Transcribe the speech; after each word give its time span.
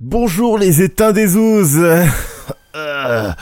Bonjour 0.00 0.56
les 0.56 0.80
éteints 0.80 1.12
des 1.12 1.36
ouzes 1.36 1.78
Euh, 2.74 3.32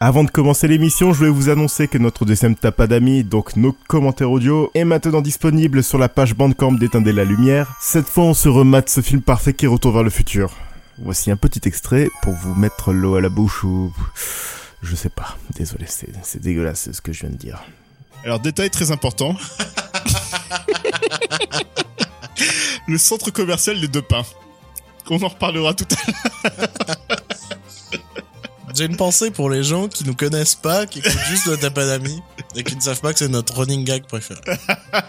Avant 0.00 0.24
de 0.24 0.30
commencer 0.30 0.66
l'émission, 0.66 1.12
je 1.12 1.24
vais 1.24 1.30
vous 1.30 1.50
annoncer 1.50 1.88
que 1.88 1.98
notre 1.98 2.24
deuxième 2.24 2.56
tapas 2.56 2.86
d'amis, 2.86 3.22
donc 3.22 3.56
nos 3.56 3.72
commentaires 3.86 4.30
audio, 4.30 4.70
est 4.74 4.84
maintenant 4.84 5.20
disponible 5.20 5.82
sur 5.82 5.98
la 5.98 6.08
page 6.08 6.34
Bandcamp 6.34 6.72
d'Éteindre 6.72 7.10
la 7.10 7.24
Lumière. 7.24 7.76
Cette 7.82 8.06
fois, 8.08 8.24
on 8.24 8.32
se 8.32 8.48
remate 8.48 8.88
ce 8.88 9.02
film 9.02 9.20
parfait 9.20 9.52
qui 9.52 9.66
retourne 9.66 9.92
vers 9.92 10.04
le 10.04 10.10
futur. 10.10 10.52
Voici 10.98 11.30
un 11.30 11.36
petit 11.36 11.68
extrait 11.68 12.08
pour 12.22 12.32
vous 12.32 12.54
mettre 12.54 12.94
l'eau 12.94 13.16
à 13.16 13.20
la 13.20 13.28
bouche 13.28 13.62
ou... 13.64 13.92
Je 14.82 14.94
sais 14.94 15.10
pas, 15.10 15.36
désolé, 15.54 15.84
c'est 15.86 16.08
c'est 16.22 16.40
dégueulasse 16.40 16.92
ce 16.92 17.00
que 17.02 17.12
je 17.12 17.20
viens 17.22 17.30
de 17.30 17.36
dire. 17.36 17.62
Alors, 18.24 18.40
détail 18.40 18.70
très 18.70 18.90
important. 18.90 19.36
le 22.88 22.96
centre 22.96 23.30
commercial 23.30 23.78
des 23.80 23.88
deux 23.88 24.00
pins. 24.00 24.24
On 25.10 25.22
en 25.22 25.28
reparlera 25.28 25.74
tout 25.74 25.86
à 25.90 26.48
l'heure. 26.48 27.08
J'ai 28.76 28.86
une 28.86 28.96
pensée 28.96 29.30
pour 29.30 29.50
les 29.50 29.62
gens 29.62 29.86
qui 29.86 30.04
nous 30.04 30.14
connaissent 30.14 30.56
pas, 30.56 30.86
qui 30.86 30.98
écoutent 30.98 31.26
juste 31.28 31.46
le 31.46 31.56
tapas 31.56 31.86
d'amis 31.86 32.20
et 32.56 32.64
qui 32.64 32.74
ne 32.74 32.80
savent 32.80 33.00
pas 33.00 33.12
que 33.12 33.20
c'est 33.20 33.28
notre 33.28 33.56
running 33.56 33.84
gag 33.84 34.04
préféré. 34.06 34.40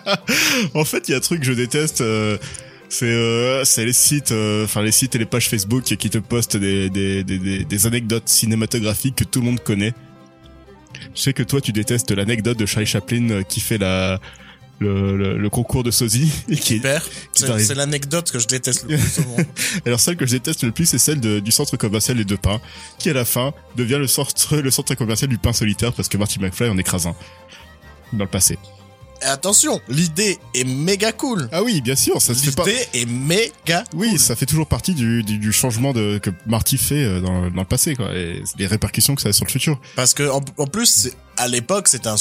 en 0.75 0.85
fait, 0.85 1.07
il 1.07 1.11
y 1.11 1.13
a 1.15 1.17
un 1.17 1.21
truc 1.21 1.39
que 1.39 1.47
je 1.47 1.53
déteste. 1.53 2.01
euh, 2.01 2.37
c'est 2.89 3.05
euh, 3.07 3.63
c'est 3.63 3.84
les 3.84 3.93
sites, 3.93 4.31
euh, 4.31 4.65
enfin 4.65 4.84
les 4.84 4.91
sites 4.91 5.15
et 5.15 5.17
les 5.17 5.25
pages 5.25 5.49
Facebook 5.49 5.84
qui 5.84 6.09
te 6.12 6.20
postent 6.20 6.57
des, 6.57 6.91
des, 6.91 7.23
des, 7.23 7.39
des, 7.39 7.65
des 7.65 7.87
anecdotes 7.87 8.29
cinématographiques 8.29 9.15
que 9.15 9.23
tout 9.23 9.39
le 9.39 9.48
monde 9.48 9.59
connaît. 9.59 9.93
Je 11.15 11.21
sais 11.21 11.34
que 11.34 11.41
toi, 11.41 11.59
tu 11.59 11.71
détestes 11.71 12.12
l'anecdote 12.12 12.59
de 12.59 12.67
Charlie 12.67 12.85
Chaplin 12.85 13.41
qui 13.43 13.62
fait 13.62 13.79
la 13.79 14.20
le, 14.79 15.15
le, 15.15 15.38
le 15.38 15.49
concours 15.49 15.84
de 15.84 15.91
sosie 15.91 16.31
et 16.49 16.55
qui 16.57 16.73
est 16.73 16.75
Super. 16.77 17.03
Qui 17.34 17.43
C'est 17.59 17.75
l'anecdote 17.75 18.31
que 18.31 18.39
je 18.39 18.47
déteste 18.47 18.84
le 18.89 18.98
plus 18.98 19.20
au 19.20 19.27
monde. 19.29 19.45
Alors 19.85 19.99
celle 19.99 20.17
que 20.17 20.25
je 20.25 20.31
déteste 20.31 20.63
le 20.63 20.71
plus, 20.71 20.85
c'est 20.85 20.98
celle 20.98 21.20
de- 21.20 21.39
du 21.39 21.51
centre 21.51 21.77
commercial 21.77 22.17
des 22.17 22.25
deux 22.25 22.38
pins, 22.38 22.59
qui 22.99 23.09
à 23.09 23.13
la 23.13 23.25
fin 23.25 23.53
devient 23.75 23.98
le 23.99 24.07
centre, 24.07 24.57
le 24.57 24.71
centre 24.71 24.93
commercial 24.96 25.29
du 25.29 25.37
pain 25.37 25.53
solitaire 25.53 25.93
parce 25.93 26.09
que 26.09 26.18
Marty 26.18 26.40
McFly 26.40 26.70
en 26.70 26.77
écrase 26.77 27.07
un. 27.07 27.15
Dans 28.13 28.26
le 28.26 28.29
passé. 28.29 28.57
Et 29.21 29.26
attention, 29.26 29.79
l'idée 29.87 30.37
est 30.53 30.65
méga 30.65 31.12
cool. 31.13 31.48
Ah 31.53 31.63
oui, 31.63 31.79
bien 31.81 31.96
sûr, 31.96 32.21
ça 32.21 32.34
se 32.35 32.43
fait 32.43 32.55
pas. 32.55 32.65
L'idée 32.65 32.85
est 32.93 33.05
méga 33.05 33.85
Oui, 33.96 34.18
ça 34.20 34.35
fait 34.35 34.46
toujours 34.46 34.68
partie 34.68 34.93
du, 34.93 35.23
du, 35.23 35.37
du 35.37 35.51
changement 35.53 35.93
de, 35.93 36.18
que 36.18 36.29
Marty 36.46 36.77
fait 36.77 37.03
euh, 37.03 37.21
dans, 37.21 37.49
dans 37.49 37.62
le 37.62 37.65
passé, 37.65 37.96
quoi, 37.96 38.13
et 38.13 38.43
les 38.59 38.68
répercussions 38.68 39.15
que 39.15 39.21
ça 39.21 39.29
a 39.29 39.34
sur 39.34 39.46
le 39.46 39.51
futur. 39.51 39.79
Parce 39.96 40.13
que 40.13 40.29
en, 40.29 40.41
en 40.57 40.68
plus, 40.68 41.09
à 41.37 41.48
l'époque, 41.48 41.87
c'est 41.87 42.07
un 42.07 42.15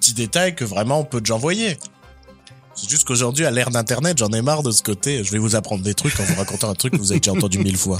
petit 0.00 0.14
détail 0.14 0.54
que 0.56 0.64
vraiment 0.64 1.04
peu 1.04 1.20
de 1.20 1.26
gens 1.26 1.38
voyaient. 1.38 1.78
C'est 2.74 2.88
juste 2.88 3.06
qu'aujourd'hui, 3.06 3.44
à 3.44 3.50
l'ère 3.50 3.70
d'Internet, 3.70 4.18
j'en 4.18 4.28
ai 4.28 4.42
marre 4.42 4.62
de 4.62 4.70
ce 4.70 4.82
côté. 4.82 5.22
Je 5.24 5.30
vais 5.32 5.38
vous 5.38 5.56
apprendre 5.56 5.82
des 5.82 5.94
trucs 5.94 6.18
en 6.18 6.24
vous 6.24 6.34
racontant 6.36 6.70
un 6.70 6.74
truc 6.74 6.94
que 6.94 6.98
vous 6.98 7.12
avez 7.12 7.20
déjà 7.20 7.32
entendu 7.32 7.58
mille 7.58 7.76
fois. 7.76 7.98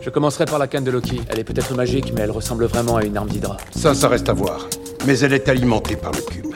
Je 0.00 0.10
commencerai 0.10 0.46
par 0.46 0.58
la 0.58 0.66
canne 0.66 0.84
de 0.84 0.90
Loki. 0.90 1.20
Elle 1.28 1.38
est 1.38 1.44
peut-être 1.44 1.74
magique, 1.74 2.12
mais 2.14 2.22
elle 2.22 2.30
ressemble 2.30 2.64
vraiment 2.64 2.96
à 2.96 3.04
une 3.04 3.16
arme 3.16 3.28
d'Hydra. 3.28 3.58
Ça, 3.76 3.94
ça 3.94 4.08
reste 4.08 4.28
à 4.30 4.32
voir. 4.32 4.66
Mais 5.06 5.18
elle 5.18 5.34
est 5.34 5.48
alimentée 5.48 5.96
par 5.96 6.12
le 6.12 6.22
cube. 6.22 6.46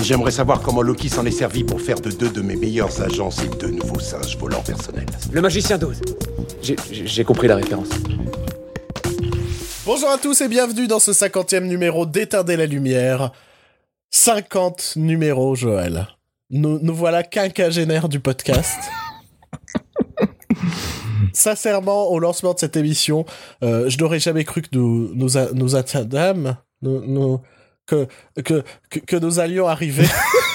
Et 0.00 0.04
j'aimerais 0.04 0.30
savoir 0.30 0.62
comment 0.62 0.80
Loki 0.82 1.08
s'en 1.08 1.26
est 1.26 1.30
servi 1.30 1.62
pour 1.62 1.80
faire 1.80 2.00
de 2.00 2.10
deux 2.10 2.30
de 2.30 2.40
mes 2.40 2.56
meilleurs 2.56 3.02
agents 3.02 3.28
et 3.44 3.48
deux 3.58 3.70
nouveaux 3.70 4.00
singes 4.00 4.36
volants 4.38 4.62
personnels. 4.62 5.06
Le 5.30 5.40
magicien 5.42 5.76
d'Oz. 5.76 6.00
J'ai- 6.62 7.24
compris 7.24 7.48
la 7.48 7.56
référence. 7.56 7.88
Bonjour 9.84 10.08
à 10.10 10.18
tous 10.18 10.40
et 10.40 10.48
bienvenue 10.48 10.86
dans 10.86 11.00
ce 11.00 11.12
cinquantième 11.12 11.66
numéro 11.66 12.06
d'Éteindre 12.06 12.52
la 12.54 12.66
lumière. 12.66 13.32
50 14.10 14.94
numéros, 14.96 15.54
Joël. 15.54 16.06
Nous, 16.50 16.78
nous 16.80 16.94
voilà 16.94 17.22
quinquagénaires 17.22 18.08
du 18.08 18.20
podcast. 18.20 18.78
Sincèrement, 21.32 22.08
au 22.10 22.18
lancement 22.18 22.54
de 22.54 22.58
cette 22.58 22.76
émission, 22.76 23.24
euh, 23.62 23.88
je 23.90 23.98
n'aurais 23.98 24.18
jamais 24.18 24.44
cru 24.44 24.62
que 24.62 24.68
nous 24.72 25.10
nous, 25.14 25.36
a- 25.36 25.52
nous 25.52 25.76
atteindâmes, 25.76 26.56
nous, 26.82 27.02
nous- 27.06 27.40
que, 27.90 28.08
que, 28.42 28.98
que, 28.98 29.16
nous 29.16 29.38
allions 29.40 29.66
arriver 29.68 30.06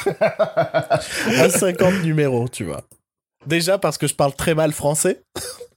à 0.20 1.50
50 1.50 2.04
numéros, 2.04 2.48
tu 2.50 2.64
vois. 2.64 2.82
Déjà 3.46 3.78
parce 3.78 3.98
que 3.98 4.08
je 4.08 4.16
parle 4.16 4.34
très 4.34 4.56
mal 4.56 4.72
français, 4.72 5.24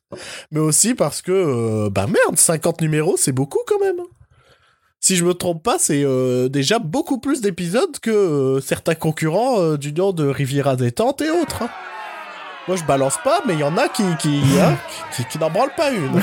mais 0.51 0.61
aussi 0.61 0.95
parce 0.95 1.23
que, 1.23 1.33
euh, 1.33 1.91
bah 1.91 2.07
merde, 2.07 2.39
50 2.39 2.81
numéros, 2.81 3.17
c'est 3.17 3.33
beaucoup 3.33 3.61
quand 3.67 3.81
même. 3.81 4.01
Si 5.01 5.15
je 5.17 5.25
me 5.25 5.33
trompe 5.33 5.63
pas, 5.63 5.79
c'est 5.79 6.03
euh, 6.05 6.49
déjà 6.49 6.79
beaucoup 6.81 7.19
plus 7.19 7.41
d'épisodes 7.41 7.99
que 8.01 8.11
euh, 8.11 8.61
certains 8.61 8.97
concurrents 8.97 9.61
euh, 9.61 9.77
du 9.79 9.93
nom 9.93 10.13
de 10.13 10.27
Riviera 10.27 10.75
Détente 10.77 11.21
et 11.23 11.31
autres. 11.31 11.63
hein. 11.63 11.71
Moi, 12.67 12.77
je 12.77 12.85
balance 12.85 13.17
pas, 13.23 13.41
mais 13.47 13.55
il 13.55 13.61
y 13.61 13.65
en 13.65 13.79
a 13.79 13.89
qui, 13.89 14.03
qui, 14.19 14.43
hein, 14.61 14.77
qui, 15.17 15.25
qui 15.25 15.39
n'en 15.39 15.51
branlent 15.51 15.75
pas 15.77 15.91
une. 15.93 16.21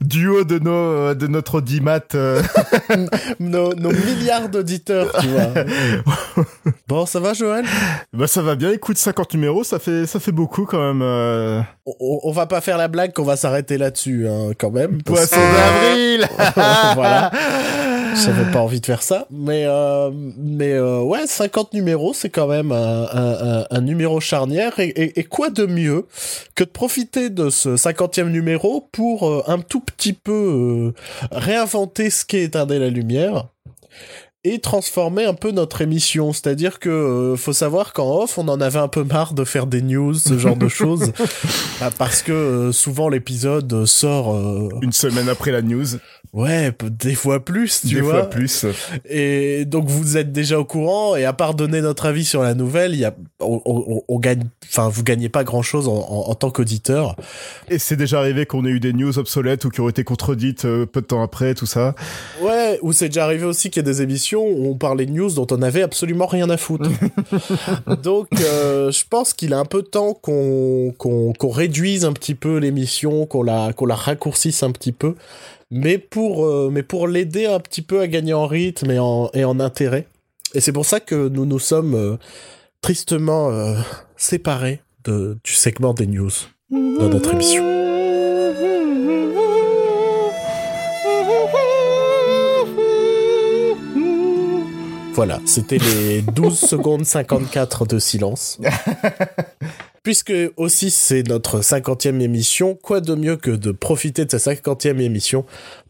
Du 0.00 0.28
haut 0.28 0.44
de, 0.44 0.58
nos, 0.58 1.14
de 1.14 1.26
notre 1.26 1.56
audimat, 1.56 2.00
euh, 2.14 2.40
Nos, 3.40 3.74
nos 3.74 3.90
milliards 3.90 4.48
d'auditeurs, 4.48 5.12
tu 5.20 5.26
vois. 5.28 5.48
Bon, 6.88 7.06
ça 7.06 7.20
va, 7.20 7.32
Joël? 7.32 7.64
Bah 8.12 8.26
ça 8.26 8.42
va 8.42 8.54
bien, 8.54 8.70
écoute, 8.70 8.98
50 8.98 9.32
numéros, 9.34 9.64
ça 9.64 9.78
fait, 9.78 10.06
ça 10.06 10.20
fait 10.20 10.32
beaucoup 10.32 10.64
quand 10.66 10.78
même. 10.80 11.00
Euh... 11.02 11.60
on, 11.86 12.20
on 12.24 12.32
va 12.32 12.46
pas 12.46 12.60
faire 12.60 12.76
la 12.76 12.88
blague 12.88 13.12
qu'on 13.14 13.24
va 13.24 13.36
s'arrêter 13.36 13.78
là-dessus, 13.78 14.26
hein, 14.28 14.50
quand 14.58 14.70
même. 14.70 15.02
parce 15.02 15.28
Poisson 15.30 15.36
que- 15.36 15.56
d'avril 15.56 16.28
voilà. 16.94 17.30
J'avais 18.14 18.50
pas 18.50 18.60
envie 18.60 18.80
de 18.80 18.86
faire 18.86 19.02
ça, 19.02 19.26
mais 19.30 19.64
euh, 19.66 20.10
mais 20.36 20.72
euh, 20.72 21.00
ouais, 21.00 21.26
50 21.26 21.72
numéros, 21.72 22.12
c'est 22.14 22.30
quand 22.30 22.46
même 22.46 22.72
un, 22.72 23.06
un, 23.12 23.66
un- 23.70 23.80
numéro 23.80 24.20
charnière. 24.20 24.78
Et, 24.80 24.88
et, 24.88 25.20
et 25.20 25.24
quoi 25.24 25.50
de 25.50 25.66
mieux 25.66 26.06
que 26.54 26.64
de 26.64 26.68
profiter 26.70 27.30
de 27.30 27.48
ce 27.50 27.70
50e 27.76 28.28
numéro 28.28 28.88
pour 28.92 29.28
euh, 29.28 29.42
un 29.46 29.58
tout 29.58 29.80
petit 29.80 30.12
peu 30.12 30.92
euh, 30.92 30.94
réinventer 31.30 32.10
ce 32.10 32.24
qu'est 32.24 32.42
éteindre 32.42 32.74
la 32.74 32.88
lumière 32.90 33.46
et 34.44 34.58
transformer 34.58 35.24
un 35.24 35.34
peu 35.34 35.52
notre 35.52 35.82
émission. 35.82 36.32
C'est-à-dire 36.32 36.80
que 36.80 36.88
euh, 36.88 37.36
faut 37.36 37.52
savoir 37.52 37.92
qu'en 37.92 38.22
off, 38.22 38.38
on 38.38 38.48
en 38.48 38.60
avait 38.60 38.80
un 38.80 38.88
peu 38.88 39.04
marre 39.04 39.34
de 39.34 39.44
faire 39.44 39.66
des 39.68 39.82
news, 39.82 40.14
ce 40.14 40.36
genre 40.36 40.56
de 40.56 40.66
choses, 40.68 41.12
Bah, 41.80 41.90
parce 41.96 42.22
que 42.22 42.32
euh, 42.32 42.72
souvent 42.72 43.08
l'épisode 43.08 43.84
sort. 43.86 44.34
euh, 44.34 44.68
Une 44.82 44.90
semaine 44.92 45.28
après 45.28 45.52
la 45.52 45.62
news, 45.62 45.86
Ouais, 46.34 46.72
des 46.90 47.14
fois 47.14 47.44
plus, 47.44 47.82
tu 47.82 47.96
des 47.96 48.00
vois. 48.00 48.12
fois 48.20 48.30
plus. 48.30 48.64
Et 49.06 49.66
donc 49.66 49.86
vous 49.88 50.16
êtes 50.16 50.32
déjà 50.32 50.58
au 50.58 50.64
courant. 50.64 51.14
Et 51.14 51.26
à 51.26 51.34
part 51.34 51.52
donner 51.54 51.82
notre 51.82 52.06
avis 52.06 52.24
sur 52.24 52.42
la 52.42 52.54
nouvelle, 52.54 52.94
il 52.94 53.00
y 53.00 53.04
a, 53.04 53.14
on, 53.40 53.60
on- 53.66 54.02
on 54.08 54.18
gagne, 54.18 54.44
enfin 54.66 54.88
vous 54.88 55.02
gagnez 55.02 55.28
pas 55.28 55.44
grand 55.44 55.60
chose 55.60 55.88
en, 55.88 55.92
en- 55.92 56.30
en 56.30 56.34
tant 56.34 56.50
qu'auditeur. 56.50 57.16
Et 57.68 57.78
c'est 57.78 57.96
déjà 57.96 58.18
arrivé 58.18 58.46
qu'on 58.46 58.64
ait 58.64 58.70
eu 58.70 58.80
des 58.80 58.94
news 58.94 59.18
obsolètes 59.18 59.66
ou 59.66 59.68
qui 59.68 59.82
ont 59.82 59.90
été 59.90 60.04
contredites 60.04 60.64
euh, 60.64 60.86
peu 60.86 61.02
de 61.02 61.06
temps 61.06 61.22
après, 61.22 61.54
tout 61.54 61.66
ça. 61.66 61.94
Ouais, 62.40 62.78
ou 62.80 62.94
c'est 62.94 63.08
déjà 63.10 63.24
arrivé 63.24 63.44
aussi 63.44 63.68
qu'il 63.68 63.82
y 63.84 63.86
a 63.86 63.92
des 63.92 64.00
émissions 64.00 64.42
où 64.42 64.70
on 64.70 64.74
parlait 64.74 65.04
de 65.04 65.12
news 65.12 65.30
dont 65.32 65.46
on 65.50 65.60
avait 65.60 65.82
absolument 65.82 66.24
rien 66.26 66.48
à 66.48 66.56
foutre. 66.56 66.88
donc 68.02 68.28
euh, 68.40 68.90
je 68.90 69.04
pense 69.08 69.34
qu'il 69.34 69.52
est 69.52 69.56
un 69.56 69.64
peu 69.66 69.82
temps 69.82 70.14
qu'on 70.14 70.94
qu'on 70.96 71.32
qu'on 71.34 71.50
réduise 71.50 72.04
un 72.06 72.12
petit 72.14 72.34
peu 72.34 72.56
l'émission, 72.56 73.26
qu'on 73.26 73.42
la 73.42 73.72
qu'on 73.74 73.86
la 73.86 73.94
raccourcisse 73.96 74.62
un 74.62 74.70
petit 74.70 74.92
peu. 74.92 75.14
Mais 75.74 75.96
pour 75.96 76.44
euh, 76.44 76.70
pour 76.86 77.08
l'aider 77.08 77.46
un 77.46 77.58
petit 77.58 77.80
peu 77.80 78.00
à 78.00 78.06
gagner 78.06 78.34
en 78.34 78.46
rythme 78.46 78.90
et 78.90 78.98
en 78.98 79.30
et 79.32 79.46
en 79.46 79.58
intérêt. 79.58 80.06
Et 80.52 80.60
c'est 80.60 80.70
pour 80.70 80.84
ça 80.84 81.00
que 81.00 81.28
nous 81.28 81.46
nous 81.46 81.58
sommes 81.58 81.94
euh, 81.94 82.16
tristement 82.82 83.50
euh, 83.50 83.74
séparés 84.18 84.82
de, 85.04 85.38
du 85.42 85.52
segment 85.52 85.94
des 85.94 86.06
news 86.06 86.30
dans 86.70 87.08
notre 87.08 87.32
émission. 87.32 87.64
Voilà, 95.14 95.40
c'était 95.46 95.78
les 95.78 96.20
12 96.20 96.58
secondes 96.58 97.06
54 97.06 97.86
de 97.86 97.98
silence. 97.98 98.58
Puisque 100.02 100.32
aussi 100.56 100.90
c'est 100.90 101.22
notre 101.28 101.60
50e 101.60 102.20
émission, 102.20 102.74
quoi 102.74 103.00
de 103.00 103.14
mieux 103.14 103.36
que 103.36 103.52
de 103.52 103.70
profiter 103.70 104.24
de 104.24 104.36
cette 104.36 104.64
50e 104.64 105.00
émission 105.00 105.44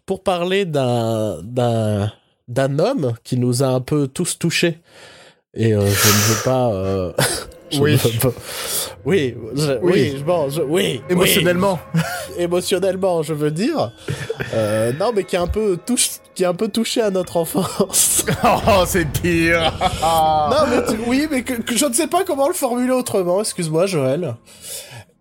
pour 0.04 0.22
parler 0.22 0.66
d'un 0.66 1.40
d'un 1.42 2.12
d'un 2.48 2.78
homme 2.78 3.14
qui 3.24 3.38
nous 3.38 3.62
a 3.62 3.68
un 3.68 3.80
peu 3.80 4.08
tous 4.08 4.38
touchés. 4.38 4.78
Et 5.54 5.74
euh, 5.74 5.80
je 5.80 5.84
ne 5.84 6.34
veux 6.34 6.44
pas 6.44 6.72
euh, 6.72 7.12
Oui. 7.80 7.98
Oui, 9.04 9.34
je- 9.56 9.78
oui, 9.82 10.12
Oui. 10.14 10.22
bon, 10.24 10.48
je- 10.50 10.62
oui, 10.62 11.02
Émotionnellement. 11.08 11.78
émotionnellement, 12.38 13.22
je 13.22 13.34
veux 13.34 13.50
dire. 13.50 13.92
Euh, 14.54 14.92
non, 14.98 15.12
mais 15.14 15.24
qui 15.24 15.36
a 15.36 15.42
un 15.42 15.46
peu 15.46 15.76
touché, 15.84 16.10
qui 16.34 16.44
a 16.44 16.50
un 16.50 16.54
peu 16.54 16.68
touché 16.68 17.00
à 17.00 17.10
notre 17.10 17.36
enfance. 17.36 18.24
oh, 18.44 18.84
c'est 18.86 19.06
pire. 19.10 19.72
non, 20.02 20.66
mais 20.70 20.84
tu- 20.94 21.00
oui, 21.06 21.26
mais 21.30 21.42
que, 21.42 21.54
que 21.54 21.76
je 21.76 21.86
ne 21.86 21.92
sais 21.94 22.06
pas 22.08 22.24
comment 22.24 22.48
le 22.48 22.54
formuler 22.54 22.92
autrement. 22.92 23.40
Excuse-moi, 23.40 23.86
Joël. 23.86 24.34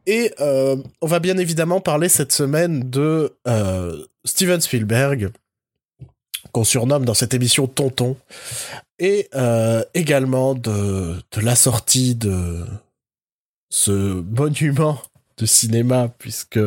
Et 0.07 0.31
euh, 0.39 0.75
on 1.01 1.07
va 1.07 1.19
bien 1.19 1.37
évidemment 1.37 1.79
parler 1.79 2.09
cette 2.09 2.31
semaine 2.31 2.89
de 2.89 3.35
euh, 3.47 3.95
Steven 4.25 4.59
Spielberg, 4.59 5.29
qu'on 6.51 6.63
surnomme 6.63 7.05
dans 7.05 7.13
cette 7.13 7.33
émission 7.35 7.67
Tonton, 7.67 8.17
et 9.01 9.27
euh, 9.35 9.83
également 9.95 10.53
de, 10.53 11.15
de 11.31 11.41
la 11.41 11.55
sortie 11.55 12.15
de 12.15 12.63
ce 13.69 13.91
monument 13.91 15.01
de 15.37 15.45
cinéma, 15.45 16.09
puisque 16.19 16.59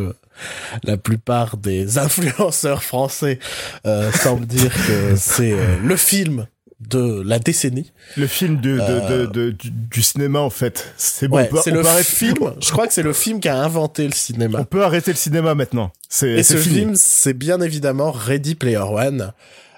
la 0.83 0.97
plupart 0.97 1.57
des 1.57 1.97
influenceurs 2.07 2.83
français 2.83 3.39
euh, 3.87 4.11
semblent 4.13 4.47
dire 4.47 4.73
que 4.87 5.15
c'est 5.17 5.53
euh, 5.53 5.79
le 5.83 5.97
film 5.97 6.47
de 6.81 7.23
la 7.25 7.39
décennie. 7.39 7.93
Le 8.17 8.27
film 8.27 8.61
de, 8.61 8.73
de, 8.75 8.81
Euh, 8.81 9.27
de, 9.27 9.27
de- 9.27 9.51
du, 9.53 9.71
du 9.71 10.03
cinéma, 10.03 10.41
en 10.41 10.51
fait. 10.51 10.93
C'est 10.99 11.29
bon, 11.29 11.37
Ouais, 11.37 11.49
on 11.53 11.63
c'est 11.63 11.71
on 11.73 11.77
le 11.77 11.87
arrêter- 11.87 12.03
film. 12.17 12.37
Je 12.61 12.71
crois 12.73 12.87
que 12.87 12.93
c'est 12.93 13.03
le 13.05 13.13
film 13.13 13.39
qui 13.41 13.49
a 13.49 13.57
inventé 13.57 14.03
le 14.03 14.13
On 14.13 14.17
cinéma. 14.17 14.65
peut 14.65 14.83
arrêter 14.85 15.13
le 15.13 15.17
cinéma 15.17 15.55
maintenant. 15.55 15.93
Et 16.23 16.43
ce 16.43 16.57
fini. 16.57 16.75
film, 16.75 16.95
c'est 16.97 17.33
bien 17.33 17.61
évidemment 17.61 18.11
Ready 18.11 18.55
Player 18.57 18.79
One. 18.79 19.33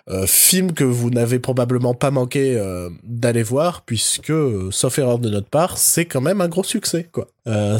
Euh, 0.08 0.24
film 0.26 0.72
que 0.72 0.84
vous 0.84 1.10
n'avez 1.10 1.40
probablement 1.40 1.92
pas 1.92 2.12
manqué 2.12 2.56
euh, 2.56 2.88
d'aller 3.02 3.42
voir 3.42 3.82
puisque, 3.82 4.30
euh, 4.30 4.70
sauf 4.70 4.98
erreur 5.00 5.18
de 5.18 5.28
notre 5.30 5.48
part, 5.48 5.78
c'est 5.78 6.04
quand 6.04 6.20
même 6.20 6.40
un 6.40 6.46
gros 6.48 6.62
succès. 6.62 7.08
quoi. 7.10 7.26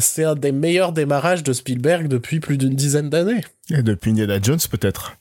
C'est 0.01 0.25
un 0.25 0.35
des 0.35 0.51
meilleurs 0.51 0.91
démarrages 0.91 1.41
de 1.43 1.53
Spielberg 1.53 2.07
depuis 2.09 2.41
plus 2.41 2.57
d'une 2.57 2.75
dizaine 2.75 3.09
d'années. 3.09 3.45
Et 3.69 3.81
depuis 3.81 4.11
Indiana 4.11 4.39
Jones, 4.41 4.59
peut-être. 4.69 5.15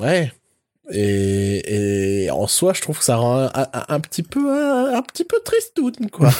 Ouais. 0.00 0.30
Et, 0.90 2.24
et 2.24 2.30
en 2.30 2.46
soi, 2.46 2.72
je 2.74 2.80
trouve 2.82 2.98
que 2.98 3.04
ça 3.04 3.16
rend 3.16 3.38
un, 3.38 3.50
un- 3.54 3.84
un 3.88 4.00
petit 4.00 4.22
peu 4.22 4.50
un, 4.50 4.96
un 4.96 5.02
petit 5.02 5.24
peu 5.24 5.36
tristoun, 5.44 5.92
quoi. 6.10 6.30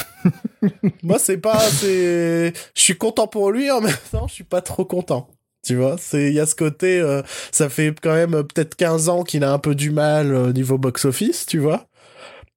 Moi, 1.02 1.18
c'est 1.18 1.36
pas, 1.38 1.60
c'est, 1.60 2.52
je 2.74 2.80
suis 2.82 2.96
content 2.96 3.26
pour 3.26 3.50
lui 3.52 3.70
en 3.70 3.80
même 3.80 3.94
temps, 4.10 4.26
je 4.26 4.34
suis 4.34 4.44
pas 4.44 4.60
trop 4.62 4.84
content. 4.84 5.28
Tu 5.64 5.76
vois, 5.76 5.96
c'est, 5.98 6.28
il 6.28 6.34
y 6.34 6.40
a 6.40 6.46
ce 6.46 6.54
côté, 6.54 7.00
euh, 7.00 7.22
ça 7.52 7.68
fait 7.68 7.94
quand 8.00 8.14
même 8.14 8.34
euh, 8.34 8.42
peut-être 8.42 8.74
15 8.76 9.08
ans 9.08 9.24
qu'il 9.24 9.44
a 9.44 9.52
un 9.52 9.58
peu 9.58 9.74
du 9.74 9.90
mal 9.90 10.34
au 10.34 10.52
niveau 10.52 10.78
box-office, 10.78 11.46
tu 11.46 11.58
vois. 11.58 11.86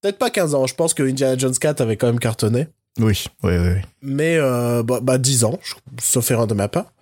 Peut-être 0.01 0.17
pas 0.17 0.29
15 0.29 0.55
ans, 0.55 0.67
je 0.67 0.75
pense 0.75 0.93
que 0.93 1.03
Indiana 1.03 1.37
Jones 1.37 1.53
4 1.53 1.81
avait 1.81 1.97
quand 1.97 2.07
même 2.07 2.19
cartonné. 2.19 2.67
Oui, 2.99 3.25
oui, 3.43 3.53
oui. 3.57 3.69
oui. 3.75 3.81
Mais 4.01 4.37
euh, 4.37 4.83
bah, 4.83 4.99
bah 5.01 5.17
10 5.17 5.45
ans, 5.45 5.59
sauf 6.01 6.29
erreur 6.31 6.47
de 6.47 6.53
ma 6.53 6.67
part. 6.67 6.93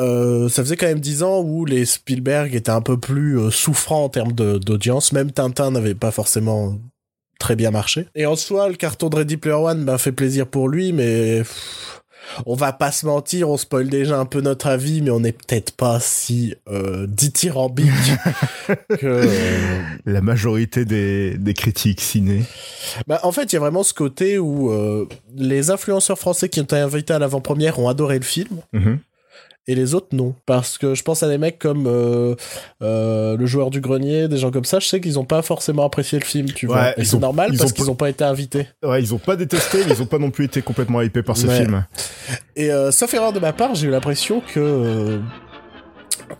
Euh, 0.00 0.48
ça 0.48 0.62
faisait 0.62 0.76
quand 0.76 0.86
même 0.86 1.00
10 1.00 1.22
ans 1.22 1.40
où 1.40 1.64
les 1.64 1.84
Spielberg 1.84 2.54
étaient 2.54 2.70
un 2.70 2.80
peu 2.80 2.98
plus 2.98 3.38
euh, 3.38 3.50
souffrants 3.50 4.04
en 4.04 4.08
termes 4.08 4.32
d'audience. 4.32 5.12
Même 5.12 5.30
Tintin 5.30 5.70
n'avait 5.70 5.94
pas 5.94 6.10
forcément 6.10 6.78
très 7.38 7.54
bien 7.56 7.70
marché. 7.70 8.06
Et 8.14 8.26
en 8.26 8.36
soi, 8.36 8.68
le 8.68 8.74
carton 8.74 9.08
de 9.08 9.16
Ready 9.16 9.36
Player 9.36 9.56
One 9.56 9.84
m'a 9.84 9.98
fait 9.98 10.12
plaisir 10.12 10.46
pour 10.46 10.68
lui, 10.68 10.92
mais 10.92 11.38
pff, 11.38 12.02
on 12.46 12.54
va 12.54 12.72
pas 12.72 12.92
se 12.92 13.06
mentir, 13.06 13.48
on 13.50 13.56
spoil 13.56 13.88
déjà 13.88 14.18
un 14.18 14.24
peu 14.26 14.40
notre 14.40 14.66
avis, 14.66 15.02
mais 15.02 15.10
on 15.10 15.20
n'est 15.20 15.32
peut-être 15.32 15.72
pas 15.72 16.00
si 16.00 16.54
euh, 16.68 17.06
dithyrambique 17.08 17.88
que... 18.98 19.06
euh, 19.06 19.82
La 20.06 20.20
majorité 20.20 20.84
des, 20.84 21.36
des 21.38 21.54
critiques 21.54 22.00
ciné. 22.00 22.44
Bah, 23.06 23.20
en 23.22 23.32
fait, 23.32 23.52
il 23.52 23.54
y 23.54 23.56
a 23.56 23.60
vraiment 23.60 23.82
ce 23.82 23.94
côté 23.94 24.38
où 24.38 24.70
euh, 24.70 25.08
les 25.36 25.70
influenceurs 25.70 26.18
français 26.18 26.48
qui 26.48 26.60
ont 26.60 26.64
été 26.64 26.76
invités 26.76 27.14
à 27.14 27.18
l'avant-première 27.18 27.78
ont 27.78 27.88
adoré 27.88 28.18
le 28.18 28.24
film 28.24 28.58
Mhm. 28.72 28.98
Et 29.66 29.74
les 29.74 29.94
autres 29.94 30.08
non. 30.12 30.34
Parce 30.46 30.76
que 30.78 30.94
je 30.94 31.02
pense 31.02 31.22
à 31.22 31.28
des 31.28 31.38
mecs 31.38 31.58
comme 31.58 31.86
euh, 31.86 32.34
euh, 32.82 33.36
le 33.36 33.46
joueur 33.46 33.70
du 33.70 33.80
grenier, 33.80 34.28
des 34.28 34.36
gens 34.38 34.50
comme 34.50 34.64
ça, 34.64 34.78
je 34.78 34.86
sais 34.86 35.00
qu'ils 35.00 35.18
ont 35.18 35.24
pas 35.24 35.42
forcément 35.42 35.84
apprécié 35.84 36.18
le 36.18 36.24
film, 36.24 36.46
tu 36.52 36.66
Ouais, 36.66 36.72
vois. 36.74 36.98
Et 37.00 37.04
c'est 37.04 37.18
normal 37.18 37.50
ils 37.52 37.58
parce 37.58 37.72
qu'ils 37.72 37.84
pas- 37.84 37.90
ont 37.90 37.94
pas 37.96 38.10
été 38.10 38.24
invités. 38.24 38.68
Ouais, 38.82 39.00
ils 39.02 39.14
ont 39.14 39.18
pas 39.18 39.36
détesté, 39.36 39.78
mais 39.86 39.94
ils 39.94 40.02
ont 40.02 40.06
pas 40.06 40.18
non 40.18 40.30
plus 40.30 40.44
été 40.46 40.60
complètement 40.62 41.00
hypés 41.02 41.22
par 41.22 41.36
ce 41.36 41.46
Ouais. 41.46 41.56
film. 41.56 41.84
Et 42.56 42.70
euh, 42.70 42.90
sauf 42.90 43.12
erreur 43.14 43.32
de 43.32 43.40
ma 43.40 43.52
part, 43.52 43.74
j'ai 43.74 43.86
eu 43.86 43.90
l'impression 43.90 44.40
que 44.40 44.60
euh, 44.60 45.18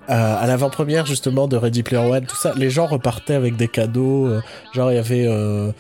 à, 0.09 0.47
l'avant-première 0.47 1.07
justement 1.07 1.49
de 1.49 1.57
Ready 1.57 1.83
Player 1.83 2.03
One, 2.05 2.27
tout 2.27 2.37
ça, 2.37 2.53
les 2.57 2.71
gens 2.71 2.87
repartaient 2.87 3.35
avec 3.35 3.57
des 3.57 3.69
cadeaux. 3.69 4.27
euh, 4.27 4.41
genre 4.75 4.91
il 4.93 4.97
y 4.97 4.99
avait 4.99 5.27
euh, 5.27 5.71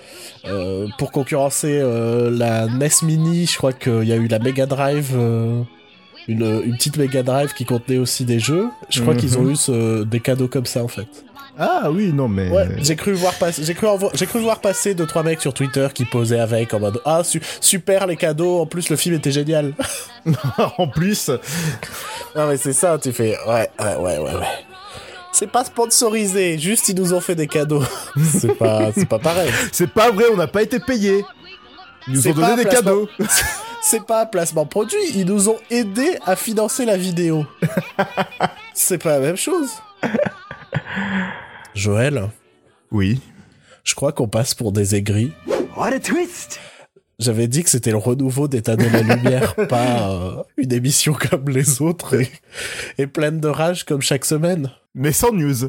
euh, 0.46 0.86
pour 0.98 1.10
concurrencer 1.12 1.78
euh, 1.80 2.30
la 2.30 2.66
NES 2.66 2.88
Mini, 3.02 3.46
je 3.46 3.56
crois 3.56 3.72
qu'il 3.72 4.04
y 4.04 4.12
a 4.12 4.16
eu 4.16 4.28
la 4.28 4.38
Mega 4.38 4.66
Drive. 4.66 5.12
Une, 6.28 6.62
une 6.64 6.76
petite 6.76 6.96
Mega 6.96 7.22
Drive 7.22 7.52
qui 7.54 7.64
contenait 7.64 7.98
aussi 7.98 8.24
des 8.24 8.38
jeux. 8.38 8.68
Je 8.90 9.00
crois 9.02 9.14
Mhm. 9.14 9.20
qu'ils 9.20 9.38
ont 9.38 9.48
eu 9.50 9.56
ce- 9.56 10.04
des 10.04 10.20
cadeaux 10.20 10.48
comme 10.48 10.66
ça 10.66 10.82
en 10.82 10.88
fait. 10.88 11.06
Ah 11.56 11.88
oui, 11.92 12.12
non, 12.12 12.26
mais. 12.26 12.50
Ouais, 12.50 12.66
j'ai 12.82 12.96
cru 12.96 13.12
voir 13.12 13.32
passer, 13.34 13.62
j'ai 13.62 13.74
cru, 13.74 13.86
j'ai 14.14 14.26
cru 14.26 14.40
voir 14.40 14.60
passer 14.60 14.92
deux 14.94 15.06
trois 15.06 15.22
mecs 15.22 15.40
sur 15.40 15.54
Twitter 15.54 15.86
qui 15.94 16.04
posaient 16.04 16.40
avec 16.40 16.74
en 16.74 16.80
mode 16.80 17.00
ah 17.04 17.22
su- 17.22 17.40
super 17.60 18.08
les 18.08 18.16
cadeaux. 18.16 18.58
En 18.60 18.66
plus 18.66 18.88
le 18.90 18.96
film 18.96 19.14
était 19.14 19.30
génial. 19.30 19.72
en 20.78 20.88
plus, 20.88 21.28
Non 22.34 22.48
mais 22.48 22.56
c'est 22.56 22.72
ça, 22.72 22.98
tu 23.00 23.12
fais 23.12 23.36
ouais 23.46 23.70
ouais 23.78 23.96
ouais 23.96 24.18
ouais 24.18 24.34
ouais. 24.34 24.46
C'est 25.32 25.46
pas 25.50 25.64
sponsorisé, 25.64 26.58
juste 26.58 26.88
ils 26.88 26.96
nous 26.96 27.12
ont 27.14 27.20
fait 27.20 27.34
des 27.36 27.46
cadeaux. 27.46 27.82
c'est 28.32 28.54
pas 28.56 28.90
c'est 28.92 29.06
pas 29.08 29.18
pareil. 29.20 29.50
c'est 29.70 29.90
pas 29.90 30.10
vrai, 30.10 30.24
on 30.32 30.36
n'a 30.36 30.46
pas 30.48 30.62
été 30.62 30.80
payés. 30.80 31.24
Ils 32.08 32.14
nous 32.14 32.28
ont 32.28 32.32
donné 32.32 32.56
des 32.56 32.62
placement. 32.62 32.80
cadeaux. 32.82 33.08
C'est 33.86 34.04
pas 34.06 34.22
un 34.22 34.26
placement 34.26 34.64
produit, 34.66 34.96
ils 35.14 35.26
nous 35.26 35.48
ont 35.50 35.58
aidé 35.70 36.16
à 36.24 36.36
financer 36.36 36.84
la 36.86 36.96
vidéo. 36.96 37.44
c'est 38.74 38.96
pas 39.02 39.10
la 39.10 39.20
même 39.20 39.36
chose. 39.36 39.68
Joël, 41.74 42.30
Oui. 42.90 43.20
je 43.84 43.94
crois 43.94 44.12
qu'on 44.12 44.28
passe 44.28 44.54
pour 44.54 44.72
des 44.72 44.94
aigris. 44.94 45.32
What 45.76 45.88
a 45.88 46.00
twist! 46.00 46.60
J'avais 47.18 47.46
dit 47.46 47.62
que 47.62 47.70
c'était 47.70 47.90
le 47.90 47.96
renouveau 47.98 48.48
d'État 48.48 48.74
de 48.76 48.84
la 48.86 49.02
Lumière, 49.02 49.54
pas 49.68 50.10
euh, 50.10 50.42
une 50.56 50.72
émission 50.72 51.12
comme 51.14 51.48
les 51.48 51.80
autres 51.82 52.14
et, 52.20 52.30
et 52.98 53.06
pleine 53.06 53.38
de 53.38 53.48
rage 53.48 53.84
comme 53.84 54.02
chaque 54.02 54.24
semaine. 54.24 54.70
Mais 54.94 55.12
sans 55.12 55.32
news. 55.32 55.68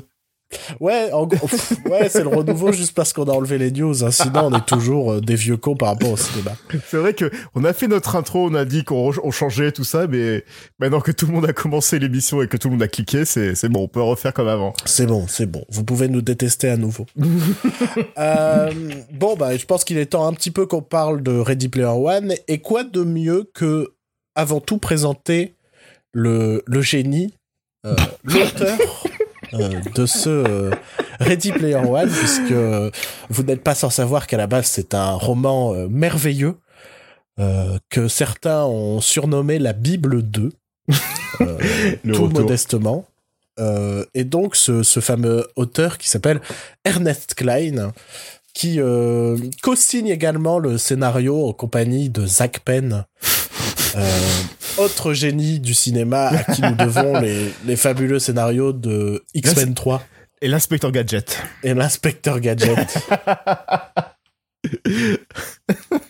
Ouais, 0.79 1.11
en 1.11 1.25
gros, 1.25 1.47
ouais, 1.89 2.07
c'est 2.07 2.21
le 2.21 2.29
renouveau 2.29 2.71
juste 2.71 2.93
parce 2.93 3.13
qu'on 3.13 3.25
a 3.25 3.31
enlevé 3.31 3.57
les 3.57 3.71
news. 3.71 4.03
hein. 4.03 4.11
Sinon, 4.11 4.45
on 4.51 4.57
est 4.57 4.65
toujours 4.65 5.13
euh, 5.13 5.19
des 5.21 5.35
vieux 5.35 5.57
cons 5.57 5.75
par 5.75 5.89
rapport 5.89 6.11
au 6.11 6.17
cinéma. 6.17 6.51
C'est 6.87 6.97
vrai 6.97 7.13
que 7.13 7.29
on 7.55 7.63
a 7.65 7.73
fait 7.73 7.87
notre 7.87 8.15
intro, 8.15 8.47
on 8.49 8.53
a 8.53 8.63
dit 8.63 8.83
qu'on 8.83 9.11
changeait 9.31 9.71
tout 9.71 9.83
ça, 9.83 10.07
mais 10.07 10.45
maintenant 10.79 11.01
que 11.01 11.11
tout 11.11 11.25
le 11.25 11.33
monde 11.33 11.45
a 11.45 11.53
commencé 11.53 11.99
l'émission 11.99 12.41
et 12.41 12.47
que 12.47 12.57
tout 12.57 12.67
le 12.69 12.73
monde 12.73 12.83
a 12.83 12.87
cliqué, 12.87 13.25
c'est 13.25 13.55
c'est 13.55 13.69
bon, 13.69 13.83
on 13.83 13.87
peut 13.87 14.01
refaire 14.01 14.33
comme 14.33 14.47
avant. 14.47 14.73
C'est 14.85 15.07
bon, 15.07 15.25
c'est 15.27 15.45
bon. 15.47 15.65
Vous 15.69 15.83
pouvez 15.83 16.07
nous 16.07 16.21
détester 16.21 16.69
à 16.69 16.77
nouveau. 16.77 17.05
Euh, 18.17 18.71
bon, 19.11 19.35
bah, 19.35 19.55
je 19.57 19.65
pense 19.65 19.83
qu'il 19.83 19.97
est 19.97 20.07
temps 20.07 20.25
un 20.27 20.33
petit 20.33 20.51
peu 20.51 20.65
qu'on 20.65 20.81
parle 20.81 21.21
de 21.21 21.31
Ready 21.37 21.67
Player 21.69 21.87
One. 21.87 22.33
Et 22.47 22.59
quoi 22.59 22.83
de 22.83 23.03
mieux 23.03 23.49
que, 23.53 23.93
avant 24.35 24.59
tout, 24.61 24.77
présenter 24.77 25.53
le, 26.13 26.63
le 26.65 26.81
génie, 26.81 27.33
euh, 27.85 27.95
l'auteur 28.23 28.77
euh, 29.59 29.69
de 29.95 30.05
ce 30.05 30.29
euh, 30.29 30.71
Ready 31.19 31.51
Player 31.51 31.75
One, 31.75 32.09
puisque 32.09 32.51
euh, 32.51 32.89
vous 33.29 33.43
n'êtes 33.43 33.63
pas 33.63 33.75
sans 33.75 33.89
savoir 33.89 34.27
qu'à 34.27 34.37
la 34.37 34.47
base, 34.47 34.65
c'est 34.67 34.93
un 34.93 35.11
roman 35.13 35.73
euh, 35.73 35.87
merveilleux. 35.89 36.55
que 37.89 38.07
certains 38.07 38.63
ont 38.65 39.01
surnommé 39.01 39.59
la 39.59 39.73
Bible 39.73 40.21
2, 40.23 40.51
euh, 41.41 41.57
Le 42.03 42.13
tout 42.13 42.23
retour. 42.25 42.41
modestement. 42.41 43.05
Et 44.13 44.23
donc 44.25 44.55
ce, 44.57 44.83
ce 44.83 44.99
fameux 44.99 45.47
auteur 45.55 45.97
qui 45.97 46.09
s'appelle 46.09 46.41
Ernest 46.83 47.35
Klein, 47.35 47.93
qui 48.53 48.79
co-signe 49.63 50.07
également 50.07 50.59
le 50.59 50.77
scénario 50.77 51.47
en 51.47 51.53
compagnie 51.53 52.09
de 52.09 52.25
Zach 52.25 52.59
Penn, 52.65 53.05
autre 54.77 55.13
génie 55.13 55.59
du 55.59 55.73
cinéma 55.73 56.27
à 56.27 56.43
qui 56.53 56.61
nous 56.61 56.75
devons 56.75 57.19
les, 57.21 57.51
les 57.65 57.75
fabuleux 57.75 58.19
scénarios 58.19 58.73
de 58.73 59.23
X-Men 59.33 59.73
3 59.73 60.03
Et 60.41 60.47
l'inspecteur 60.47 60.91
Gadget. 60.91 61.41
et 61.63 61.73
l'inspecteur 61.73 62.39
Gadget. 62.39 62.97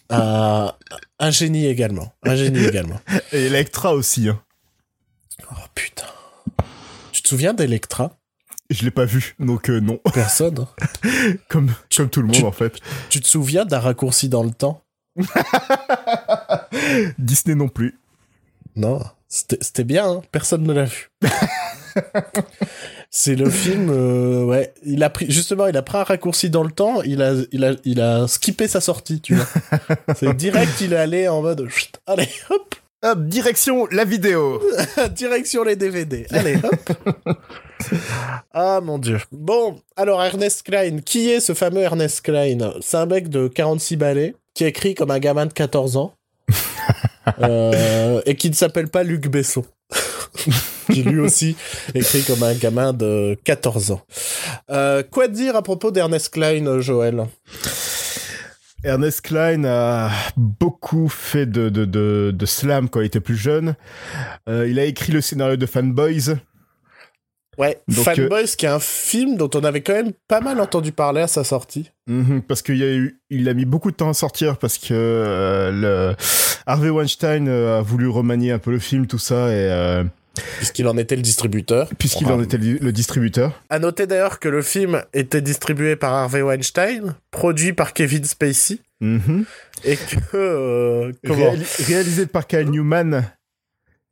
un, 0.10 0.72
un 1.20 1.32
génie 1.32 1.66
également. 1.68 2.14
Un 2.24 2.36
génie 2.36 2.64
également. 2.66 3.00
Et 3.32 3.46
Electra 3.46 3.94
aussi. 3.94 4.30
Hein. 4.30 4.42
Oh 5.52 5.56
putain. 5.74 6.06
Tu 7.12 7.22
te 7.22 7.28
souviens 7.28 7.54
d'Electra? 7.54 8.18
Je 8.72 8.84
l'ai 8.84 8.92
pas 8.92 9.06
vu, 9.06 9.36
donc 9.40 9.70
euh, 9.70 9.80
non. 9.80 10.00
Personne. 10.14 10.66
Comme 11.50 11.72
comme 11.96 12.10
tout 12.10 12.22
le 12.22 12.28
monde 12.28 12.36
Tu- 12.38 12.44
en 12.44 12.52
fait. 12.52 12.74
Tu 13.10 13.22
te 13.22 13.28
souviens 13.28 13.64
d'un 13.66 13.80
raccourci 13.80 14.28
dans 14.28 14.42
le 14.44 14.50
temps? 14.52 14.82
Disney 17.18 17.56
non 17.56 17.68
plus. 17.68 17.98
Non. 18.76 19.02
C'était 19.28 19.58
c'était 19.62 19.84
bien, 19.84 20.10
hein 20.10 20.22
personne 20.32 20.64
ne 20.64 20.74
l'a 20.74 20.86
vu. 20.86 21.10
C'est 23.10 23.36
le 23.36 23.50
film, 23.50 23.90
euh, 23.90 24.44
ouais. 24.44 24.74
Il 24.84 25.02
a 25.04 25.10
pris, 25.10 25.32
justement, 25.32 25.68
il 25.68 25.78
a 25.78 25.82
pris 25.82 25.98
un 25.98 26.04
raccourci 26.04 26.50
dans 26.50 26.64
le 26.64 26.72
temps, 26.72 27.02
il 27.04 27.22
a, 27.22 27.34
il 27.54 27.64
a, 27.64 27.72
il 27.86 28.02
a 28.02 28.28
skippé 28.28 28.68
sa 28.68 28.82
sortie, 28.82 29.22
tu 29.22 29.36
vois. 29.36 29.48
C'est 30.16 30.36
direct, 30.36 30.82
il 30.82 30.92
est 30.94 30.98
allé 30.98 31.28
en 31.30 31.42
mode, 31.42 31.68
chut, 31.70 31.98
allez, 32.06 32.28
hop, 32.50 32.76
Hop, 33.04 33.28
direction 33.28 33.86
la 33.92 34.04
vidéo. 34.04 34.62
direction 35.12 35.64
les 35.64 35.76
DVD. 35.76 36.26
Allez, 36.32 36.56
hop. 36.56 36.90
Ah 38.52 38.82
mon 38.82 38.98
dieu. 38.98 39.20
Bon, 39.32 39.80
alors 39.96 40.24
Ernest 40.24 40.64
Klein, 40.64 41.02
qui 41.02 41.30
est 41.30 41.40
ce 41.40 41.54
fameux 41.54 41.82
Ernest 41.82 42.22
Klein? 42.22 42.74
C'est 42.82 42.98
un 42.98 43.06
mec 43.06 43.30
de 43.30 43.48
46 43.48 43.98
balais 43.98 44.34
qui 44.56 44.64
écrit 44.64 44.96
comme 44.96 45.12
un 45.12 45.20
gamin 45.20 45.46
de 45.46 45.54
14 45.54 45.98
ans. 45.98 46.14
euh, 47.42 48.22
et 48.26 48.36
qui 48.36 48.50
ne 48.50 48.56
s'appelle 48.56 48.88
pas 48.88 49.04
Luc 49.04 49.28
Besson. 49.28 49.64
qui 50.92 51.04
lui 51.04 51.20
aussi 51.20 51.56
écrit 51.94 52.24
comme 52.24 52.42
un 52.44 52.54
gamin 52.54 52.94
de 52.94 53.38
14 53.44 53.92
ans. 53.92 54.02
Euh, 54.72 55.04
quoi 55.04 55.28
dire 55.28 55.56
à 55.56 55.62
propos 55.62 55.92
d'Ernest 55.92 56.30
Klein, 56.30 56.80
Joël? 56.80 57.28
Ernest 58.84 59.22
Klein 59.22 59.66
a 59.66 60.12
beaucoup 60.38 61.10
fait 61.10 61.48
de, 61.48 61.70
de, 61.70 61.86
de, 61.86 62.32
de 62.34 62.46
slam 62.46 62.88
quand 62.88 63.02
il 63.02 63.08
était 63.08 63.20
plus 63.20 63.36
jeune. 63.36 63.76
Euh, 64.48 64.68
il 64.70 64.80
a 64.80 64.86
écrit 64.86 65.12
le 65.12 65.22
scénario 65.22 65.58
de 65.58 65.66
Fanboys. 65.66 66.38
Ouais, 67.58 67.78
Donc, 67.88 68.04
Fanboys, 68.06 68.48
qui 68.58 68.66
est 68.66 68.70
un 68.70 68.80
film 68.80 69.38
dont 69.38 69.50
on 69.56 69.64
avait 69.64 69.82
quand 69.82 69.94
même 69.94 70.12
pas 70.28 70.42
mal 70.42 70.60
entendu 70.60 70.92
parler 70.92 71.22
à 71.22 71.28
sa 71.28 71.44
sortie. 71.44 71.92
Mhm, 72.08 72.42
parce 72.42 72.62
qu'il 72.62 72.82
a 72.84 72.88
eu, 72.94 73.20
il 73.30 73.48
a 73.50 73.54
mis 73.54 73.66
beaucoup 73.66 73.92
de 73.92 73.96
temps 73.96 74.10
à 74.10 74.14
sortir 74.14 74.58
parce 74.58 74.78
que 74.78 74.88
euh, 74.94 75.72
le 75.72 76.16
Harvey 76.66 76.90
Weinstein 76.90 77.48
euh, 77.48 77.80
a 77.80 77.82
voulu 77.82 78.08
remanier 78.08 78.52
un 78.52 78.60
peu 78.60 78.72
le 78.72 78.80
film, 78.80 79.08
tout 79.08 79.18
ça, 79.20 79.48
et 79.50 79.70
euh, 79.72 80.04
Puisqu'il 80.58 80.86
en 80.90 80.98
était 80.98 81.16
le 81.16 81.22
distributeur. 81.22 81.88
puisqu'il 81.98 82.28
en 82.28 82.42
était 82.44 82.58
le, 82.58 82.74
le 82.74 82.92
distributeur. 82.92 83.64
À 83.70 83.80
noter 83.80 84.06
d'ailleurs 84.06 84.40
que 84.40 84.50
le 84.50 84.62
film 84.62 85.02
était 85.14 85.40
distribué 85.42 85.96
par 85.96 86.14
Harvey 86.14 86.42
Weinstein, 86.42 87.16
produit 87.32 87.72
par 87.72 87.94
Kevin 87.94 88.26
Spacey, 88.26 88.80
Mhm. 89.02 89.46
et 89.86 89.96
que... 89.96 90.16
euh, 90.36 91.12
comment 91.26 91.54
Réali- 91.54 91.86
réalisé 91.88 92.26
par 92.26 92.48
Kyle 92.48 92.70
Newman, 92.70 93.24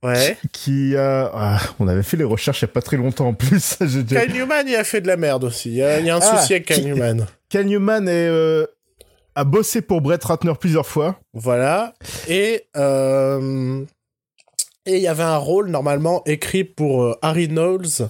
Ouais. 0.04 0.38
qui 0.52 0.96
a, 0.98 1.32
ah, 1.34 1.60
on 1.80 1.88
avait 1.88 2.04
fait 2.04 2.18
les 2.18 2.24
recherches 2.24 2.62
il 2.62 2.66
y 2.66 2.70
a 2.70 2.74
pas 2.74 2.82
très 2.82 2.98
longtemps 2.98 3.28
en 3.28 3.34
plus. 3.34 3.78
Kyle 4.08 4.32
Newman, 4.34 4.66
il 4.68 4.76
a 4.76 4.84
fait 4.84 5.02
de 5.02 5.08
la 5.08 5.18
merde 5.18 5.44
aussi. 5.46 5.70
Il 5.70 5.76
y 5.76 5.84
a, 5.84 6.00
il 6.00 6.06
y 6.06 6.10
a 6.10 6.16
un 6.16 6.20
Ah, 6.22 6.38
souci 6.38 6.54
avec 6.54 6.66
Kyle 6.68 6.86
Newman. 6.86 7.26
Kyle 7.50 7.66
Newman 7.66 8.08
est, 8.08 8.28
euh, 8.28 8.66
a 9.36 9.44
bossé 9.44 9.82
pour 9.82 10.02
Brett 10.02 10.24
Ratner 10.24 10.54
plusieurs 10.60 10.86
fois. 10.88 11.20
Voilà. 11.34 11.94
Et 12.28 12.64
euh, 12.76 13.84
et 14.86 14.98
il 14.98 15.02
y 15.02 15.08
avait 15.08 15.24
un 15.24 15.38
rôle 15.38 15.70
normalement 15.70 16.22
écrit 16.26 16.66
pour 16.66 17.04
euh, 17.04 17.16
Harry 17.22 17.48
Knowles, 17.48 18.10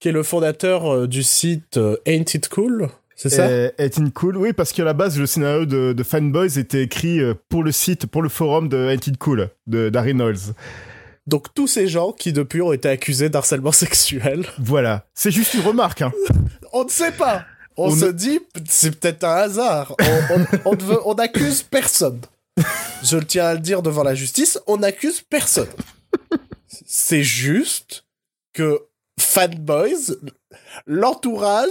qui 0.00 0.08
est 0.08 0.12
le 0.12 0.22
fondateur 0.22 0.92
euh, 0.92 1.08
du 1.08 1.22
site 1.22 1.78
euh, 1.78 1.96
Ain't 2.06 2.34
It 2.34 2.48
Cool? 2.48 2.88
C'est 3.16 3.28
ça? 3.30 3.48
Ain't 3.78 4.10
Cool, 4.14 4.38
oui, 4.38 4.54
parce 4.54 4.72
qu'à 4.72 4.82
la 4.84 4.94
base, 4.94 5.18
le 5.18 5.26
scénario 5.26 5.66
de, 5.66 5.92
de 5.92 6.02
Fanboys 6.02 6.58
était 6.58 6.82
écrit 6.82 7.20
euh, 7.20 7.34
pour 7.50 7.62
le 7.62 7.70
site, 7.70 8.06
pour 8.06 8.22
le 8.22 8.30
forum 8.30 8.68
de 8.68 8.88
Ain't 8.88 9.06
It 9.06 9.18
Cool, 9.18 9.48
d'Harry 9.66 10.14
Knowles. 10.14 10.54
Donc 11.26 11.52
tous 11.54 11.66
ces 11.68 11.86
gens 11.86 12.12
qui 12.12 12.32
depuis 12.32 12.62
ont 12.62 12.72
été 12.72 12.88
accusés 12.88 13.28
d'harcèlement 13.28 13.72
sexuel. 13.72 14.46
Voilà. 14.58 15.06
C'est 15.14 15.30
juste 15.30 15.54
une 15.54 15.60
remarque, 15.60 16.02
hein. 16.02 16.12
On 16.72 16.84
ne 16.84 16.88
sait 16.90 17.12
pas. 17.12 17.44
On, 17.76 17.86
On 17.88 17.96
se 17.96 18.06
ne- 18.06 18.12
dit, 18.12 18.40
c'est 18.68 18.98
peut-être 18.98 19.24
un 19.24 19.34
hasard. 19.36 19.94
On, 20.00 20.04
on, 20.64 20.74
veut- 20.76 21.00
personne. 21.70 22.20
Je 23.02 23.16
le 23.16 23.24
tiens 23.24 23.46
à 23.46 23.54
le 23.54 23.60
dire 23.60 23.80
devant 23.82 24.02
la 24.02 24.14
justice, 24.14 24.58
on 24.66 24.78
n'accuse 24.78 25.20
personne. 25.22 25.68
C'est 26.86 27.22
juste 27.22 28.04
que 28.52 28.80
Fanboys, 29.18 30.16
l'entourage 30.86 31.68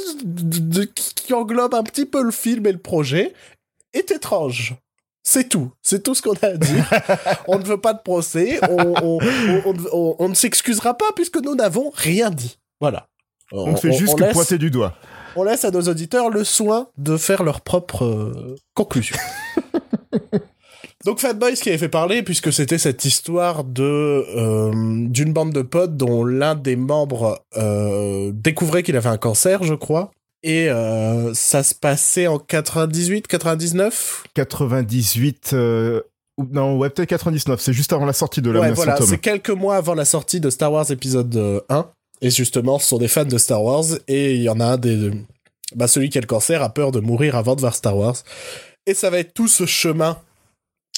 qui 1.15 1.34
englobe 1.34 1.74
un 1.75 1.84
petit 1.84 2.06
peu 2.06 2.24
le 2.24 2.32
film 2.32 2.65
et 2.65 2.72
le 2.72 2.77
projet, 2.79 3.34
est 3.94 4.12
étrange. 4.12 4.75
C'est 5.24 5.50
tout. 5.50 5.72
C'est 5.82 6.02
tout 6.04 6.16
ce 6.16 6.22
qu'on 6.22 6.34
a 6.34 6.46
à 6.48 6.58
dire. 6.58 6.90
on 7.48 7.60
ne 7.60 7.64
veut 7.64 7.80
pas 7.80 7.94
de 7.94 8.00
procès. 8.04 8.60
On, 8.70 8.78
on- 8.78 9.20
on- 9.20 9.62
on- 9.66 9.76
on- 9.92 10.16
on 10.20 10.30
ne 10.30 10.34
s'excusera 10.34 10.96
pas 10.98 11.12
puisque 11.16 11.38
nous 11.44 11.56
n'avons 11.56 11.92
rien 11.94 12.30
dit. 12.32 12.58
Voilà. 12.82 13.08
On 13.52 13.76
fait 13.76 13.92
juste 13.92 14.16
que 14.18 14.24
laisse- 14.24 14.34
pointer 14.34 14.58
du 14.58 14.72
doigt. 14.72 14.96
on 15.36 15.44
laisse 15.44 15.66
à 15.66 15.72
nos 15.72 15.82
auditeurs 15.82 16.30
le 16.30 16.44
soin 16.44 16.88
de 16.98 17.18
faire 17.18 17.44
leur 17.44 17.62
propre 17.62 18.06
euh, 18.06 18.56
conclusion. 18.76 19.18
Donc 21.06 21.20
Fatboys 21.20 21.54
qui 21.56 21.70
avait 21.70 21.78
fait 21.78 21.88
parler 21.90 22.24
puisque 22.24 22.52
c'était 22.52 22.78
cette 22.78 23.06
histoire 23.06 23.64
de 23.64 23.84
euh, 23.84 24.72
d'une 25.08 25.32
bande 25.32 25.54
de 25.54 25.62
potes 25.62 25.96
dont 25.96 26.26
l'un 26.26 26.56
des 26.56 26.76
membres 26.76 27.42
euh, 27.56 28.32
découvrait 28.34 28.84
qu'il 28.84 28.98
avait 28.98 29.10
un 29.10 29.18
cancer, 29.18 29.64
je 29.64 29.74
crois. 29.76 30.12
Et 30.43 30.69
euh, 30.69 31.34
ça 31.34 31.63
se 31.63 31.75
passait 31.75 32.27
en 32.27 32.39
98, 32.39 33.27
99. 33.27 34.24
98, 34.34 35.51
euh, 35.53 36.01
non, 36.51 36.77
ouais, 36.77 36.89
peut-être 36.89 37.10
99. 37.10 37.60
C'est 37.60 37.74
juste 37.74 37.91
avant 37.93 38.05
la 38.05 38.13
sortie 38.13 38.41
de 38.41 38.50
la 38.50 38.62
Ouais, 38.62 38.72
voilà, 38.72 38.98
c'est 39.01 39.17
quelques 39.17 39.50
mois 39.50 39.75
avant 39.75 39.93
la 39.93 40.05
sortie 40.05 40.39
de 40.39 40.50
Star 40.50 40.72
Wars 40.72 40.89
épisode 40.91 41.36
euh, 41.36 41.60
1. 41.69 41.88
Et 42.22 42.29
justement, 42.29 42.79
ce 42.79 42.88
sont 42.88 42.98
des 42.98 43.08
fans 43.08 43.25
de 43.25 43.38
Star 43.38 43.63
Wars. 43.63 43.86
Et 44.08 44.36
il 44.36 44.41
y 44.41 44.50
en 44.50 44.60
a 44.60 44.65
un 44.65 44.77
des... 44.77 45.12
Bah, 45.75 45.88
celui 45.88 46.10
qui 46.10 46.17
a 46.17 46.22
le 46.22 46.27
cancer 46.27 46.63
a 46.63 46.69
peur 46.69 46.91
de 46.91 47.00
mourir 47.00 47.36
avant 47.36 47.55
de 47.55 47.62
voir 47.62 47.75
Star 47.75 47.96
Wars. 47.96 48.15
Et 48.86 48.93
ça 48.93 49.10
va 49.10 49.19
être 49.19 49.34
tout 49.34 49.48
ce 49.48 49.65
chemin 49.65 50.17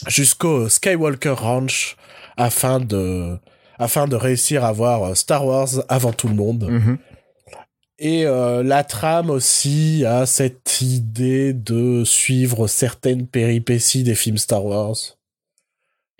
jusqu'au 0.07 0.69
Skywalker 0.69 1.35
Ranch 1.37 1.97
afin 2.37 2.79
de, 2.79 3.37
afin 3.77 4.07
de 4.07 4.15
réussir 4.15 4.63
à 4.63 4.71
voir 4.71 5.03
euh, 5.03 5.15
Star 5.15 5.45
Wars 5.45 5.69
avant 5.89 6.13
tout 6.13 6.27
le 6.27 6.35
monde. 6.35 6.67
Mhm. 6.69 6.97
Et 8.03 8.25
euh, 8.25 8.63
la 8.63 8.83
trame 8.83 9.29
aussi 9.29 10.03
a 10.07 10.25
cette 10.25 10.81
idée 10.81 11.53
de 11.53 12.03
suivre 12.03 12.65
certaines 12.65 13.27
péripéties 13.27 14.01
des 14.03 14.15
films 14.15 14.39
Star 14.39 14.65
Wars. 14.65 14.95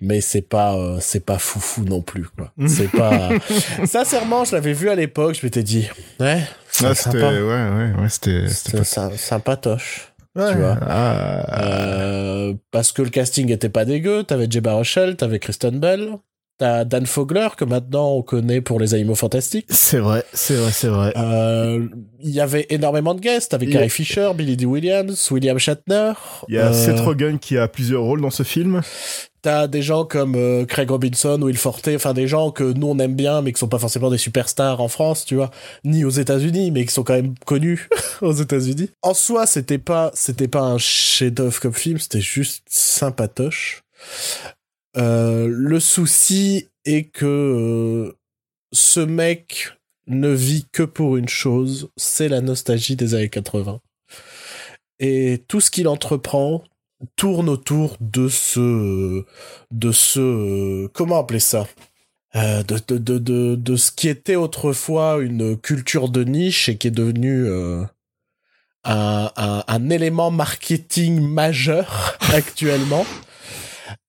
Mais 0.00 0.20
c'est 0.20 0.42
pas 0.42 0.76
euh, 0.76 0.98
c'est 1.00 1.24
pas 1.24 1.38
foufou 1.38 1.84
non 1.84 2.00
plus 2.00 2.24
quoi. 2.24 2.52
C'est 2.68 2.90
pas 2.90 3.30
sincèrement, 3.84 4.44
je 4.44 4.52
l'avais 4.54 4.72
vu 4.72 4.88
à 4.90 4.94
l'époque, 4.96 5.36
je 5.40 5.44
m'étais 5.46 5.62
dit 5.62 5.88
ouais, 6.18 6.42
Ah, 6.82 6.94
c'était, 6.94 6.94
sympa. 6.94 7.18
ouais, 7.32 7.40
ouais, 7.40 7.92
ouais, 8.00 8.08
c'était, 8.08 8.48
sympatoche. 9.16 10.12
tu 10.36 10.40
vois. 10.40 10.76
Ah, 10.82 11.62
Euh, 11.62 12.54
parce 12.72 12.90
que 12.90 13.02
le 13.02 13.10
casting 13.10 13.50
était 13.52 13.68
pas 13.68 13.84
dégueu, 13.84 14.24
t'avais 14.24 14.48
Jeba 14.50 14.72
Rochelle, 14.74 15.16
t'avais 15.16 15.38
Kristen 15.38 15.78
Bell, 15.78 16.18
t'as 16.58 16.84
Dan 16.84 17.06
Fogler 17.06 17.48
que 17.56 17.64
maintenant 17.64 18.12
on 18.12 18.22
connaît 18.22 18.60
pour 18.60 18.78
les 18.78 18.94
animaux 18.94 19.14
fantastiques. 19.14 19.66
c'est 19.70 19.98
vrai, 19.98 20.24
c'est 20.32 20.54
vrai, 20.56 20.70
c'est 20.72 20.88
vrai. 20.88 21.12
Euh, 21.16 21.88
Il 22.20 22.30
y 22.30 22.40
avait 22.40 22.66
énormément 22.70 23.14
de 23.14 23.20
guests 23.20 23.52
avec 23.54 23.68
a- 23.70 23.72
Carrie 23.72 23.90
Fisher, 23.90 24.30
Billy 24.34 24.56
Dee 24.56 24.66
Williams, 24.66 25.30
William 25.30 25.58
Shatner. 25.58 26.12
Il 26.48 26.54
y 26.54 26.58
a 26.58 26.68
Euh, 26.68 26.72
Seth 26.72 27.00
Rogen 27.00 27.38
qui 27.38 27.58
a 27.58 27.66
plusieurs 27.68 28.02
rôles 28.02 28.20
dans 28.20 28.30
ce 28.30 28.42
film. 28.44 28.80
T'as 29.42 29.66
des 29.66 29.82
gens 29.82 30.04
comme 30.04 30.36
euh, 30.36 30.64
Craig 30.64 30.88
Robinson, 30.88 31.36
Will 31.42 31.56
Forte, 31.56 31.88
enfin 31.96 32.14
des 32.14 32.28
gens 32.28 32.52
que 32.52 32.62
nous 32.62 32.86
on 32.86 32.98
aime 33.00 33.16
bien, 33.16 33.42
mais 33.42 33.52
qui 33.52 33.58
sont 33.58 33.66
pas 33.66 33.80
forcément 33.80 34.08
des 34.08 34.18
superstars 34.18 34.80
en 34.80 34.86
France, 34.86 35.24
tu 35.24 35.34
vois, 35.34 35.50
ni 35.84 36.04
aux 36.04 36.10
États-Unis, 36.10 36.70
mais 36.70 36.84
qui 36.86 36.92
sont 36.94 37.02
quand 37.02 37.14
même 37.14 37.34
connus 37.44 37.88
aux 38.22 38.32
États-Unis. 38.34 38.90
En 39.02 39.14
soi, 39.14 39.46
c'était 39.46 39.78
pas, 39.78 40.12
c'était 40.14 40.46
pas 40.46 40.60
un 40.60 40.78
chef-d'œuvre 40.78 41.58
comme 41.58 41.72
film, 41.74 41.98
c'était 41.98 42.20
juste 42.20 42.62
sympatoche. 42.68 43.82
Euh, 44.96 45.48
le 45.48 45.80
souci 45.80 46.68
est 46.84 47.04
que 47.04 47.24
euh, 47.24 48.18
ce 48.72 49.00
mec 49.00 49.72
ne 50.06 50.28
vit 50.28 50.66
que 50.72 50.82
pour 50.82 51.16
une 51.16 51.28
chose, 51.28 51.90
c'est 51.96 52.28
la 52.28 52.40
nostalgie 52.40 52.96
des 52.96 53.14
années 53.14 53.30
80. 53.30 53.80
Et 54.98 55.42
tout 55.48 55.60
ce 55.60 55.70
qu'il 55.70 55.88
entreprend 55.88 56.62
tourne 57.16 57.48
autour 57.48 57.96
de 58.00 58.28
ce, 58.28 59.24
de 59.70 59.92
ce, 59.92 60.86
comment 60.88 61.18
appeler 61.18 61.40
ça? 61.40 61.66
Euh, 62.34 62.62
de, 62.62 63.76
ce 63.76 63.90
qui 63.90 64.08
était 64.08 64.36
autrefois 64.36 65.18
une 65.20 65.56
culture 65.56 66.08
de 66.08 66.24
niche 66.24 66.68
et 66.68 66.78
qui 66.78 66.88
est 66.88 66.92
devenu 66.92 67.44
euh, 67.46 67.84
un 68.84 69.90
élément 69.90 70.30
marketing 70.30 71.20
majeur 71.20 72.18
actuellement. 72.32 73.04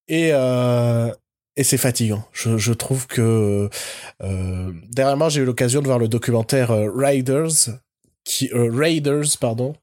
Et, 0.08 0.30
euh, 0.34 1.12
et 1.56 1.64
c'est 1.64 1.78
fatigant. 1.78 2.28
Je, 2.34 2.58
je 2.58 2.74
trouve 2.74 3.08
que 3.08 3.70
euh, 4.22 4.72
dernièrement 4.92 5.30
j'ai 5.30 5.42
eu 5.42 5.46
l'occasion 5.46 5.82
de 5.82 5.88
voir 5.88 6.00
le 6.00 6.08
documentaire 6.08 6.72
euh, 6.72 6.90
Riders, 6.94 7.70
qui 8.24 8.50
euh, 8.54 8.70
Raiders 8.72 9.38
pardon, 9.40 9.76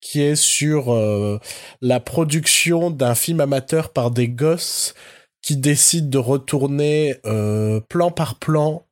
qui 0.00 0.22
est 0.22 0.36
sur 0.36 0.92
euh, 0.92 1.38
la 1.80 2.00
production 2.00 2.90
d'un 2.90 3.14
film 3.14 3.40
amateur 3.40 3.92
par 3.92 4.10
des 4.10 4.28
gosses 4.28 4.94
qui 5.42 5.56
décident 5.56 6.08
de 6.08 6.18
retourner 6.18 7.16
euh, 7.24 7.80
plan 7.88 8.10
par 8.10 8.36
plan 8.38 8.84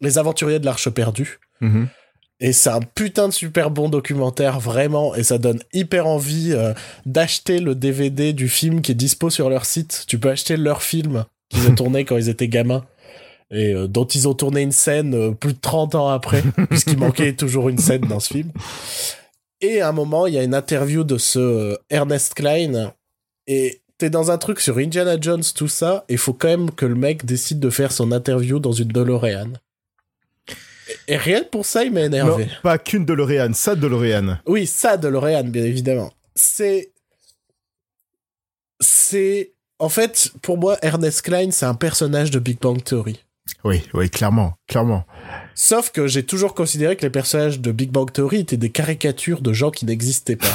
les 0.00 0.18
aventuriers 0.18 0.60
de 0.60 0.64
l'Arche 0.64 0.88
perdue. 0.90 1.40
Mhm. 1.60 1.88
Et 2.40 2.54
c'est 2.54 2.70
un 2.70 2.80
putain 2.80 3.28
de 3.28 3.34
super 3.34 3.70
bon 3.70 3.90
documentaire, 3.90 4.60
vraiment, 4.60 5.14
et 5.14 5.22
ça 5.22 5.36
donne 5.36 5.60
hyper 5.74 6.06
envie 6.06 6.52
euh, 6.52 6.72
d'acheter 7.04 7.60
le 7.60 7.74
DVD 7.74 8.32
du 8.32 8.48
film 8.48 8.80
qui 8.80 8.92
est 8.92 8.94
dispo 8.94 9.28
sur 9.28 9.50
leur 9.50 9.66
site. 9.66 10.04
Tu 10.06 10.18
peux 10.18 10.30
acheter 10.30 10.56
leur 10.56 10.82
film 10.82 11.26
qu'ils 11.50 11.66
ont 11.70 11.74
tourné 11.74 12.06
quand 12.06 12.16
ils 12.16 12.30
étaient 12.30 12.48
gamins, 12.48 12.84
et 13.50 13.74
euh, 13.74 13.86
dont 13.86 14.06
ils 14.06 14.26
ont 14.26 14.32
tourné 14.32 14.62
une 14.62 14.72
scène 14.72 15.14
euh, 15.14 15.30
plus 15.32 15.52
de 15.52 15.58
30 15.60 15.94
ans 15.96 16.08
après, 16.08 16.42
puisqu'il 16.70 16.96
manquait 16.96 17.34
toujours 17.34 17.68
une 17.68 17.78
scène 17.78 18.02
dans 18.02 18.20
ce 18.20 18.32
film. 18.32 18.52
Et 19.60 19.82
à 19.82 19.88
un 19.88 19.92
moment, 19.92 20.26
il 20.26 20.32
y 20.32 20.38
a 20.38 20.42
une 20.42 20.54
interview 20.54 21.04
de 21.04 21.18
ce 21.18 21.76
Ernest 21.90 22.32
Klein, 22.32 22.94
et 23.46 23.82
t'es 23.98 24.08
dans 24.08 24.30
un 24.30 24.38
truc 24.38 24.60
sur 24.60 24.78
Indiana 24.78 25.18
Jones, 25.20 25.44
tout 25.54 25.68
ça, 25.68 26.06
et 26.08 26.16
faut 26.16 26.32
quand 26.32 26.48
même 26.48 26.70
que 26.70 26.86
le 26.86 26.94
mec 26.94 27.26
décide 27.26 27.60
de 27.60 27.68
faire 27.68 27.92
son 27.92 28.12
interview 28.12 28.60
dans 28.60 28.72
une 28.72 28.88
DeLorean. 28.88 29.52
Et, 31.08 31.16
rien 31.16 31.42
pour 31.44 31.66
ça, 31.66 31.84
il 31.84 31.92
m'a 31.92 32.00
Non, 32.00 32.06
énervé. 32.06 32.48
pas 32.62 32.78
qu'une 32.78 33.04
DeLorean, 33.04 33.52
ça 33.52 33.74
DeLorean. 33.74 34.38
Oui, 34.46 34.66
ça, 34.66 34.96
DeLorean, 34.96 35.44
bien 35.44 35.64
évidemment. 35.64 36.12
C'est. 36.34 36.92
C'est 38.80 39.52
en 39.78 39.88
fait, 39.88 40.30
pour 40.42 40.58
moi, 40.58 40.78
Ernest 40.82 41.22
Klein, 41.22 41.50
c'est 41.50 41.66
un 41.66 41.74
personnage 41.74 42.30
de 42.30 42.38
Big 42.38 42.58
Bang 42.60 42.82
Theory. 42.82 43.24
Oui, 43.64 43.82
oui, 43.94 44.08
clairement, 44.10 44.54
clairement. 44.68 45.04
Sauf 45.54 45.90
que 45.90 46.06
j'ai 46.06 46.24
toujours 46.24 46.54
considéré 46.54 46.96
que 46.96 47.02
les 47.02 47.10
personnages 47.10 47.60
de 47.60 47.72
Big 47.72 47.90
Bang 47.90 48.10
Theory 48.12 48.40
étaient 48.40 48.56
des 48.56 48.70
caricatures 48.70 49.40
de 49.40 49.52
gens 49.52 49.70
qui 49.70 49.86
n'existaient 49.86 50.36
pas. 50.36 50.54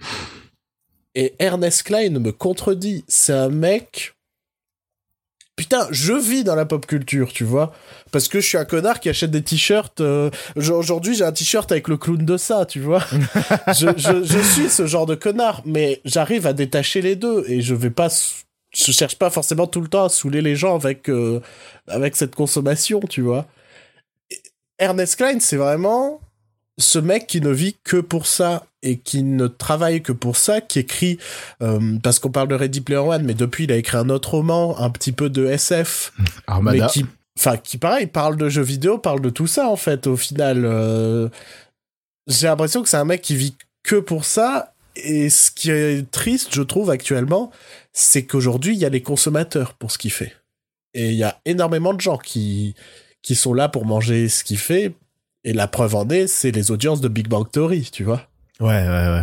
Et 1.14 1.34
Ernest 1.40 1.82
Klein 1.82 2.10
me 2.18 2.32
contredit. 2.32 3.04
C'est 3.08 3.32
un 3.32 3.48
mec. 3.48 4.14
Putain, 5.60 5.86
je 5.90 6.14
vis 6.14 6.42
dans 6.42 6.54
la 6.54 6.64
pop 6.64 6.86
culture, 6.86 7.34
tu 7.34 7.44
vois. 7.44 7.74
Parce 8.12 8.28
que 8.28 8.40
je 8.40 8.48
suis 8.48 8.56
un 8.56 8.64
connard 8.64 8.98
qui 8.98 9.10
achète 9.10 9.30
des 9.30 9.42
t-shirts. 9.42 10.00
euh, 10.00 10.30
Aujourd'hui, 10.56 11.14
j'ai 11.14 11.22
un 11.24 11.32
t-shirt 11.32 11.70
avec 11.70 11.86
le 11.86 11.98
clown 11.98 12.24
de 12.24 12.36
ça, 12.38 12.64
tu 12.64 12.80
vois. 12.80 13.04
je, 13.78 13.88
je, 13.94 14.24
je 14.24 14.38
suis 14.38 14.70
ce 14.70 14.86
genre 14.86 15.04
de 15.04 15.14
connard, 15.14 15.60
mais 15.66 16.00
j'arrive 16.06 16.46
à 16.46 16.54
détacher 16.54 17.02
les 17.02 17.14
deux 17.14 17.44
et 17.46 17.60
je 17.60 17.74
vais 17.74 17.90
pas. 17.90 18.08
Je 18.74 18.90
cherche 18.90 19.16
pas 19.16 19.28
forcément 19.28 19.66
tout 19.66 19.82
le 19.82 19.88
temps 19.88 20.04
à 20.04 20.08
saouler 20.08 20.40
les 20.40 20.56
gens 20.56 20.74
avec, 20.74 21.10
euh, 21.10 21.40
avec 21.88 22.16
cette 22.16 22.34
consommation, 22.34 23.00
tu 23.00 23.20
vois. 23.20 23.44
Et 24.30 24.40
Ernest 24.78 25.16
Klein, 25.16 25.40
c'est 25.40 25.56
vraiment 25.58 26.22
ce 26.80 26.98
mec 26.98 27.26
qui 27.26 27.40
ne 27.40 27.50
vit 27.50 27.76
que 27.84 27.98
pour 27.98 28.26
ça 28.26 28.66
et 28.82 28.98
qui 28.98 29.22
ne 29.22 29.46
travaille 29.46 30.02
que 30.02 30.12
pour 30.12 30.36
ça, 30.36 30.60
qui 30.60 30.78
écrit, 30.78 31.18
euh, 31.62 31.98
parce 32.02 32.18
qu'on 32.18 32.30
parle 32.30 32.48
de 32.48 32.54
Ready 32.54 32.80
Player 32.80 33.00
One, 33.00 33.22
mais 33.24 33.34
depuis 33.34 33.64
il 33.64 33.72
a 33.72 33.76
écrit 33.76 33.98
un 33.98 34.08
autre 34.08 34.30
roman, 34.34 34.78
un 34.78 34.90
petit 34.90 35.12
peu 35.12 35.28
de 35.28 35.46
SF, 35.46 36.12
Armada. 36.46 36.86
mais 36.86 36.90
qui, 36.90 37.06
enfin, 37.38 37.56
qui 37.58 37.76
pareil, 37.78 38.06
parle 38.06 38.36
de 38.36 38.48
jeux 38.48 38.62
vidéo, 38.62 38.98
parle 38.98 39.20
de 39.20 39.30
tout 39.30 39.46
ça 39.46 39.68
en 39.68 39.76
fait. 39.76 40.06
Au 40.06 40.16
final, 40.16 40.64
euh, 40.64 41.28
j'ai 42.26 42.46
l'impression 42.46 42.82
que 42.82 42.88
c'est 42.88 42.96
un 42.96 43.04
mec 43.04 43.20
qui 43.20 43.36
vit 43.36 43.54
que 43.82 43.96
pour 43.96 44.24
ça. 44.24 44.74
Et 44.96 45.30
ce 45.30 45.50
qui 45.50 45.70
est 45.70 46.10
triste, 46.10 46.48
je 46.52 46.62
trouve 46.62 46.90
actuellement, 46.90 47.52
c'est 47.92 48.24
qu'aujourd'hui 48.26 48.74
il 48.74 48.80
y 48.80 48.84
a 48.84 48.88
les 48.88 49.02
consommateurs 49.02 49.74
pour 49.74 49.92
ce 49.92 49.98
qu'il 49.98 50.10
fait. 50.10 50.34
Et 50.94 51.10
il 51.10 51.14
y 51.14 51.22
a 51.22 51.38
énormément 51.44 51.94
de 51.94 52.00
gens 52.00 52.18
qui 52.18 52.74
qui 53.22 53.34
sont 53.34 53.52
là 53.52 53.68
pour 53.68 53.84
manger 53.84 54.28
ce 54.28 54.44
qu'il 54.44 54.58
fait. 54.58 54.94
Et 55.44 55.52
la 55.52 55.66
preuve 55.66 55.94
en 55.94 56.08
est, 56.10 56.26
c'est 56.26 56.50
les 56.50 56.70
audiences 56.70 57.00
de 57.00 57.08
Big 57.08 57.28
Bang 57.28 57.50
Theory, 57.50 57.88
tu 57.92 58.04
vois 58.04 58.22
Ouais, 58.60 58.66
ouais, 58.68 58.88
ouais. 58.88 59.22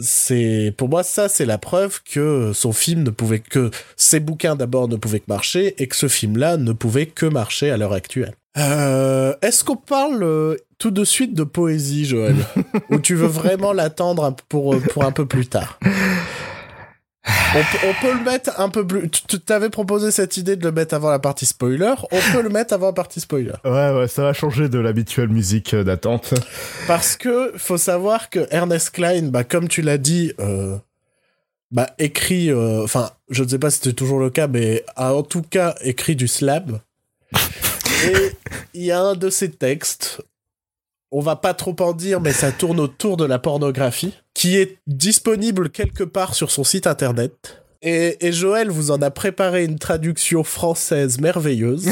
c'est 0.00 0.74
pour 0.76 0.88
moi 0.88 1.02
ça 1.04 1.28
c'est 1.28 1.44
la 1.46 1.58
preuve 1.58 2.00
que 2.02 2.50
son 2.52 2.72
film 2.72 3.04
ne 3.04 3.10
pouvait 3.10 3.38
que 3.38 3.70
ses 3.96 4.18
bouquins 4.18 4.56
d'abord 4.56 4.88
ne 4.88 4.96
pouvaient 4.96 5.20
que 5.20 5.28
marcher 5.28 5.74
et 5.80 5.86
que 5.86 5.94
ce 5.94 6.08
film 6.08 6.36
là 6.36 6.56
ne 6.56 6.72
pouvait 6.72 7.06
que 7.06 7.26
marcher 7.26 7.70
à 7.70 7.76
l'heure 7.76 7.92
actuelle. 7.92 8.34
Euh, 8.58 9.34
Est-ce 9.40 9.62
qu'on 9.64 9.76
parle 9.76 10.22
euh, 10.24 10.56
tout 10.78 10.90
de 10.90 11.04
suite 11.04 11.32
de 11.34 11.44
poésie, 11.44 12.04
Joël? 12.06 12.34
Ou 12.90 12.98
tu 12.98 13.14
veux 13.14 13.26
vraiment 13.28 13.72
l'attendre 13.72 14.34
pour, 14.48 14.76
pour 14.92 15.04
un 15.04 15.12
peu 15.12 15.24
plus 15.26 15.46
tard? 15.46 15.78
On, 17.54 17.62
peut- 17.62 17.86
on 17.88 17.94
peut 18.06 18.18
le 18.18 18.24
mettre 18.24 18.58
un 18.60 18.68
peu 18.68 18.86
plus. 18.86 19.10
Tu 19.10 19.38
t'avais 19.40 19.70
proposé 19.70 20.10
cette 20.10 20.36
idée 20.36 20.56
de 20.56 20.64
le 20.64 20.72
mettre 20.72 20.94
avant 20.94 21.10
la 21.10 21.18
partie 21.18 21.46
spoiler. 21.46 21.94
On 22.10 22.20
peut 22.32 22.42
le 22.42 22.48
mettre 22.48 22.72
avant 22.74 22.86
la 22.86 22.92
partie 22.92 23.20
spoiler. 23.20 23.52
Ouais, 23.64 23.90
ouais, 23.92 24.08
ça 24.08 24.22
va 24.22 24.32
changer 24.32 24.68
de 24.68 24.78
l'habituelle 24.78 25.28
musique 25.28 25.74
euh, 25.74 25.84
d'attente. 25.84 26.34
Parce 26.86 27.16
que 27.16 27.52
faut 27.56 27.78
savoir 27.78 28.30
que 28.30 28.46
Ernest 28.50 28.90
Klein, 28.90 29.24
bah, 29.28 29.44
comme 29.44 29.68
tu 29.68 29.82
l'as 29.82 29.98
dit, 29.98 30.32
euh, 30.40 30.76
bah, 31.70 31.90
écrit, 31.98 32.50
euh, 32.50 32.82
enfin, 32.84 33.10
je 33.30 33.42
ne 33.44 33.48
sais 33.48 33.58
pas 33.58 33.70
si 33.70 33.78
c'était 33.78 33.92
toujours 33.94 34.18
le 34.20 34.30
cas, 34.30 34.46
mais 34.46 34.84
a 34.96 35.14
en 35.14 35.22
tout 35.22 35.42
cas 35.42 35.74
écrit 35.82 36.16
du 36.16 36.28
slab. 36.28 36.80
Et 38.06 38.32
il 38.74 38.82
y 38.84 38.90
a 38.92 39.00
un 39.00 39.14
de 39.14 39.30
ses 39.30 39.50
textes, 39.50 40.20
on 41.12 41.20
va 41.20 41.36
pas 41.36 41.54
trop 41.54 41.76
en 41.80 41.92
dire, 41.92 42.20
mais 42.20 42.32
ça 42.32 42.50
tourne 42.50 42.80
autour 42.80 43.16
de 43.16 43.24
la 43.24 43.38
pornographie, 43.38 44.14
qui 44.34 44.56
est 44.56 44.78
disponible 44.86 45.70
quelque 45.70 46.02
part 46.04 46.34
sur 46.34 46.50
son 46.50 46.64
site 46.64 46.86
internet. 46.86 47.62
Et, 47.82 48.26
et 48.26 48.32
Joël 48.32 48.70
vous 48.70 48.90
en 48.92 49.02
a 49.02 49.10
préparé 49.10 49.64
une 49.64 49.78
traduction 49.78 50.42
française 50.44 51.20
merveilleuse. 51.20 51.90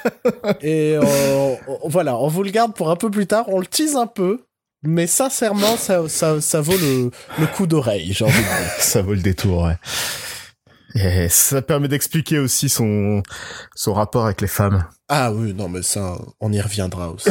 et 0.62 0.96
on- 1.00 1.58
on- 1.82 1.88
voilà, 1.88 2.16
on 2.18 2.28
vous 2.28 2.42
le 2.42 2.50
garde 2.50 2.74
pour 2.74 2.90
un 2.90 2.96
peu 2.96 3.10
plus 3.10 3.26
tard. 3.26 3.46
On 3.48 3.58
le 3.58 3.66
tease 3.66 3.96
un 3.96 4.06
peu, 4.06 4.40
mais 4.82 5.06
sincèrement, 5.06 5.76
ça, 5.76 6.08
ça, 6.08 6.40
ça 6.40 6.60
vaut 6.60 6.76
le, 6.76 7.10
le 7.40 7.46
coup 7.46 7.66
d'oreille. 7.66 8.14
Ça 8.78 9.02
vaut 9.02 9.14
le 9.14 9.20
détour, 9.20 9.62
ouais. 9.64 9.76
Et 10.94 11.28
ça 11.28 11.62
permet 11.62 11.88
d'expliquer 11.88 12.38
aussi 12.38 12.68
son, 12.68 13.22
son 13.74 13.94
rapport 13.94 14.26
avec 14.26 14.40
les 14.40 14.48
femmes. 14.48 14.84
Ah 15.08 15.32
oui, 15.32 15.54
non, 15.54 15.68
mais 15.68 15.82
ça, 15.82 16.16
on 16.40 16.52
y 16.52 16.60
reviendra 16.60 17.10
aussi. 17.10 17.30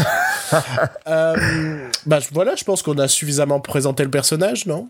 euh, 1.08 1.90
bah 2.06 2.20
voilà, 2.32 2.56
je 2.56 2.64
pense 2.64 2.82
qu'on 2.82 2.98
a 2.98 3.08
suffisamment 3.08 3.60
présenté 3.60 4.04
le 4.04 4.10
personnage, 4.12 4.66
non? 4.66 4.90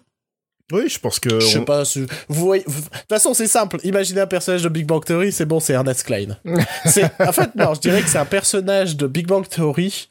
Oui, 0.72 0.88
je 0.88 1.00
pense 1.00 1.20
que... 1.20 1.40
Je 1.42 1.46
sais 1.46 1.58
on- 1.60 1.66
pas. 1.66 1.84
Vous 2.30 2.46
voyez, 2.46 2.64
vous- 2.66 2.82
de 2.82 2.86
toute 2.88 3.10
façon, 3.10 3.34
c'est 3.34 3.48
simple. 3.48 3.78
Imaginez 3.84 4.22
un 4.22 4.28
personnage 4.28 4.64
de 4.64 4.70
Big 4.70 4.86
Bang 4.86 5.04
Theory, 5.04 5.34
c'est 5.34 5.46
bon, 5.46 5.60
c'est 5.60 5.74
Ernest 5.74 6.04
Klein. 6.04 6.38
c'est, 6.86 7.12
en 7.20 7.34
fait, 7.34 7.54
non, 7.56 7.74
je 7.74 7.82
dirais 7.82 8.02
que 8.02 8.08
c'est 8.08 8.18
un 8.20 8.26
personnage 8.26 8.96
de 8.96 9.06
Big 9.08 9.28
Bang 9.28 9.46
Theory 9.48 10.08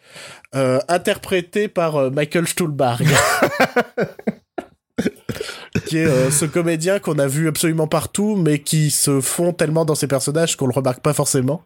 euh, 0.54 0.78
interprété 0.88 1.68
par 1.68 1.96
euh, 1.96 2.10
Michael 2.10 2.46
Stuhlbarg. 2.46 3.06
qui 5.90 5.98
est 5.98 6.06
euh, 6.06 6.30
ce 6.30 6.44
comédien 6.44 7.00
qu'on 7.00 7.18
a 7.18 7.26
vu 7.26 7.48
absolument 7.48 7.88
partout, 7.88 8.36
mais 8.36 8.60
qui 8.60 8.90
se 8.92 9.20
fond 9.20 9.52
tellement 9.52 9.84
dans 9.84 9.96
ses 9.96 10.06
personnages 10.06 10.56
qu'on 10.56 10.68
le 10.68 10.72
remarque 10.72 11.00
pas 11.00 11.12
forcément. 11.12 11.62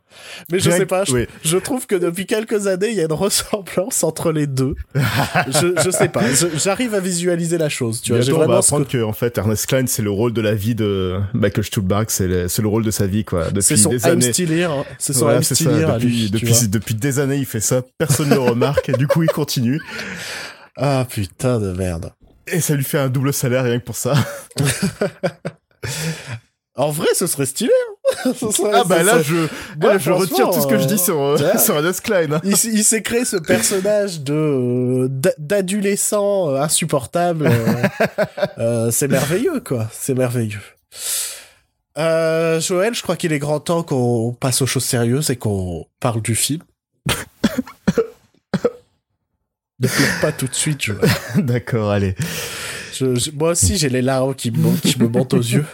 Mais 0.50 0.58
je 0.58 0.70
Rien 0.70 0.78
sais 0.78 0.87
pas, 0.87 1.04
je, 1.04 1.12
oui. 1.12 1.26
je 1.44 1.58
trouve 1.58 1.87
que 1.87 1.94
depuis 1.94 2.24
quelques 2.24 2.66
années, 2.66 2.88
il 2.88 2.94
y 2.96 3.00
a 3.00 3.04
une 3.04 3.12
ressemblance 3.12 4.02
entre 4.02 4.32
les 4.32 4.46
deux. 4.46 4.74
je, 4.94 5.74
je 5.84 5.90
sais 5.90 6.08
pas, 6.08 6.22
j'arrive 6.56 6.94
à 6.94 7.00
visualiser 7.00 7.58
la 7.58 7.68
chose. 7.68 8.00
Tu 8.00 8.12
vois, 8.12 8.20
Bientôt, 8.22 8.40
on 8.42 8.46
va 8.46 8.56
apprendre 8.58 8.88
que... 8.88 9.02
en 9.02 9.12
fait, 9.12 9.37
Ernest 9.37 9.66
Klein, 9.66 9.84
c'est 9.87 10.02
le 10.02 10.10
rôle 10.10 10.32
de 10.32 10.40
la 10.40 10.54
vie 10.54 10.74
de 10.74 11.20
Michael 11.34 11.64
Stuhlbarg, 11.64 12.06
c'est 12.08 12.26
le, 12.26 12.46
le 12.58 12.68
rôle 12.68 12.84
de 12.84 12.90
sa 12.90 13.06
vie, 13.06 13.24
quoi. 13.24 13.50
Depuis 13.50 13.62
C'est 13.62 13.76
son 13.76 13.90
des 13.90 14.06
années. 14.06 14.30
hein. 14.64 14.84
C'est 14.98 15.12
son 15.12 15.26
Voilà, 15.26 15.42
ça. 15.42 15.54
à 15.90 15.98
Depuis, 15.98 16.06
lui, 16.08 16.30
depuis, 16.30 16.68
depuis 16.68 16.94
des 16.94 17.18
années, 17.18 17.37
il 17.37 17.46
fait 17.46 17.60
ça. 17.60 17.82
Personne 17.98 18.30
ne 18.30 18.34
le 18.34 18.40
remarque. 18.40 18.88
Et 18.88 18.92
du 18.92 19.06
coup, 19.06 19.22
il 19.22 19.28
continue. 19.30 19.80
Ah 20.76 21.06
putain 21.08 21.60
de 21.60 21.72
merde. 21.72 22.10
Et 22.46 22.61
ça 22.61 22.74
lui 22.74 22.85
fait 22.85 22.98
un 22.98 23.09
double 23.09 23.33
salaire 23.33 23.64
rien 23.64 23.78
que 23.80 23.85
pour 23.85 23.96
ça. 23.96 24.14
En 26.76 26.90
vrai, 26.90 27.07
ce 27.14 27.28
serait 27.28 27.46
stylé. 27.46 27.70
hein. 28.24 28.33
Ce 28.40 28.50
serait- 28.50 28.70
Ah 28.74 28.83
bah 28.85 29.04
là, 29.04 29.12
serait- 29.12 29.22
je, 29.22 29.35
Ouais, 29.37 29.92
là, 29.92 29.98
je 29.98 30.11
retire 30.11 30.50
tout 30.50 30.61
ce 30.61 30.66
que 30.66 30.76
je 30.78 30.87
dis 30.87 30.98
sur, 30.98 31.20
euh, 31.22 31.37
euh, 31.40 31.57
sur 31.57 31.80
Klein. 32.02 32.33
hein. 32.33 32.40
Il, 32.42 32.57
s'est 32.57 33.00
créé 33.00 33.24
ce 33.24 33.37
personnage 33.37 34.20
de 34.22 34.35
euh, 34.35 35.07
d'a- 35.09 35.35
d'adolescent 35.38 36.50
euh, 36.50 36.61
insupportable. 36.61 37.46
euh, 37.46 37.83
euh, 38.59 38.90
c'est 38.90 39.07
merveilleux, 39.07 39.61
quoi. 39.61 39.88
C'est 39.92 40.14
merveilleux. 40.14 40.61
Euh, 41.96 42.61
Joël, 42.61 42.92
je 42.92 43.02
crois 43.02 43.14
qu'il 43.14 43.33
est 43.33 43.38
grand 43.38 43.61
temps 43.61 43.85
qu'on 43.85 44.33
passe 44.38 44.61
aux 44.61 44.66
choses 44.66 44.85
sérieuses 44.85 45.30
et 45.30 45.37
qu'on 45.37 45.87
parle 46.00 46.22
du 46.22 46.35
film. 46.35 46.62
Ne 49.85 49.88
pleure 49.88 50.20
pas 50.20 50.33
tout 50.33 50.47
de 50.47 50.55
suite, 50.55 50.83
Joël. 50.83 51.01
D'accord, 51.37 51.90
allez. 51.90 52.14
Je- 52.92 53.14
je- 53.16 53.31
moi 53.33 53.51
aussi, 53.51 53.77
j'ai 53.77 53.88
les 53.88 54.03
larmes 54.03 54.35
qui 54.35 54.51
me, 54.51 54.77
qui 54.81 54.99
me 55.01 55.09
montent 55.09 55.35
aux 55.35 55.38
yeux. 55.38 55.64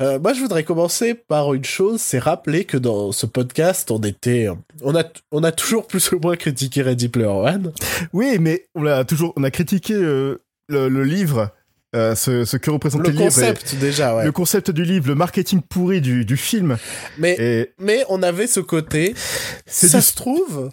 Euh, 0.00 0.18
moi, 0.18 0.32
je 0.32 0.40
voudrais 0.40 0.64
commencer 0.64 1.14
par 1.14 1.54
une 1.54 1.64
chose, 1.64 2.00
c'est 2.00 2.18
rappeler 2.18 2.64
que 2.64 2.76
dans 2.76 3.12
ce 3.12 3.26
podcast, 3.26 3.92
on 3.92 4.00
était, 4.00 4.48
on 4.82 4.94
a, 4.96 5.04
on 5.30 5.44
a 5.44 5.52
toujours 5.52 5.86
plus 5.86 6.10
ou 6.10 6.18
moins 6.18 6.34
critiqué 6.36 6.82
Ready 6.82 7.08
Player 7.08 7.28
One. 7.28 7.72
Oui, 8.12 8.38
mais 8.40 8.66
on 8.74 8.84
a 8.86 9.04
toujours, 9.04 9.32
on 9.36 9.44
a 9.44 9.52
critiqué 9.52 9.94
euh, 9.94 10.42
le, 10.68 10.88
le 10.88 11.04
livre, 11.04 11.50
euh, 11.94 12.16
ce, 12.16 12.44
ce 12.44 12.56
que 12.56 12.72
représente 12.72 13.02
Le 13.02 13.10
le 13.10 13.12
livre. 13.12 13.22
et 13.22 13.26
concept, 13.26 13.76
déjà, 13.76 14.16
ouais. 14.16 14.24
Le 14.24 14.32
concept 14.32 14.72
du 14.72 14.82
livre, 14.84 15.06
le 15.06 15.14
marketing 15.14 15.60
pourri 15.62 16.00
du, 16.00 16.24
du 16.24 16.36
film. 16.36 16.76
Mais, 17.18 17.36
Et 17.38 17.70
mais 17.78 18.04
on 18.08 18.20
avait 18.24 18.48
ce 18.48 18.58
côté, 18.58 19.14
ça 19.64 19.98
du- 19.98 20.04
se 20.04 20.14
trouve, 20.16 20.70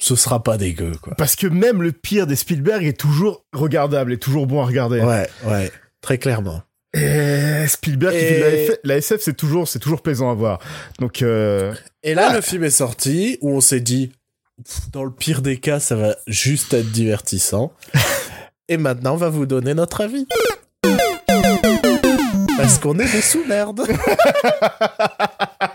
ce 0.00 0.16
sera 0.16 0.42
pas 0.42 0.56
dégueu, 0.56 0.92
quoi. 1.00 1.14
Parce 1.16 1.36
que 1.36 1.46
même 1.46 1.82
le 1.82 1.92
pire 1.92 2.26
des 2.26 2.36
Spielberg 2.36 2.84
est 2.84 2.98
toujours 2.98 3.44
regardable, 3.52 4.12
est 4.12 4.22
toujours 4.22 4.46
bon 4.46 4.62
à 4.62 4.64
regarder. 4.64 5.00
Ouais, 5.00 5.28
ouais, 5.44 5.70
très 6.00 6.18
clairement. 6.18 6.62
Et 6.92 7.66
Spielberg 7.68 8.12
qui 8.12 8.20
fait 8.20 8.80
la, 8.82 8.96
SF, 8.96 9.20
c'est 9.20 9.36
toujours, 9.36 9.68
c'est 9.68 9.78
toujours 9.78 10.02
plaisant 10.02 10.30
à 10.30 10.34
voir. 10.34 10.58
Donc, 10.98 11.22
euh, 11.22 11.72
Et 12.02 12.14
là, 12.14 12.34
le 12.34 12.40
film 12.40 12.64
est 12.64 12.70
sorti, 12.70 13.38
où 13.42 13.50
on 13.50 13.60
s'est 13.60 13.80
dit, 13.80 14.10
dans 14.92 15.04
le 15.04 15.12
pire 15.12 15.42
des 15.42 15.58
cas, 15.58 15.78
ça 15.78 15.94
va 15.94 16.16
juste 16.26 16.74
être 16.74 16.90
divertissant. 16.90 17.72
Et 18.68 18.76
maintenant, 18.76 19.14
on 19.14 19.18
va 19.18 19.28
vous 19.28 19.46
donner 19.46 19.74
notre 19.74 20.00
avis. 20.00 20.26
Parce 22.56 22.78
qu'on 22.78 22.98
est 22.98 23.10
des 23.12 23.22
sous-merdes. 23.22 23.86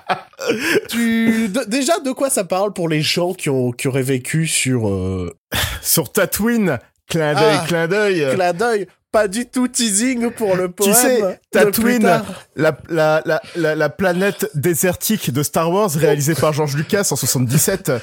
tu... 0.90 1.48
de- 1.50 1.66
déjà, 1.68 2.00
de 2.00 2.12
quoi 2.12 2.30
ça 2.30 2.44
parle 2.44 2.74
pour 2.74 2.90
les 2.90 3.02
gens 3.02 3.34
qui, 3.34 3.50
ont, 3.50 3.72
qui 3.72 3.88
auraient 3.88 4.02
vécu 4.04 4.48
sur... 4.48 4.88
Euh... 4.90 5.34
sur 5.82 6.12
Tatooine, 6.12 6.80
clin 7.10 7.34
d'œil, 7.34 7.58
Ah, 7.62 7.66
clin 7.68 7.88
d'œil. 7.88 8.28
Clin 8.34 8.54
d'œil, 8.54 8.88
pas 9.12 9.28
du 9.28 9.46
tout 9.46 9.68
teasing 9.68 10.30
pour 10.32 10.56
le 10.56 10.70
poème. 10.70 10.94
sais, 10.94 11.22
de 11.22 11.28
Tatooine, 11.52 12.22
la, 12.56 12.78
la, 12.90 13.22
la, 13.56 13.76
la 13.76 13.90
planète 13.90 14.50
désertique 14.56 15.32
de 15.32 15.42
Star 15.44 15.72
Wars 15.72 15.90
réalisée 15.92 16.36
par 16.36 16.52
George 16.54 16.76
Lucas 16.76 17.08
en 17.12 17.16
77. 17.16 17.92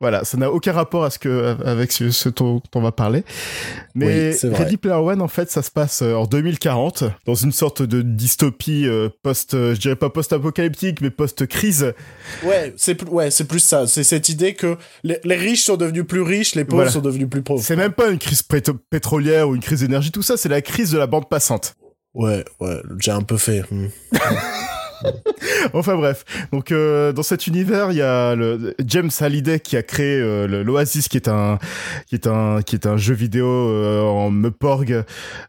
Voilà, 0.00 0.24
ça 0.24 0.38
n'a 0.38 0.50
aucun 0.50 0.72
rapport 0.72 1.04
à 1.04 1.10
ce 1.10 1.18
que 1.18 1.56
avec 1.62 1.92
ce, 1.92 2.10
ce 2.10 2.30
dont 2.30 2.62
on 2.74 2.80
va 2.80 2.90
parler. 2.90 3.22
Mais 3.94 4.34
Oui. 4.42 4.50
Ready 4.50 4.78
Player 4.78 4.96
One, 4.96 5.20
en 5.20 5.28
fait, 5.28 5.50
ça 5.50 5.60
se 5.60 5.70
passe 5.70 6.00
euh, 6.00 6.14
en 6.14 6.24
2040 6.24 7.04
dans 7.26 7.34
une 7.34 7.52
sorte 7.52 7.82
de 7.82 8.00
dystopie 8.00 8.86
euh, 8.86 9.10
post, 9.22 9.52
euh, 9.52 9.74
je 9.74 9.80
dirais 9.80 9.96
pas 9.96 10.08
post-apocalyptique, 10.08 11.02
mais 11.02 11.10
post-crise. 11.10 11.92
Ouais, 12.44 12.72
c'est 12.78 12.94
plus, 12.94 13.08
ouais, 13.10 13.30
c'est 13.30 13.44
plus 13.44 13.60
ça. 13.60 13.86
C'est 13.86 14.02
cette 14.04 14.30
idée 14.30 14.54
que 14.54 14.78
les, 15.04 15.18
les 15.24 15.36
riches 15.36 15.64
sont 15.64 15.76
devenus 15.76 16.06
plus 16.06 16.22
riches, 16.22 16.54
les 16.54 16.64
pauvres 16.64 16.76
Voilà. 16.76 16.90
sont 16.92 17.00
devenus 17.00 17.28
plus 17.28 17.42
pauvres. 17.42 17.62
C'est 17.62 17.76
même 17.76 17.92
pas 17.92 18.08
une 18.08 18.18
crise 18.18 18.42
pétrolière 18.90 19.50
ou 19.50 19.54
une 19.54 19.60
crise 19.62 19.80
d'énergie, 19.80 20.10
tout 20.12 20.22
ça, 20.22 20.38
c'est 20.38 20.48
la 20.48 20.62
crise 20.62 20.92
de 20.92 20.98
la 20.98 21.06
bande 21.06 21.28
passante. 21.28 21.74
Ouais, 22.14 22.42
ouais, 22.60 22.80
j'ai 23.00 23.10
un 23.12 23.22
peu 23.22 23.36
fait. 23.36 23.62
hmm. 23.70 23.88
Enfin 25.72 25.96
bref, 25.96 26.24
donc 26.52 26.72
euh, 26.72 27.12
dans 27.12 27.22
cet 27.22 27.46
univers, 27.46 27.90
il 27.92 27.98
y 27.98 28.02
a 28.02 28.34
le 28.34 28.74
James 28.86 29.10
Hallyday 29.18 29.60
qui 29.60 29.76
a 29.76 29.82
créé 29.82 30.20
euh, 30.20 30.62
l'Oasis, 30.62 31.08
qui 31.08 31.16
est 31.16 31.28
un 31.28 31.58
qui 32.06 32.14
est 32.14 32.26
un 32.26 32.62
qui 32.62 32.76
est 32.76 32.86
un 32.86 32.96
jeu 32.96 33.14
vidéo 33.14 33.46
euh, 33.46 34.02
en 34.02 34.30
Meporg, 34.30 35.04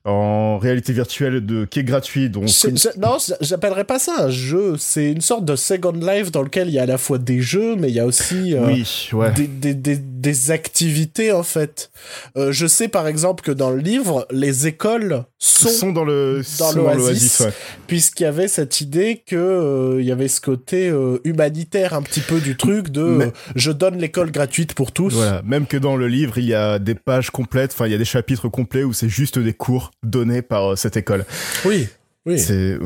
en 0.05 0.57
réalité 0.57 0.93
virtuelle 0.93 1.45
de 1.45 1.65
qui 1.65 1.79
est 1.79 1.83
gratuit. 1.83 2.29
Donc 2.29 2.49
non, 2.97 3.17
j'appellerais 3.41 3.85
pas 3.85 3.99
ça 3.99 4.13
un 4.19 4.29
jeu. 4.29 4.75
C'est 4.77 5.11
une 5.11 5.21
sorte 5.21 5.45
de 5.45 5.55
Second 5.55 5.93
Life 5.93 6.31
dans 6.31 6.41
lequel 6.41 6.67
il 6.67 6.73
y 6.73 6.79
a 6.79 6.83
à 6.83 6.87
la 6.87 6.97
fois 6.97 7.17
des 7.17 7.41
jeux, 7.41 7.75
mais 7.75 7.89
il 7.89 7.95
y 7.95 7.99
a 7.99 8.05
aussi 8.05 8.55
euh, 8.55 8.65
oui, 8.67 9.09
ouais. 9.13 9.31
des, 9.31 9.47
des, 9.47 9.73
des, 9.73 9.97
des 10.21 10.51
activités 10.51 11.31
en 11.31 11.43
fait. 11.43 11.91
Euh, 12.37 12.51
je 12.51 12.67
sais 12.67 12.87
par 12.87 13.07
exemple 13.07 13.43
que 13.43 13.51
dans 13.51 13.71
le 13.71 13.79
livre, 13.79 14.27
les 14.31 14.67
écoles 14.67 15.25
sont, 15.39 15.69
sont 15.69 15.91
dans 15.91 16.03
le 16.05 16.41
dans 16.59 16.71
l'Oasis. 16.73 17.39
ouais. 17.41 17.51
puisqu'il 17.87 18.23
y 18.23 18.25
avait 18.27 18.47
cette 18.47 18.79
idée 18.81 19.23
que 19.25 19.35
euh, 19.35 19.97
il 19.99 20.05
y 20.05 20.11
avait 20.11 20.27
ce 20.27 20.39
côté 20.39 20.89
euh, 20.89 21.19
humanitaire 21.23 21.93
un 21.93 22.01
petit 22.03 22.21
peu 22.21 22.39
du 22.39 22.55
truc 22.55 22.89
de 22.89 23.03
Mais- 23.03 23.25
euh, 23.25 23.31
je 23.55 23.71
donne 23.71 23.97
l'école 23.97 24.31
gratuite 24.31 24.73
pour 24.75 24.91
tous. 24.91 25.13
Voilà, 25.13 25.41
même 25.43 25.65
que 25.65 25.77
dans 25.77 25.95
le 25.97 26.07
livre, 26.07 26.37
il 26.37 26.45
y 26.45 26.53
a 26.53 26.77
des 26.79 26.95
pages 26.95 27.31
complètes, 27.31 27.71
enfin 27.73 27.87
il 27.87 27.91
y 27.91 27.95
a 27.95 27.97
des 27.97 28.05
chapitres 28.05 28.47
complets 28.47 28.83
où 28.83 28.93
c'est 28.93 29.09
juste 29.09 29.39
des 29.39 29.53
cours 29.53 29.91
donnés 30.03 30.41
par 30.43 30.77
cette 30.77 30.97
école. 30.97 31.25
Oui, 31.65 31.87
oui. 32.25 32.37
C'est 32.39 32.77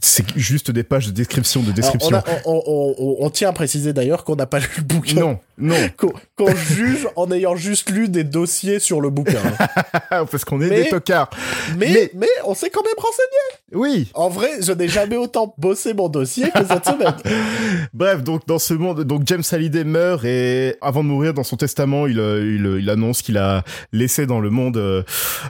c'est 0.00 0.36
juste 0.36 0.70
des 0.70 0.82
pages 0.82 1.06
de 1.06 1.12
description 1.12 1.60
de 1.60 1.66
Alors, 1.66 1.74
description. 1.76 2.10
on, 2.10 2.18
a- 2.18 2.24
on- 2.46 2.62
on- 2.66 2.94
on- 2.98 3.16
on 3.26 3.30
tient 3.30 3.48
à 3.48 3.52
préciser 3.52 3.92
d'ailleurs 3.92 4.24
qu'on 4.24 4.36
n'a 4.36 4.46
pas 4.46 4.58
lu 4.58 4.66
le 4.78 4.82
bouquin. 4.82 5.20
Non, 5.20 5.38
non, 5.58 5.76
Qu'on 5.96 6.12
qu'on 6.36 6.54
juge 6.56 7.06
en 7.16 7.30
ayant 7.30 7.54
juste 7.56 7.90
lu 7.90 8.08
des 8.08 8.24
dossiers 8.24 8.78
sur 8.78 9.00
le 9.00 9.10
bouquin. 9.10 9.40
parce 10.10 10.44
qu'on 10.44 10.60
est 10.60 10.68
Mais- 10.68 10.82
des 10.84 10.88
tocards. 10.88 11.30
Mais, 11.78 11.90
Mais- 11.92 12.10
mais 12.14 12.26
on 12.44 12.54
s'est 12.54 12.70
quand 12.70 12.82
même 12.82 12.92
renseigné. 12.96 13.60
Oui. 13.72 14.10
En 14.14 14.28
vrai, 14.28 14.48
je 14.60 14.72
n'ai 14.72 14.88
jamais 14.88 15.16
autant 15.16 15.54
bossé 15.58 15.94
mon 15.94 16.08
dossier 16.08 16.50
que 16.50 16.64
cette 16.66 16.84
semaine. 16.86 17.14
Bref, 17.94 18.22
donc 18.24 18.46
dans 18.46 18.58
ce 18.58 18.74
monde, 18.74 19.04
donc 19.04 19.22
James 19.26 19.42
Hallyday 19.50 19.84
meurt 19.84 20.24
et 20.24 20.74
avant 20.80 21.04
de 21.04 21.08
mourir, 21.08 21.34
dans 21.34 21.44
son 21.44 21.56
testament, 21.56 22.06
il 22.06 22.18
euh, 22.18 22.54
il, 22.56 22.66
euh, 22.66 22.80
il 22.80 22.90
annonce 22.90 23.22
qu'il 23.22 23.38
a 23.38 23.62
laissé 23.92 24.26
dans 24.26 24.40
le 24.40 24.50
monde 24.50 24.76
euh, 24.78 25.02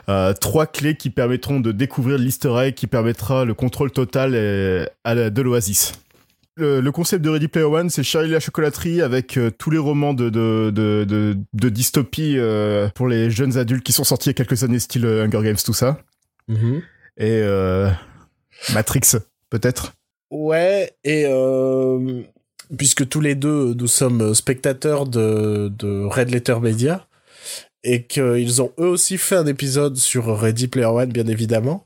euh, 0.09 0.33
trois 0.33 0.67
clés 0.67 0.95
qui 0.95 1.09
permettront 1.09 1.59
de 1.59 1.71
découvrir 1.71 2.17
l'Easter 2.19 2.53
egg 2.61 2.75
qui 2.75 2.85
permettra 2.87 3.30
le 3.45 3.53
contrôle 3.53 3.91
total 3.91 4.35
à 5.03 5.15
la- 5.15 5.29
de 5.29 5.41
l'Oasis. 5.41 5.93
Le, 6.57 6.81
le 6.81 6.91
concept 6.91 7.23
de 7.23 7.29
Ready 7.29 7.47
Player 7.47 7.65
One, 7.65 7.89
c'est 7.89 8.03
Charlie 8.03 8.29
la 8.29 8.41
chocolaterie 8.41 9.01
avec 9.01 9.37
euh, 9.37 9.51
tous 9.57 9.69
les 9.69 9.77
romans 9.77 10.13
de, 10.13 10.29
de, 10.29 10.69
de, 10.69 11.05
de, 11.07 11.37
de 11.53 11.69
dystopie 11.69 12.35
euh, 12.37 12.89
pour 12.93 13.07
les 13.07 13.31
jeunes 13.31 13.57
adultes 13.57 13.83
qui 13.85 13.93
sont 13.93 14.03
sortis 14.03 14.29
il 14.29 14.31
y 14.31 14.35
a 14.35 14.43
quelques 14.43 14.63
années, 14.63 14.77
style 14.79 15.05
euh, 15.05 15.23
Hunger 15.25 15.41
Games, 15.43 15.55
tout 15.63 15.73
ça. 15.73 15.97
Et 16.49 17.39
euh, 17.41 17.89
Matrix, 18.73 19.17
peut-être. 19.49 19.93
Ouais, 20.29 20.91
et 21.05 21.25
puisque 22.77 23.07
tous 23.07 23.21
les 23.21 23.35
deux, 23.35 23.73
nous 23.73 23.87
sommes 23.87 24.33
spectateurs 24.33 25.05
de, 25.05 25.71
de 25.77 26.03
Red 26.05 26.31
Letter 26.31 26.57
Media, 26.61 27.07
et 27.83 28.03
qu'ils 28.03 28.61
ont 28.61 28.71
eux 28.79 28.87
aussi 28.87 29.17
fait 29.17 29.35
un 29.35 29.47
épisode 29.47 29.97
sur 29.97 30.39
Ready 30.39 30.67
Player 30.67 30.87
One, 30.87 31.11
bien 31.11 31.27
évidemment, 31.27 31.85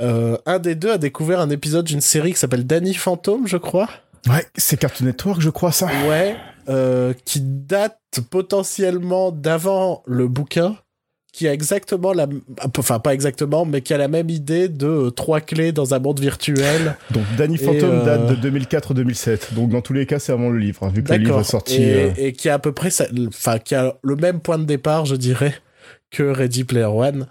euh, 0.00 0.36
un 0.46 0.58
des 0.58 0.74
deux 0.74 0.92
a 0.92 0.98
découvert 0.98 1.40
un 1.40 1.50
épisode 1.50 1.84
d'une 1.84 2.00
série 2.00 2.32
qui 2.32 2.38
s'appelle 2.38 2.66
Danny 2.66 2.94
Phantom, 2.94 3.46
je 3.46 3.56
crois. 3.56 3.88
Ouais, 4.28 4.46
c'est 4.56 4.78
Cartoon 4.78 5.06
Network, 5.06 5.40
je 5.40 5.50
crois, 5.50 5.72
ça. 5.72 5.86
Ouais, 6.08 6.36
euh, 6.68 7.14
qui 7.24 7.40
date 7.40 7.98
potentiellement 8.30 9.30
d'avant 9.30 10.02
le 10.06 10.28
bouquin, 10.28 10.76
qui 11.32 11.46
a 11.46 11.52
exactement 11.52 12.12
la, 12.12 12.26
enfin 12.78 12.98
pas 12.98 13.14
exactement, 13.14 13.64
mais 13.64 13.80
qui 13.80 13.92
a 13.94 13.98
la 13.98 14.08
même 14.08 14.30
idée 14.30 14.68
de 14.68 14.86
euh, 14.86 15.10
trois 15.10 15.40
clés 15.40 15.72
dans 15.72 15.94
un 15.94 15.98
monde 15.98 16.20
virtuel. 16.20 16.96
Donc 17.10 17.24
Danny 17.36 17.58
Phantom 17.58 17.90
euh, 17.90 18.04
date 18.04 18.40
de 18.40 18.50
2004-2007. 18.50 19.54
Donc 19.54 19.70
dans 19.70 19.82
tous 19.82 19.92
les 19.92 20.06
cas, 20.06 20.18
c'est 20.18 20.32
avant 20.32 20.50
le 20.50 20.58
livre, 20.58 20.82
hein, 20.84 20.90
vu 20.92 21.02
que 21.02 21.12
le 21.12 21.18
livre 21.18 21.40
est 21.40 21.44
sorti. 21.44 21.82
Et, 21.82 21.94
euh, 21.94 22.10
et 22.16 22.32
qui 22.32 22.48
a 22.48 22.54
à 22.54 22.58
peu 22.58 22.72
près, 22.72 22.88
enfin 23.28 23.58
qui 23.58 23.74
a 23.74 23.94
le 24.02 24.16
même 24.16 24.40
point 24.40 24.58
de 24.58 24.64
départ, 24.64 25.04
je 25.04 25.16
dirais, 25.16 25.54
que 26.10 26.22
Ready 26.22 26.64
Player 26.64 26.86
One. 26.86 27.26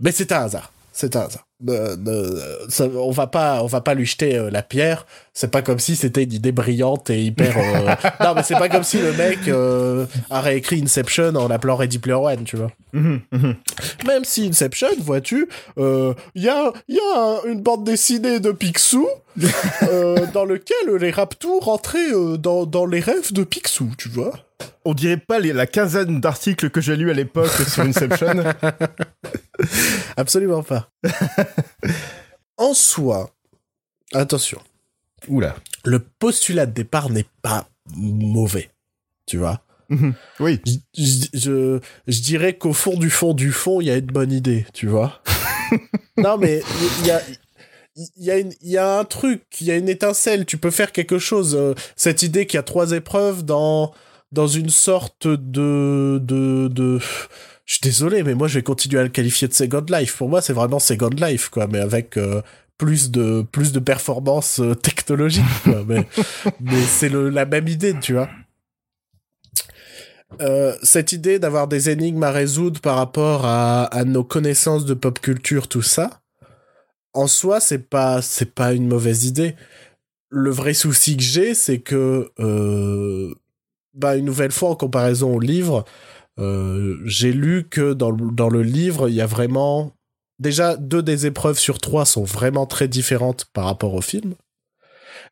Mais 0.00 0.12
c'est 0.12 0.30
un 0.32 0.44
hasard. 0.44 0.72
C'est 0.98 1.14
un 1.14 1.20
hasard. 1.20 1.46
Euh, 1.68 1.94
euh, 2.06 2.40
ça- 2.70 2.86
on 2.86 3.10
va 3.10 3.26
pas, 3.26 3.62
on 3.62 3.66
va 3.66 3.80
pas 3.82 3.92
lui 3.94 4.06
jeter 4.06 4.36
euh, 4.36 4.50
la 4.50 4.62
pierre. 4.62 5.06
C'est 5.34 5.50
pas 5.50 5.60
comme 5.60 5.78
si 5.78 5.94
c'était 5.94 6.22
une 6.24 6.32
idée 6.32 6.52
brillante 6.52 7.10
et 7.10 7.20
hyper. 7.22 7.54
non, 8.20 8.32
mais 8.34 8.42
c'est 8.42 8.54
pas 8.58 8.70
comme 8.70 8.82
si 8.82 8.98
le 8.98 9.12
mec 9.12 9.38
a 10.30 10.40
réécrit 10.40 10.80
Inception 10.82 11.34
en 11.34 11.48
l'appelant 11.48 11.76
Ready 11.76 11.98
Player 11.98 12.16
One, 12.18 12.44
tu 12.44 12.56
vois. 12.56 12.70
mhm, 12.94 13.20
mhm. 13.30 13.54
Même 14.06 14.24
si 14.24 14.46
Inception, 14.48 14.88
vois-tu, 15.00 15.48
il 15.76 16.14
y 16.42 16.48
a, 16.48 16.72
y 16.88 16.98
a 16.98 17.20
un- 17.20 17.42
une 17.50 17.60
bande 17.62 17.84
dessinée 17.84 18.40
de 18.40 18.52
Picsou 18.52 19.06
dans 20.32 20.44
lequel 20.46 20.94
les 20.98 21.10
Raptous 21.10 21.60
rentraient 21.60 22.10
dans, 22.38 22.64
dans 22.64 22.86
les 22.86 23.00
rêves 23.00 23.32
de 23.34 23.44
Picsou, 23.44 23.90
tu 23.98 24.08
vois. 24.08 24.32
On 24.84 24.94
dirait 24.94 25.16
pas 25.16 25.38
les- 25.38 25.52
la 25.52 25.66
quinzaine 25.66 26.20
d'articles 26.20 26.70
que 26.70 26.80
j'ai 26.80 26.96
lus 26.96 27.10
à 27.10 27.14
l'époque 27.14 27.50
sur 27.50 27.82
Inception. 27.82 28.44
Absolument 30.16 30.62
pas. 30.62 30.90
en 32.56 32.74
soi, 32.74 33.30
attention, 34.14 34.60
Oula. 35.28 35.56
le 35.84 35.98
postulat 36.00 36.66
de 36.66 36.72
départ 36.72 37.10
n'est 37.10 37.26
pas 37.42 37.68
mauvais, 37.96 38.70
tu 39.26 39.38
vois. 39.38 39.60
Mhm. 39.88 40.14
Oui. 40.40 40.60
Je, 40.66 40.72
je, 41.02 41.38
je- 41.38 41.80
je 42.08 42.20
dirais 42.22 42.56
qu'au 42.56 42.72
fond 42.72 42.96
du 42.98 43.10
fond 43.10 43.34
du 43.34 43.52
fond, 43.52 43.80
il 43.80 43.86
y 43.86 43.90
a 43.90 43.96
une 43.96 44.06
bonne 44.06 44.32
idée, 44.32 44.66
tu 44.72 44.86
vois. 44.88 45.22
non, 46.16 46.38
mais 46.38 46.62
il 47.00 47.06
y 47.06 47.10
a, 47.10 47.20
il 47.96 48.24
y, 48.24 48.30
a 48.30 48.38
une- 48.38 48.52
il 48.62 48.70
y 48.70 48.78
a 48.78 48.98
un 48.98 49.04
truc, 49.04 49.42
il 49.60 49.66
y 49.68 49.70
a 49.70 49.76
une 49.76 49.88
étincelle, 49.88 50.44
tu 50.44 50.58
peux 50.58 50.70
faire 50.72 50.92
quelque 50.92 51.18
chose. 51.18 51.54
euh, 51.54 51.74
cette 51.94 52.22
idée 52.22 52.46
qu'il 52.46 52.58
y 52.58 52.60
a 52.60 52.62
trois 52.64 52.92
épreuves 52.92 53.44
dans, 53.44 53.94
dans 54.32 54.46
une 54.46 54.70
sorte 54.70 55.26
de, 55.26 56.20
de, 56.22 56.68
de... 56.68 56.98
Je 57.64 57.72
suis 57.74 57.80
désolé, 57.82 58.22
mais 58.22 58.34
moi 58.34 58.48
je 58.48 58.58
vais 58.58 58.62
continuer 58.62 59.00
à 59.00 59.02
le 59.02 59.08
qualifier 59.08 59.48
de 59.48 59.52
Second 59.52 59.84
Life. 59.88 60.16
Pour 60.16 60.28
moi, 60.28 60.40
c'est 60.40 60.52
vraiment 60.52 60.78
Second 60.78 61.10
Life, 61.10 61.48
quoi, 61.48 61.66
mais 61.66 61.80
avec 61.80 62.16
euh, 62.16 62.42
plus 62.78 63.10
de 63.10 63.44
plus 63.50 63.72
de 63.72 63.80
performance 63.80 64.60
euh, 64.60 64.74
technologique, 64.74 65.44
quoi. 65.64 65.84
Mais, 65.88 66.06
mais 66.60 66.82
c'est 66.82 67.08
la 67.08 67.44
même 67.44 67.68
idée, 67.68 67.98
tu 67.98 68.12
vois. 68.12 68.28
Euh, 70.40 70.76
cette 70.82 71.12
idée 71.12 71.38
d'avoir 71.38 71.68
des 71.68 71.88
énigmes 71.88 72.22
à 72.22 72.30
résoudre 72.30 72.80
par 72.80 72.96
rapport 72.96 73.46
à, 73.46 73.84
à 73.84 74.04
nos 74.04 74.24
connaissances 74.24 74.84
de 74.84 74.94
pop 74.94 75.20
culture, 75.20 75.68
tout 75.68 75.82
ça, 75.82 76.20
en 77.16 77.26
soi, 77.26 77.60
c'est 77.60 77.88
pas 77.88 78.20
c'est 78.22 78.54
pas 78.54 78.74
une 78.74 78.86
mauvaise 78.88 79.24
idée. 79.24 79.56
Le 80.28 80.50
vrai 80.50 80.74
souci 80.74 81.16
que 81.16 81.22
j'ai, 81.22 81.54
c'est 81.54 81.78
que 81.78 82.30
euh, 82.38 83.34
bah 83.96 84.16
une 84.16 84.24
nouvelle 84.24 84.52
fois 84.52 84.70
en 84.70 84.74
comparaison 84.76 85.34
au 85.34 85.40
livre, 85.40 85.84
euh, 86.38 86.98
j'ai 87.04 87.32
lu 87.32 87.66
que 87.68 87.94
dans 87.94 88.10
le, 88.10 88.62
livre, 88.62 89.08
il 89.08 89.14
y 89.14 89.20
a 89.20 89.26
vraiment 89.26 89.92
déjà 90.38 90.76
deux 90.76 91.02
des 91.02 91.26
épreuves 91.26 91.58
sur 91.58 91.80
trois 91.80 92.04
sont 92.04 92.24
vraiment 92.24 92.66
très 92.66 92.88
différentes 92.88 93.46
par 93.52 93.64
rapport 93.64 93.94
au 93.94 94.02
film, 94.02 94.34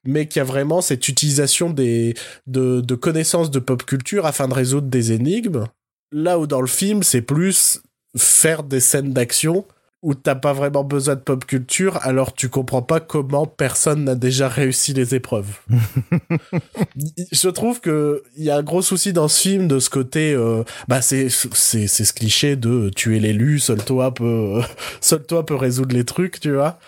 mais 0.04 0.26
qu'il 0.26 0.40
y 0.40 0.42
a 0.42 0.44
vraiment 0.44 0.80
cette 0.80 1.08
utilisation 1.08 1.70
de, 1.70 2.14
de 2.46 2.94
connaissances 2.94 3.50
de 3.50 3.58
pop 3.58 3.84
culture 3.84 4.26
afin 4.26 4.48
de 4.48 4.54
résoudre 4.54 4.88
des 4.88 5.12
énigmes. 5.12 5.66
Là 6.10 6.38
où 6.38 6.46
dans 6.46 6.60
le 6.60 6.66
film, 6.66 7.02
c'est 7.02 7.22
plus 7.22 7.82
faire 8.16 8.62
des 8.62 8.80
scènes 8.80 9.12
d'action 9.12 9.66
où 10.04 10.14
t'as 10.14 10.34
pas 10.34 10.52
vraiment 10.52 10.84
besoin 10.84 11.14
de 11.14 11.20
pop 11.20 11.46
culture, 11.46 11.98
alors 12.02 12.34
tu 12.34 12.50
comprends 12.50 12.82
pas 12.82 13.00
comment 13.00 13.46
personne 13.46 14.04
n'a 14.04 14.14
déjà 14.14 14.48
réussi 14.48 14.92
les 14.92 15.14
épreuves. 15.14 15.60
Je 17.32 17.48
trouve 17.48 17.80
que 17.80 18.22
il 18.36 18.44
y 18.44 18.50
a 18.50 18.58
un 18.58 18.62
gros 18.62 18.82
souci 18.82 19.14
dans 19.14 19.28
ce 19.28 19.40
film 19.40 19.66
de 19.66 19.78
ce 19.78 19.88
côté, 19.88 20.34
euh, 20.34 20.62
bah 20.88 21.00
c'est 21.00 21.30
c'est 21.30 21.86
c'est 21.86 22.04
ce 22.04 22.12
cliché 22.12 22.54
de 22.54 22.90
tuer 22.94 23.18
l'élu, 23.18 23.58
seul 23.58 23.82
toi 23.82 24.12
peut 24.12 24.60
seul 25.00 25.24
toi 25.24 25.46
peut 25.46 25.56
résoudre 25.56 25.96
les 25.96 26.04
trucs, 26.04 26.38
tu 26.38 26.52
vois. 26.52 26.78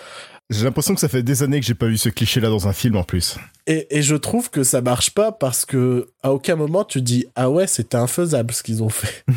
J'ai 0.50 0.64
l'impression 0.64 0.94
que 0.94 1.00
ça 1.00 1.08
fait 1.08 1.22
des 1.22 1.42
années 1.42 1.58
que 1.58 1.66
j'ai 1.66 1.74
pas 1.74 1.86
vu 1.86 1.96
ce 1.96 2.10
cliché-là 2.10 2.50
dans 2.50 2.68
un 2.68 2.72
film 2.72 2.96
en 2.96 3.02
plus. 3.02 3.36
Et, 3.66 3.98
et 3.98 4.02
je 4.02 4.14
trouve 4.14 4.50
que 4.50 4.62
ça 4.62 4.82
marche 4.82 5.10
pas 5.10 5.32
parce 5.32 5.64
que 5.64 6.06
à 6.22 6.34
aucun 6.34 6.54
moment 6.54 6.84
tu 6.84 7.00
dis 7.00 7.24
ah 7.34 7.48
ouais 7.48 7.66
c'était 7.66 7.96
infaisable 7.96 8.52
ce 8.52 8.62
qu'ils 8.62 8.82
ont 8.82 8.90
fait. 8.90 9.24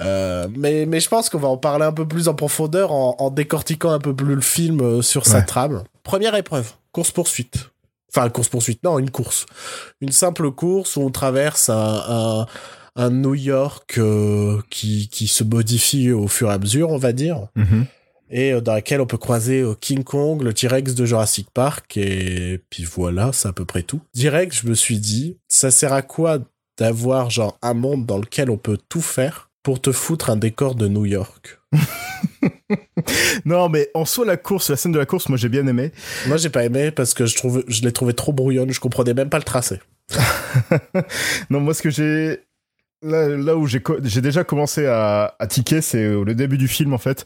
Euh, 0.00 0.46
mais, 0.54 0.84
mais 0.84 1.00
je 1.00 1.08
pense 1.08 1.30
qu'on 1.30 1.38
va 1.38 1.48
en 1.48 1.56
parler 1.56 1.84
un 1.84 1.92
peu 1.92 2.06
plus 2.06 2.28
en 2.28 2.34
profondeur 2.34 2.92
en, 2.92 3.16
en 3.18 3.30
décortiquant 3.30 3.90
un 3.90 3.98
peu 3.98 4.14
plus 4.14 4.34
le 4.34 4.40
film 4.42 4.80
euh, 4.80 5.02
sur 5.02 5.26
sa 5.26 5.42
trame. 5.42 5.84
Première 6.02 6.34
épreuve, 6.34 6.72
course-poursuite. 6.92 7.70
Enfin, 8.14 8.28
course-poursuite, 8.28 8.82
non, 8.84 8.98
une 8.98 9.10
course. 9.10 9.46
Une 10.00 10.12
simple 10.12 10.50
course 10.50 10.96
où 10.96 11.00
on 11.00 11.10
traverse 11.10 11.70
un, 11.70 12.02
un, 12.08 12.46
un 12.94 13.10
New 13.10 13.34
York 13.34 13.98
euh, 13.98 14.60
qui, 14.70 15.08
qui 15.08 15.26
se 15.28 15.44
modifie 15.44 16.12
au 16.12 16.28
fur 16.28 16.50
et 16.50 16.54
à 16.54 16.58
mesure, 16.58 16.90
on 16.90 16.98
va 16.98 17.12
dire. 17.12 17.48
Mhm. 17.56 17.86
Et 18.28 18.52
euh, 18.52 18.60
dans 18.60 18.74
laquelle 18.74 19.00
on 19.00 19.06
peut 19.06 19.18
croiser 19.18 19.64
King 19.80 20.04
Kong, 20.04 20.42
le 20.42 20.52
T-Rex 20.52 20.94
de 20.94 21.06
Jurassic 21.06 21.48
Park, 21.52 21.96
et 21.96 22.60
puis 22.70 22.84
voilà, 22.84 23.32
c'est 23.32 23.48
à 23.48 23.52
peu 23.52 23.64
près 23.64 23.82
tout. 23.82 24.00
Direct, 24.14 24.54
je 24.54 24.68
me 24.68 24.74
suis 24.74 24.98
dit, 24.98 25.38
ça 25.48 25.70
sert 25.70 25.92
à 25.92 26.02
quoi 26.02 26.38
d'avoir 26.78 27.30
genre 27.30 27.58
un 27.62 27.74
monde 27.74 28.04
dans 28.04 28.18
lequel 28.18 28.50
on 28.50 28.58
peut 28.58 28.78
tout 28.88 29.00
faire? 29.00 29.45
Pour 29.66 29.80
te 29.80 29.90
foutre 29.90 30.30
un 30.30 30.36
décor 30.36 30.76
de 30.76 30.86
New 30.86 31.06
York 31.06 31.58
Non, 33.44 33.68
mais 33.68 33.90
en 33.94 34.04
soi, 34.04 34.24
la 34.24 34.36
course, 34.36 34.70
la 34.70 34.76
scène 34.76 34.92
de 34.92 34.98
la 35.00 35.06
course, 35.06 35.28
moi 35.28 35.36
j'ai 35.36 35.48
bien 35.48 35.66
aimé. 35.66 35.90
Moi, 36.28 36.36
j'ai 36.36 36.50
pas 36.50 36.64
aimé 36.64 36.92
parce 36.92 37.14
que 37.14 37.26
je 37.26 37.34
trouve, 37.34 37.64
je 37.66 37.82
l'ai 37.82 37.90
trouvé 37.90 38.14
trop 38.14 38.32
brouillonne. 38.32 38.70
Je 38.72 38.78
comprenais 38.78 39.12
même 39.12 39.28
pas 39.28 39.38
le 39.38 39.42
tracé. 39.42 39.80
non, 41.50 41.58
moi 41.58 41.74
ce 41.74 41.82
que 41.82 41.90
j'ai. 41.90 42.42
Là, 43.02 43.28
là 43.28 43.56
où 43.56 43.66
j'ai 43.66 43.80
co- 43.80 43.98
j'ai 44.04 44.20
déjà 44.20 44.44
commencé 44.44 44.86
à, 44.86 45.34
à 45.36 45.46
tiquer, 45.48 45.80
c'est 45.80 46.06
le 46.06 46.34
début 46.36 46.58
du 46.58 46.68
film 46.68 46.94
en 46.94 46.98
fait. 46.98 47.24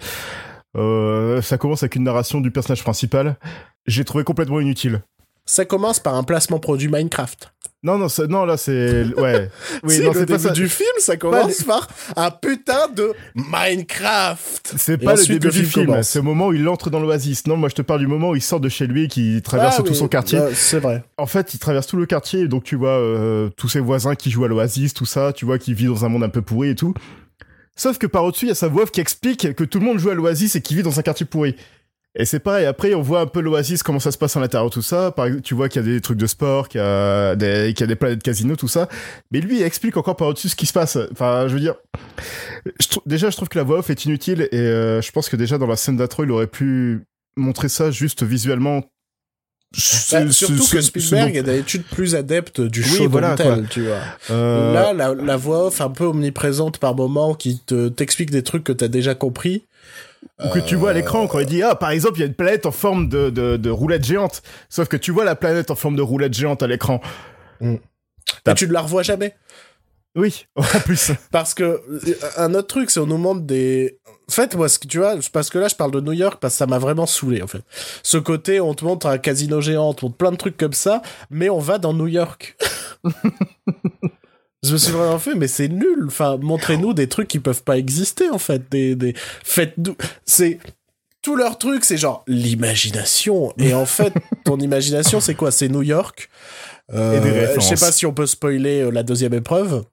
Euh, 0.78 1.42
ça 1.42 1.58
commence 1.58 1.82
avec 1.82 1.94
une 1.94 2.04
narration 2.04 2.40
du 2.40 2.50
personnage 2.50 2.82
principal. 2.82 3.36
J'ai 3.84 4.06
trouvé 4.06 4.24
complètement 4.24 4.60
inutile. 4.60 5.02
Ça 5.44 5.66
commence 5.66 6.00
par 6.00 6.14
un 6.14 6.22
placement 6.24 6.58
produit 6.58 6.88
Minecraft. 6.88 7.52
Non, 7.82 7.96
non, 7.96 8.08
ça- 8.10 8.26
non, 8.26 8.44
là 8.44 8.56
c'est. 8.58 9.04
Ouais. 9.16 9.48
Oui, 9.84 9.94
si, 9.94 10.02
non, 10.02 10.12
le 10.12 10.20
c'est 10.20 10.26
pas 10.26 10.36
début 10.36 10.48
ça. 10.48 10.50
du 10.50 10.68
film, 10.68 10.88
ça 10.98 11.16
commence 11.16 11.62
par 11.62 11.88
un 12.16 12.30
putain 12.30 12.88
de 12.88 13.12
Minecraft. 13.34 14.74
C'est 14.76 14.98
pas 14.98 15.14
le 15.14 15.24
début 15.26 15.46
le 15.46 15.52
du 15.52 15.64
film 15.64 16.02
c'est 16.02 16.18
au 16.18 16.22
moment 16.22 16.48
où 16.48 16.52
il 16.52 16.68
entre 16.68 16.90
dans 16.90 17.00
l'oasis. 17.00 17.46
Non, 17.46 17.56
moi 17.56 17.68
je 17.68 17.74
te 17.74 17.82
parle 17.82 18.00
du 18.00 18.06
moment 18.06 18.30
où 18.30 18.36
il 18.36 18.42
sort 18.42 18.60
de 18.60 18.68
chez 18.68 18.86
lui 18.86 19.04
et 19.04 19.08
qu'il 19.08 19.40
traverse 19.42 19.76
Ah 19.78 19.82
tout 19.82 19.90
oui, 19.92 19.96
son 19.96 20.08
quartier. 20.08 20.38
bah, 20.38 20.48
c'est 20.52 20.78
vrai. 20.78 21.04
En 21.16 21.26
fait, 21.26 21.54
il 21.54 21.58
traverse 21.58 21.86
tout 21.86 21.96
le 21.96 22.06
quartier, 22.06 22.48
donc 22.48 22.64
tu 22.64 22.76
vois 22.76 22.90
euh, 22.98 23.48
tous 23.56 23.68
ses 23.68 23.80
voisins 23.80 24.14
qui 24.14 24.30
jouent 24.30 24.44
à 24.44 24.48
l'Oasis, 24.48 24.92
tout 24.94 25.06
ça, 25.06 25.32
tu 25.32 25.44
vois 25.46 25.58
qui 25.58 25.72
vit 25.72 25.86
dans 25.86 26.04
un 26.04 26.08
monde 26.10 26.24
un 26.24 26.28
peu 26.28 26.42
pourri 26.42 26.70
et 26.70 26.74
tout. 26.74 26.92
Sauf 27.76 27.96
que 27.96 28.06
par 28.06 28.24
au-dessus, 28.24 28.44
il 28.46 28.48
y 28.48 28.52
a 28.52 28.56
sa 28.56 28.68
voix 28.68 28.84
qui 28.86 29.00
explique 29.00 29.54
que 29.54 29.64
tout 29.64 29.78
le 29.78 29.86
monde 29.86 29.98
joue 29.98 30.10
à 30.10 30.14
l'Oasis 30.14 30.54
et 30.56 30.60
qui 30.60 30.74
vit 30.74 30.82
dans 30.82 30.98
un 30.98 31.02
quartier 31.02 31.24
pourri. 31.24 31.56
Et 32.16 32.24
c'est 32.24 32.40
pareil, 32.40 32.66
après 32.66 32.92
on 32.94 33.02
voit 33.02 33.20
un 33.20 33.26
peu 33.26 33.40
l'Oasis, 33.40 33.84
comment 33.84 34.00
ça 34.00 34.10
se 34.10 34.18
passe 34.18 34.36
à 34.36 34.40
l'intérieur, 34.40 34.68
tout 34.70 34.82
ça. 34.82 35.12
Par 35.12 35.26
exemple, 35.26 35.42
tu 35.42 35.54
vois 35.54 35.68
qu'il 35.68 35.80
y 35.80 35.88
a 35.88 35.92
des 35.92 36.00
trucs 36.00 36.18
de 36.18 36.26
sport, 36.26 36.68
qu'il 36.68 36.80
y 36.80 36.84
a 36.84 37.36
des, 37.36 37.72
qu'il 37.72 37.82
y 37.82 37.84
a 37.84 37.86
des 37.86 37.94
planètes 37.94 38.22
casino, 38.22 38.56
tout 38.56 38.66
ça. 38.66 38.88
Mais 39.30 39.40
lui, 39.40 39.58
il 39.60 39.62
explique 39.62 39.96
encore 39.96 40.16
par 40.16 40.26
au-dessus 40.26 40.48
ce 40.48 40.56
qui 40.56 40.66
se 40.66 40.72
passe. 40.72 40.98
Enfin, 41.12 41.46
je 41.46 41.54
veux 41.54 41.60
dire, 41.60 41.76
je 42.80 42.98
déjà, 43.06 43.30
je 43.30 43.36
trouve 43.36 43.48
que 43.48 43.58
la 43.58 43.64
voix 43.64 43.78
off 43.78 43.90
est 43.90 44.04
inutile 44.06 44.48
et 44.50 44.58
euh, 44.58 45.00
je 45.00 45.12
pense 45.12 45.28
que 45.28 45.36
déjà 45.36 45.56
dans 45.56 45.68
la 45.68 45.76
scène 45.76 45.96
d'intro, 45.96 46.24
il 46.24 46.32
aurait 46.32 46.48
pu 46.48 47.04
montrer 47.36 47.68
ça 47.68 47.92
juste 47.92 48.24
visuellement. 48.24 48.82
Bah, 50.10 50.28
surtout 50.32 50.66
que 50.66 50.80
Spielberg 50.80 51.36
est 51.36 51.44
d'habitude 51.44 51.84
plus 51.84 52.16
adepte 52.16 52.60
du 52.60 52.82
Oui, 52.82 52.88
show 52.88 53.08
voilà, 53.08 53.36
voilà, 53.36 53.62
tu 53.70 53.82
vois. 53.82 54.00
Euh, 54.30 54.74
Là, 54.74 54.92
la, 54.92 55.14
la 55.14 55.36
voix 55.36 55.68
off 55.68 55.80
un 55.80 55.90
peu 55.90 56.06
omniprésente 56.06 56.78
par 56.78 56.96
moment 56.96 57.34
qui 57.34 57.60
te 57.60 57.88
t'explique 57.88 58.32
des 58.32 58.42
trucs 58.42 58.64
que 58.64 58.72
t'as 58.72 58.88
déjà 58.88 59.14
compris. 59.14 59.62
Ou 60.44 60.48
que 60.48 60.58
tu 60.58 60.74
vois 60.74 60.90
à 60.90 60.92
l'écran 60.92 61.26
quand 61.26 61.38
il 61.38 61.46
dit 61.46 61.62
ah 61.62 61.74
par 61.74 61.90
exemple 61.90 62.16
il 62.18 62.20
y 62.20 62.22
a 62.24 62.26
une 62.26 62.34
planète 62.34 62.66
en 62.66 62.70
forme 62.72 63.08
de, 63.08 63.30
de, 63.30 63.56
de 63.56 63.70
roulette 63.70 64.04
géante 64.04 64.42
sauf 64.68 64.88
que 64.88 64.96
tu 64.96 65.10
vois 65.12 65.24
la 65.24 65.34
planète 65.36 65.70
en 65.70 65.74
forme 65.74 65.96
de 65.96 66.02
roulette 66.02 66.34
géante 66.34 66.62
à 66.62 66.66
l'écran 66.66 67.00
Mais 67.60 67.80
T'as- 68.44 68.54
tu 68.54 68.66
ne 68.68 68.72
la 68.72 68.80
revois 68.82 69.02
jamais. 69.02 69.34
oui 70.16 70.46
en 70.56 70.62
plus 70.84 71.12
Parce 71.30 71.54
que 71.54 71.62
euh, 71.64 72.14
un 72.36 72.54
autre 72.54 72.68
truc, 72.68 72.90
c'est 72.90 73.00
on 73.00 73.06
nous 73.06 73.18
montre 73.18 73.42
des. 73.42 73.98
En 74.28 74.32
fait, 74.32 74.54
moi, 74.54 74.68
ce 74.68 74.78
que 74.78 74.86
tu 74.86 74.98
vois, 74.98 75.16
parce 75.32 75.50
que 75.50 75.58
là, 75.58 75.66
je 75.66 75.74
parle 75.74 75.90
de 75.90 76.00
New 76.00 76.12
York 76.12 76.38
parce 76.40 76.54
que 76.54 76.58
ça 76.58 76.66
m'a 76.68 76.78
vraiment 76.78 77.04
saoulé, 77.06 77.42
en 77.42 77.48
fait. 77.48 77.62
Ce 78.04 78.16
côté, 78.16 78.60
on 78.60 78.74
te 78.74 78.84
montre 78.84 79.08
un 79.08 79.18
casino 79.18 79.60
géant, 79.60 79.88
on 79.88 79.94
te 79.94 80.04
montre 80.04 80.16
plein 80.16 80.30
de 80.30 80.36
trucs 80.36 80.56
comme 80.56 80.72
ça, 80.72 81.02
mais 81.30 81.50
on 81.50 81.58
va 81.58 81.78
dans 81.78 81.92
New 81.92 82.06
York. 82.06 82.56
je 84.62 84.72
me 84.72 84.78
suis 84.78 84.92
vraiment 84.92 85.18
fait, 85.18 85.34
mais 85.34 85.48
c'est 85.48 85.68
nul. 85.68 86.04
Enfin, 86.06 86.36
montrez-nous 86.36 86.92
des 86.92 87.08
trucs 87.08 87.28
qui 87.28 87.38
peuvent 87.38 87.62
pas 87.62 87.78
exister, 87.78 88.28
en 88.30 88.38
fait. 88.38 88.70
Des, 88.70 88.94
des... 88.94 89.14
Faites-nous. 89.44 89.96
C'est. 90.24 90.58
Tout 91.22 91.36
leur 91.36 91.58
truc, 91.58 91.84
c'est 91.84 91.98
genre 91.98 92.24
l'imagination. 92.26 93.52
Et 93.58 93.74
en 93.74 93.84
fait, 93.86 94.12
ton 94.44 94.58
imagination, 94.58 95.20
c'est 95.20 95.34
quoi? 95.34 95.50
C'est 95.50 95.68
New 95.68 95.82
York. 95.82 96.30
Euh, 96.92 97.54
je 97.56 97.60
sais 97.60 97.74
pas 97.76 97.92
si 97.92 98.06
on 98.06 98.12
peut 98.14 98.26
spoiler 98.26 98.80
euh, 98.82 98.90
la 98.90 99.02
deuxième 99.02 99.34
épreuve. 99.34 99.84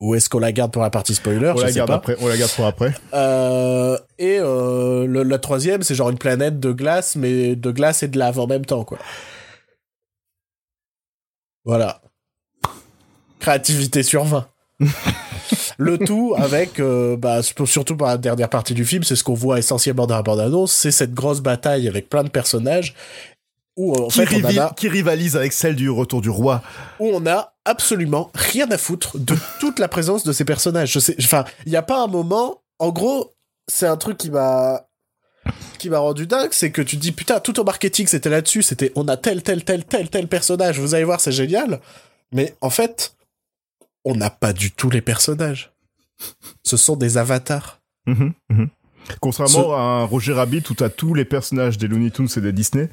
Ou 0.00 0.14
est-ce 0.14 0.28
qu'on 0.28 0.38
la 0.38 0.52
garde 0.52 0.72
pour 0.72 0.82
la 0.82 0.90
partie 0.90 1.14
spoiler? 1.14 1.50
On 1.54 1.56
Je 1.56 1.62
la 1.62 1.68
sais 1.68 1.74
garde 1.74 1.88
pas. 1.88 1.94
après 1.96 2.16
on 2.20 2.28
la 2.28 2.36
garde 2.36 2.52
pour 2.52 2.66
après 2.66 2.94
Euh, 3.14 3.98
et 4.18 4.38
euh, 4.40 5.06
le- 5.06 5.22
la 5.24 5.38
troisième, 5.38 5.82
c'est 5.82 5.94
genre 5.94 6.10
une 6.10 6.18
planète 6.18 6.60
de 6.60 6.70
glace, 6.72 7.16
mais 7.16 7.56
de 7.56 7.70
glace 7.70 8.02
et 8.02 8.08
de 8.08 8.18
lave 8.18 8.38
en 8.38 8.46
même 8.46 8.64
temps, 8.66 8.84
quoi. 8.84 8.98
Voilà. 11.64 12.02
Créativité 13.46 14.02
sur 14.02 14.24
20. 14.24 14.44
le 15.78 15.98
tout 15.98 16.34
avec, 16.36 16.80
euh, 16.80 17.16
bah, 17.16 17.44
sur- 17.44 17.68
surtout 17.68 17.96
par 17.96 18.08
la 18.08 18.18
dernière 18.18 18.48
partie 18.50 18.74
du 18.74 18.84
film, 18.84 19.04
c'est 19.04 19.14
ce 19.14 19.22
qu'on 19.22 19.34
voit 19.34 19.60
essentiellement 19.60 20.08
dans 20.08 20.16
la 20.16 20.22
bande-annonce, 20.22 20.72
c'est 20.72 20.90
cette 20.90 21.14
grosse 21.14 21.40
bataille 21.40 21.86
avec 21.86 22.08
plein 22.08 22.24
de 22.24 22.28
personnages 22.28 22.92
où 23.76 23.94
en 23.94 24.08
qui, 24.08 24.26
fait 24.26 24.34
on 24.34 24.44
en 24.44 24.48
rivi- 24.48 24.58
a 24.58 24.72
qui 24.76 24.88
rivalise 24.88 25.36
avec 25.36 25.52
celle 25.52 25.76
du 25.76 25.88
retour 25.88 26.22
du 26.22 26.28
roi 26.28 26.60
où 26.98 27.08
on 27.14 27.24
a 27.24 27.52
absolument 27.64 28.32
rien 28.34 28.68
à 28.72 28.78
foutre 28.78 29.16
de 29.16 29.36
toute 29.60 29.78
la 29.78 29.86
présence 29.86 30.24
de 30.24 30.32
ces 30.32 30.44
personnages. 30.44 30.90
Je 30.90 30.98
sais, 30.98 31.14
enfin, 31.20 31.44
il 31.66 31.70
n'y 31.70 31.76
a 31.76 31.82
pas 31.82 32.02
un 32.02 32.08
moment. 32.08 32.62
En 32.80 32.90
gros, 32.90 33.32
c'est 33.68 33.86
un 33.86 33.96
truc 33.96 34.18
qui 34.18 34.30
m'a 34.32 34.88
qui 35.78 35.88
m'a 35.88 35.98
rendu 36.00 36.26
dingue, 36.26 36.48
c'est 36.50 36.72
que 36.72 36.82
tu 36.82 36.96
te 36.96 37.00
dis 37.02 37.12
putain, 37.12 37.38
tout 37.38 37.60
au 37.60 37.64
marketing 37.64 38.08
c'était 38.08 38.28
là-dessus, 38.28 38.64
c'était 38.64 38.90
on 38.96 39.06
a 39.06 39.16
tel 39.16 39.44
tel 39.44 39.62
tel 39.62 39.84
tel 39.84 40.08
tel 40.10 40.26
personnage. 40.26 40.80
Vous 40.80 40.96
allez 40.96 41.04
voir, 41.04 41.20
c'est 41.20 41.30
génial. 41.30 41.78
Mais 42.32 42.56
en 42.60 42.70
fait, 42.70 43.12
on 44.06 44.14
n'a 44.14 44.30
pas 44.30 44.52
du 44.54 44.70
tout 44.70 44.88
les 44.88 45.02
personnages. 45.02 45.72
Ce 46.62 46.76
sont 46.78 46.96
des 46.96 47.18
avatars. 47.18 47.80
Mhm, 48.06 48.32
mhm. 48.48 48.68
contrairement 49.20 49.74
à 49.76 49.80
un 49.80 50.04
Roger 50.04 50.32
Rabbit 50.32 50.62
où 50.70 50.74
t'as 50.74 50.88
tous 50.88 51.12
les 51.12 51.24
personnages 51.24 51.76
des 51.76 51.88
Looney 51.88 52.10
Tunes 52.10 52.28
et 52.36 52.40
des 52.40 52.52
Disney 52.52 52.88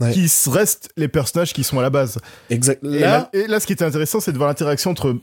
Ouais. 0.00 0.10
qui 0.12 0.26
restent 0.50 0.88
les 0.96 1.06
personnages 1.08 1.52
qui 1.52 1.62
sont 1.64 1.78
à 1.78 1.82
la 1.82 1.90
base 1.90 2.18
Exact. 2.50 2.82
et, 2.82 3.00
Là, 3.00 3.28
et 3.32 3.46
là 3.46 3.60
ce 3.60 3.66
qui 3.66 3.72
était 3.74 3.84
intéressant 3.84 4.18
c'est 4.20 4.32
de 4.32 4.36
voir 4.38 4.48
l'interaction 4.48 4.90
entre 4.92 5.16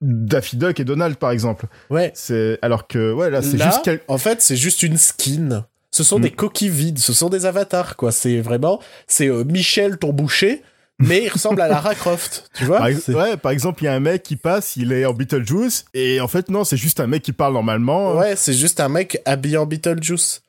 Daffy 0.00 0.56
Duck 0.56 0.78
et 0.80 0.84
Donald 0.84 1.16
par 1.16 1.30
exemple 1.30 1.66
ouais. 1.90 2.12
c'est 2.14 2.58
alors 2.62 2.86
que 2.86 3.12
ouais 3.12 3.30
là 3.30 3.40
c'est 3.42 3.58
juste 3.60 3.80
quel- 3.84 4.00
en 4.08 4.18
fait, 4.18 4.42
c'est 4.42 4.56
juste 4.56 4.82
une 4.82 4.96
skin. 4.98 5.64
Ce 5.90 6.04
sont 6.04 6.18
Mm. 6.18 6.22
des 6.22 6.30
coquilles 6.30 6.68
vides, 6.70 6.98
ce 6.98 7.12
sont 7.12 7.28
des 7.30 7.44
avatars, 7.46 7.96
quoi. 7.96 8.12
C'est 8.12 8.40
vraiment, 8.40 8.80
c'est 9.06 9.28
euh, 9.28 9.44
Michel 9.44 9.98
ton 9.98 10.12
boucher, 10.12 10.62
mais 11.02 11.24
il 11.24 11.28
ressemble 11.28 11.60
à 11.60 11.68
Lara 11.68 11.94
Croft, 11.94 12.50
tu 12.54 12.64
vois 12.64 12.78
Par, 12.78 12.86
ex- 12.88 13.02
C'est- 13.06 13.14
ouais, 13.14 13.36
par 13.36 13.52
exemple, 13.52 13.82
il 13.82 13.86
y 13.86 13.88
a 13.88 13.94
un 13.94 14.00
mec 14.00 14.22
qui 14.22 14.36
passe, 14.36 14.76
il 14.76 14.92
est 14.92 15.04
en 15.04 15.12
Beetlejuice, 15.12 15.84
et 15.94 16.20
en 16.20 16.28
fait, 16.28 16.48
non, 16.48 16.64
c'est 16.64 16.76
juste 16.76 17.00
un 17.00 17.06
mec 17.06 17.22
qui 17.22 17.32
parle 17.32 17.52
normalement. 17.54 18.14
Ouais, 18.16 18.36
c'est 18.36 18.54
juste 18.54 18.80
un 18.80 18.88
mec 18.88 19.20
habillé 19.24 19.56
en 19.58 19.66
Beetlejuice. 19.66 20.42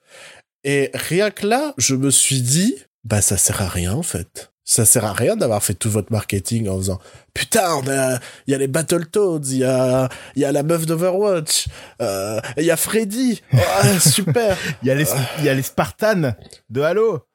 Et 0.63 0.91
rien 0.93 1.29
que 1.31 1.45
là, 1.45 1.73
je 1.77 1.95
me 1.95 2.09
suis 2.09 2.41
dit, 2.41 2.75
bah 3.03 3.21
ça 3.21 3.35
sert 3.37 3.61
à 3.61 3.67
rien 3.67 3.93
en 3.93 4.03
fait. 4.03 4.49
Ça 4.65 4.85
sert 4.85 5.03
à 5.03 5.11
rien 5.11 5.35
d'avoir 5.35 5.61
fait 5.61 5.73
tout 5.73 5.89
votre 5.91 6.09
marketing 6.09 6.69
en 6.69 6.77
faisant 6.77 6.99
putain, 7.33 7.81
a, 7.85 8.19
il 8.47 8.51
y 8.51 8.55
a 8.55 8.57
les 8.57 8.69
Battletoads, 8.69 9.41
il 9.49 9.57
y 9.57 9.63
a, 9.65 10.07
il 10.37 10.41
y 10.41 10.45
a 10.45 10.53
la 10.53 10.63
meuf 10.63 10.85
d'Overwatch, 10.85 11.65
euh, 12.01 12.39
il 12.57 12.63
y 12.63 12.71
a 12.71 12.77
Freddy, 12.77 13.41
Ouais, 13.51 13.99
super. 13.99 14.55
Il 14.81 14.87
y 14.87 14.91
a 14.91 14.95
les, 14.95 15.05
il 15.39 15.43
y 15.43 15.49
a 15.49 15.53
les 15.53 15.63
Spartans 15.63 16.33
de 16.69 16.81
Halo. 16.81 17.25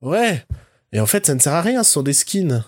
Ouais. 0.00 0.46
Et 0.92 1.00
en 1.00 1.06
fait, 1.06 1.26
ça 1.26 1.34
ne 1.34 1.40
sert 1.40 1.54
à 1.54 1.62
rien, 1.62 1.82
ce 1.82 1.92
sont 1.92 2.02
des 2.02 2.12
skins. 2.14 2.64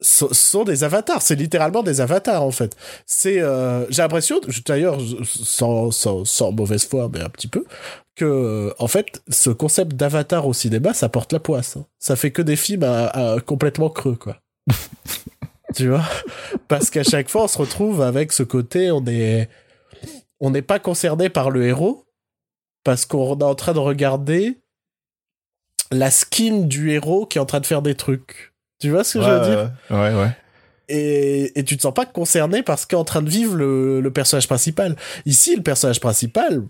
Ce 0.00 0.26
sont 0.34 0.64
des 0.64 0.82
avatars, 0.82 1.22
c'est 1.22 1.36
littéralement 1.36 1.84
des 1.84 2.00
avatars 2.00 2.42
en 2.42 2.50
fait. 2.50 2.76
C'est, 3.06 3.40
euh, 3.40 3.86
j'ai 3.88 4.02
l'impression, 4.02 4.40
d'ailleurs, 4.66 4.98
sans, 5.24 5.92
sans, 5.92 6.24
sans 6.24 6.50
mauvaise 6.50 6.84
foi, 6.84 7.08
mais 7.12 7.20
un 7.20 7.28
petit 7.28 7.46
peu, 7.46 7.64
que 8.16 8.24
euh, 8.24 8.74
en 8.80 8.88
fait, 8.88 9.22
ce 9.28 9.50
concept 9.50 9.92
d'avatar 9.94 10.48
au 10.48 10.52
cinéma, 10.54 10.92
ça 10.92 11.08
porte 11.08 11.32
la 11.32 11.38
poisse. 11.38 11.76
hein. 11.76 11.86
Ça 12.00 12.16
fait 12.16 12.32
que 12.32 12.42
des 12.42 12.56
films 12.56 12.82
à- 12.82 13.06
à 13.34 13.40
complètement 13.40 13.90
creux, 13.90 14.16
quoi. 14.16 14.38
tu 15.76 15.88
vois? 15.88 16.04
Parce 16.66 16.90
qu'à 16.90 17.04
chaque 17.04 17.28
fois, 17.30 17.44
on 17.44 17.48
se 17.48 17.58
retrouve 17.58 18.02
avec 18.02 18.32
ce 18.32 18.42
côté, 18.42 18.90
on 18.90 19.06
est, 19.06 19.48
on 20.40 20.50
n'est 20.50 20.62
pas 20.62 20.80
concerné 20.80 21.28
par 21.28 21.50
le 21.50 21.64
héros, 21.66 22.06
parce 22.82 23.06
qu'on 23.06 23.38
est 23.38 23.44
en 23.44 23.54
train 23.54 23.72
de 23.72 23.78
regarder 23.78 24.61
la 25.92 26.10
skin 26.10 26.62
du 26.62 26.90
héros 26.90 27.26
qui 27.26 27.38
est 27.38 27.40
en 27.40 27.46
train 27.46 27.60
de 27.60 27.66
faire 27.66 27.82
des 27.82 27.94
trucs. 27.94 28.52
Tu 28.80 28.90
vois 28.90 29.04
ce 29.04 29.18
que 29.18 29.24
je 29.24 29.30
veux 29.30 29.40
dire 29.48 29.70
Ouais, 29.90 30.12
ouais. 30.14 30.36
et, 30.88 31.58
et 31.58 31.64
tu 31.64 31.76
te 31.76 31.82
sens 31.82 31.94
pas 31.94 32.06
concerné 32.06 32.62
parce 32.64 32.84
qu'est 32.86 32.96
en 32.96 33.04
train 33.04 33.22
de 33.22 33.30
vivre 33.30 33.54
le, 33.54 34.00
le 34.00 34.10
personnage 34.12 34.48
principal. 34.48 34.96
Ici, 35.26 35.54
le 35.54 35.62
personnage 35.62 36.00
principal, 36.00 36.62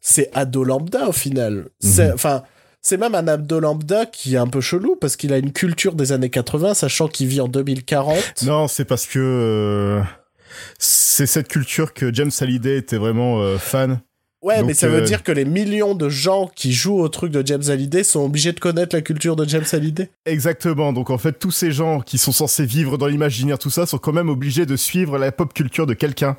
c'est 0.00 0.30
ado 0.34 0.64
lambda 0.64 1.08
au 1.08 1.12
final. 1.12 1.66
C'est, 1.80 2.12
enfin, 2.12 2.44
c'est 2.80 2.96
même 2.96 3.14
un 3.14 3.26
ado 3.28 3.58
lambda 3.60 4.06
qui 4.06 4.34
est 4.34 4.38
un 4.38 4.46
peu 4.46 4.60
chelou 4.60 4.96
parce 4.96 5.16
qu'il 5.16 5.32
a 5.32 5.38
une 5.38 5.52
culture 5.52 5.94
des 5.94 6.12
années 6.12 6.30
80, 6.30 6.74
sachant 6.74 7.08
qu'il 7.08 7.26
vit 7.26 7.40
en 7.40 7.48
2040. 7.48 8.44
Non, 8.44 8.68
c'est 8.68 8.84
parce 8.84 9.06
que 9.06 9.18
euh, 9.18 10.02
c'est 10.78 11.26
cette 11.26 11.48
culture 11.48 11.92
que 11.92 12.14
James 12.14 12.30
Hallyday 12.40 12.78
était 12.78 12.98
vraiment 12.98 13.40
euh, 13.42 13.58
fan. 13.58 14.00
Ouais, 14.46 14.58
Donc, 14.58 14.66
mais 14.68 14.74
ça 14.74 14.86
veut 14.88 14.98
euh, 15.02 15.04
dire 15.04 15.22
que 15.24 15.32
les 15.32 15.44
millions 15.44 15.94
de 15.96 16.08
gens 16.08 16.48
qui 16.54 16.72
jouent 16.72 17.00
au 17.00 17.08
truc 17.08 17.32
de 17.32 17.44
James 17.44 17.64
Hallyday 17.68 18.04
sont 18.04 18.24
obligés 18.24 18.52
de 18.52 18.60
connaître 18.60 18.94
la 18.94 19.02
culture 19.02 19.34
de 19.34 19.44
James 19.48 19.64
Hallyday. 19.72 20.08
Exactement. 20.24 20.92
Donc 20.92 21.10
en 21.10 21.18
fait, 21.18 21.32
tous 21.32 21.50
ces 21.50 21.72
gens 21.72 22.00
qui 22.00 22.16
sont 22.16 22.30
censés 22.32 22.64
vivre 22.64 22.96
dans 22.96 23.08
l'imaginaire, 23.08 23.58
tout 23.58 23.70
ça, 23.70 23.86
sont 23.86 23.98
quand 23.98 24.12
même 24.12 24.28
obligés 24.28 24.64
de 24.64 24.76
suivre 24.76 25.18
la 25.18 25.32
pop 25.32 25.52
culture 25.52 25.86
de 25.86 25.94
quelqu'un 25.94 26.36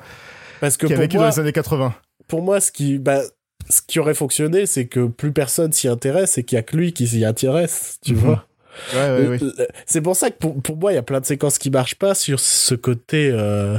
Parce 0.60 0.76
que 0.78 0.86
qui 0.86 0.92
a 0.94 0.96
pour 0.96 1.02
vécu 1.02 1.16
moi, 1.18 1.26
dans 1.28 1.34
les 1.34 1.40
années 1.40 1.52
80. 1.52 1.94
pour 2.28 2.42
moi, 2.42 2.60
ce 2.60 2.72
qui, 2.72 2.98
bah, 2.98 3.20
ce 3.68 3.80
qui 3.86 3.98
aurait 3.98 4.14
fonctionné, 4.14 4.64
c'est 4.64 4.86
que 4.86 5.06
plus 5.06 5.32
personne 5.32 5.72
s'y 5.72 5.88
intéresse 5.88 6.38
et 6.38 6.44
qu'il 6.44 6.56
y 6.56 6.58
a 6.58 6.62
que 6.62 6.76
lui 6.78 6.94
qui 6.94 7.06
s'y 7.06 7.24
intéresse, 7.26 7.98
tu 8.02 8.12
Mhm. 8.14 8.18
vois. 8.20 8.46
Ouais, 8.94 9.10
ouais, 9.10 9.28
ouais. 9.28 9.38
Euh, 9.42 9.66
C'est 9.86 10.00
pour 10.00 10.14
ça 10.16 10.30
que 10.30 10.38
pour, 10.38 10.62
pour 10.62 10.76
moi, 10.76 10.92
il 10.92 10.94
y 10.94 10.98
a 10.98 11.02
plein 11.02 11.20
de 11.20 11.26
séquences 11.26 11.58
qui 11.58 11.68
marchent 11.68 11.96
pas 11.96 12.14
sur 12.14 12.38
ce 12.40 12.74
côté. 12.76 13.28
euh, 13.32 13.76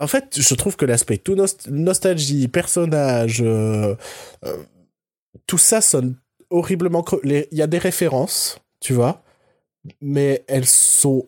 En 0.00 0.06
fait, 0.06 0.38
je 0.40 0.54
trouve 0.54 0.76
que 0.76 0.84
l'aspect 0.84 1.18
tout 1.18 1.34
nost- 1.34 1.68
nostalgie, 1.68 2.46
personnage, 2.48 3.42
euh, 3.42 3.96
euh, 4.44 4.56
tout 5.46 5.58
ça 5.58 5.80
sonne 5.80 6.16
horriblement. 6.50 7.02
creux. 7.02 7.20
Il 7.24 7.46
y 7.52 7.62
a 7.62 7.66
des 7.66 7.78
références, 7.78 8.58
tu 8.80 8.92
vois, 8.92 9.22
mais 10.00 10.44
elles 10.46 10.66
sont 10.66 11.26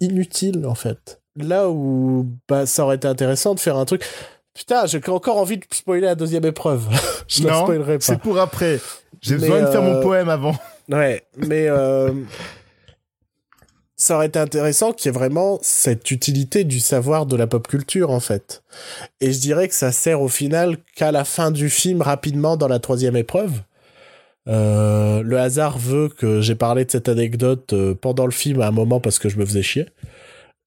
inutiles 0.00 0.64
en 0.66 0.74
fait. 0.74 1.20
Là 1.36 1.68
où 1.70 2.26
bah, 2.48 2.66
ça 2.66 2.84
aurait 2.84 2.96
été 2.96 3.06
intéressant 3.08 3.54
de 3.54 3.60
faire 3.60 3.76
un 3.76 3.84
truc. 3.84 4.04
Putain, 4.54 4.86
j'ai 4.86 5.00
encore 5.08 5.36
envie 5.36 5.58
de 5.58 5.64
spoiler 5.70 6.06
la 6.06 6.14
deuxième 6.14 6.44
épreuve. 6.44 6.88
je 7.28 7.42
Non, 7.44 7.62
spoilerai 7.62 7.98
pas. 7.98 8.04
C'est 8.04 8.18
pour 8.18 8.38
après. 8.38 8.80
J'ai 9.20 9.36
besoin 9.36 9.60
de 9.62 9.66
faire 9.66 9.82
mon 9.82 9.96
euh, 9.96 10.02
poème 10.02 10.28
avant. 10.28 10.54
Ouais, 10.88 11.22
mais 11.36 11.68
ça 14.00 14.16
aurait 14.16 14.28
été 14.28 14.38
intéressant 14.38 14.94
qu'il 14.94 15.10
y 15.10 15.14
ait 15.14 15.18
vraiment 15.18 15.58
cette 15.60 16.10
utilité 16.10 16.64
du 16.64 16.80
savoir 16.80 17.26
de 17.26 17.36
la 17.36 17.46
pop 17.46 17.68
culture, 17.68 18.10
en 18.10 18.18
fait. 18.18 18.62
Et 19.20 19.30
je 19.30 19.38
dirais 19.38 19.68
que 19.68 19.74
ça 19.74 19.92
sert 19.92 20.22
au 20.22 20.28
final 20.28 20.78
qu'à 20.96 21.12
la 21.12 21.26
fin 21.26 21.50
du 21.50 21.68
film, 21.68 22.00
rapidement, 22.00 22.56
dans 22.56 22.66
la 22.66 22.78
troisième 22.78 23.14
épreuve. 23.14 23.60
Euh, 24.48 25.22
le 25.22 25.38
hasard 25.38 25.76
veut 25.78 26.08
que 26.08 26.40
j'ai 26.40 26.54
parlé 26.54 26.86
de 26.86 26.90
cette 26.90 27.10
anecdote 27.10 27.74
euh, 27.74 27.94
pendant 27.94 28.24
le 28.24 28.32
film 28.32 28.62
à 28.62 28.68
un 28.68 28.70
moment 28.70 29.00
parce 29.00 29.18
que 29.18 29.28
je 29.28 29.36
me 29.36 29.44
faisais 29.44 29.62
chier. 29.62 29.86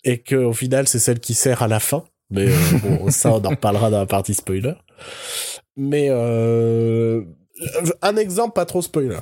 Et 0.03 0.19
que 0.19 0.35
au 0.35 0.53
final, 0.53 0.87
c'est 0.87 0.99
celle 0.99 1.19
qui 1.19 1.33
sert 1.33 1.63
à 1.63 1.67
la 1.67 1.79
fin. 1.79 2.03
Mais 2.29 2.49
euh, 2.49 2.77
bon, 2.83 3.09
ça, 3.09 3.31
on 3.31 3.43
en 3.43 3.49
reparlera 3.49 3.89
dans 3.89 3.99
la 3.99 4.05
partie 4.05 4.35
spoiler. 4.35 4.75
Mais 5.75 6.09
euh, 6.11 7.23
un 8.03 8.15
exemple 8.15 8.53
pas 8.53 8.65
trop 8.65 8.83
spoiler 8.83 9.17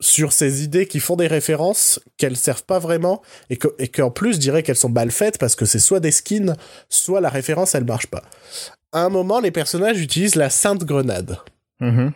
sur 0.00 0.32
ces 0.32 0.62
idées 0.64 0.86
qui 0.86 1.00
font 1.00 1.16
des 1.16 1.26
références 1.26 2.00
qu'elles 2.16 2.36
servent 2.36 2.64
pas 2.64 2.78
vraiment 2.78 3.22
et 3.50 3.56
que 3.56 3.68
et 3.78 3.88
qu'en 3.88 4.10
plus 4.10 4.34
je 4.34 4.38
dirais 4.38 4.62
qu'elles 4.62 4.76
sont 4.76 4.88
mal 4.88 5.10
faites 5.10 5.38
parce 5.38 5.54
que 5.54 5.64
c'est 5.64 5.78
soit 5.78 6.00
des 6.00 6.10
skins 6.10 6.56
soit 6.88 7.20
la 7.20 7.28
référence 7.28 7.74
elle 7.74 7.84
marche 7.84 8.08
pas. 8.08 8.22
À 8.92 9.02
un 9.04 9.08
moment 9.08 9.40
les 9.40 9.50
personnages 9.50 10.00
utilisent 10.00 10.36
la 10.36 10.50
sainte 10.50 10.84
grenade. 10.84 11.38
Mhm. 11.80 12.12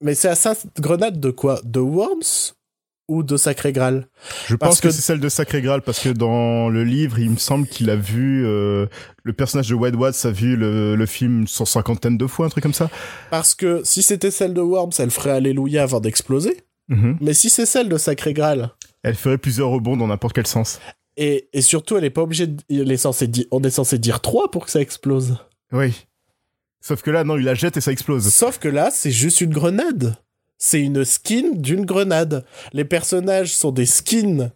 Mais 0.00 0.14
c'est 0.14 0.28
la 0.28 0.34
sainte 0.34 0.66
grenade 0.78 1.20
de 1.20 1.30
quoi? 1.30 1.60
De 1.64 1.80
Worms? 1.80 2.53
Ou 3.08 3.22
de 3.22 3.36
Sacré 3.36 3.72
Graal 3.72 4.06
Je 4.46 4.56
Parce 4.56 4.70
pense 4.76 4.80
que, 4.80 4.88
que- 4.88 4.94
c'est 4.94 5.02
celle 5.02 5.20
de 5.20 5.28
Sacré 5.28 5.60
Graal 5.62 5.82
parce 5.82 6.00
que 6.00 6.08
dans 6.08 6.68
le 6.68 6.84
livre, 6.84 7.18
il 7.18 7.30
me 7.30 7.36
semble 7.36 7.66
qu'il 7.66 7.90
a 7.90 7.96
vu 7.96 8.44
euh, 8.46 8.86
le 9.24 9.32
personnage 9.32 9.68
de 9.68 9.74
Wade 9.74 9.96
Watts 9.96 10.24
a 10.24 10.30
vu 10.30 10.56
le, 10.56 10.96
le 10.96 11.06
film 11.06 11.46
cent 11.46 11.64
cinquantaine 11.66 12.16
de 12.16 12.26
fois, 12.26 12.46
un 12.46 12.48
truc 12.48 12.62
comme 12.62 12.72
ça. 12.74 12.90
Parce 13.30 13.54
que 13.54 13.82
si 13.84 14.02
c'était 14.02 14.30
celle 14.30 14.54
de 14.54 14.60
Worms, 14.60 14.92
elle 14.98 15.10
ferait 15.10 15.30
Alléluia 15.32 15.82
avant 15.82 16.00
d'exploser. 16.00 16.62
Mhm. 16.88 17.18
Mais 17.20 17.34
si 17.34 17.50
c'est 17.50 17.66
celle 17.66 17.88
de 17.88 17.96
Sacré 17.98 18.32
Graal, 18.34 18.70
Elle 19.02 19.14
ferait 19.14 19.38
plusieurs 19.38 19.68
rebonds 19.70 19.96
dans 19.96 20.06
n'importe 20.06 20.34
quel 20.34 20.46
sens. 20.46 20.80
et, 21.16 21.48
et 21.52 21.60
surtout 21.62 21.96
elle 21.96 22.04
est 22.04 22.10
pas 22.10 22.22
obligée 22.22 22.46
de, 22.48 22.62
elle 22.70 22.90
est 22.90 22.96
censée 22.96 23.26
di- 23.28 23.46
on 23.50 23.62
est 23.62 23.70
censé 23.70 23.98
dire 23.98 24.20
3 24.20 24.50
pour 24.50 24.64
que 24.64 24.70
ça 24.70 24.80
explose. 24.80 25.36
Oui. 25.72 26.06
Sauf 26.80 27.00
que 27.02 27.10
là, 27.10 27.24
non, 27.24 27.36
il 27.38 27.44
la 27.44 27.54
jette 27.54 27.76
et 27.78 27.80
ça 27.80 27.92
explose. 27.92 28.28
Sauf 28.28 28.58
que 28.58 28.68
là, 28.68 28.90
c'est 28.90 29.10
juste 29.10 29.40
une 29.40 29.52
grenade. 29.54 30.16
C'est 30.66 30.80
une 30.80 31.04
skin 31.04 31.50
d'une 31.52 31.84
grenade. 31.84 32.46
Les 32.72 32.86
personnages 32.86 33.54
sont 33.54 33.70
des 33.70 33.84
skins 33.84 34.50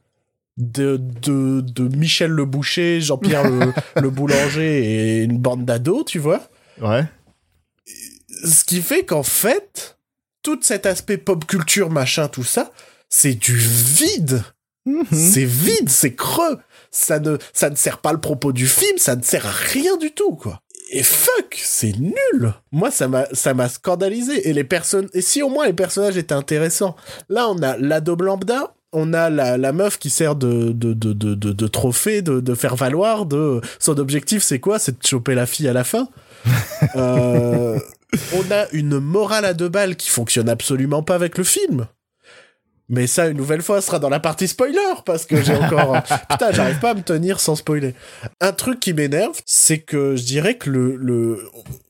de, 0.57 0.97
de, 0.97 1.61
de 1.61 1.95
Michel 1.95 2.31
le 2.31 2.47
Boucher, 2.47 3.03
Jean-Pierre 3.03 3.47
le, 3.47 3.75
le 4.01 4.09
Boulanger 4.09 5.19
et 5.19 5.23
une 5.25 5.37
bande 5.37 5.67
d'ados, 5.67 6.07
tu 6.07 6.19
vois. 6.19 6.49
Ouais. 6.81 7.05
Ce 8.43 8.65
qui 8.65 8.81
fait 8.81 9.05
qu'en 9.05 9.23
fait, 9.23 9.99
tout 10.43 10.59
cet 10.63 10.87
aspect 10.87 11.19
pop 11.19 11.45
culture, 11.47 11.91
machin, 11.91 12.29
tout 12.29 12.43
ça, 12.43 12.73
c'est 13.11 13.35
du 13.35 13.55
vide. 13.55 14.43
Mhm. 14.87 15.05
C'est 15.13 15.45
vide, 15.45 15.91
c'est 15.91 16.15
creux. 16.15 16.59
Ça 16.91 17.21
ne, 17.21 17.37
ça 17.53 17.69
ne 17.69 17.77
sert 17.77 17.99
pas 17.99 18.15
le 18.15 18.21
propos 18.21 18.55
du 18.55 18.67
film, 18.67 18.97
ça 18.97 19.15
ne 19.15 19.23
sert 19.23 19.45
à 19.45 19.53
rien 19.53 19.99
du 19.99 20.13
tout, 20.13 20.37
quoi. 20.37 20.63
Et 20.91 21.03
fuck, 21.03 21.59
c'est 21.63 21.99
nul. 21.99 22.55
Moi, 22.73 22.91
ça 22.91 23.09
m'a, 23.09 23.27
ça 23.33 23.55
m'a 23.55 23.69
scandalisé. 23.69 24.49
Et 24.49 24.53
les 24.53 24.65
personnes, 24.65 25.09
et 25.13 25.21
si 25.21 25.43
au 25.43 25.49
moins 25.49 25.67
les 25.67 25.73
personnages 25.73 26.17
étaient 26.17 26.35
intéressants. 26.35 26.97
Là, 27.29 27.49
on 27.49 27.63
a 27.63 27.77
l'ado 27.77 28.17
lambda, 28.17 28.75
on 28.93 29.13
a 29.13 29.29
la, 29.29 29.59
la 29.59 29.73
meuf 29.73 29.99
qui 29.99 30.11
sert 30.11 30.35
de, 30.35 30.73
de, 30.73 30.95
de, 30.95 31.13
de, 31.13 31.35
de, 31.35 31.53
de 31.53 31.67
trophée, 31.67 32.23
de, 32.23 32.41
de 32.41 32.55
faire 32.55 32.77
valoir, 32.77 33.27
de, 33.27 33.61
son 33.79 33.99
objectif, 33.99 34.43
c'est 34.43 34.61
quoi? 34.61 34.79
C'est 34.79 35.01
de 35.01 35.07
choper 35.07 35.35
la 35.35 35.47
fille 35.47 35.69
à 35.69 35.73
la 35.73 35.85
fin. 35.85 36.09
Euh, 36.95 37.79
on 38.35 38.51
a 38.53 38.69
une 38.73 39.01
morale 39.01 39.45
à 39.45 39.53
deux 39.53 39.69
balles 39.69 39.97
qui 39.97 40.09
fonctionne 40.11 40.49
absolument 40.49 41.03
pas 41.03 41.17
avec 41.17 41.37
le 41.37 41.45
film. 41.45 41.87
Mais 42.91 43.07
ça, 43.07 43.29
une 43.29 43.37
nouvelle 43.37 43.61
fois, 43.61 43.83
sera 43.83 43.99
dans 43.99 44.09
la 44.09 44.21
partie 44.21 44.49
spoiler, 44.49 44.79
parce 45.05 45.27
que 45.27 45.43
j'ai 45.43 45.55
encore... 45.55 46.03
Putain, 46.31 46.53
j'arrive 46.53 46.79
pas 46.79 46.91
à 46.91 46.95
me 46.95 47.03
tenir 47.03 47.39
sans 47.39 47.55
spoiler. 47.55 47.95
Un 48.41 48.53
truc 48.53 48.81
qui 48.81 48.95
m'énerve, 48.95 49.39
c'est 49.45 49.79
que 49.79 50.17
je 50.17 50.25
dirais 50.25 50.57
que 50.57 50.71
le... 50.71 50.97
le... 50.97 51.45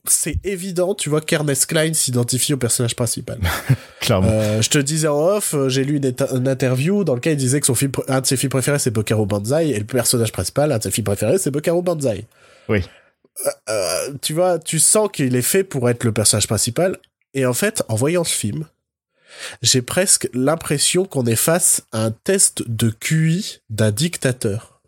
C'est 0.07 0.35
évident, 0.43 0.95
tu 0.95 1.09
vois, 1.09 1.21
qu'Ernest 1.21 1.67
Klein 1.67 1.93
s'identifie 1.93 2.53
au 2.53 2.57
personnage 2.57 2.95
principal. 2.95 3.39
Clairement. 4.01 4.29
Euh, 4.29 4.61
je 4.61 4.69
te 4.69 4.77
disais 4.77 5.07
en 5.07 5.19
off, 5.19 5.53
euh, 5.53 5.69
j'ai 5.69 5.85
lu 5.85 5.97
une, 5.97 6.47
interview 6.47 7.03
dans 7.03 7.15
lequel 7.15 7.33
il 7.33 7.37
disait 7.37 7.59
que 7.61 7.67
son 7.67 7.75
film, 7.75 7.91
un 8.07 8.19
de 8.19 8.25
ses 8.25 8.35
films 8.35 8.49
préférés, 8.49 8.79
c'est 8.79 8.91
Bokaro 8.91 9.25
Banzai, 9.25 9.69
et 9.69 9.79
le 9.79 9.85
personnage 9.85 10.31
principal, 10.33 10.71
un 10.71 10.79
de 10.79 10.83
ses 10.83 10.91
films 10.91 11.05
préférés, 11.05 11.37
c'est 11.37 11.51
Bokaro 11.51 11.81
Banzai. 11.81 12.25
Oui. 12.67 12.83
Euh, 13.45 13.49
euh, 13.69 14.13
tu 14.21 14.33
vois, 14.33 14.59
tu 14.59 14.79
sens 14.79 15.09
qu'il 15.13 15.35
est 15.35 15.41
fait 15.41 15.63
pour 15.63 15.89
être 15.89 16.03
le 16.03 16.11
personnage 16.11 16.47
principal, 16.47 16.97
et 17.33 17.45
en 17.45 17.53
fait, 17.53 17.83
en 17.87 17.95
voyant 17.95 18.23
ce 18.23 18.33
film, 18.33 18.65
j'ai 19.61 19.81
presque 19.81 20.29
l'impression 20.33 21.05
qu'on 21.05 21.25
est 21.25 21.35
face 21.35 21.83
à 21.91 22.03
un 22.05 22.11
test 22.11 22.63
de 22.67 22.89
QI 22.89 23.59
d'un 23.69 23.91
dictateur. 23.91 24.81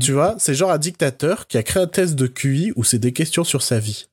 Tu 0.00 0.12
vois, 0.12 0.34
c'est 0.38 0.54
genre 0.54 0.72
un 0.72 0.78
dictateur 0.78 1.46
qui 1.46 1.58
a 1.58 1.62
créé 1.62 1.82
un 1.82 1.86
test 1.86 2.14
de 2.16 2.26
QI 2.26 2.72
où 2.76 2.82
c'est 2.82 2.98
des 2.98 3.12
questions 3.12 3.44
sur 3.44 3.62
sa 3.62 3.78
vie. 3.78 4.08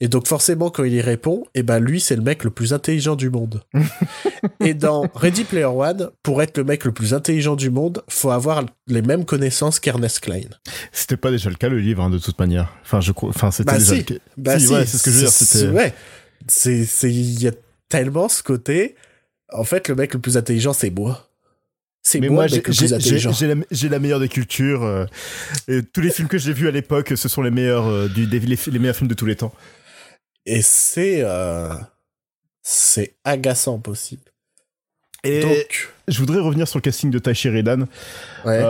Et 0.00 0.08
donc 0.08 0.26
forcément 0.26 0.70
quand 0.70 0.82
il 0.84 0.94
y 0.94 1.00
répond, 1.00 1.44
eh 1.54 1.62
ben 1.62 1.78
lui 1.78 2.00
c'est 2.00 2.16
le 2.16 2.22
mec 2.22 2.42
le 2.44 2.50
plus 2.50 2.72
intelligent 2.72 3.14
du 3.14 3.30
monde. 3.30 3.62
et 4.60 4.74
dans 4.74 5.06
Ready 5.14 5.44
Player 5.44 5.66
One, 5.66 6.10
pour 6.24 6.42
être 6.42 6.56
le 6.58 6.64
mec 6.64 6.84
le 6.84 6.92
plus 6.92 7.14
intelligent 7.14 7.54
du 7.56 7.70
monde, 7.70 8.02
faut 8.08 8.30
avoir 8.30 8.64
les 8.88 9.02
mêmes 9.02 9.24
connaissances 9.24 9.78
qu'Ernest 9.78 10.18
Klein. 10.20 10.48
C'était 10.92 11.16
pas 11.16 11.30
déjà 11.30 11.50
le 11.50 11.56
cas 11.56 11.68
le 11.68 11.78
livre 11.78 12.02
hein, 12.02 12.10
de 12.10 12.18
toute 12.18 12.38
manière. 12.40 12.72
Enfin, 12.82 13.00
je 13.00 13.12
crois. 13.12 13.28
Enfin, 13.28 13.50
c'était 13.52 13.70
Bah 13.70 13.78
déjà 13.78 13.92
si. 13.92 13.98
le 13.98 14.02
cas. 14.04 14.14
Bah 14.38 14.58
Si, 14.58 14.66
si, 14.66 14.72
ouais, 14.72 14.86
c'est 14.86 14.98
ce 14.98 15.02
que 15.04 15.10
je 15.10 15.14
veux 15.16 15.22
dire, 15.22 15.30
c'était- 15.30 15.68
Ouais, 15.68 15.94
c'est 16.48 16.84
c'est 16.84 17.12
il 17.12 17.40
y 17.42 17.46
a 17.48 17.52
tellement 17.92 18.28
ce 18.28 18.42
côté. 18.42 18.96
En 19.52 19.64
fait, 19.64 19.88
le 19.88 19.94
mec 19.94 20.14
le 20.14 20.20
plus 20.20 20.36
intelligent 20.38 20.72
c'est 20.72 20.90
moi. 20.90 21.28
C'est 22.04 22.18
moi, 22.20 22.46
j'ai 22.48 23.88
la, 23.88 23.98
meilleure 24.00 24.18
des 24.18 24.28
cultures. 24.28 24.82
euh, 24.82 25.04
et 25.68 25.82
tous 25.84 26.00
les 26.00 26.10
films 26.10 26.26
que 26.26 26.36
j'ai 26.36 26.52
vus 26.52 26.66
à 26.66 26.72
l'époque, 26.72 27.12
ce 27.14 27.28
sont 27.28 27.42
les 27.42 27.52
meilleurs, 27.52 27.86
euh, 27.86 28.08
du, 28.08 28.26
des- 28.26 28.40
les, 28.40 28.58
les 28.66 28.78
meilleurs 28.80 28.96
films 28.96 29.08
de 29.08 29.14
tous 29.14 29.26
les 29.26 29.36
temps. 29.36 29.52
Et 30.44 30.62
c'est 30.62 31.20
euh, 31.22 31.68
c'est 32.62 33.14
agaçant 33.22 33.78
possible. 33.78 34.22
Et 35.22 35.42
Donc, 35.42 35.90
je 36.08 36.18
voudrais 36.18 36.40
revenir 36.40 36.66
sur 36.66 36.78
le 36.78 36.82
casting 36.82 37.10
de 37.12 37.20
Tai 37.20 37.34
Sheridan. 37.34 37.86
ouais. 38.44 38.62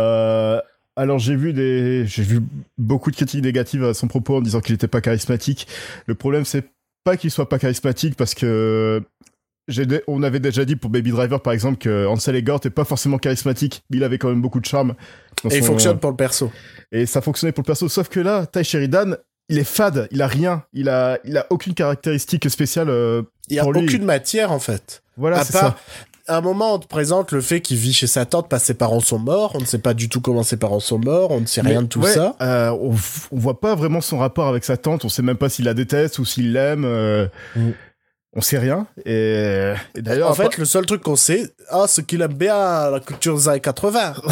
Alors 0.94 1.18
j'ai 1.18 1.36
vu 1.36 1.54
des, 1.54 2.04
j'ai 2.06 2.22
vu 2.22 2.40
beaucoup 2.76 3.10
de 3.10 3.16
critiques 3.16 3.42
négatives 3.42 3.82
à 3.82 3.94
son 3.94 4.08
propos 4.08 4.36
en 4.36 4.40
disant 4.42 4.60
qu'il 4.60 4.74
n'était 4.74 4.88
pas 4.88 5.00
charismatique. 5.00 5.66
Le 6.04 6.14
problème 6.14 6.44
c'est 6.44 6.64
pas 7.04 7.16
qu'il 7.16 7.30
soit 7.30 7.48
pas 7.48 7.58
charismatique 7.58 8.16
parce 8.16 8.34
que 8.34 9.02
on 10.08 10.22
avait 10.22 10.40
déjà 10.40 10.64
dit 10.64 10.76
pour 10.76 10.90
Baby 10.90 11.10
Driver 11.12 11.40
par 11.40 11.52
exemple 11.52 11.78
que 11.78 12.06
Ansel 12.06 12.34
Elgort 12.36 12.60
est 12.64 12.70
pas 12.70 12.84
forcément 12.84 13.18
charismatique, 13.18 13.82
mais 13.90 13.98
il 13.98 14.04
avait 14.04 14.18
quand 14.18 14.28
même 14.28 14.42
beaucoup 14.42 14.60
de 14.60 14.66
charme. 14.66 14.94
et 15.50 15.58
il 15.58 15.64
fonctionne 15.64 15.98
pour 15.98 16.10
le 16.10 16.16
perso. 16.16 16.50
et 16.90 17.06
ça 17.06 17.20
fonctionnait 17.20 17.52
pour 17.52 17.62
le 17.62 17.66
perso. 17.66 17.88
Sauf 17.88 18.08
que 18.08 18.20
là, 18.20 18.46
Ty 18.46 18.64
Sheridan, 18.64 19.16
il 19.48 19.58
est 19.58 19.64
fade, 19.64 20.08
il 20.10 20.20
a 20.20 20.26
rien, 20.26 20.64
il 20.72 20.88
a, 20.88 21.18
il 21.24 21.36
a 21.36 21.46
aucune 21.50 21.74
caractéristique 21.74 22.48
spéciale. 22.50 22.88
euh, 22.90 23.22
Il 23.48 23.56
y 23.56 23.58
a 23.60 23.62
pour 23.62 23.72
lui. 23.72 23.82
aucune 23.84 24.04
matière 24.04 24.50
en 24.52 24.58
fait. 24.58 25.02
Voilà, 25.16 25.38
à 25.40 25.44
c'est 25.44 25.52
part, 25.52 25.62
ça. 25.62 25.78
À 26.32 26.38
un 26.38 26.40
moment, 26.40 26.74
on 26.74 26.78
te 26.78 26.86
présente 26.86 27.30
le 27.32 27.40
fait 27.40 27.60
qu'il 27.60 27.76
vit 27.76 27.92
chez 27.92 28.06
sa 28.06 28.24
tante 28.26 28.48
parce 28.48 28.62
que 28.64 28.66
ses 28.68 28.74
parents 28.74 29.00
sont 29.00 29.18
morts. 29.18 29.52
On 29.54 29.60
ne 29.60 29.64
sait 29.64 29.78
pas 29.78 29.94
du 29.94 30.08
tout 30.08 30.20
comment 30.20 30.42
ses 30.42 30.56
parents 30.56 30.80
sont 30.80 30.98
morts. 30.98 31.30
On 31.30 31.40
ne 31.40 31.46
sait 31.46 31.60
rien 31.60 31.82
de 31.82 31.86
tout 31.86 32.00
ouais, 32.00 32.12
ça. 32.12 32.34
euh, 32.40 32.70
on, 32.70 32.90
on 33.30 33.38
voit 33.38 33.60
pas 33.60 33.74
vraiment 33.74 34.00
son 34.00 34.18
rapport 34.18 34.48
avec 34.48 34.64
sa 34.64 34.76
tante. 34.76 35.04
On 35.04 35.08
sait 35.08 35.22
même 35.22 35.36
pas 35.36 35.48
s'il 35.48 35.64
la 35.66 35.74
déteste 35.74 36.18
ou 36.18 36.24
s'il 36.24 36.52
l'aime. 36.52 36.84
euh, 36.84 37.26
Mm. 37.54 37.70
On 38.34 38.40
sait 38.40 38.58
rien. 38.58 38.86
Et, 39.04 39.74
et 39.94 40.00
d'ailleurs, 40.00 40.30
En 40.30 40.34
fait, 40.34 40.56
le 40.56 40.64
seul 40.64 40.86
truc 40.86 41.02
qu'on 41.02 41.16
sait, 41.16 41.52
ah, 41.68 41.84
c'est 41.86 42.06
qu'il 42.06 42.22
aime 42.22 42.32
bien 42.32 42.88
la 42.90 42.98
culture 43.00 43.36
des 43.36 43.46
années 43.48 43.60
80. 43.60 44.14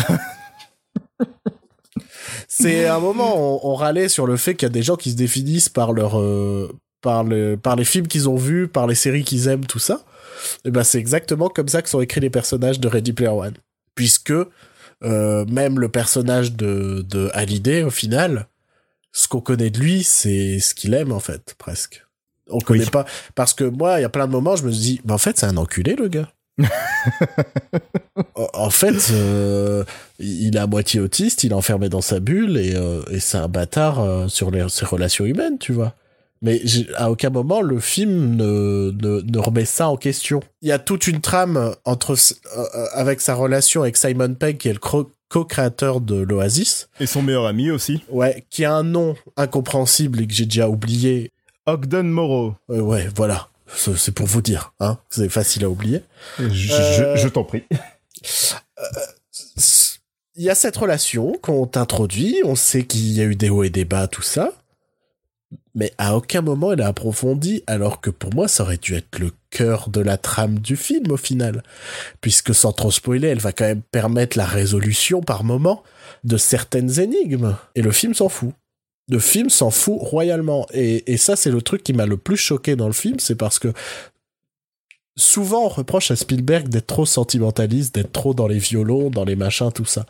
C'est 2.49 2.87
un 2.87 2.99
moment, 2.99 3.35
on, 3.37 3.71
on 3.71 3.75
râlait 3.75 4.09
sur 4.09 4.27
le 4.27 4.37
fait 4.37 4.55
qu'il 4.55 4.67
y 4.67 4.71
a 4.71 4.73
des 4.73 4.83
gens 4.83 4.97
qui 4.97 5.11
se 5.13 5.17
définissent 5.17 5.69
par 5.69 5.93
leur, 5.93 6.19
euh, 6.19 6.73
par 7.01 7.25
le, 7.25 7.57
par 7.57 7.77
les 7.77 7.85
films 7.85 8.07
qu'ils 8.09 8.29
ont 8.29 8.37
vus, 8.37 8.69
par 8.69 8.87
les 8.87 8.95
séries 8.95 9.25
qu'ils 9.25 9.49
aiment, 9.49 9.67
tout 9.67 9.79
ça. 9.79 10.01
Et 10.65 10.71
ben, 10.71 10.85
c'est 10.85 10.99
exactement 10.99 11.49
comme 11.49 11.69
ça 11.69 11.83
que 11.83 11.89
sont 11.89 12.01
écrits 12.01 12.21
les 12.21 12.31
personnages 12.31 12.81
de 12.81 12.89
Ready 12.89 13.13
Player 13.13 13.31
One. 13.33 13.55
Puisque, 13.95 14.33
euh, 14.33 15.45
même 15.47 15.79
le 15.81 15.89
personnage 15.89 16.53
de, 16.53 17.05
de 17.09 17.31
Hallyday, 17.35 17.83
au 17.83 17.91
final, 17.91 18.47
ce 19.13 19.29
qu'on 19.29 19.41
connaît 19.41 19.71
de 19.71 19.79
lui, 19.79 20.05
c'est 20.05 20.61
ce 20.61 20.75
qu'il 20.75 20.95
aime, 20.95 21.13
en 21.13 21.21
fait, 21.21 21.55
presque. 21.59 22.05
On 22.49 22.59
connaît 22.59 22.87
pas, 22.87 23.05
parce 23.35 23.55
que 23.55 23.65
moi, 23.65 23.99
il 23.99 24.03
y 24.03 24.05
a 24.05 24.09
plein 24.09 24.27
de 24.27 24.33
moments, 24.33 24.57
je 24.57 24.65
me 24.65 24.71
dis, 24.73 25.01
bah, 25.05 25.15
en 25.15 25.19
fait, 25.19 25.39
c'est 25.39 25.47
un 25.47 25.57
enculé, 25.57 25.97
le 25.97 26.09
gars. 26.09 26.31
En- 28.35 28.49
en 28.53 28.71
fait, 28.71 29.11
euh, 29.13 29.85
il 30.19 30.57
est 30.57 30.59
à 30.59 30.67
moitié 30.67 31.01
autiste, 31.01 31.45
il 31.45 31.53
est 31.53 31.55
enfermé 31.55 31.89
dans 31.89 32.01
sa 32.01 32.21
bulle 32.21 32.57
et, 32.59 32.75
euh, 32.75 33.03
et 33.11 33.21
c'est 33.21 33.39
un 33.39 33.49
bâtard 33.49 34.01
euh, 34.01 34.29
sur 34.29 34.51
les, 34.51 34.69
ses 34.69 34.85
relations 34.85 35.25
humaines, 35.25 35.59
tu 35.59 35.73
vois. 35.73 35.95
Mais 36.43 36.63
à 36.97 37.11
aucun 37.11 37.29
moment 37.31 37.61
le 37.61 37.81
film 37.81 38.35
ne, 38.37 38.93
ne, 39.03 39.21
ne 39.21 39.39
remet 39.39 39.65
ça 39.67 39.89
en 39.89 39.97
question. 39.97 40.41
Il 40.63 40.69
y 40.69 40.73
a 40.73 40.79
toute 40.79 41.07
une 41.07 41.21
trame 41.21 41.75
entre 41.85 42.13
euh, 42.13 42.17
euh, 42.75 42.87
avec 42.95 43.21
sa 43.21 43.35
relation 43.35 43.83
avec 43.83 43.97
Simon 43.97 44.35
Pegg, 44.35 44.57
qui 44.59 44.69
est 44.69 44.73
le 44.73 44.79
co-créateur 45.29 46.01
de 46.01 46.17
l'Oasis, 46.17 46.89
Et 46.99 47.07
son 47.07 47.23
meilleur 47.23 47.47
ami 47.47 47.71
aussi. 47.71 48.03
ouais, 48.09 48.47
qui 48.51 48.65
a 48.65 48.73
un 48.75 48.83
nom 48.85 49.17
incompréhensible 49.37 50.23
et 50.23 50.27
que 50.27 50.33
j'ai 50.33 50.47
déjà 50.47 50.69
oublié. 50.69 51.31
Ogden 51.67 52.09
Morrow. 52.09 52.55
Euh, 52.71 52.81
ouais, 52.81 53.09
voilà. 53.15 53.49
C'est 53.73 54.11
pour 54.13 54.27
vous 54.27 54.43
dire, 54.43 54.73
hein. 54.81 54.99
C'est 55.11 55.29
facile 55.29 55.65
à 55.65 55.71
oublier. 55.71 56.01
Je, 56.39 56.49
je- 56.49 57.03
Euh, 57.03 57.17
je 57.17 57.29
t'en 57.29 57.45
prie. 57.45 57.63
il 60.37 60.43
y 60.45 60.51
a 60.51 60.55
cette 60.55 60.77
relation 60.77 61.37
qu'on 61.43 61.67
t'introduit, 61.67 62.37
on 62.45 62.55
sait 62.57 62.85
qu'il 62.85 63.13
y 63.13 63.21
a 63.21 63.25
eu 63.25 63.37
des 63.37 63.51
hauts 63.51 63.63
et 63.63 63.71
des 63.71 63.85
bas, 63.85 64.09
tout 64.09 64.23
ça, 64.23 64.53
mais 65.75 65.93
à 65.99 66.17
aucun 66.17 66.41
moment 66.41 66.73
elle 66.73 66.81
a 66.81 66.89
approfondi, 66.89 67.63
alors 67.67 68.01
que 68.01 68.11
pour 68.11 68.35
moi 68.35 68.49
ça 68.49 68.65
aurait 68.65 68.77
dû 68.77 68.95
être 68.95 69.19
le 69.19 69.31
cœur 69.51 69.89
de 69.89 70.01
la 70.01 70.17
trame 70.17 70.59
du 70.59 70.77
film 70.77 71.11
au 71.11 71.17
final, 71.17 71.63
puisque 72.21 72.55
sans 72.55 72.73
trop 72.73 72.91
spoiler, 72.91 73.29
elle 73.29 73.41
va 73.41 73.53
quand 73.53 73.65
même 73.65 73.83
permettre 73.83 74.37
la 74.37 74.47
résolution 74.47 75.21
par 75.21 75.45
moment 75.45 75.83
de 76.25 76.37
certaines 76.37 77.01
énigmes, 77.01 77.57
et 77.75 77.83
le 77.83 77.93
film 77.93 78.15
s'en 78.15 78.29
fout. 78.29 78.53
Le 79.09 79.19
film 79.19 79.51
s'en 79.51 79.71
fout 79.71 79.99
royalement, 79.99 80.67
et, 80.73 81.17
ça 81.17 81.35
c'est 81.37 81.51
le 81.51 81.63
truc 81.63 81.83
qui 81.83 81.93
m'a 81.93 82.07
le 82.07 82.17
plus 82.17 82.37
choqué 82.37 82.77
dans 82.77 82.87
le 82.87 82.93
film, 82.93 83.19
c'est 83.19 83.35
parce 83.35 83.59
que 83.59 83.73
souvent 85.17 85.65
on 85.65 85.69
reproche 85.69 86.11
à 86.11 86.17
Spielberg 86.17 86.69
d'être 86.69 86.87
trop 86.87 87.07
sentimentaliste, 87.07 87.95
d'être 87.95 88.13
trop 88.13 88.35
dans 88.35 88.47
les 88.47 88.59
violons, 88.59 89.11
dans 89.11 89.25
les 89.25 89.37
machins, 89.37 89.73
tout 89.73 89.85
ça. 89.85 90.07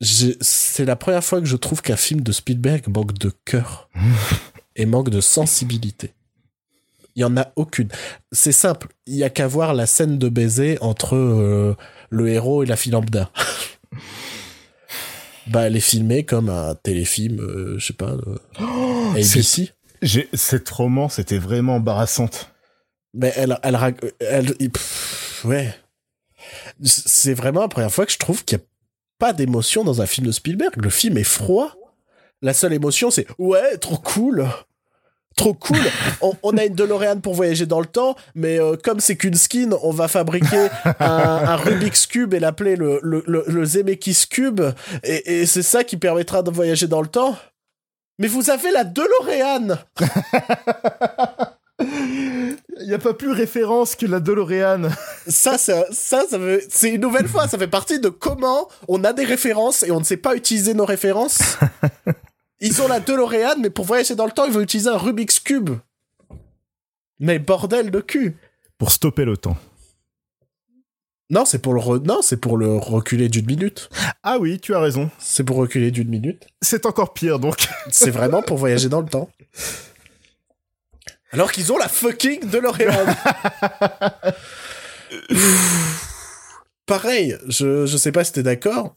C'est 0.00 0.84
la 0.86 0.96
première 0.96 1.24
fois 1.24 1.40
que 1.40 1.46
je 1.46 1.56
trouve 1.56 1.82
qu'un 1.82 1.96
film 1.96 2.22
de 2.22 2.32
Spielberg 2.32 2.88
manque 2.88 3.18
de 3.18 3.30
cœur 3.44 3.90
et 4.76 4.86
manque 4.86 5.10
de 5.10 5.20
sensibilité. 5.20 6.14
Il 7.16 7.22
y 7.22 7.24
en 7.24 7.36
a 7.36 7.52
aucune. 7.56 7.88
C'est 8.32 8.52
simple, 8.52 8.88
il 9.06 9.16
y 9.16 9.24
a 9.24 9.30
qu'à 9.30 9.46
voir 9.46 9.74
la 9.74 9.86
scène 9.86 10.16
de 10.16 10.28
baiser 10.28 10.78
entre 10.80 11.16
euh, 11.16 11.76
le 12.08 12.28
héros 12.28 12.62
et 12.62 12.66
la 12.66 12.76
fille 12.76 12.92
lambda. 12.92 13.30
bah, 15.48 15.66
elle 15.66 15.76
est 15.76 15.80
filmée 15.80 16.24
comme 16.24 16.48
un 16.48 16.74
téléfilm, 16.76 17.40
euh, 17.40 17.78
je 17.78 17.86
sais 17.88 17.92
pas, 17.92 18.12
euh, 18.12 19.10
ABC. 19.10 19.72
J'ai- 20.02 20.28
Cette 20.32 20.70
romance 20.70 21.18
était 21.18 21.38
vraiment 21.38 21.74
embarrassante. 21.76 22.52
Mais 23.12 23.32
elle, 23.36 23.58
elle, 23.64 23.76
elle, 24.20 24.54
pff, 24.70 25.42
ouais. 25.44 25.74
C'est 26.82 27.34
vraiment 27.34 27.60
la 27.62 27.68
première 27.68 27.92
fois 27.92 28.06
que 28.06 28.12
je 28.12 28.18
trouve 28.18 28.44
qu'il 28.44 28.56
n'y 28.58 28.62
a 28.62 28.66
pas 29.20 29.32
d'émotion 29.32 29.84
dans 29.84 30.02
un 30.02 30.06
film 30.06 30.26
de 30.26 30.32
Spielberg. 30.32 30.72
Le 30.76 30.90
film 30.90 31.16
est 31.18 31.22
froid. 31.24 31.76
La 32.42 32.54
seule 32.54 32.72
émotion, 32.72 33.10
c'est 33.10 33.26
ouais, 33.38 33.76
trop 33.76 33.98
cool. 33.98 34.48
Trop 35.36 35.54
cool. 35.54 35.78
On, 36.22 36.32
on 36.42 36.56
a 36.56 36.64
une 36.64 36.74
DeLorean 36.74 37.20
pour 37.20 37.34
voyager 37.34 37.66
dans 37.66 37.80
le 37.80 37.86
temps, 37.86 38.16
mais 38.34 38.58
euh, 38.58 38.76
comme 38.82 38.98
c'est 38.98 39.16
qu'une 39.16 39.34
skin, 39.34 39.70
on 39.82 39.92
va 39.92 40.08
fabriquer 40.08 40.68
un, 40.84 40.92
un 41.06 41.56
Rubik's 41.56 42.06
Cube 42.06 42.34
et 42.34 42.40
l'appeler 42.40 42.74
le, 42.76 42.98
le, 43.02 43.22
le, 43.26 43.44
le 43.46 43.64
Zemeckis 43.64 44.26
Cube. 44.28 44.60
Et, 45.04 45.40
et 45.42 45.46
c'est 45.46 45.62
ça 45.62 45.84
qui 45.84 45.96
permettra 45.96 46.42
de 46.42 46.50
voyager 46.50 46.88
dans 46.88 47.00
le 47.02 47.06
temps. 47.06 47.36
Mais 48.18 48.26
vous 48.26 48.50
avez 48.50 48.70
la 48.72 48.84
DeLorean 48.84 49.78
Il 52.80 52.86
n'y 52.88 52.94
a 52.94 52.98
pas 52.98 53.14
plus 53.14 53.30
référence 53.30 53.94
que 53.94 54.06
la 54.06 54.20
DeLorean. 54.20 54.88
ça, 55.26 55.58
ça, 55.58 55.84
ça, 55.92 56.24
ça 56.28 56.38
veut- 56.38 56.62
c'est 56.68 56.90
une 56.90 57.00
nouvelle 57.00 57.28
fois, 57.28 57.46
ça 57.48 57.58
fait 57.58 57.68
partie 57.68 58.00
de 58.00 58.08
comment 58.08 58.68
on 58.88 59.04
a 59.04 59.12
des 59.12 59.24
références 59.24 59.82
et 59.82 59.90
on 59.90 59.98
ne 60.00 60.04
sait 60.04 60.16
pas 60.16 60.34
utiliser 60.34 60.74
nos 60.74 60.84
références. 60.86 61.58
Ils 62.60 62.80
ont 62.82 62.88
la 62.88 63.00
DeLorean, 63.00 63.56
mais 63.60 63.70
pour 63.70 63.84
voyager 63.84 64.14
dans 64.14 64.26
le 64.26 64.32
temps, 64.32 64.44
ils 64.44 64.52
vont 64.52 64.60
utiliser 64.60 64.90
un 64.90 64.98
Rubik's 64.98 65.40
Cube. 65.40 65.70
Mais 67.18 67.38
bordel 67.38 67.90
de 67.90 68.00
cul. 68.00 68.36
Pour 68.76 68.92
stopper 68.92 69.24
le 69.24 69.36
temps. 69.38 69.56
Non, 71.30 71.44
c'est 71.46 71.60
pour 71.60 71.72
le 71.74 71.80
re- 71.80 72.04
non, 72.04 72.20
c'est 72.22 72.36
pour 72.38 72.56
le 72.58 72.76
reculer 72.76 73.28
d'une 73.30 73.46
minute. 73.46 73.88
Ah 74.22 74.38
oui, 74.38 74.58
tu 74.60 74.74
as 74.74 74.80
raison. 74.80 75.10
C'est 75.18 75.44
pour 75.44 75.56
reculer 75.56 75.90
d'une 75.90 76.08
minute. 76.08 76.46
C'est 76.60 76.84
encore 76.86 77.14
pire 77.14 77.38
donc. 77.38 77.66
C'est 77.90 78.10
vraiment 78.10 78.42
pour 78.42 78.58
voyager 78.58 78.88
dans 78.88 79.00
le 79.00 79.08
temps. 79.08 79.30
Alors 81.32 81.52
qu'ils 81.52 81.72
ont 81.72 81.78
la 81.78 81.88
fucking 81.88 82.48
DeLorean. 82.48 83.06
Pareil, 86.86 87.36
je, 87.46 87.86
je 87.86 87.96
sais 87.96 88.10
pas 88.12 88.24
si 88.24 88.32
t'es 88.32 88.42
d'accord, 88.42 88.94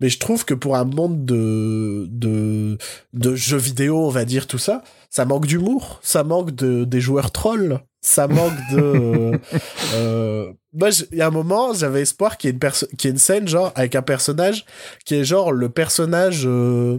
mais 0.00 0.08
je 0.08 0.18
trouve 0.18 0.44
que 0.46 0.54
pour 0.54 0.76
un 0.76 0.84
monde 0.84 1.26
de, 1.26 2.06
de, 2.10 2.78
de 3.12 3.34
jeux 3.34 3.58
vidéo, 3.58 4.06
on 4.06 4.10
va 4.10 4.24
dire 4.24 4.46
tout 4.46 4.58
ça, 4.58 4.82
ça 5.10 5.26
manque 5.26 5.46
d'humour, 5.46 6.00
ça 6.02 6.24
manque 6.24 6.52
de, 6.52 6.84
des 6.84 7.00
joueurs 7.00 7.30
trolls, 7.32 7.80
ça 8.00 8.26
manque 8.26 8.56
de... 8.72 9.32
euh, 9.94 10.50
moi, 10.72 10.88
il 11.12 11.18
y 11.18 11.22
a 11.22 11.26
un 11.26 11.30
moment, 11.30 11.74
j'avais 11.74 12.02
espoir 12.02 12.38
qu'il 12.38 12.50
y 12.50 12.52
ait 12.52 12.56
une, 12.56 12.70
qu'il 12.96 13.04
y 13.04 13.06
ait 13.08 13.10
une 13.10 13.18
scène, 13.18 13.48
genre, 13.48 13.72
avec 13.74 13.94
un 13.94 14.02
personnage 14.02 14.64
qui 15.04 15.14
est 15.14 15.24
genre 15.24 15.52
le 15.52 15.68
personnage... 15.68 16.44
euh, 16.46 16.96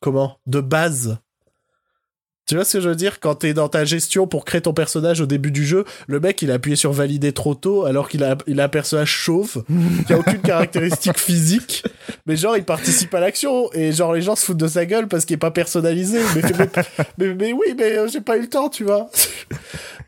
comment? 0.00 0.38
De 0.46 0.60
base. 0.60 1.18
Tu 2.46 2.56
vois 2.56 2.64
ce 2.64 2.74
que 2.74 2.80
je 2.82 2.90
veux 2.90 2.94
dire? 2.94 3.20
Quand 3.20 3.36
t'es 3.36 3.54
dans 3.54 3.68
ta 3.68 3.86
gestion 3.86 4.26
pour 4.26 4.44
créer 4.44 4.60
ton 4.60 4.74
personnage 4.74 5.20
au 5.22 5.26
début 5.26 5.50
du 5.50 5.64
jeu, 5.64 5.84
le 6.06 6.20
mec 6.20 6.42
il 6.42 6.50
a 6.50 6.54
appuyé 6.54 6.76
sur 6.76 6.92
valider 6.92 7.32
trop 7.32 7.54
tôt 7.54 7.86
alors 7.86 8.08
qu'il 8.08 8.22
a, 8.22 8.36
il 8.46 8.60
a 8.60 8.64
un 8.64 8.68
personnage 8.68 9.08
chauve 9.08 9.64
qui 10.06 10.12
a 10.12 10.18
aucune 10.18 10.42
caractéristique 10.42 11.18
physique, 11.18 11.84
mais 12.26 12.36
genre 12.36 12.56
il 12.56 12.64
participe 12.64 13.14
à 13.14 13.20
l'action 13.20 13.72
et 13.72 13.92
genre 13.92 14.12
les 14.12 14.20
gens 14.20 14.36
se 14.36 14.44
foutent 14.44 14.58
de 14.58 14.68
sa 14.68 14.84
gueule 14.84 15.08
parce 15.08 15.24
qu'il 15.24 15.34
est 15.34 15.38
pas 15.38 15.50
personnalisé. 15.50 16.20
Mais, 16.34 16.42
mais, 16.58 16.68
mais, 17.18 17.34
mais 17.34 17.52
oui, 17.54 17.74
mais 17.78 17.98
euh, 17.98 18.08
j'ai 18.08 18.20
pas 18.20 18.36
eu 18.36 18.42
le 18.42 18.48
temps, 18.48 18.68
tu 18.68 18.84
vois. 18.84 19.08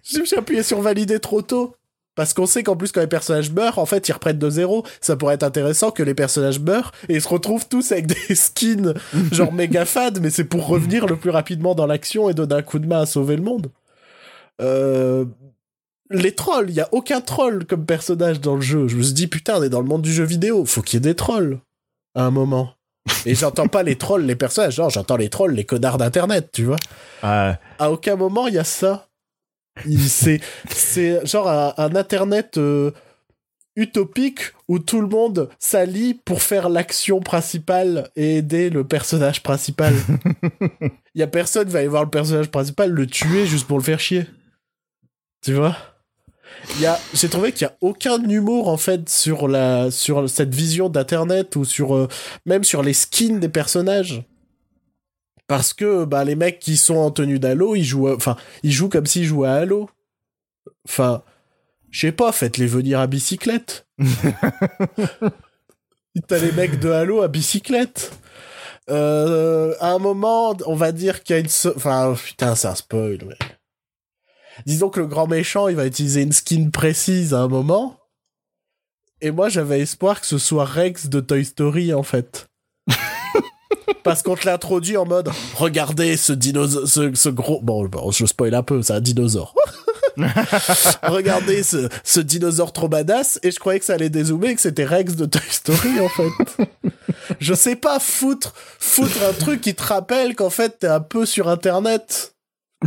j'ai 0.03 0.25
j'ai 0.27 0.37
appuyé 0.37 0.63
sur 0.63 0.83
valider 0.83 1.21
trop 1.21 1.41
tôt. 1.41 1.75
Parce 2.17 2.33
qu'on 2.33 2.47
sait 2.47 2.63
qu'en 2.65 2.77
plus, 2.77 2.91
quand 2.91 3.03
les 3.03 3.07
personnages 3.07 3.53
meurent, 3.53 3.79
en 3.79 3.87
fait, 3.87 4.09
ils 4.09 4.13
reprennent 4.13 4.39
de 4.39 4.51
zéro. 4.51 4.85
Ça 5.01 5.15
pourrait 5.17 5.35
être 5.35 5.43
intéressant 5.45 5.91
que 5.93 6.03
les 6.03 6.15
personnages 6.15 6.59
meurent 6.59 6.91
et 7.09 7.15
ils 7.15 7.23
se 7.23 7.29
retrouvent 7.29 7.69
tous 7.69 7.93
avec 7.93 8.07
des 8.07 8.35
skins, 8.35 8.95
genre 9.31 9.53
méga 9.53 9.85
fades, 9.85 10.21
mais 10.21 10.31
c'est 10.31 10.45
pour 10.45 10.67
revenir 10.67 11.07
le 11.07 11.17
plus 11.17 11.31
rapidement 11.31 11.75
dans 11.75 11.87
l'action 11.87 12.29
et 12.29 12.35
donner 12.35 12.57
un 12.57 12.63
coup 12.63 12.79
de 12.81 12.87
main 12.87 13.03
à 13.03 13.07
sauver 13.07 13.37
le 13.37 13.43
monde. 13.43 13.71
Euh... 14.61 15.27
Les 16.09 16.33
trolls, 16.33 16.71
il 16.71 16.77
y 16.77 16.81
a 16.81 16.89
aucun 16.93 17.21
troll 17.21 17.67
comme 17.67 17.85
personnage 17.85 18.41
dans 18.41 18.55
le 18.55 18.61
jeu. 18.61 18.87
Je 18.87 18.97
me 18.97 19.03
suis 19.03 19.13
dit, 19.13 19.27
putain, 19.27 19.59
on 19.59 19.63
est 19.65 19.69
dans 19.69 19.81
le 19.81 19.89
monde 19.89 20.03
du 20.03 20.13
jeu 20.13 20.23
vidéo. 20.23 20.65
Faut 20.65 20.81
qu'il 20.81 20.95
y 20.95 20.97
ait 20.99 21.01
des 21.01 21.17
trolls. 21.17 21.59
À 22.15 22.23
un 22.23 22.31
moment. 22.31 22.71
Et 23.25 23.35
j'entends 23.35 23.67
pas 23.67 23.83
les 23.83 23.97
trolls, 23.97 24.25
les 24.25 24.37
personnages. 24.37 24.77
Genre, 24.77 24.89
j'entends 24.89 25.17
les 25.17 25.29
trolls, 25.29 25.53
les 25.53 25.65
connards 25.65 25.99
d'internet, 25.99 26.51
tu 26.53 26.65
vois. 26.65 26.77
Ah, 27.25 27.59
À 27.81 27.91
aucun 27.91 28.15
moment, 28.15 28.47
il 28.47 28.55
y 28.55 28.59
a 28.59 28.65
ça. 28.65 29.06
C'est, 30.09 30.41
c'est 30.71 31.27
genre 31.27 31.49
un, 31.49 31.75
un 31.77 31.95
internet 31.95 32.57
euh, 32.57 32.93
utopique 33.77 34.53
où 34.69 34.79
tout 34.79 35.01
le 35.01 35.07
monde 35.07 35.51
s'allie 35.59 36.15
pour 36.15 36.43
faire 36.43 36.69
l'action 36.69 37.21
principale 37.21 38.11
et 38.17 38.39
aider 38.39 38.71
le 38.71 38.85
personnage 38.85 39.43
principal. 39.43 39.95
Il 41.15 41.21
y 41.21 41.23
a 41.23 41.27
personne 41.27 41.67
qui 41.67 41.73
va 41.73 41.81
aller 41.81 41.89
voir 41.89 42.05
le 42.05 42.11
personnage 42.11 42.51
principal 42.51 42.91
le 42.91 43.07
tuer 43.07 43.47
juste 43.47 43.67
pour 43.67 43.79
le 43.79 43.85
faire 43.85 44.01
chier. 44.01 44.27
Tu 45.43 45.53
vois? 45.53 45.77
Il 46.77 46.81
y 46.81 46.87
a, 46.87 46.99
j'ai 47.13 47.29
trouvé 47.29 47.53
qu'il 47.53 47.67
y 47.67 47.71
a 47.71 47.77
aucun 47.81 48.21
humour 48.23 48.69
en 48.69 48.77
fait 48.77 49.09
sur 49.09 49.47
la 49.47 49.91
sur 49.91 50.29
cette 50.29 50.55
vision 50.55 50.89
d'internet 50.89 51.55
ou 51.57 51.65
sur 51.65 51.95
euh, 51.95 52.09
même 52.47 52.65
sur 52.65 52.83
les 52.83 52.95
skins 52.95 53.41
des 53.41 53.49
personnages 53.49 54.23
parce 55.47 55.73
que 55.75 56.05
bah 56.05 56.25
les 56.25 56.35
mecs 56.37 56.59
qui 56.59 56.77
sont 56.77 56.97
en 56.97 57.11
tenue 57.11 57.39
d'Halo 57.39 57.75
ils 57.77 57.85
jouent 57.85 58.09
enfin 58.13 58.37
ils 58.63 58.73
jouent 58.73 58.89
comme 58.89 59.07
s'ils 59.07 59.25
jouaient 59.27 59.49
à 59.49 59.55
Halo. 59.55 59.89
Enfin 60.89 61.23
je 61.91 62.01
sais 62.01 62.13
pas 62.13 62.33
faites-les 62.33 62.67
venir 62.67 63.01
à 63.01 63.07
bicyclette. 63.07 63.87
T'as 66.29 66.39
les 66.39 66.53
mecs 66.53 66.79
de 66.81 66.91
Halo 66.91 67.23
à 67.23 67.29
bicyclette. 67.29 68.13
Euh, 68.89 69.75
à 69.81 69.91
un 69.93 69.99
moment 69.99 70.57
on 70.67 70.75
va 70.77 70.93
dire 70.93 71.23
qu'il 71.23 71.35
y 71.35 71.37
a 71.39 71.41
une 71.41 71.49
so- 71.49 71.73
enfin 71.77 72.15
putain 72.15 72.55
c'est 72.55 72.69
un 72.69 72.75
spoil 72.77 73.19
mais 73.27 73.37
disons 74.65 74.91
que 74.91 75.01
le 75.01 75.09
grand 75.09 75.27
méchant 75.27 75.67
il 75.67 75.75
va 75.75 75.87
utiliser 75.87 76.23
une 76.23 76.33
skin 76.33 76.71
précise 76.71 77.35
à 77.35 77.41
un 77.41 77.49
moment. 77.49 77.99
Et 79.21 79.31
moi 79.31 79.49
j'avais 79.49 79.81
espoir 79.81 80.21
que 80.21 80.27
ce 80.27 80.39
soit 80.39 80.65
Rex 80.65 81.09
de 81.09 81.21
Toy 81.21 81.45
Story 81.45 81.93
en 81.95 82.03
fait 82.05 82.47
parce 84.03 84.23
qu'on 84.23 84.35
te 84.37 84.47
l'introduit 84.47 84.97
en 84.97 85.05
mode 85.07 85.31
regardez 85.55 86.17
ce 86.17 86.33
dinosaure, 86.33 86.87
ce, 86.89 87.15
ce 87.15 87.29
gros. 87.29 87.61
Bon, 87.63 87.87
bon, 87.87 88.11
je 88.11 88.27
spoil 88.27 88.55
un 88.55 88.63
peu, 88.63 88.83
c'est 88.83 88.93
un 88.95 89.01
dinosaure. 89.01 89.55
regardez 91.03 91.63
ce, 91.63 91.89
ce 92.05 92.21
dinosaure 92.21 92.73
trop 92.73 92.89
badass 92.89 93.39
et 93.43 93.51
je 93.51 93.59
croyais 93.59 93.79
que 93.79 93.85
ça 93.85 93.95
allait 93.95 94.09
dézoomer 94.09 94.49
et 94.51 94.55
que 94.55 94.61
c'était 94.61 94.85
Rex 94.85 95.15
de 95.17 95.27
Toy 95.27 95.43
Story 95.51 96.01
en 96.01 96.09
fait. 96.09 96.67
je 97.41 97.53
sais 97.55 97.77
pas 97.77 97.99
foutre 98.01 98.55
foutre 98.79 99.19
un 99.29 99.33
truc 99.35 99.61
qui 99.61 99.75
te 99.75 99.83
rappelle 99.83 100.35
qu'en 100.35 100.49
fait 100.51 100.79
t'es 100.79 100.87
un 100.87 101.01
peu 101.01 101.27
sur 101.27 101.49
internet. 101.49 102.33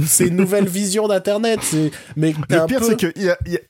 C'est 0.05 0.27
une 0.27 0.35
nouvelle 0.37 0.67
vision 0.67 1.07
d'internet, 1.07 1.59
mais 2.15 2.33
Le 2.49 2.65
pire, 2.67 2.79
peu- 2.79 2.85
c'est 2.85 2.95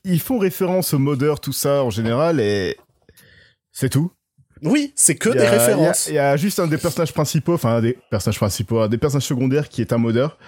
qu'ils 0.04 0.20
font 0.20 0.38
référence 0.38 0.92
aux 0.92 0.98
modeurs, 0.98 1.40
tout 1.40 1.52
ça, 1.54 1.82
en 1.82 1.88
général, 1.88 2.40
et 2.40 2.76
c'est 3.72 3.88
tout. 3.88 4.12
Oui, 4.62 4.92
c'est 4.96 5.14
que 5.16 5.28
des 5.30 5.46
références. 5.46 6.06
Il 6.08 6.14
y, 6.14 6.18
a- 6.18 6.22
il 6.22 6.30
y 6.30 6.32
a 6.32 6.36
juste 6.36 6.58
un 6.60 6.66
des 6.66 6.78
personnages 6.78 7.12
principaux, 7.12 7.54
enfin, 7.54 7.76
un 7.76 7.80
des 7.82 7.98
personnages 8.10 8.38
principaux, 8.38 8.80
un 8.80 8.88
des 8.88 8.98
personnages 8.98 9.26
secondaires 9.26 9.68
qui 9.68 9.80
est 9.80 9.92
un 9.92 9.98
modeur, 9.98 10.38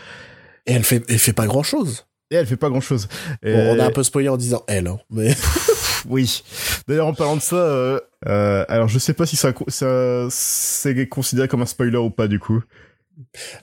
Et 0.66 0.72
elle 0.72 0.84
fait, 0.84 1.02
elle 1.08 1.18
fait 1.18 1.32
pas 1.32 1.46
grand 1.46 1.62
chose. 1.62 2.06
et 2.30 2.36
elle 2.36 2.46
fait 2.46 2.56
pas 2.56 2.68
grand 2.70 2.80
chose. 2.80 3.08
on 3.44 3.78
a 3.78 3.84
un 3.86 3.90
peu 3.90 4.02
spoilé 4.02 4.28
en 4.28 4.36
disant 4.36 4.62
elle, 4.68 4.86
hein, 4.86 4.98
mais 5.10 5.34
Oui. 6.08 6.42
D'ailleurs, 6.88 7.06
en 7.06 7.14
parlant 7.14 7.36
de 7.36 7.42
ça, 7.42 7.56
euh, 7.56 8.00
euh, 8.28 8.64
alors 8.68 8.88
je 8.88 8.98
sais 8.98 9.14
pas 9.14 9.24
si 9.26 9.36
ça, 9.36 9.52
ça 9.68 10.26
c'est 10.30 11.08
considéré 11.08 11.46
comme 11.48 11.62
un 11.62 11.66
spoiler 11.66 11.96
ou 11.98 12.10
pas, 12.10 12.26
du 12.28 12.38
coup. 12.40 12.60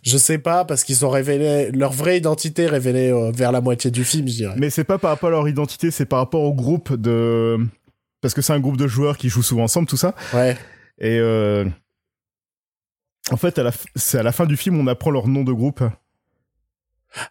je 0.04 0.18
sais 0.18 0.38
pas 0.38 0.64
parce 0.64 0.84
qu'ils 0.84 1.06
ont 1.06 1.10
révélé 1.10 1.72
leur 1.72 1.92
vraie 1.92 2.18
identité 2.18 2.66
révélée 2.68 3.12
euh, 3.12 3.32
vers 3.34 3.52
la 3.52 3.60
moitié 3.62 3.92
du 3.92 4.04
film, 4.06 4.28
je 4.28 4.34
dirais. 4.36 4.56
Mais 4.58 4.70
c'est 4.70 4.84
pas 4.86 4.98
par 4.98 5.12
rapport 5.12 5.28
à 5.30 5.32
leur 5.32 5.48
identité, 5.50 5.92
c'est 5.92 6.06
par 6.06 6.20
rapport 6.20 6.42
au 6.44 6.54
groupe 6.54 6.96
de... 6.96 7.58
Parce 8.22 8.34
que 8.34 8.42
c'est 8.42 8.54
un 8.54 8.60
groupe 8.60 8.78
de 8.78 8.88
joueurs 8.88 9.18
qui 9.18 9.30
jouent 9.30 9.44
souvent 9.44 9.64
ensemble, 9.64 9.88
tout 9.88 9.98
ça. 9.98 10.14
Ouais. 10.34 10.58
Et 11.00 11.18
euh, 11.20 11.66
en 13.32 13.38
fait, 13.38 13.60
c'est 13.96 14.18
à 14.20 14.24
la 14.24 14.32
fin 14.32 14.46
du 14.46 14.58
film, 14.58 14.78
on 14.80 14.88
apprend 14.88 15.12
leur 15.12 15.28
nom 15.28 15.44
de 15.44 15.54
groupe. 15.54 15.84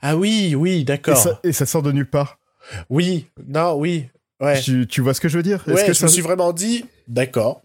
Ah 0.03 0.17
oui, 0.17 0.55
oui, 0.55 0.85
d'accord. 0.85 1.41
et 1.45 1.53
ça 1.53 1.67
sort 1.67 1.83
de 1.83 1.93
nulle 1.93 2.09
part. 2.09 2.39
Oui, 2.89 3.27
non, 3.47 3.75
oui. 3.75 4.09
Ouais. 4.41 4.61
Tu, 4.61 4.87
tu 4.87 5.01
vois 5.01 5.15
ce 5.15 5.21
que 5.21 5.29
je 5.29 5.37
veux 5.37 5.43
dire? 5.43 5.63
Est-ce 5.67 5.75
Ouais, 5.75 5.87
que 5.87 5.93
je 5.93 5.99
ça- 5.99 6.07
me 6.07 6.11
suis 6.11 6.23
vraiment 6.23 6.53
dit, 6.53 6.85
d'accord. 7.07 7.63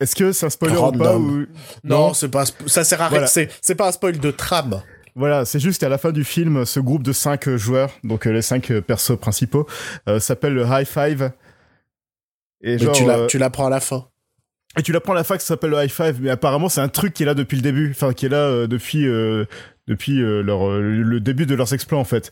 Est-ce 0.00 0.14
que 0.14 0.32
c'est 0.32 0.46
un 0.46 0.50
spoiler 0.50 0.76
ou 0.76 0.92
pas 0.92 1.12
Random. 1.12 1.42
ou... 1.42 1.46
Non, 1.82 2.14
c'est 2.14 2.28
pas, 2.28 2.44
ça 2.66 2.84
sert 2.84 3.00
à 3.02 3.06
rien. 3.08 3.18
Voilà. 3.18 3.26
C'est, 3.26 3.48
c'est 3.60 3.74
pas 3.74 3.88
un 3.88 3.92
spoil 3.92 4.18
de 4.18 4.30
trame. 4.30 4.80
Voilà, 5.16 5.44
c'est 5.44 5.58
juste 5.58 5.80
qu'à 5.80 5.88
la 5.88 5.98
fin 5.98 6.12
du 6.12 6.22
film, 6.22 6.64
ce 6.64 6.78
groupe 6.78 7.02
de 7.02 7.12
cinq 7.12 7.48
joueurs, 7.56 7.90
donc 8.04 8.26
euh, 8.26 8.30
les 8.32 8.42
cinq 8.42 8.70
euh, 8.70 8.80
persos 8.80 9.18
principaux, 9.18 9.66
euh, 10.08 10.20
s'appelle 10.20 10.54
le 10.54 10.64
High 10.64 10.86
Five. 10.86 11.32
Et 12.62 12.72
Mais 12.72 12.78
genre, 12.78 12.94
tu, 12.94 13.08
euh, 13.08 13.26
tu 13.26 13.38
l'apprends 13.38 13.66
à 13.66 13.70
la 13.70 13.80
fin. 13.80 14.08
et 14.78 14.82
tu 14.82 14.92
l'apprends 14.92 15.12
à 15.12 15.16
la 15.16 15.24
fac, 15.24 15.40
ça 15.40 15.48
s'appelle 15.48 15.70
le 15.70 15.82
High 15.82 15.90
Five, 15.90 16.18
mais 16.20 16.30
apparemment 16.30 16.68
c'est 16.68 16.80
un 16.80 16.88
truc 16.88 17.14
qui 17.14 17.22
est 17.22 17.26
là 17.26 17.34
depuis 17.34 17.56
le 17.56 17.62
début, 17.62 17.90
enfin 17.90 18.12
qui 18.12 18.26
est 18.26 18.30
là 18.30 18.38
euh, 18.38 18.66
depuis 18.66 19.06
euh, 19.06 19.44
depuis 19.88 20.22
euh, 20.22 20.42
leur 20.42 20.68
euh, 20.68 20.80
le 20.80 21.20
début 21.20 21.46
de 21.46 21.54
leurs 21.54 21.74
exploits 21.74 21.98
en 21.98 22.04
fait. 22.04 22.30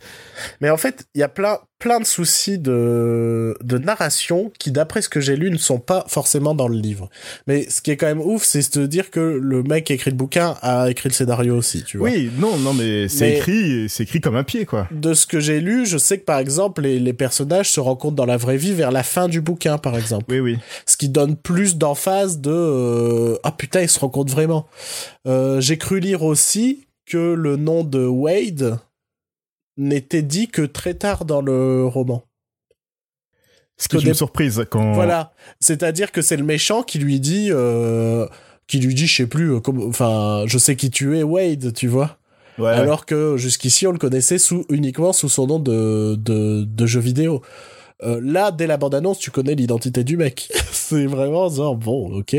Mais 0.61 0.71
en 0.71 0.77
fait, 0.77 1.07
il 1.15 1.21
y 1.21 1.25
a 1.25 1.29
plein, 1.29 1.59
plein 1.79 1.99
de 1.99 2.05
soucis 2.05 2.59
de, 2.59 3.57
de 3.63 3.79
narration 3.79 4.53
qui, 4.59 4.71
d'après 4.71 5.03
ce 5.03 5.09
que 5.09 5.21
j'ai 5.21 5.37
lu, 5.37 5.51
ne 5.51 5.57
sont 5.57 5.81
pas 5.81 6.05
forcément 6.09 6.55
dans 6.55 6.69
le 6.69 6.77
livre. 6.77 7.09
Mais 7.47 7.69
ce 7.69 7.81
qui 7.81 7.91
est 7.91 7.97
quand 7.97 8.07
même 8.07 8.21
ouf, 8.21 8.45
c'est 8.45 8.79
de 8.79 8.87
dire 8.87 9.11
que 9.11 9.21
le 9.21 9.63
mec 9.63 9.85
qui 9.85 9.93
a 9.93 9.97
écrit 9.97 10.11
le 10.11 10.17
bouquin 10.17 10.57
a 10.63 10.91
écrit 10.91 11.09
le 11.09 11.15
scénario 11.15 11.57
aussi, 11.57 11.83
tu 11.83 11.99
vois. 11.99 12.11
Oui, 12.11 12.31
non, 12.39 12.57
non, 12.59 12.75
mais 12.75 13.09
c'est 13.09 13.39
écrit, 13.39 13.89
c'est 13.89 14.05
écrit 14.05 14.21
comme 14.21 14.37
un 14.37 14.45
pied 14.45 14.67
quoi. 14.67 14.89
De 14.91 15.15
ce 15.15 15.27
que 15.27 15.41
j'ai 15.41 15.61
lu, 15.61 15.87
je 15.87 15.99
sais 15.99 16.19
que 16.19 16.25
par 16.25 16.39
exemple, 16.39 16.83
les, 16.83 16.99
les 16.99 17.13
personnages 17.13 17.71
se 17.71 17.81
rencontrent 17.81 18.17
dans 18.17 18.27
la 18.27 18.37
vraie 18.37 18.57
vie 18.57 18.73
vers 18.73 18.91
la 18.91 19.03
fin 19.03 19.29
du 19.29 19.41
bouquin, 19.41 19.79
par 19.79 19.97
exemple. 19.97 20.27
Oui, 20.29 20.41
oui. 20.41 20.59
Ce 20.85 20.97
qui 20.97 21.09
donne 21.09 21.37
plus 21.37 21.77
d'emphase 21.77 22.41
de 22.41 22.51
euh, 22.51 23.37
ah 23.43 23.53
putain, 23.53 23.83
ils 23.83 23.89
se 23.89 23.99
rencontrent 23.99 24.33
vraiment. 24.33 24.67
Euh, 25.27 25.61
j'ai 25.61 25.79
cru 25.79 26.01
lire 26.01 26.23
aussi 26.23 26.86
que 27.07 27.35
le 27.35 27.57
nom 27.57 27.85
de 27.85 28.05
Wade 28.05 28.79
n'était 29.77 30.23
dit 30.23 30.49
que 30.49 30.63
très 30.63 30.95
tard 30.95 31.25
dans 31.25 31.41
le 31.41 31.87
roman. 31.87 32.25
Ce 33.79 33.89
qui 33.89 33.97
est 33.97 34.01
une 34.01 34.15
surprise 34.15 34.65
quand. 34.71 34.93
Voilà, 34.93 35.33
c'est-à-dire 35.61 36.11
que 36.11 36.23
c'est 36.23 36.37
le 36.37 36.45
méchant 36.45 36.83
qui 36.83 36.99
lui 36.99 37.21
dit, 37.21 37.49
euh, 37.51 38.27
qui 38.67 38.81
lui 38.81 38.95
dit, 38.95 39.07
je 39.07 39.17
sais 39.17 39.27
plus, 39.27 39.53
euh, 39.53 39.61
enfin, 39.87 40.45
je 40.47 40.57
sais 40.57 40.77
qui 40.77 40.91
tu 40.91 41.17
es, 41.19 41.23
Wade, 41.23 41.75
tu 41.75 41.87
vois. 41.87 42.19
Ouais, 42.59 42.71
Alors 42.71 43.05
que 43.05 43.37
jusqu'ici 43.37 43.87
on 43.87 43.93
le 43.93 43.99
connaissait 43.99 44.39
sous 44.39 44.65
uniquement 44.71 45.13
sous 45.13 45.29
son 45.29 45.47
nom 45.47 45.59
de 45.59 46.17
de, 46.19 46.65
de 46.65 46.87
jeu 46.87 47.01
vidéo. 47.01 47.43
Euh, 48.03 48.21
là, 48.23 48.51
dès 48.51 48.67
la 48.67 48.77
bande-annonce, 48.77 49.19
tu 49.19 49.31
connais 49.31 49.55
l'identité 49.55 50.05
du 50.05 50.17
mec. 50.17 50.53
c'est 50.73 51.07
vraiment 51.07 51.49
genre 51.49 51.77
bon, 51.77 52.19
ok. 52.19 52.37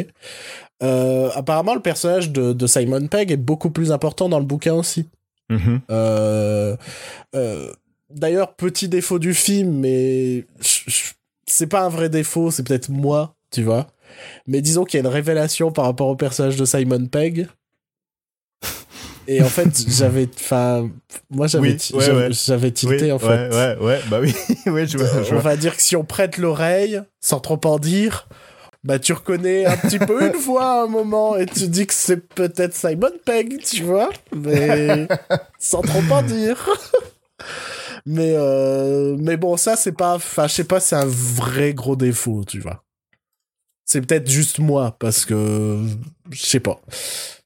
Euh, 0.83 1.29
apparemment, 1.33 1.73
le 1.73 1.81
personnage 1.81 2.31
de, 2.31 2.53
de 2.53 2.67
Simon 2.67 3.07
Pegg 3.07 3.31
est 3.31 3.37
beaucoup 3.37 3.71
plus 3.71 3.91
important 3.91 4.29
dans 4.29 4.39
le 4.39 4.45
bouquin 4.45 4.73
aussi. 4.73 5.07
Mhm. 5.49 5.81
Euh, 5.89 6.75
euh, 7.35 7.71
D'ailleurs, 8.09 8.55
petit 8.55 8.87
défaut 8.87 9.19
du 9.19 9.33
film, 9.33 9.79
mais 9.79 10.45
c'est 11.45 11.67
pas 11.67 11.81
un 11.83 11.89
vrai 11.89 12.09
défaut, 12.09 12.51
c'est 12.51 12.63
peut-être 12.63 12.89
moi, 12.89 13.35
tu 13.51 13.63
vois. 13.63 13.87
Mais 14.47 14.61
disons 14.61 14.85
qu'il 14.85 14.97
y 14.97 15.03
a 15.03 15.05
une 15.05 15.13
révélation 15.13 15.71
par 15.73 15.85
rapport 15.85 16.07
au 16.07 16.15
personnage 16.15 16.55
de 16.55 16.63
Simon 16.63 17.05
Pegg. 17.07 17.47
Et 19.27 19.43
en 19.43 19.49
fait, 19.49 19.67
j'avais, 19.89 20.29
enfin, 20.35 20.89
moi 21.29 21.47
j'avais, 21.47 21.67
Oui, 21.73 21.77
ouais, 21.93 22.05
j'avais 22.05 22.27
ouais. 22.27 22.29
j'avais 22.31 22.71
tilté 22.71 23.05
Oui, 23.05 23.11
en 23.11 23.19
fait. 23.19 23.49
Ouais, 23.49 23.77
ouais, 23.85 23.99
bah 24.09 24.19
oui, 24.21 24.33
ouais, 24.71 24.87
je 24.87 24.97
vois, 24.97 25.23
je 25.23 25.35
On 25.35 25.39
va 25.39 25.57
dire 25.57 25.75
que 25.75 25.81
si 25.83 25.95
on 25.95 26.05
prête 26.05 26.37
l'oreille, 26.37 27.01
sans 27.19 27.39
trop 27.41 27.59
en 27.65 27.77
dire, 27.77 28.27
bah 28.83 28.99
tu 28.99 29.11
reconnais 29.11 29.65
un 29.65 29.75
petit 29.75 29.99
peu 29.99 30.25
une 30.25 30.39
fois 30.39 30.81
à 30.81 30.83
un 30.83 30.87
moment 30.87 31.35
et 31.35 31.45
tu 31.45 31.67
dis 31.67 31.85
que 31.85 31.93
c'est 31.93 32.25
peut-être 32.29 32.73
Simon 32.73 33.11
Pegg, 33.25 33.61
tu 33.63 33.83
vois, 33.83 34.09
mais 34.33 35.07
sans 35.59 35.81
trop 35.81 36.01
en 36.09 36.21
dire. 36.21 36.69
mais 38.05 38.33
euh, 38.35 39.17
mais 39.19 39.35
bon, 39.35 39.57
ça 39.57 39.75
c'est 39.75 39.91
pas, 39.91 40.15
enfin 40.15 40.47
je 40.47 40.53
sais 40.53 40.63
pas, 40.63 40.79
c'est 40.79 40.95
un 40.95 41.05
vrai 41.05 41.73
gros 41.73 41.97
défaut, 41.97 42.43
tu 42.47 42.59
vois. 42.59 42.83
C'est 43.83 44.01
peut-être 44.01 44.29
juste 44.29 44.59
moi 44.59 44.95
parce 44.99 45.25
que 45.25 45.79
je 46.31 46.45
sais 46.45 46.59
pas. 46.61 46.79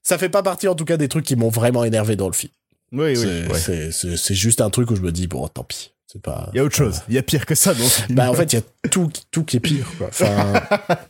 Ça 0.02 0.18
fait 0.18 0.28
pas 0.28 0.42
partie 0.42 0.68
en 0.68 0.74
tout 0.74 0.84
cas 0.84 0.96
des 0.96 1.08
trucs 1.08 1.24
qui 1.24 1.36
m'ont 1.36 1.48
vraiment 1.48 1.84
énervé 1.84 2.16
dans 2.16 2.26
le 2.28 2.32
film. 2.32 2.52
Oui, 2.92 3.14
oui, 3.16 3.50
C'est- 3.54 4.06
ouais. 4.06 4.34
juste 4.34 4.60
un 4.60 4.68
truc 4.70 4.90
où 4.90 4.96
je 4.96 5.00
me 5.02 5.12
dis 5.12 5.26
bon 5.26 5.46
tant 5.48 5.64
pis. 5.64 5.92
C'est 6.06 6.20
pas. 6.20 6.50
Il 6.52 6.56
y 6.58 6.60
a 6.60 6.64
autre 6.64 6.76
chose. 6.76 7.00
Il 7.08 7.14
y 7.14 7.18
a 7.18 7.22
pire 7.22 7.46
que 7.46 7.54
ça, 7.54 7.72
donc. 7.72 7.90
Bah 8.10 8.30
en 8.30 8.34
fait, 8.34 8.52
il 8.52 8.56
y 8.56 8.58
a 8.58 8.88
tout, 8.90 9.10
tout 9.30 9.44
qui 9.44 9.56
est 9.56 9.60
pire. 9.60 9.86
Quoi. 9.96 10.08
Enfin, 10.08 10.60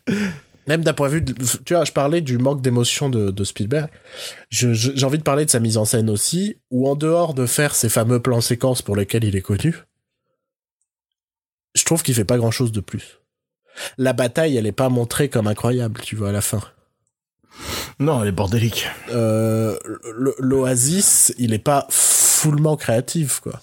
même 0.68 0.84
d'un 0.84 0.92
point 0.92 1.08
de 1.08 1.14
vue, 1.14 1.22
de- 1.22 1.34
tu 1.64 1.74
vois, 1.74 1.84
je 1.84 1.90
parlais 1.90 2.20
du 2.20 2.38
manque 2.38 2.62
d'émotion 2.62 3.08
de, 3.08 3.32
de 3.32 3.42
Spielberg. 3.44 3.88
Je- 4.50 4.72
je- 4.74 4.92
J'ai 4.94 5.04
envie 5.04 5.18
de 5.18 5.24
parler 5.24 5.44
de 5.44 5.50
sa 5.50 5.58
mise 5.58 5.76
en 5.76 5.84
scène 5.84 6.08
aussi, 6.08 6.58
où 6.70 6.88
en 6.88 6.94
dehors 6.94 7.34
de 7.34 7.46
faire 7.46 7.74
ces 7.74 7.88
fameux 7.88 8.20
plans 8.22 8.40
séquences 8.40 8.80
pour 8.82 8.94
lesquels 8.94 9.24
il 9.24 9.34
est 9.34 9.40
connu, 9.42 9.74
je 11.74 11.84
trouve 11.84 12.02
qu'il 12.04 12.14
fait 12.14 12.24
pas 12.24 12.36
grand 12.36 12.50
chose 12.52 12.70
de 12.70 12.80
plus. 12.80 13.18
La 13.98 14.12
bataille, 14.12 14.56
elle 14.56 14.66
est 14.66 14.72
pas 14.72 14.88
montrée 14.90 15.28
comme 15.28 15.48
incroyable, 15.48 16.00
tu 16.02 16.14
vois, 16.14 16.28
à 16.28 16.32
la 16.32 16.42
fin. 16.42 16.60
Non, 17.98 18.22
elle 18.22 18.28
est 18.28 18.32
bordélique. 18.32 18.86
Euh, 19.10 19.78
L'Oasis, 20.38 21.32
il 21.38 21.52
est 21.54 21.58
pas 21.58 21.86
fullement 21.90 22.76
créatif, 22.76 23.40
quoi. 23.40 23.60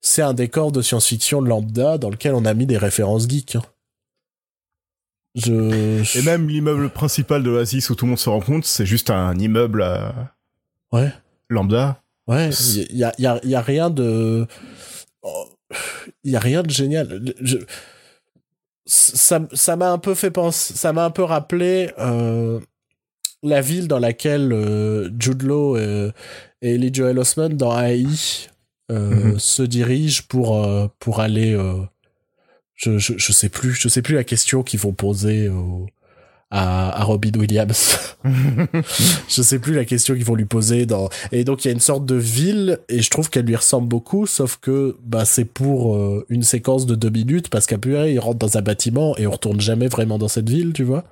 C'est 0.00 0.22
un 0.22 0.34
décor 0.34 0.72
de 0.72 0.82
science-fiction 0.82 1.40
lambda 1.40 1.96
dans 1.98 2.10
lequel 2.10 2.34
on 2.34 2.44
a 2.44 2.54
mis 2.54 2.66
des 2.66 2.78
références 2.78 3.28
geeks. 3.28 3.56
hein. 3.56 3.62
Je... 5.34 6.18
Et 6.18 6.22
même 6.22 6.48
l'immeuble 6.48 6.90
principal 6.90 7.42
de 7.42 7.50
l'Oasis 7.50 7.88
où 7.88 7.94
tout 7.94 8.04
le 8.04 8.10
monde 8.10 8.18
se 8.18 8.28
rencontre, 8.28 8.66
c'est 8.66 8.84
juste 8.84 9.10
un 9.10 9.38
immeuble 9.38 9.82
euh, 9.82 10.10
Ouais, 10.92 11.10
lambda. 11.48 12.02
ouais, 12.26 12.50
il 12.50 12.96
y 12.96 13.04
a, 13.04 13.14
y, 13.18 13.26
a, 13.26 13.40
y 13.44 13.54
a 13.54 13.62
rien 13.62 13.88
de... 13.90 14.46
Il 16.24 16.32
y 16.32 16.36
a 16.36 16.40
rien 16.40 16.62
de 16.62 16.68
génial. 16.70 17.32
Je... 17.40 17.58
Ça 18.84 19.40
ça 19.52 19.76
m'a 19.76 19.90
un 19.92 19.98
peu 19.98 20.14
fait 20.14 20.30
penser... 20.32 20.74
Ça 20.74 20.92
m'a 20.92 21.04
un 21.04 21.10
peu 21.10 21.22
rappelé 21.22 21.92
euh, 21.98 22.60
la 23.42 23.60
ville 23.60 23.88
dans 23.88 23.98
laquelle 23.98 24.52
euh, 24.52 25.10
Jude 25.18 25.42
Law 25.42 25.76
et, 25.76 26.10
et 26.62 26.78
Lee 26.78 26.90
Joel 26.92 27.18
Osment 27.18 27.50
dans 27.50 27.76
AI 27.78 28.06
euh, 28.90 29.32
Mhm. 29.32 29.38
se 29.38 29.62
dirigent 29.62 30.22
pour, 30.28 30.64
euh, 30.64 30.86
pour 30.98 31.20
aller... 31.20 31.52
euh, 31.54 31.74
je, 32.74 32.98
je, 32.98 33.14
je 33.16 33.32
sais 33.32 33.48
plus, 33.48 33.72
je 33.74 33.88
sais 33.88 34.02
plus 34.02 34.14
la 34.16 34.24
question 34.24 34.62
qu'ils 34.62 34.80
vont 34.80 34.92
poser 34.92 35.48
au- 35.48 35.86
à, 36.50 37.00
à 37.00 37.04
Robin 37.04 37.30
Williams. 37.38 37.98
je 39.28 39.42
sais 39.42 39.58
plus 39.58 39.74
la 39.74 39.84
question 39.84 40.14
qu'ils 40.14 40.24
vont 40.24 40.34
lui 40.34 40.44
poser 40.44 40.84
dans 40.86 41.08
et 41.32 41.44
donc 41.44 41.64
il 41.64 41.68
y 41.68 41.70
a 41.70 41.74
une 41.74 41.80
sorte 41.80 42.04
de 42.06 42.14
ville 42.14 42.78
et 42.88 43.00
je 43.02 43.10
trouve 43.10 43.30
qu'elle 43.30 43.46
lui 43.46 43.56
ressemble 43.56 43.88
beaucoup 43.88 44.26
sauf 44.26 44.58
que 44.60 44.96
bah 45.04 45.24
c'est 45.24 45.44
pour 45.46 45.96
euh, 45.96 46.24
une 46.28 46.42
séquence 46.42 46.86
de 46.86 46.94
deux 46.94 47.10
minutes 47.10 47.48
parce 47.48 47.66
qu'après 47.66 48.12
il 48.12 48.18
rentre 48.20 48.38
dans 48.38 48.58
un 48.58 48.62
bâtiment 48.62 49.16
et 49.16 49.26
on 49.26 49.30
retourne 49.32 49.60
jamais 49.60 49.88
vraiment 49.88 50.18
dans 50.18 50.28
cette 50.28 50.48
ville 50.50 50.72
tu 50.72 50.84
vois 50.84 51.04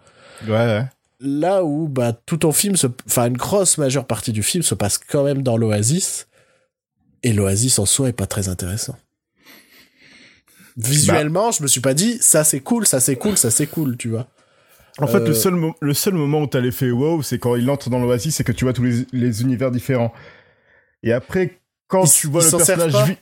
Ouais, 0.47 0.53
ouais. 0.53 0.85
Là 1.21 1.64
où 1.64 1.89
bah 1.89 2.12
tout 2.27 2.39
ton 2.39 2.53
film 2.53 2.77
se 2.77 2.87
enfin 3.07 3.27
une 3.27 3.37
grosse 3.37 3.79
majeure 3.79 4.07
partie 4.07 4.33
du 4.33 4.43
film 4.43 4.62
se 4.62 4.75
passe 4.75 4.99
quand 4.99 5.23
même 5.25 5.43
dans 5.43 5.57
l'oasis. 5.57 6.27
Et 7.23 7.33
l'oasis 7.33 7.79
en 7.79 7.87
soi 7.87 8.09
est 8.09 8.12
pas 8.14 8.27
très 8.27 8.49
intéressant. 8.49 8.97
Visuellement 10.77 11.51
je 11.51 11.62
me 11.62 11.68
suis 11.68 11.81
pas 11.81 11.95
dit 11.95 12.18
ça 12.21 12.45
c'est 12.45 12.61
cool 12.61 12.87
ça 12.87 13.01
c'est 13.01 13.16
cool 13.16 13.37
ça 13.37 13.51
c'est 13.51 13.66
cool 13.66 13.97
tu 13.97 14.09
vois. 14.09 14.29
En 14.99 15.07
fait, 15.07 15.18
Euh, 15.18 15.29
le, 15.29 15.35
seul 15.35 15.55
mo- 15.55 15.75
le 15.81 15.95
seul 15.95 16.14
moment 16.14 16.43
où 16.43 16.47
t'as 16.47 16.61
l'effet 16.61 16.91
wow, 16.91 17.23
c'est 17.23 17.39
quand 17.39 17.57
il 17.57 17.71
entre 17.71 17.91
dans 17.91 18.01
l'oasis 18.01 18.41
et 18.41 18.45
que 18.45 18.53
tu 18.53 18.64
vois 18.64 18.73
tous 18.75 18.83
les, 18.83 19.07
les 19.12 19.43
univers 19.43 19.71
différents. 19.71 20.12
Et 21.03 21.12
après, 21.12 21.61
quand 21.87 22.05
Ils- 22.05 22.11
tu 22.12 22.27
vois 22.27 22.43
le 22.45 22.51
personnage... 22.51 23.16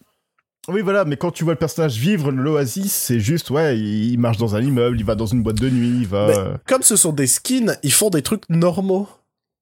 vi- 0.68 0.74
Oui, 0.74 0.80
voilà, 0.82 1.04
mais 1.04 1.16
quand 1.16 1.30
tu 1.30 1.44
vois 1.44 1.54
le 1.54 1.58
personnage 1.58 1.96
vivre 1.96 2.30
l'oasis, 2.30 2.92
c'est 2.92 3.20
juste, 3.20 3.50
ouais, 3.50 3.78
il, 3.78 4.18
marche 4.18 4.36
dans 4.36 4.54
un 4.56 4.60
immeuble, 4.62 4.98
il 4.98 5.04
va 5.04 5.14
dans 5.14 5.26
une 5.26 5.42
boîte 5.42 5.56
de 5.60 5.70
nuit, 5.70 6.00
il 6.02 6.06
va... 6.06 6.26
Mais- 6.28 6.38
euh, 6.38 6.54
Comme 6.66 6.82
ce 6.82 6.96
sont 6.96 7.12
des 7.12 7.26
skins, 7.26 7.76
ils 7.82 7.92
font 7.92 8.10
des 8.10 8.22
trucs 8.22 8.48
normaux. 8.48 9.08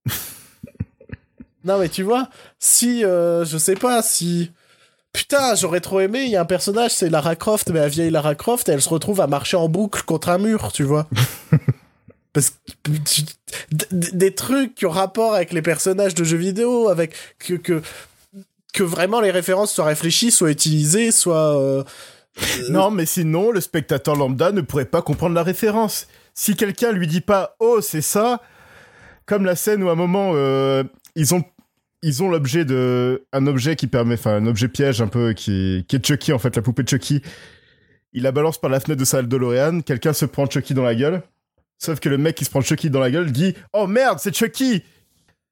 non 1.65 1.79
mais 1.79 1.89
tu 1.89 2.03
vois, 2.03 2.29
si 2.59 3.05
euh, 3.05 3.45
je 3.45 3.59
sais 3.59 3.75
pas 3.75 4.03
si 4.03 4.53
putain 5.13 5.55
j'aurais 5.57 5.81
trop 5.81 5.99
aimé, 6.01 6.23
il 6.25 6.31
y 6.31 6.37
a 6.37 6.41
un 6.43 6.45
personnage 6.47 6.93
c'est 6.93 7.09
Lara 7.11 7.35
Croft, 7.35 7.71
mais 7.71 7.81
la 7.81 7.89
vieille 7.89 8.11
Lara 8.11 8.35
Croft, 8.37 8.69
elle 8.69 8.81
se 8.83 8.89
retrouve 8.89 9.21
à 9.21 9.27
marcher 9.27 9.57
en 9.57 9.69
boucle 9.69 10.03
contre 10.05 10.29
un 10.29 10.39
mur, 10.39 10.71
tu 10.73 10.85
vois. 10.85 11.09
Parce 12.33 12.51
que 12.85 12.91
des 13.93 14.35
trucs 14.35 14.75
qui 14.75 14.85
ont 14.87 14.91
rapport 14.91 15.35
avec 15.35 15.53
les 15.55 15.63
personnages 15.63 16.15
de 16.15 16.23
jeux 16.23 16.37
vidéo, 16.37 16.89
avec 16.89 17.15
que 17.39 17.55
que 17.55 17.81
que 18.77 18.83
vraiment 18.83 19.21
les 19.21 19.31
références 19.31 19.73
soient 19.73 19.87
réfléchies, 19.87 20.31
soient 20.31 20.51
utilisées, 20.51 21.11
soient 21.11 21.59
euh, 21.59 21.83
Non, 22.69 22.91
mais 22.91 23.07
sinon, 23.07 23.51
le 23.51 23.61
spectateur 23.61 24.15
lambda 24.15 24.53
ne 24.53 24.61
pourrait 24.61 24.85
pas 24.85 25.01
comprendre 25.01 25.35
la 25.35 25.43
référence. 25.43 26.07
Si 26.35 26.55
quelqu'un 26.55 26.93
lui 26.93 27.07
dit 27.07 27.23
pas 27.23 27.57
«Oh, 27.59 27.81
c'est 27.81 28.03
ça», 28.03 28.43
comme 29.27 29.47
la 29.47 29.57
scène 29.57 29.83
où 29.83 29.89
à 29.89 29.93
un 29.93 29.97
moment, 29.97 30.33
euh, 30.35 30.85
ils 31.17 31.35
ont 31.35 31.43
ils 32.03 32.23
ont 32.23 32.29
l'objet 32.29 32.65
de 32.65 33.27
un 33.33 33.47
objet 33.47 33.75
qui 33.75 33.87
permet 33.87 34.15
enfin 34.15 34.37
un 34.37 34.47
objet 34.47 34.69
piège 34.69 35.01
un 35.01 35.09
peu 35.09 35.33
qui 35.33 35.85
qui 35.89 35.97
est 35.97 36.07
Chucky 36.07 36.33
en 36.33 36.39
fait 36.39 36.55
la 36.55 36.63
poupée 36.63 36.85
Chucky. 36.87 37.23
Il 38.13 38.23
la 38.23 38.31
balance 38.31 38.59
par 38.59 38.71
la 38.71 38.79
fenêtre 38.79 39.01
de 39.01 39.05
sa 39.05 39.23
DeLorean 39.23 39.81
quelqu'un 39.81 40.13
se 40.13 40.27
prend 40.27 40.49
Chucky 40.49 40.75
dans 40.75 40.85
la 40.85 40.95
gueule. 40.95 41.23
Sauf 41.79 41.99
que 41.99 42.09
le 42.09 42.19
mec 42.19 42.37
qui 42.37 42.45
se 42.45 42.51
prend 42.51 42.61
Chucky 42.61 42.91
dans 42.91 43.01
la 43.01 43.11
gueule 43.11 43.33
dit 43.33 43.55
oh 43.73 43.89
merde 43.89 44.19
c'est 44.21 44.37
Chucky! 44.37 44.85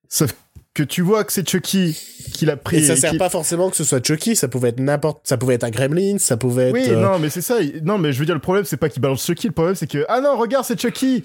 Sauf 0.08 0.32
que 0.74 0.82
tu 0.82 1.02
vois 1.02 1.24
que 1.24 1.32
c'est 1.32 1.48
Chucky 1.48 1.96
qui 2.34 2.46
l'a 2.46 2.56
pris 2.56 2.78
Et 2.78 2.82
ça 2.86 2.94
et 2.94 2.96
sert 2.96 3.10
qui- 3.12 3.18
pas 3.18 3.30
forcément 3.30 3.70
que 3.70 3.76
ce 3.76 3.84
soit 3.84 4.04
Chucky, 4.04 4.34
ça 4.36 4.48
pouvait 4.48 4.70
être 4.70 4.80
n'importe, 4.80 5.20
ça 5.26 5.36
pouvait 5.38 5.54
être 5.54 5.64
un 5.64 5.70
Gremlin, 5.70 6.18
ça 6.18 6.36
pouvait 6.36 6.68
être. 6.70 6.74
oui 6.74 6.88
euh, 6.90 7.00
non 7.00 7.18
mais 7.20 7.30
c'est 7.30 7.42
ça 7.42 7.58
non 7.82 7.96
mais 7.98 8.12
je 8.12 8.18
veux 8.18 8.26
dire 8.26 8.34
le 8.34 8.40
problème 8.40 8.64
c'est 8.64 8.76
pas 8.76 8.88
qu'il 8.88 9.00
balance 9.00 9.24
Chucky 9.24 9.46
le 9.46 9.52
problème 9.52 9.76
c'est 9.76 9.86
que 9.86 10.04
ah 10.08 10.20
non 10.20 10.36
regarde 10.36 10.64
c'est 10.64 10.80
Chucky 10.80 11.22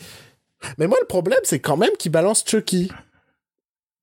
Mais 0.77 0.87
moi, 0.87 0.97
le 1.01 1.07
problème, 1.07 1.39
c'est 1.43 1.59
quand 1.61 1.77
même 1.77 1.95
qu'il 1.97 2.11
balance 2.11 2.43
Chucky. 2.45 2.91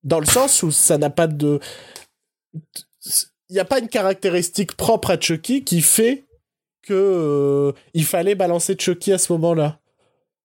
Dans 0.04 0.20
le 0.20 0.24
sens 0.26 0.62
où 0.62 0.70
ça 0.70 0.96
n'a 0.96 1.10
pas 1.10 1.26
de. 1.26 1.60
Il 2.54 3.52
n'y 3.52 3.58
a 3.58 3.64
pas 3.66 3.78
une 3.78 3.88
caractéristique 3.88 4.74
propre 4.74 5.10
à 5.10 5.20
Chucky 5.20 5.64
qui 5.64 5.82
fait 5.82 6.24
que 6.82 6.94
euh, 6.94 7.72
il 7.92 8.06
fallait 8.06 8.34
balancer 8.34 8.74
Chucky 8.78 9.12
à 9.12 9.18
ce 9.18 9.30
moment-là. 9.34 9.80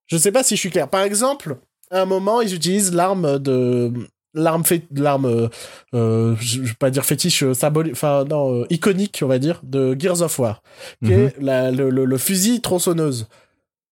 Je 0.07 0.17
sais 0.17 0.33
pas 0.33 0.43
si 0.43 0.55
je 0.57 0.59
suis 0.59 0.69
clair. 0.69 0.89
Par 0.89 1.03
exemple, 1.03 1.57
à 1.91 2.01
un 2.01 2.05
moment, 2.05 2.41
ils 2.41 2.53
utilisent 2.53 2.91
l'arme 2.93 3.39
de. 3.39 3.93
L'arme 4.33 4.63
fait 4.63 4.83
l'arme 4.95 5.25
euh, 5.25 5.47
euh, 5.93 6.35
je 6.39 6.61
je 6.63 6.69
vais 6.69 6.73
pas 6.79 6.89
dire 6.89 7.03
fétiche 7.05 7.43
euh, 7.43 7.53
symbolique 7.53 7.93
enfin 7.93 8.23
non 8.23 8.65
iconique 8.69 9.19
on 9.23 9.27
va 9.27 9.39
dire 9.39 9.59
de 9.63 9.93
Gears 9.99 10.21
of 10.21 10.39
War 10.39 10.63
qui 11.03 11.11
est 11.11 11.35
la- 11.41 11.69
le, 11.71 11.89
le- 11.89 12.05
le 12.05 12.17
fusil 12.17 12.61
tronçonneuse 12.61 13.27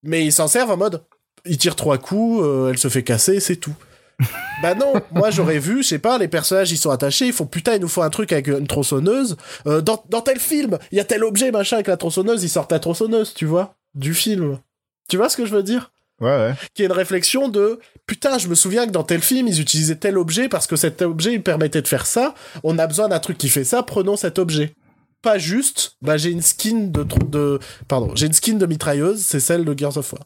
mais 0.03 0.25
ils 0.25 0.31
s'en 0.31 0.47
servent 0.47 0.71
en 0.71 0.77
mode 0.77 1.03
il 1.45 1.57
tire 1.57 1.75
trois 1.75 1.97
coups, 1.97 2.43
elle 2.69 2.77
se 2.77 2.89
fait 2.89 3.03
casser, 3.03 3.39
c'est 3.39 3.55
tout. 3.55 3.73
bah 4.61 4.75
non, 4.75 4.93
moi 5.13 5.29
j'aurais 5.31 5.59
vu, 5.59 5.83
je 5.83 5.87
sais 5.87 5.99
pas, 5.99 6.17
les 6.17 6.27
personnages 6.27 6.69
ils 6.71 6.77
sont 6.77 6.89
attachés, 6.89 7.27
ils 7.27 7.33
font 7.33 7.45
putain, 7.45 7.75
il 7.75 7.81
nous 7.81 7.87
faut 7.87 8.01
un 8.01 8.09
truc 8.09 8.33
avec 8.33 8.47
une 8.47 8.67
tronçonneuse. 8.67 9.37
Euh, 9.65 9.79
dans, 9.81 10.03
dans 10.09 10.19
tel 10.21 10.37
film, 10.39 10.77
il 10.91 10.97
y 10.97 11.01
a 11.01 11.05
tel 11.05 11.23
objet 11.23 11.51
machin 11.51 11.77
avec 11.77 11.87
la 11.87 11.95
tronçonneuse, 11.95 12.43
ils 12.43 12.49
sortent 12.49 12.71
la 12.73 12.79
tronçonneuse, 12.79 13.33
tu 13.33 13.45
vois, 13.45 13.75
du 13.95 14.13
film. 14.13 14.57
Tu 15.09 15.15
vois 15.15 15.29
ce 15.29 15.37
que 15.37 15.45
je 15.45 15.55
veux 15.55 15.63
dire? 15.63 15.91
Ouais 16.21 16.27
ouais 16.27 16.53
Qui 16.73 16.83
est 16.83 16.85
une 16.85 16.91
réflexion 16.91 17.47
de 17.49 17.79
putain, 18.05 18.37
je 18.37 18.47
me 18.47 18.55
souviens 18.55 18.85
que 18.85 18.91
dans 18.91 19.03
tel 19.03 19.21
film 19.21 19.47
ils 19.47 19.61
utilisaient 19.61 19.95
tel 19.95 20.17
objet 20.17 20.49
parce 20.49 20.67
que 20.67 20.75
cet 20.75 21.01
objet 21.01 21.33
il 21.33 21.43
permettait 21.43 21.81
de 21.81 21.87
faire 21.87 22.05
ça. 22.05 22.33
On 22.63 22.77
a 22.77 22.87
besoin 22.87 23.07
d'un 23.07 23.19
truc 23.19 23.37
qui 23.37 23.49
fait 23.49 23.63
ça, 23.63 23.83
prenons 23.83 24.15
cet 24.15 24.39
objet. 24.39 24.73
Pas 25.21 25.37
juste, 25.37 25.97
bah 26.01 26.17
j'ai 26.17 26.31
une 26.31 26.41
skin 26.41 26.87
de, 26.87 27.03
de 27.03 27.59
pardon, 27.87 28.15
j'ai 28.15 28.27
une 28.27 28.33
skin 28.33 28.53
de 28.55 28.65
mitrailleuse, 28.65 29.21
c'est 29.21 29.41
celle 29.41 29.65
de 29.65 29.77
Gears 29.77 29.97
of 29.97 30.13
War. 30.13 30.23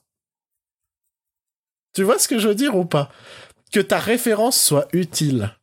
Tu 1.94 2.04
vois 2.04 2.20
ce 2.20 2.28
que 2.28 2.40
je 2.40 2.48
veux 2.48 2.56
dire 2.56 2.76
ou 2.76 2.86
pas? 2.86 3.12
Que 3.72 3.80
ta 3.80 4.00
référence 4.00 4.60
soit 4.60 4.88
utile. 4.94 5.56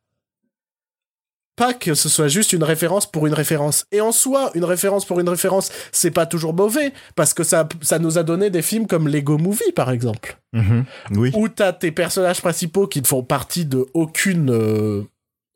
Pas 1.60 1.74
que 1.74 1.92
ce 1.92 2.08
soit 2.08 2.28
juste 2.28 2.54
une 2.54 2.64
référence 2.64 3.04
pour 3.04 3.26
une 3.26 3.34
référence. 3.34 3.84
Et 3.92 4.00
en 4.00 4.12
soi, 4.12 4.50
une 4.54 4.64
référence 4.64 5.04
pour 5.04 5.20
une 5.20 5.28
référence, 5.28 5.70
c'est 5.92 6.10
pas 6.10 6.24
toujours 6.24 6.54
mauvais, 6.54 6.94
parce 7.16 7.34
que 7.34 7.44
ça, 7.44 7.68
ça 7.82 7.98
nous 7.98 8.16
a 8.16 8.22
donné 8.22 8.48
des 8.48 8.62
films 8.62 8.86
comme 8.86 9.06
Lego 9.08 9.36
Movie, 9.36 9.72
par 9.76 9.90
exemple 9.90 10.38
Mhm. 10.54 10.84
oui 11.16 11.30
où 11.36 11.48
t'as 11.48 11.74
tes 11.74 11.92
personnages 11.92 12.40
principaux 12.40 12.86
qui 12.86 13.02
ne 13.02 13.06
font 13.06 13.22
partie 13.22 13.66
de 13.66 13.86
aucune 13.92 14.50
euh, 14.50 15.02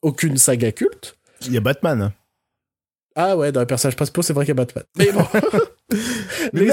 aucune 0.02 0.36
saga 0.36 0.72
culte. 0.72 1.16
il 1.46 1.54
y 1.54 1.56
a 1.56 1.60
Batman 1.60 2.12
Ah 3.16 3.34
ouais, 3.38 3.50
dans 3.50 3.60
les 3.60 3.66
personnages 3.66 3.96
principaux, 3.96 4.20
c'est 4.20 4.34
vrai 4.34 4.44
qu'il 4.44 4.54
y 4.54 4.58
a 4.60 4.62
Batman. 4.62 4.84
Mais 4.98 5.10
bon, 5.10 5.24
le 6.52 6.66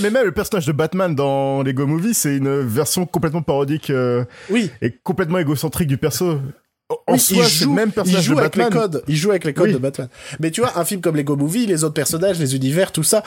mais 0.00 0.10
même 0.10 0.24
le 0.24 0.32
personnage 0.32 0.66
de 0.66 0.72
Batman 0.72 1.12
dans 1.12 1.64
Lego 1.64 1.88
Movie, 1.88 2.14
c'est 2.14 2.36
une 2.36 2.60
version 2.60 3.04
complètement 3.04 3.42
parodique 3.42 3.90
euh, 3.90 4.24
oui, 4.48 4.70
et 4.80 4.92
complètement 4.92 5.38
égocentrique 5.38 5.88
du 5.88 5.98
perso. 5.98 6.38
En- 7.06 7.12
oui, 7.12 7.18
soi, 7.20 7.36
il 7.44 7.48
joue, 7.48 7.78
il 8.04 8.34
de 8.34 8.38
avec 8.40 8.56
les 8.56 8.68
codes. 8.68 9.04
Il 9.08 9.16
joue 9.16 9.30
avec 9.30 9.44
les 9.44 9.54
codes 9.54 9.68
Oui. 9.68 9.72
de 9.74 9.78
Batman. 9.78 10.08
Mais 10.40 10.50
tu 10.50 10.60
vois, 10.60 10.76
un 10.78 10.84
film 10.84 11.00
comme 11.00 11.16
Lego 11.16 11.36
Movie, 11.36 11.66
les 11.66 11.84
autres 11.84 11.94
personnages, 11.94 12.38
les 12.40 12.56
univers, 12.56 12.90
tout 12.92 13.04
ça 13.04 13.22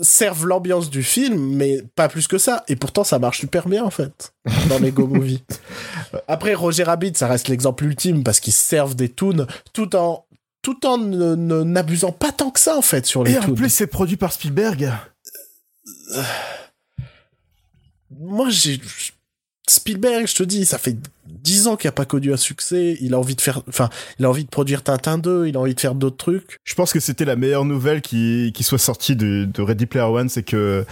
servent 0.00 0.46
l'ambiance 0.46 0.90
du 0.90 1.02
film, 1.02 1.56
mais 1.56 1.82
pas 1.96 2.08
plus 2.08 2.28
que 2.28 2.38
ça. 2.38 2.62
Et 2.68 2.76
pourtant, 2.76 3.02
ça 3.02 3.18
marche 3.18 3.40
super 3.40 3.68
bien 3.68 3.82
en 3.84 3.90
fait 3.90 4.32
dans 4.68 4.78
Lego 4.78 5.06
Movie. 5.08 5.42
Après, 6.28 6.54
Roger 6.54 6.84
Rabbit, 6.84 7.14
ça 7.16 7.26
reste 7.26 7.48
l'exemple 7.48 7.84
ultime 7.84 8.22
parce 8.22 8.38
qu'ils 8.38 8.52
servent 8.52 8.94
des 8.94 9.08
toons 9.08 9.46
tout 9.72 9.96
en 9.96 10.24
tout 10.62 10.86
en 10.86 10.98
n'abusant 10.98 12.12
pas 12.12 12.30
tant 12.30 12.50
que 12.50 12.60
ça 12.60 12.76
en 12.76 12.82
fait 12.82 13.06
sur 13.06 13.24
les 13.24 13.32
Et 13.32 13.38
en 13.38 13.54
plus, 13.54 13.70
c'est 13.70 13.86
produit 13.88 14.16
par 14.16 14.32
Spielberg. 14.32 14.92
moi 18.10 18.48
j'ai 18.50 18.80
Spielberg, 19.70 20.26
je 20.26 20.34
te 20.34 20.42
dis, 20.42 20.64
ça 20.64 20.78
fait 20.78 20.96
10 21.26 21.66
ans 21.68 21.76
qu'il 21.76 21.88
a 21.88 21.92
pas 21.92 22.04
connu 22.04 22.32
un 22.32 22.36
succès, 22.36 22.96
il 23.00 23.14
a 23.14 23.18
envie 23.18 23.36
de 23.36 23.40
faire 23.40 23.62
enfin, 23.68 23.90
il 24.18 24.24
a 24.24 24.28
envie 24.28 24.44
de 24.44 24.48
produire 24.48 24.82
Tintin 24.82 25.18
2, 25.18 25.46
il 25.46 25.56
a 25.56 25.60
envie 25.60 25.74
de 25.74 25.80
faire 25.80 25.94
d'autres 25.94 26.16
trucs. 26.16 26.58
Je 26.64 26.74
pense 26.74 26.92
que 26.92 27.00
c'était 27.00 27.24
la 27.24 27.36
meilleure 27.36 27.64
nouvelle 27.64 28.00
qui, 28.00 28.52
qui 28.54 28.64
soit 28.64 28.78
sortie 28.78 29.16
de, 29.16 29.44
de 29.44 29.62
Ready 29.62 29.86
Player 29.86 30.06
One, 30.06 30.28
c'est 30.28 30.42
que 30.42 30.84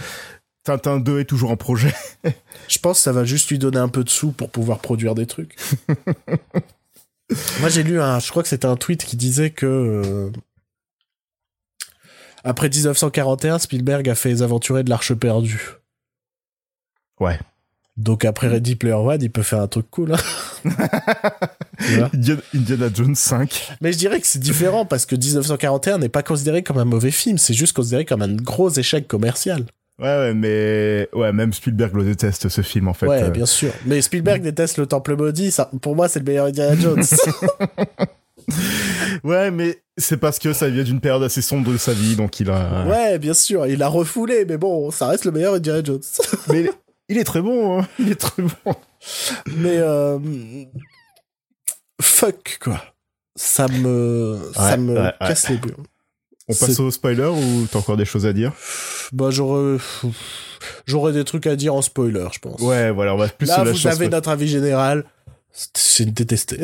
Tintin 0.63 0.99
2 0.99 1.19
est 1.19 1.25
toujours 1.25 1.51
en 1.51 1.57
projet. 1.57 1.93
Je 2.67 2.79
pense 2.79 2.97
que 2.97 3.03
ça 3.03 3.11
va 3.11 3.23
juste 3.23 3.49
lui 3.49 3.57
donner 3.57 3.77
un 3.77 3.89
peu 3.89 4.03
de 4.03 4.09
sous 4.09 4.31
pour 4.31 4.49
pouvoir 4.49 4.79
produire 4.79 5.15
des 5.15 5.25
trucs. 5.25 5.55
Moi 7.59 7.69
j'ai 7.69 7.83
lu 7.83 7.99
un 7.99 8.19
je 8.19 8.29
crois 8.29 8.41
que 8.41 8.49
c'était 8.49 8.67
un 8.67 8.77
tweet 8.77 9.03
qui 9.03 9.17
disait 9.17 9.49
que 9.49 9.65
euh, 9.65 10.31
après 12.43 12.69
1941, 12.69 13.59
Spielberg 13.59 14.07
a 14.07 14.15
fait 14.15 14.29
les 14.29 14.41
aventuriers 14.41 14.83
de 14.83 14.89
l'Arche 14.89 15.13
perdue. 15.13 15.71
Ouais. 17.19 17.37
Donc 17.97 18.25
après 18.25 18.47
Ready 18.47 18.75
Player 18.75 18.93
One, 18.95 19.21
il 19.21 19.31
peut 19.31 19.41
faire 19.41 19.59
un 19.61 19.67
truc 19.67 19.87
cool. 19.89 20.13
hein. 20.13 20.17
Indiana, 22.53 22.89
Jones 22.93 23.15
5. 23.15 23.77
Mais 23.81 23.91
je 23.91 23.97
dirais 23.97 24.19
que 24.19 24.27
c'est 24.27 24.39
différent 24.39 24.85
parce 24.85 25.05
que 25.05 25.15
1941 25.15 25.97
n'est 25.99 26.09
pas 26.09 26.23
considéré 26.23 26.63
comme 26.63 26.77
un 26.77 26.85
mauvais 26.85 27.11
film, 27.11 27.37
c'est 27.37 27.53
juste 27.53 27.73
considéré 27.73 28.05
comme 28.05 28.21
un 28.21 28.33
gros 28.35 28.69
échec 28.69 29.07
commercial. 29.07 29.63
Ouais, 29.99 30.05
ouais, 30.05 30.33
mais 30.35 31.09
ouais, 31.13 31.33
même 31.33 31.53
Spielberg 31.53 31.95
le 31.95 32.03
déteste 32.03 32.49
ce 32.49 32.61
film 32.61 32.87
en 32.87 32.93
fait. 32.93 33.07
ouais, 33.07 33.23
Euh, 33.23 33.29
bien 33.31 33.47
sûr. 33.47 33.71
Mais 33.85 33.99
Spielberg 34.01 34.43
déteste 34.43 34.77
le 34.77 34.85
Temple 34.85 35.15
maudit, 35.15 35.49
ça, 35.49 35.71
pour 35.81 35.95
moi 35.95 36.07
c'est 36.07 36.19
le 36.19 36.25
meilleur 36.25 36.45
Indiana 36.45 36.75
Jones. 36.79 37.03
Ouais, 39.23 39.51
mais 39.51 39.79
c'est 39.97 40.17
parce 40.17 40.39
que 40.39 40.53
ça 40.53 40.69
vient 40.69 40.83
d'une 40.83 41.01
période 41.01 41.23
assez 41.23 41.41
sombre 41.41 41.71
de 41.71 41.77
sa 41.77 41.91
vie, 41.93 42.15
donc 42.15 42.39
il 42.39 42.49
a. 42.49 42.85
ouais, 42.87 43.19
bien 43.19 43.33
sûr, 43.33 43.65
il 43.67 43.81
a 43.83 43.87
refoulé, 43.87 44.45
mais 44.47 44.57
bon, 44.57 44.91
ça 44.91 45.07
reste 45.07 45.25
le 45.25 45.31
meilleur 45.31 45.55
Indiana 45.55 45.81
Jones. 45.83 46.01
Mais 46.49 46.69
il 47.09 47.17
est, 47.17 47.23
très 47.23 47.41
bon, 47.41 47.79
hein. 47.81 47.87
il 47.99 48.11
est 48.11 48.15
très 48.15 48.41
bon. 48.43 48.75
mais 49.57 49.77
euh, 49.77 50.19
fuck 52.01 52.57
quoi. 52.61 52.81
Ça 53.35 53.67
me, 53.67 54.39
ça 54.55 54.77
me 54.77 54.93
ouais, 54.95 54.99
ouais. 55.01 55.13
casse 55.19 55.49
les 55.49 55.57
burnes. 55.57 55.85
On 56.49 56.53
passe 56.55 56.79
au 56.79 56.89
spoiler 56.91 57.25
ou 57.25 57.67
t'as 57.71 57.79
encore 57.79 57.97
des 57.97 58.05
choses 58.05 58.25
à 58.25 58.31
dire? 58.33 58.53
Bah 59.11 59.29
j'aurais, 59.31 59.77
j'aurais 60.85 61.11
des 61.13 61.23
trucs 61.25 61.45
à 61.45 61.55
dire 61.57 61.75
en 61.75 61.81
spoiler, 61.81 62.25
je 62.31 62.39
pense. 62.39 62.61
Ouais, 62.61 62.89
voilà, 62.91 63.13
on 63.13 63.17
va 63.17 63.27
plus 63.27 63.45
Là, 63.47 63.65
se 63.65 63.69
vous 63.71 63.87
avez 63.87 64.07
notre 64.09 64.29
avis 64.29 64.47
général. 64.47 65.03
C'est- 65.51 66.05
détesté. 66.05 66.59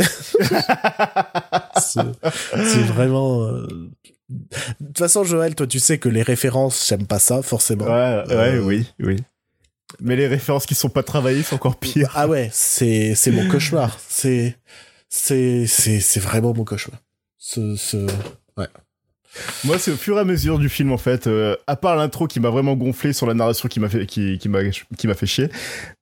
c'est 1.80 2.02
c'est 2.54 2.84
vraiment. 2.84 3.44
euh, 3.44 3.68
De 4.30 4.86
toute 4.88 4.98
façon, 5.00 5.24
Joël, 5.24 5.54
toi, 5.56 5.68
tu 5.68 5.80
sais 5.80 5.98
que 5.98 6.10
les 6.10 6.22
références, 6.22 6.86
j'aime 6.88 7.06
pas 7.08 7.20
ça, 7.20 7.42
forcément. 7.42 7.86
Ouais, 7.86 8.24
ouais, 8.28 8.34
Euh, 8.34 8.62
oui, 8.64 8.86
oui. 9.00 9.18
Mais 10.00 10.16
les 10.16 10.28
références 10.28 10.66
qui 10.66 10.76
sont 10.76 10.90
pas 10.90 11.04
travaillées, 11.04 11.44
c'est 11.44 11.56
encore 11.56 11.78
pire. 11.78 12.12
Ah 12.16 12.28
ouais, 12.28 12.50
c'est 12.52 13.16
c'est 13.16 13.32
mon 13.32 13.48
cauchemar. 13.50 13.98
C'est 14.08 14.58
c'est 15.10 15.68
c'est 15.68 16.00
c'est 16.00 16.20
vraiment 16.20 16.54
mon 16.54 16.64
cauchemar. 16.64 17.00
Ce 17.38 17.76
ce 17.76 17.98
ouais. 18.58 18.68
Moi, 19.64 19.80
c'est 19.80 19.92
au 19.92 19.96
fur 19.96 20.18
et 20.18 20.22
à 20.22 20.24
mesure 20.24 20.60
du 20.60 20.70
film, 20.70 20.92
en 20.92 20.98
fait. 20.98 21.28
Euh, 21.28 21.56
à 21.68 21.76
part 21.76 21.96
l'intro 21.96 22.28
qui 22.28 22.40
m'a 22.40 22.50
vraiment 22.50 22.76
gonflé 22.76 23.14
sur 23.14 23.26
la 23.26 23.34
narration 23.34 23.68
qui 23.68 23.80
m'a 23.80 23.90
fait, 23.90 24.06
qui, 24.06 24.38
qui 24.38 24.50
m'a, 24.50 24.60
qui 24.98 25.08
m'a 25.08 25.14
fait 25.16 25.26
chier. 25.26 25.50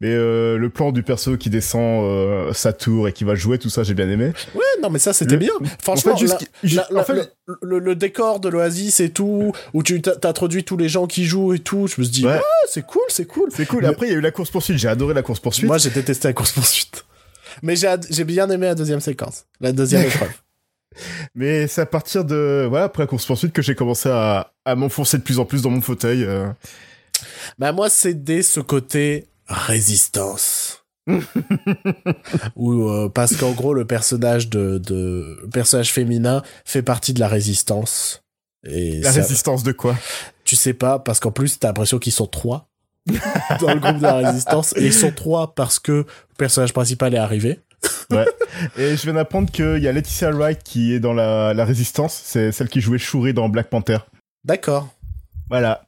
Mais 0.01 0.09
euh, 0.09 0.57
le 0.57 0.69
plan 0.69 0.91
du 0.91 1.03
perso 1.03 1.37
qui 1.37 1.49
descend 1.49 2.03
euh, 2.03 2.51
sa 2.53 2.73
tour 2.73 3.07
et 3.07 3.13
qui 3.13 3.23
va 3.23 3.35
jouer, 3.35 3.57
tout 3.57 3.69
ça, 3.69 3.83
j'ai 3.83 3.93
bien 3.93 4.09
aimé. 4.09 4.33
Ouais, 4.55 4.61
non, 4.81 4.89
mais 4.89 4.99
ça, 4.99 5.13
c'était 5.13 5.33
Le- 5.33 5.39
bien. 5.39 5.53
Franchement, 5.81 6.13
en 6.13 6.15
fait, 6.17 6.21
juste 6.21 6.33
la- 6.33 6.37
qu'il- 6.39 6.69
ju- 6.69 6.75
la- 6.75 6.87
la- 6.91 7.01
en 7.01 7.03
fait, 7.03 7.33
le, 7.47 7.57
le- 7.61 7.79
le 7.79 7.95
décor 7.95 8.39
de 8.39 8.49
l'Oasis 8.49 8.99
et 8.99 9.11
tout, 9.11 9.53
où 9.73 9.83
tu 9.83 10.01
t'introduis 10.01 10.63
tous 10.63 10.77
les 10.77 10.89
gens 10.89 11.07
qui 11.07 11.25
jouent 11.25 11.53
et 11.53 11.59
tout, 11.59 11.87
je 11.87 11.99
me 12.01 12.03
suis 12.05 12.11
dit, 12.11 12.25
Ouais. 12.25 12.37
ah, 12.39 12.67
c'est 12.69 12.85
cool, 12.85 13.01
c'est 13.09 13.25
cool. 13.25 13.49
c'est 13.55 13.65
cool. 13.65 13.83
Mais- 13.83 13.87
après, 13.89 14.07
il 14.07 14.11
y 14.11 14.15
a 14.15 14.17
eu 14.17 14.21
la 14.21 14.31
course 14.31 14.51
poursuite. 14.51 14.77
J'ai 14.77 14.87
adoré 14.89 15.13
la 15.13 15.21
course 15.21 15.39
poursuite. 15.39 15.67
Moi, 15.67 15.77
j'ai 15.77 15.89
détesté 15.89 16.27
la 16.27 16.33
course-poursuite. 16.33 17.05
Mais 17.63 17.75
j'ai 17.75 17.93
j'ai 18.09 18.23
bien 18.23 18.49
aimé 18.49 18.67
la 18.67 18.75
deuxième 18.75 19.01
séquence, 19.01 19.45
la 19.59 19.71
deuxième 19.71 20.01
épreuve. 20.07 20.29
Mais 21.35 21.67
c'est 21.67 21.81
à 21.81 21.85
partir 21.85 22.25
de 22.25 22.65
voilà 22.69 22.85
après 22.85 23.03
la 23.03 23.07
course 23.07 23.25
poursuite 23.25 23.53
que 23.53 23.61
j'ai 23.61 23.75
commencé 23.75 24.09
à, 24.09 24.51
à 24.65 24.75
m'enfoncer 24.75 25.17
de 25.17 25.23
plus 25.23 25.39
en 25.39 25.45
plus 25.45 25.61
dans 25.61 25.69
mon 25.69 25.81
fauteuil. 25.81 26.23
euh. 26.23 26.47
Bah 27.59 27.71
moi, 27.71 27.89
c'est 27.89 28.23
dès 28.23 28.41
ce 28.41 28.59
côté 28.59 29.27
résistance. 29.47 30.85
Ou 32.55 32.83
euh, 32.89 33.09
parce 33.09 33.35
qu'en 33.35 33.51
gros, 33.51 33.73
le 33.73 33.85
personnage 33.85 34.49
de, 34.49 34.77
de 34.77 35.37
le 35.41 35.49
personnage 35.49 35.91
féminin 35.91 36.41
fait 36.65 36.81
partie 36.81 37.13
de 37.13 37.19
la 37.19 37.27
résistance. 37.27 38.23
Et 38.65 38.99
La 39.01 39.11
ça- 39.11 39.21
résistance 39.21 39.63
de 39.63 39.71
quoi? 39.71 39.95
Tu 40.43 40.55
sais 40.55 40.73
pas 40.73 40.99
parce 40.99 41.19
qu'en 41.19 41.31
plus 41.31 41.57
t'as 41.59 41.69
l'impression 41.69 41.97
qu'ils 41.99 42.11
sont 42.13 42.27
trois 42.27 42.69
dans 43.59 43.73
le 43.73 43.79
groupe 43.79 43.97
de 43.97 44.03
la 44.03 44.15
résistance 44.17 44.75
et 44.77 44.85
ils 44.85 44.93
sont 44.93 45.11
trois 45.11 45.55
parce 45.55 45.79
que 45.79 45.91
le 45.91 46.05
personnage 46.37 46.73
principal 46.73 47.13
est 47.15 47.17
arrivé. 47.17 47.59
Ouais. 48.11 48.25
Et 48.77 48.97
je 48.97 49.03
viens 49.03 49.13
d'apprendre 49.13 49.49
qu'il 49.49 49.77
y 49.77 49.87
a 49.87 49.91
Laetitia 49.93 50.31
Wright 50.31 50.61
qui 50.63 50.93
est 50.93 50.99
dans 50.99 51.13
la, 51.13 51.53
la 51.53 51.63
résistance. 51.63 52.19
C'est 52.21 52.51
celle 52.51 52.67
qui 52.67 52.81
jouait 52.81 52.97
Shuri 52.97 53.33
dans 53.33 53.47
Black 53.47 53.69
Panther. 53.69 53.99
D'accord. 54.43 54.89
Voilà. 55.49 55.85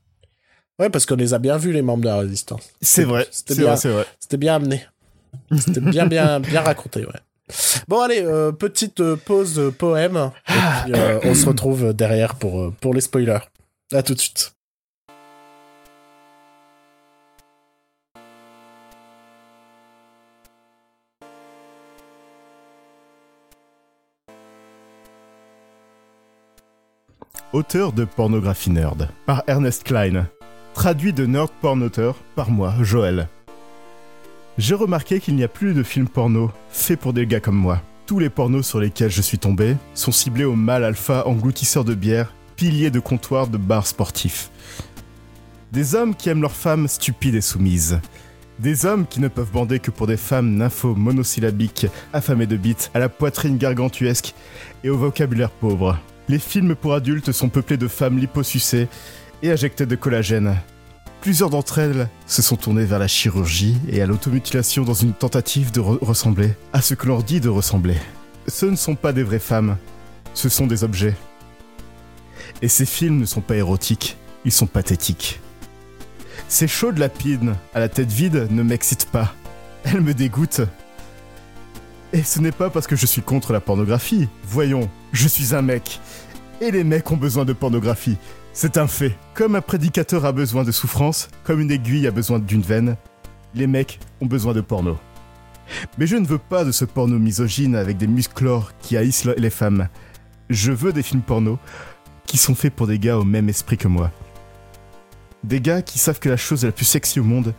Ouais, 0.80 0.90
parce 0.90 1.06
qu'on 1.06 1.16
les 1.16 1.34
a 1.34 1.40
bien 1.40 1.58
vus 1.58 1.72
les 1.72 1.82
membres 1.82 2.04
de 2.04 2.08
la 2.08 2.18
résistance. 2.18 2.72
C'est 2.82 3.04
vrai. 3.04 3.28
C'était 3.32 3.56
bien. 3.56 3.66
vrai, 3.66 3.78
c'est 3.78 3.90
vrai. 3.90 4.06
C'était 4.20 4.38
bien 4.38 4.56
amené. 4.56 4.86
C'était 5.58 5.82
bien, 5.82 6.06
bien, 6.06 6.40
bien 6.40 6.62
raconté, 6.62 7.06
ouais. 7.06 7.20
Bon, 7.88 8.02
allez, 8.02 8.22
euh, 8.22 8.52
petite 8.52 9.02
euh, 9.02 9.16
pause 9.16 9.60
euh, 9.60 9.72
poème. 9.72 10.32
Et 10.88 10.92
puis, 10.92 11.02
on 11.26 11.36
se 11.36 11.46
retrouve 11.46 11.94
derrière 11.94 12.36
pour, 12.36 12.74
pour 12.76 12.94
les 12.94 13.02
spoilers. 13.02 13.40
À 13.92 14.02
tout 14.02 14.14
de 14.14 14.20
suite. 14.20 14.56
Auteur 27.54 27.94
de 27.94 28.04
Pornographie 28.04 28.72
Nerd 28.72 29.10
par 29.28 29.44
Ernest 29.46 29.84
Klein. 29.84 30.28
Traduit 30.74 31.14
de 31.14 31.28
Nerd 31.28 31.52
Porn 31.62 31.84
Auteur 31.84 32.16
par 32.36 32.50
moi, 32.50 32.74
Joël. 32.82 33.28
J'ai 34.58 34.74
remarqué 34.74 35.20
qu'il 35.20 35.36
n'y 35.36 35.44
a 35.44 35.48
plus 35.48 35.76
de 35.76 35.84
films 35.84 36.08
porno 36.08 36.52
faits 36.70 37.00
pour 37.00 37.14
des 37.14 37.28
gars 37.28 37.40
comme 37.40 37.56
moi. 37.56 37.80
Tous 38.08 38.18
les 38.18 38.32
pornos 38.32 38.66
sur 38.66 38.80
lesquels 38.80 39.12
je 39.12 39.22
suis 39.22 39.38
tombé 39.38 39.78
sont 39.94 40.12
ciblés 40.12 40.46
aux 40.46 40.56
mâles 40.56 40.84
alpha 40.84 41.28
engloutisseurs 41.28 41.86
de 41.86 41.94
bière, 41.94 42.34
piliers 42.56 42.90
de 42.90 43.00
comptoirs 43.00 43.48
de 43.48 43.58
bars 43.58 43.86
sportifs. 43.86 44.50
Des 45.72 45.94
hommes 45.94 46.16
qui 46.16 46.30
aiment 46.30 46.42
leurs 46.42 46.54
femmes 46.54 46.88
stupides 46.88 47.36
et 47.36 47.42
soumises. 47.42 48.00
Des 48.58 48.88
hommes 48.88 49.06
qui 49.06 49.20
ne 49.20 49.28
peuvent 49.28 49.52
bander 49.52 49.78
que 49.78 49.92
pour 49.92 50.08
des 50.08 50.18
femmes 50.18 50.56
nympho 50.56 50.96
monosyllabiques, 50.96 51.86
affamées 52.14 52.48
de 52.48 52.58
bites, 52.58 52.90
à 52.96 53.00
la 53.00 53.10
poitrine 53.10 53.60
gargantuesque 53.60 54.34
et 54.84 54.90
au 54.90 54.98
vocabulaire 54.98 55.52
pauvre. 55.52 56.00
Les 56.30 56.40
films 56.40 56.76
pour 56.76 56.94
adultes 56.94 57.32
sont 57.32 57.50
peuplés 57.50 57.78
de 57.78 57.88
femmes 57.88 58.18
liposucées 58.18 58.88
et 59.42 59.52
injectées 59.52 59.86
de 59.86 59.96
collagène. 59.96 60.56
Plusieurs 61.22 61.50
d'entre 61.50 61.80
elles 61.80 62.10
se 62.28 62.42
sont 62.42 62.56
tournées 62.56 62.86
vers 62.86 63.00
la 63.00 63.08
chirurgie 63.08 63.78
et 63.90 64.02
à 64.02 64.06
l'automutilation 64.06 64.84
dans 64.84 64.94
une 64.94 65.14
tentative 65.14 65.72
de 65.72 65.82
re- 65.82 65.98
ressembler 66.04 66.54
à 66.74 66.82
ce 66.82 66.94
que 66.96 67.08
l'on 67.08 67.20
dit 67.20 67.40
de 67.40 67.50
ressembler. 67.50 67.98
Ce 68.48 68.66
ne 68.66 68.76
sont 68.76 68.96
pas 68.96 69.14
des 69.14 69.24
vraies 69.24 69.40
femmes, 69.40 69.78
ce 70.34 70.50
sont 70.50 70.68
des 70.68 70.84
objets. 70.84 71.16
Et 72.62 72.68
ces 72.68 72.86
films 72.86 73.20
ne 73.20 73.26
sont 73.26 73.42
pas 73.42 73.56
érotiques, 73.56 74.18
ils 74.46 74.52
sont 74.52 74.68
pathétiques. 74.68 75.40
Ces 76.50 76.68
chaudes 76.68 76.98
lapines 76.98 77.56
à 77.74 77.80
la 77.80 77.90
tête 77.90 78.12
vide 78.12 78.48
ne 78.52 78.64
m'excitent 78.64 79.10
pas. 79.10 79.34
Elles 79.86 80.02
me 80.02 80.14
dégoûtent. 80.14 80.62
Et 82.14 82.22
ce 82.24 82.40
n'est 82.40 82.52
pas 82.52 82.70
parce 82.70 82.86
que 82.88 82.96
je 82.96 83.06
suis 83.08 83.22
contre 83.22 83.54
la 83.54 83.60
pornographie. 83.60 84.28
Voyons, 84.46 84.90
je 85.12 85.28
suis 85.28 85.56
un 85.56 85.62
mec. 85.64 86.00
Et 86.62 86.70
les 86.72 86.84
mecs 86.84 87.10
ont 87.12 87.18
besoin 87.18 87.44
de 87.44 87.54
pornographie. 87.54 88.18
C'est 88.54 88.78
un 88.78 88.86
fait. 88.88 89.18
Comme 89.34 89.56
un 89.56 89.62
prédicateur 89.62 90.26
a 90.26 90.32
besoin 90.32 90.64
de 90.64 90.72
souffrance, 90.72 91.28
comme 91.44 91.60
une 91.60 91.72
aiguille 91.72 92.06
a 92.08 92.12
besoin 92.12 92.38
d'une 92.38 92.62
veine, 92.62 92.96
les 93.56 93.66
mecs 93.66 94.00
ont 94.22 94.28
besoin 94.28 94.54
de 94.54 94.62
porno. 94.62 94.98
Mais 95.98 96.06
je 96.06 96.16
ne 96.18 96.28
veux 96.28 96.38
pas 96.38 96.64
de 96.64 96.72
ce 96.72 96.86
porno 96.86 97.18
misogyne 97.18 97.76
avec 97.76 97.98
des 97.98 98.06
musclores 98.08 98.74
qui 98.82 98.96
haïssent 98.96 99.26
le- 99.26 99.36
les 99.38 99.50
femmes. 99.50 99.90
Je 100.50 100.72
veux 100.72 100.94
des 100.94 101.02
films 101.04 101.22
porno 101.22 101.58
qui 102.28 102.38
sont 102.38 102.54
faits 102.54 102.76
pour 102.76 102.86
des 102.86 103.00
gars 103.00 103.18
au 103.18 103.24
même 103.24 103.50
esprit 103.50 103.78
que 103.78 103.88
moi. 103.88 104.12
Des 105.44 105.62
gars 105.62 105.82
qui 105.82 105.98
savent 105.98 106.20
que 106.20 106.30
la 106.30 106.38
chose 106.38 106.64
la 106.64 106.72
plus 106.72 106.86
sexy 106.86 107.20
au 107.20 107.24
monde 107.24 107.54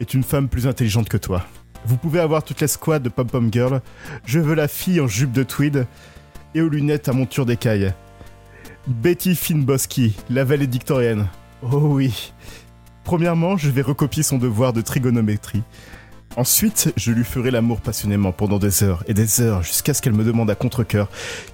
est 0.00 0.14
une 0.14 0.24
femme 0.24 0.48
plus 0.48 0.66
intelligente 0.66 1.08
que 1.08 1.16
toi. 1.16 1.44
Vous 1.88 1.96
pouvez 1.96 2.20
avoir 2.20 2.42
toute 2.42 2.60
la 2.60 2.68
squad 2.68 3.02
de 3.02 3.08
Pom 3.08 3.26
Pom 3.26 3.48
Girl. 3.50 3.80
Je 4.26 4.38
veux 4.38 4.54
la 4.54 4.68
fille 4.68 5.00
en 5.00 5.06
jupe 5.06 5.32
de 5.32 5.42
tweed 5.42 5.86
et 6.54 6.60
aux 6.60 6.68
lunettes 6.68 7.08
à 7.08 7.14
monture 7.14 7.46
d'écaille. 7.46 7.94
Betty 8.86 9.34
Finboski, 9.34 10.14
la 10.28 10.44
valédictorienne. 10.44 11.28
Oh 11.62 11.78
oui. 11.80 12.34
Premièrement, 13.04 13.56
je 13.56 13.70
vais 13.70 13.80
recopier 13.80 14.22
son 14.22 14.36
devoir 14.36 14.74
de 14.74 14.82
trigonométrie. 14.82 15.62
Ensuite, 16.36 16.92
je 16.98 17.10
lui 17.10 17.24
ferai 17.24 17.50
l'amour 17.50 17.80
passionnément 17.80 18.32
pendant 18.32 18.58
des 18.58 18.82
heures 18.82 19.02
et 19.06 19.14
des 19.14 19.40
heures 19.40 19.62
jusqu'à 19.62 19.94
ce 19.94 20.02
qu'elle 20.02 20.12
me 20.12 20.24
demande 20.24 20.50
à 20.50 20.54
contre-coeur 20.54 21.08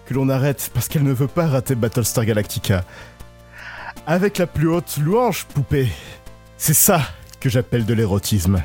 que 0.05 0.15
l'on 0.15 0.29
arrête 0.29 0.69
parce 0.75 0.89
qu'elle 0.89 1.05
ne 1.05 1.13
veut 1.13 1.29
pas 1.29 1.47
rater 1.47 1.77
Battlestar 1.77 2.25
Galactica. 2.25 2.85
Avec 4.09 4.39
la 4.39 4.49
plus 4.49 4.67
haute 4.67 4.99
louange, 4.99 5.45
poupée. 5.45 5.93
C'est 6.57 6.75
ça 6.75 7.03
que 7.39 7.49
j'appelle 7.49 7.85
de 7.85 7.95
l'érotisme. 7.95 8.65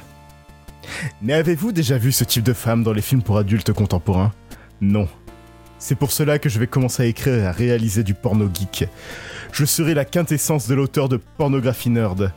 Mais 1.21 1.33
avez-vous 1.33 1.71
déjà 1.71 1.97
vu 1.97 2.11
ce 2.11 2.23
type 2.23 2.43
de 2.43 2.53
femme 2.53 2.83
dans 2.83 2.93
les 2.93 3.01
films 3.01 3.21
pour 3.21 3.37
adultes 3.37 3.73
contemporains? 3.73 4.31
Non. 4.81 5.07
C'est 5.77 5.95
pour 5.95 6.11
cela 6.11 6.39
que 6.39 6.49
je 6.49 6.59
vais 6.59 6.67
commencer 6.67 7.03
à 7.03 7.05
écrire 7.05 7.35
et 7.35 7.45
à 7.45 7.51
réaliser 7.51 8.03
du 8.03 8.13
porno 8.13 8.49
geek. 8.53 8.87
Je 9.51 9.65
serai 9.65 9.93
la 9.93 10.05
quintessence 10.05 10.67
de 10.67 10.75
l'auteur 10.75 11.09
de 11.09 11.17
pornographie 11.37 11.89
nerd. 11.89 12.31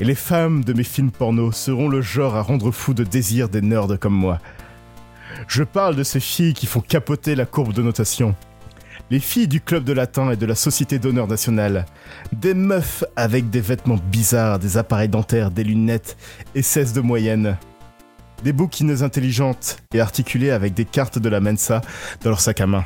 Et 0.00 0.04
les 0.04 0.14
femmes 0.14 0.64
de 0.64 0.72
mes 0.72 0.84
films 0.84 1.10
porno 1.10 1.52
seront 1.52 1.88
le 1.88 2.02
genre 2.02 2.34
à 2.34 2.42
rendre 2.42 2.70
fou 2.70 2.94
de 2.94 3.04
désir 3.04 3.48
des 3.48 3.62
nerds 3.62 3.98
comme 4.00 4.14
moi. 4.14 4.38
Je 5.48 5.62
parle 5.62 5.96
de 5.96 6.02
ces 6.02 6.20
filles 6.20 6.54
qui 6.54 6.66
font 6.66 6.80
capoter 6.80 7.34
la 7.34 7.46
courbe 7.46 7.72
de 7.72 7.82
notation. 7.82 8.34
Les 9.10 9.20
filles 9.20 9.48
du 9.48 9.60
club 9.60 9.84
de 9.84 9.92
latin 9.92 10.30
et 10.30 10.36
de 10.36 10.46
la 10.46 10.54
Société 10.54 10.98
d'honneur 10.98 11.28
nationale. 11.28 11.86
Des 12.32 12.54
meufs 12.54 13.04
avec 13.16 13.50
des 13.50 13.60
vêtements 13.60 14.00
bizarres, 14.10 14.58
des 14.58 14.76
appareils 14.78 15.08
dentaires, 15.08 15.50
des 15.50 15.64
lunettes 15.64 16.16
et 16.54 16.62
16 16.62 16.92
de 16.92 17.00
moyenne. 17.00 17.56
Des 18.44 18.52
bouquineuses 18.52 19.02
intelligentes 19.02 19.78
et 19.94 20.00
articulées 20.00 20.50
avec 20.50 20.74
des 20.74 20.84
cartes 20.84 21.18
de 21.18 21.30
la 21.30 21.40
Mensa 21.40 21.80
dans 22.22 22.28
leur 22.28 22.40
sac 22.40 22.60
à 22.60 22.66
main. 22.66 22.84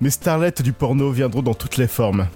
Mes 0.00 0.10
starlettes 0.10 0.60
du 0.60 0.72
porno 0.72 1.12
viendront 1.12 1.42
dans 1.42 1.54
toutes 1.54 1.76
les 1.76 1.86
formes. 1.86 2.26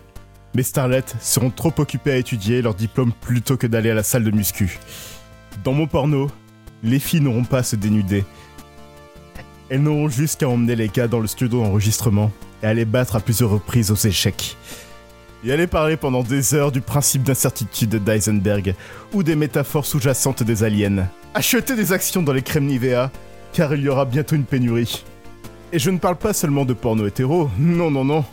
Mes 0.55 0.63
starlettes 0.63 1.17
seront 1.21 1.51
trop 1.51 1.73
occupées 1.79 2.13
à 2.13 2.17
étudier 2.17 2.63
leur 2.63 2.77
diplôme 2.77 3.13
plutôt 3.21 3.57
que 3.57 3.67
d'aller 3.67 3.91
à 3.91 3.95
la 3.95 4.05
salle 4.05 4.23
de 4.23 4.31
muscu. 4.31 4.79
Dans 5.65 5.73
mon 5.73 5.89
porno, 5.89 6.31
les 6.85 7.01
filles 7.01 7.21
n'auront 7.21 7.45
pas 7.45 7.59
à 7.59 7.63
se 7.65 7.75
dénuder. 7.75 8.25
Elles 9.71 9.83
n'auront 9.83 10.09
juste 10.09 10.39
qu'à 10.39 10.49
emmener 10.49 10.77
les 10.77 10.89
gars 10.89 11.09
dans 11.09 11.19
le 11.19 11.27
studio 11.27 11.65
d'enregistrement 11.65 12.31
et 12.63 12.67
à 12.67 12.75
les 12.75 12.85
battre 12.85 13.17
à 13.17 13.21
plusieurs 13.21 13.51
reprises 13.51 13.91
aux 13.91 13.97
échecs. 13.97 14.57
Et 15.45 15.51
aller 15.51 15.67
parler 15.67 15.97
pendant 15.97 16.23
des 16.23 16.55
heures 16.55 16.71
du 16.71 16.81
principe 16.81 17.25
d'incertitude 17.25 17.97
d'Eisenberg 17.97 18.75
ou 19.13 19.25
des 19.25 19.35
métaphores 19.35 19.87
sous-jacentes 19.87 20.45
des 20.45 20.63
aliens. 20.63 21.09
Acheter 21.35 21.75
des 21.75 21.93
actions 21.93 22.23
dans 22.23 22.33
les 22.33 22.43
crèmes 22.43 22.67
Nivea, 22.67 23.11
car 23.53 23.75
il 23.75 23.83
y 23.83 23.89
aura 23.89 24.05
bientôt 24.05 24.37
une 24.37 24.45
pénurie. 24.45 25.05
Et 25.73 25.81
je 25.81 25.91
ne 25.91 25.99
parle 25.99 26.17
pas 26.17 26.33
seulement 26.33 26.65
de 26.65 26.75
porno 26.75 27.07
hétéro, 27.07 27.51
non, 27.59 27.91
non, 27.91 28.05
non. 28.05 28.25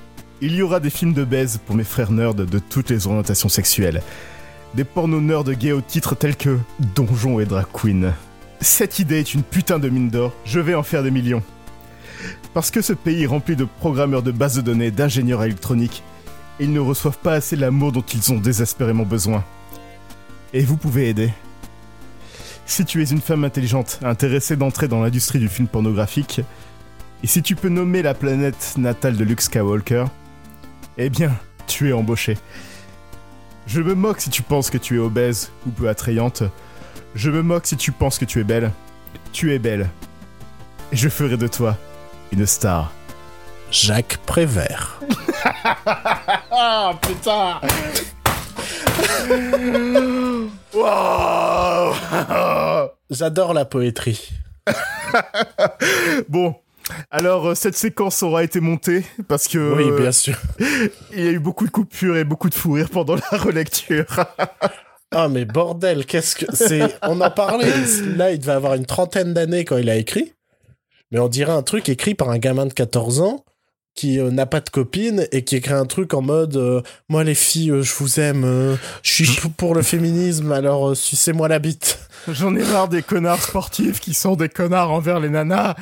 Il 0.42 0.54
y 0.54 0.62
aura 0.62 0.80
des 0.80 0.92
films 0.92 1.14
de 1.14 1.24
baise 1.24 1.60
pour 1.66 1.76
mes 1.76 1.84
frères 1.84 2.12
nerds 2.12 2.36
de 2.36 2.60
toutes 2.60 2.92
les 2.92 3.08
orientations 3.08 3.50
sexuelles. 3.50 4.04
Des 4.76 4.84
pornos 4.84 5.22
nerds 5.22 5.56
gays 5.56 5.72
au 5.72 5.82
titre 5.82 6.16
tels 6.16 6.36
que 6.36 6.60
Donjon 6.96 7.40
et 7.40 7.46
Drag 7.46 7.66
Queen. 7.74 8.14
Cette 8.62 9.00
idée 9.00 9.20
est 9.20 9.34
une 9.34 9.42
putain 9.42 9.80
de 9.80 9.90
mine 9.90 10.10
d'or, 10.10 10.32
je 10.46 10.60
vais 10.60 10.76
en 10.76 10.84
faire 10.84 11.02
des 11.02 11.12
millions. 11.12 11.42
Parce 12.54 12.70
que 12.70 12.82
ce 12.82 12.94
pays 12.94 13.26
rempli 13.26 13.56
de 13.56 13.66
programmeurs 13.66 14.22
de 14.22 14.32
bases 14.32 14.58
de 14.58 14.62
données, 14.62 14.92
d'ingénieurs 14.92 15.44
électroniques, 15.44 16.04
ils 16.60 16.72
ne 16.72 16.80
reçoivent 16.80 17.18
pas 17.18 17.34
assez 17.34 17.56
l'amour 17.56 17.92
dont 17.92 18.02
ils 18.02 18.32
ont 18.32 18.40
désespérément 18.40 19.06
besoin. 19.06 19.44
Et 20.54 20.64
vous 20.64 20.78
pouvez 20.78 21.10
aider. 21.10 21.32
Si 22.66 22.86
tu 22.86 23.02
es 23.02 23.10
une 23.10 23.22
femme 23.22 23.44
intelligente, 23.44 24.00
intéressée 24.04 24.56
d'entrer 24.56 24.88
dans 24.88 25.02
l'industrie 25.02 25.40
du 25.40 25.48
film 25.48 25.68
pornographique, 25.68 26.42
Et 27.22 27.28
si 27.28 27.42
tu 27.42 27.56
peux 27.56 27.68
nommer 27.68 28.02
la 28.02 28.14
planète 28.14 28.76
natale 28.78 29.18
de 29.18 29.26
Luke 29.26 29.42
Skywalker, 29.42 30.06
eh 30.98 31.10
bien, 31.10 31.32
tu 31.68 31.90
es 31.90 31.94
embauché. 31.94 32.38
Je 33.68 33.82
me 33.82 33.94
moque 33.94 34.22
si 34.22 34.30
tu 34.30 34.42
penses 34.42 34.70
que 34.70 34.78
tu 34.78 34.96
es 34.96 35.00
obèse 35.00 35.52
ou 35.68 35.72
peu 35.72 35.90
attrayante. 35.90 36.44
Je 37.16 37.30
me 37.30 37.42
moque 37.42 37.68
si 37.68 37.76
tu 37.76 37.92
penses 37.92 38.18
que 38.18 38.26
tu 38.26 38.40
es 38.40 38.44
belle. 38.44 38.72
Tu 39.34 39.54
es 39.54 39.60
belle. 39.60 39.90
Et 40.92 40.96
je 40.96 41.10
ferai 41.10 41.38
de 41.38 41.48
toi 41.48 41.78
une 42.32 42.46
star. 42.46 42.92
Jacques 43.70 44.18
Prévert. 44.26 45.02
Ah 46.52 46.94
putain 47.02 47.60
Wow 50.74 51.94
J'adore 53.10 53.54
la 53.54 53.66
poétrie. 53.66 54.30
Bon, 56.30 56.56
alors 57.10 57.48
euh, 57.50 57.56
cette 57.56 57.76
séquence 57.76 58.22
aura 58.22 58.44
été 58.44 58.60
montée 58.60 59.04
parce 59.28 59.48
que 59.48 59.58
Oui, 59.76 59.90
euh, 59.90 59.98
bien 60.00 60.12
sûr. 60.12 60.38
il 61.12 61.24
y 61.24 61.28
a 61.28 61.32
eu 61.32 61.40
beaucoup 61.40 61.66
de 61.66 61.72
coupures 61.72 62.18
et 62.18 62.24
beaucoup 62.24 62.50
de 62.50 62.54
fou 62.56 62.74
rire 62.74 62.90
pendant 62.92 63.16
la 63.16 63.38
relecture. 63.38 64.06
Ah 65.12 65.28
mais 65.28 65.44
bordel, 65.44 66.06
qu'est-ce 66.06 66.36
que 66.36 66.46
c'est? 66.56 66.96
On 67.02 67.20
en 67.20 67.32
parlait. 67.32 67.74
Là, 68.16 68.30
il 68.32 68.38
devait 68.38 68.52
avoir 68.52 68.76
une 68.76 68.86
trentaine 68.86 69.34
d'années 69.34 69.66
quand 69.66 69.78
il 69.78 69.90
a 69.90 69.96
écrit. 69.96 70.36
Mais 71.10 71.18
on 71.18 71.28
dirait 71.28 71.52
un 71.52 71.64
truc 71.64 71.90
écrit 71.90 72.14
par 72.14 72.30
un 72.30 72.38
gamin 72.38 72.68
de 72.68 72.74
14 72.74 73.22
ans 73.22 73.44
qui 74.00 74.18
euh, 74.18 74.32
n'a 74.32 74.46
pas 74.46 74.62
de 74.62 74.70
copine 74.70 75.28
et 75.34 75.44
qui 75.44 75.58
écrit 75.58 75.74
un 75.74 75.86
truc 75.86 76.14
en 76.14 76.22
mode 76.22 76.56
euh, 76.56 76.82
moi 77.10 77.26
les 77.26 77.36
filles 77.36 77.72
euh, 77.72 77.82
je 77.82 77.94
vous 77.96 78.22
aime 78.22 78.78
je 79.04 79.24
suis 79.26 79.50
pour 79.58 79.76
le 79.76 79.82
féminisme 79.82 80.54
alors 80.54 80.96
sucez-moi 80.96 81.50
la 81.50 81.60
bite. 81.60 82.00
J'en 82.30 82.56
ai 82.56 82.64
marre 82.64 82.88
des 82.88 83.02
connards 83.02 83.44
sportifs 83.44 84.00
qui 84.00 84.14
sont 84.14 84.38
des 84.38 84.48
connards 84.48 84.92
envers 84.92 85.20
les 85.20 85.28
nanas. 85.30 85.76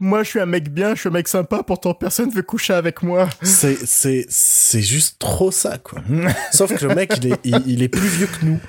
Moi, 0.00 0.24
je 0.24 0.30
suis 0.30 0.40
un 0.40 0.46
mec 0.46 0.70
bien, 0.70 0.96
je 0.96 1.00
suis 1.00 1.08
un 1.08 1.12
mec 1.12 1.28
sympa, 1.28 1.62
pourtant 1.62 1.94
personne 1.94 2.28
veut 2.30 2.42
coucher 2.42 2.72
avec 2.72 3.04
moi. 3.04 3.28
C'est 3.42 3.78
c'est 3.86 4.26
c'est 4.28 4.82
juste 4.82 5.20
trop 5.20 5.52
ça 5.52 5.78
quoi. 5.78 6.00
Sauf 6.50 6.74
que 6.74 6.84
le 6.84 6.94
mec 6.96 7.12
il 7.18 7.32
est 7.32 7.40
il, 7.44 7.62
il 7.66 7.82
est 7.84 7.88
plus 7.88 8.08
vieux 8.08 8.26
que 8.26 8.44
nous. 8.44 8.60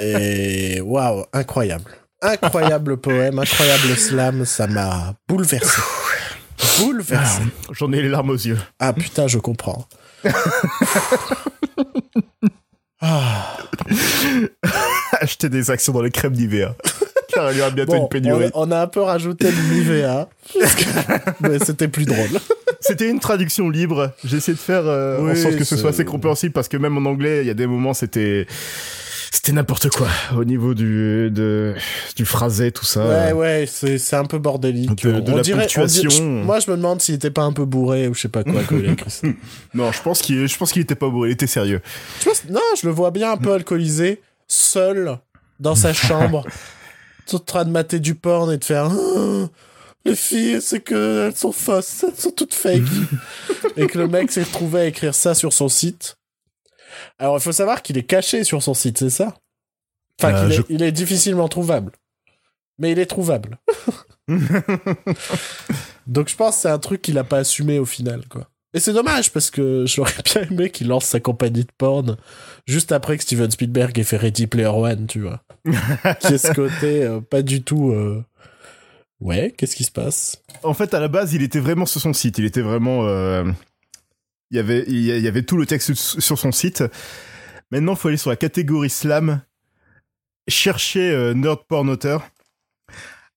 Et 0.00 0.80
waouh, 0.80 1.24
incroyable. 1.32 1.92
Incroyable 2.22 2.96
poème, 2.96 3.38
incroyable 3.38 3.96
slam, 3.96 4.44
ça 4.44 4.66
m'a 4.66 5.14
bouleversé. 5.28 5.80
Bouleversé. 6.78 7.42
J'en 7.72 7.92
ai 7.92 8.02
les 8.02 8.08
larmes 8.08 8.30
aux 8.30 8.34
yeux. 8.34 8.58
Ah 8.78 8.92
putain, 8.92 9.26
je 9.28 9.38
comprends. 9.38 9.86
Ah, 13.04 13.56
Acheter 15.20 15.48
des 15.48 15.72
actions 15.72 15.92
dans 15.92 16.02
les 16.02 16.10
crèmes 16.12 16.34
d'IVA. 16.34 16.76
Car 17.34 17.50
il 17.50 17.58
y 17.58 17.60
aura 17.60 17.70
bientôt 17.70 17.92
bon, 17.94 18.02
une 18.02 18.08
pénurie. 18.08 18.50
on, 18.54 18.68
on 18.68 18.70
a 18.70 18.80
un 18.82 18.86
peu 18.86 19.00
rajouté 19.00 19.46
que- 20.76 21.40
mais 21.48 21.58
c'était 21.58 21.88
plus 21.88 22.04
drôle. 22.04 22.28
C'était 22.80 23.08
une 23.10 23.18
traduction 23.18 23.68
libre. 23.70 24.12
J'ai 24.24 24.36
essayé 24.36 24.54
de 24.54 24.60
faire 24.60 24.82
euh, 24.86 25.18
en 25.20 25.30
Oui, 25.30 25.36
sorte 25.36 25.56
que 25.56 25.64
ce 25.64 25.76
soit 25.76 25.90
assez 25.90 26.04
compréhensible 26.04 26.52
parce 26.52 26.68
que 26.68 26.76
même 26.76 26.96
en 26.96 27.08
anglais, 27.10 27.40
il 27.42 27.46
y 27.48 27.50
a 27.50 27.54
des 27.54 27.66
moments, 27.66 27.94
c'était 27.94 28.46
c'était 29.34 29.52
n'importe 29.52 29.88
quoi 29.88 30.08
au 30.36 30.44
niveau 30.44 30.74
du 30.74 31.30
de 31.30 31.74
du 32.16 32.24
phrasé 32.26 32.70
tout 32.70 32.84
ça. 32.84 33.06
Ouais, 33.08 33.32
ouais, 33.32 33.64
c'est 33.66 33.96
c'est 33.98 34.14
un 34.16 34.26
peu 34.26 34.38
bordélique. 34.38 35.02
De- 35.04 35.20
de 35.20 35.32
On 35.32 35.36
la 35.36 35.42
dirait- 35.42 35.58
on 35.58 35.60
ponctuation. 35.62 36.08
dirait- 36.10 36.20
moi, 36.44 36.60
je 36.60 36.70
me 36.70 36.76
demande 36.76 37.00
s'il 37.00 37.14
était 37.14 37.30
pas 37.30 37.42
un 37.42 37.52
peu 37.52 37.64
bourré 37.64 38.08
ou 38.08 38.14
je 38.14 38.20
sais 38.20 38.28
pas 38.28 38.44
quoi 38.44 38.62
quand 38.68 38.76
il 38.76 38.88
a 38.88 38.92
écrit 38.92 39.10
ça. 39.10 39.26
Non, 39.74 39.90
je 39.90 40.02
pense 40.02 40.20
qu'il 40.20 40.46
je 40.46 40.56
pense 40.58 40.70
qu'il 40.72 40.82
était 40.82 40.94
pas 40.94 41.08
bourré, 41.08 41.30
il 41.30 41.32
était 41.32 41.46
sérieux. 41.46 41.80
Tu 42.20 42.26
vois, 42.26 42.34
c'est- 42.34 42.50
non, 42.50 42.60
je 42.80 42.86
le 42.86 42.92
vois 42.92 43.10
bien 43.10 43.32
un 43.32 43.36
peu 43.38 43.52
alcoolisé, 43.52 44.20
seul, 44.48 45.16
dans 45.60 45.74
sa 45.74 45.92
chambre, 45.94 46.44
en 47.32 47.38
train 47.38 47.64
de 47.64 47.70
mater 47.70 47.98
du 48.00 48.14
porn 48.14 48.52
et 48.52 48.58
de 48.58 48.64
faire 48.64 48.90
Ah, 48.90 49.46
Les 50.04 50.16
filles, 50.16 50.58
c'est 50.60 50.80
que 50.80 51.28
elles 51.28 51.36
sont 51.36 51.52
fausses, 51.52 52.04
elles 52.06 52.20
sont 52.20 52.32
toutes 52.32 52.54
fake. 52.54 52.82
et 53.76 53.86
que 53.86 53.98
le 53.98 54.08
mec 54.08 54.30
s'est 54.32 54.42
retrouvé 54.42 54.80
à 54.80 54.84
écrire 54.86 55.14
ça 55.14 55.32
sur 55.34 55.52
son 55.52 55.68
site. 55.68 56.16
Alors, 57.18 57.36
il 57.36 57.40
faut 57.40 57.52
savoir 57.52 57.82
qu'il 57.82 57.98
est 57.98 58.02
caché 58.04 58.44
sur 58.44 58.62
son 58.62 58.74
site, 58.74 58.98
c'est 58.98 59.10
ça? 59.10 59.36
Enfin, 60.20 60.34
Euh, 60.34 60.42
qu'il 60.44 60.52
est, 60.52 60.56
je- 60.56 60.62
il 60.68 60.82
est 60.82 60.92
difficilement 60.92 61.48
trouvable. 61.48 61.92
Mais 62.78 62.92
il 62.92 62.98
est 62.98 63.06
trouvable. 63.06 63.58
Donc, 66.06 66.28
je 66.28 66.36
pense 66.36 66.56
que 66.56 66.62
c'est 66.62 66.68
un 66.70 66.78
truc 66.78 67.02
qu'il 67.02 67.18
a 67.18 67.24
pas 67.24 67.38
assumé 67.38 67.78
au 67.78 67.84
final, 67.84 68.26
quoi. 68.28 68.48
Et 68.74 68.80
c'est 68.80 68.92
dommage 68.94 69.30
parce 69.32 69.50
que 69.50 69.84
j'aurais 69.86 70.12
bien 70.24 70.42
aimé 70.50 70.70
qu'il 70.70 70.88
lance 70.88 71.04
sa 71.04 71.20
compagnie 71.20 71.64
de 71.64 71.70
porn 71.76 72.16
juste 72.66 72.90
après 72.90 73.18
que 73.18 73.22
Steven 73.22 73.50
Spielberg 73.50 73.98
ait 73.98 74.02
fait 74.02 74.16
Ready 74.16 74.46
Player 74.46 74.66
One, 74.68 75.06
tu 75.06 75.20
vois. 75.20 75.42
qui 76.20 76.28
est 76.34 76.38
ce 76.38 76.52
côté 76.52 77.02
euh, 77.04 77.20
pas 77.20 77.42
du 77.42 77.62
tout. 77.62 77.90
euh, 77.90 78.24
Ouais, 79.20 79.52
qu'est-ce 79.56 79.76
qui 79.76 79.84
se 79.84 79.92
passe? 79.92 80.42
En 80.64 80.74
fait, 80.74 80.94
à 80.94 81.00
la 81.00 81.08
base, 81.08 81.32
il 81.34 81.42
était 81.42 81.60
vraiment 81.60 81.86
sur 81.86 82.00
son 82.00 82.12
site. 82.12 82.38
Il 82.38 82.44
était 82.46 82.62
vraiment. 82.62 83.04
Il 84.52 84.56
y 84.56 84.58
avait, 84.60 84.84
il 84.86 85.00
y 85.02 85.26
avait 85.28 85.42
tout 85.42 85.56
le 85.56 85.64
texte 85.66 85.94
sur 85.94 86.38
son 86.38 86.52
site. 86.52 86.84
Maintenant, 87.70 87.92
il 87.94 87.98
faut 87.98 88.08
aller 88.08 88.16
sur 88.18 88.28
la 88.30 88.36
catégorie 88.36 88.90
slam, 88.90 89.40
chercher 90.46 91.10
euh, 91.10 91.32
nerd 91.34 91.60
porn 91.66 91.88
auteur. 91.88 92.28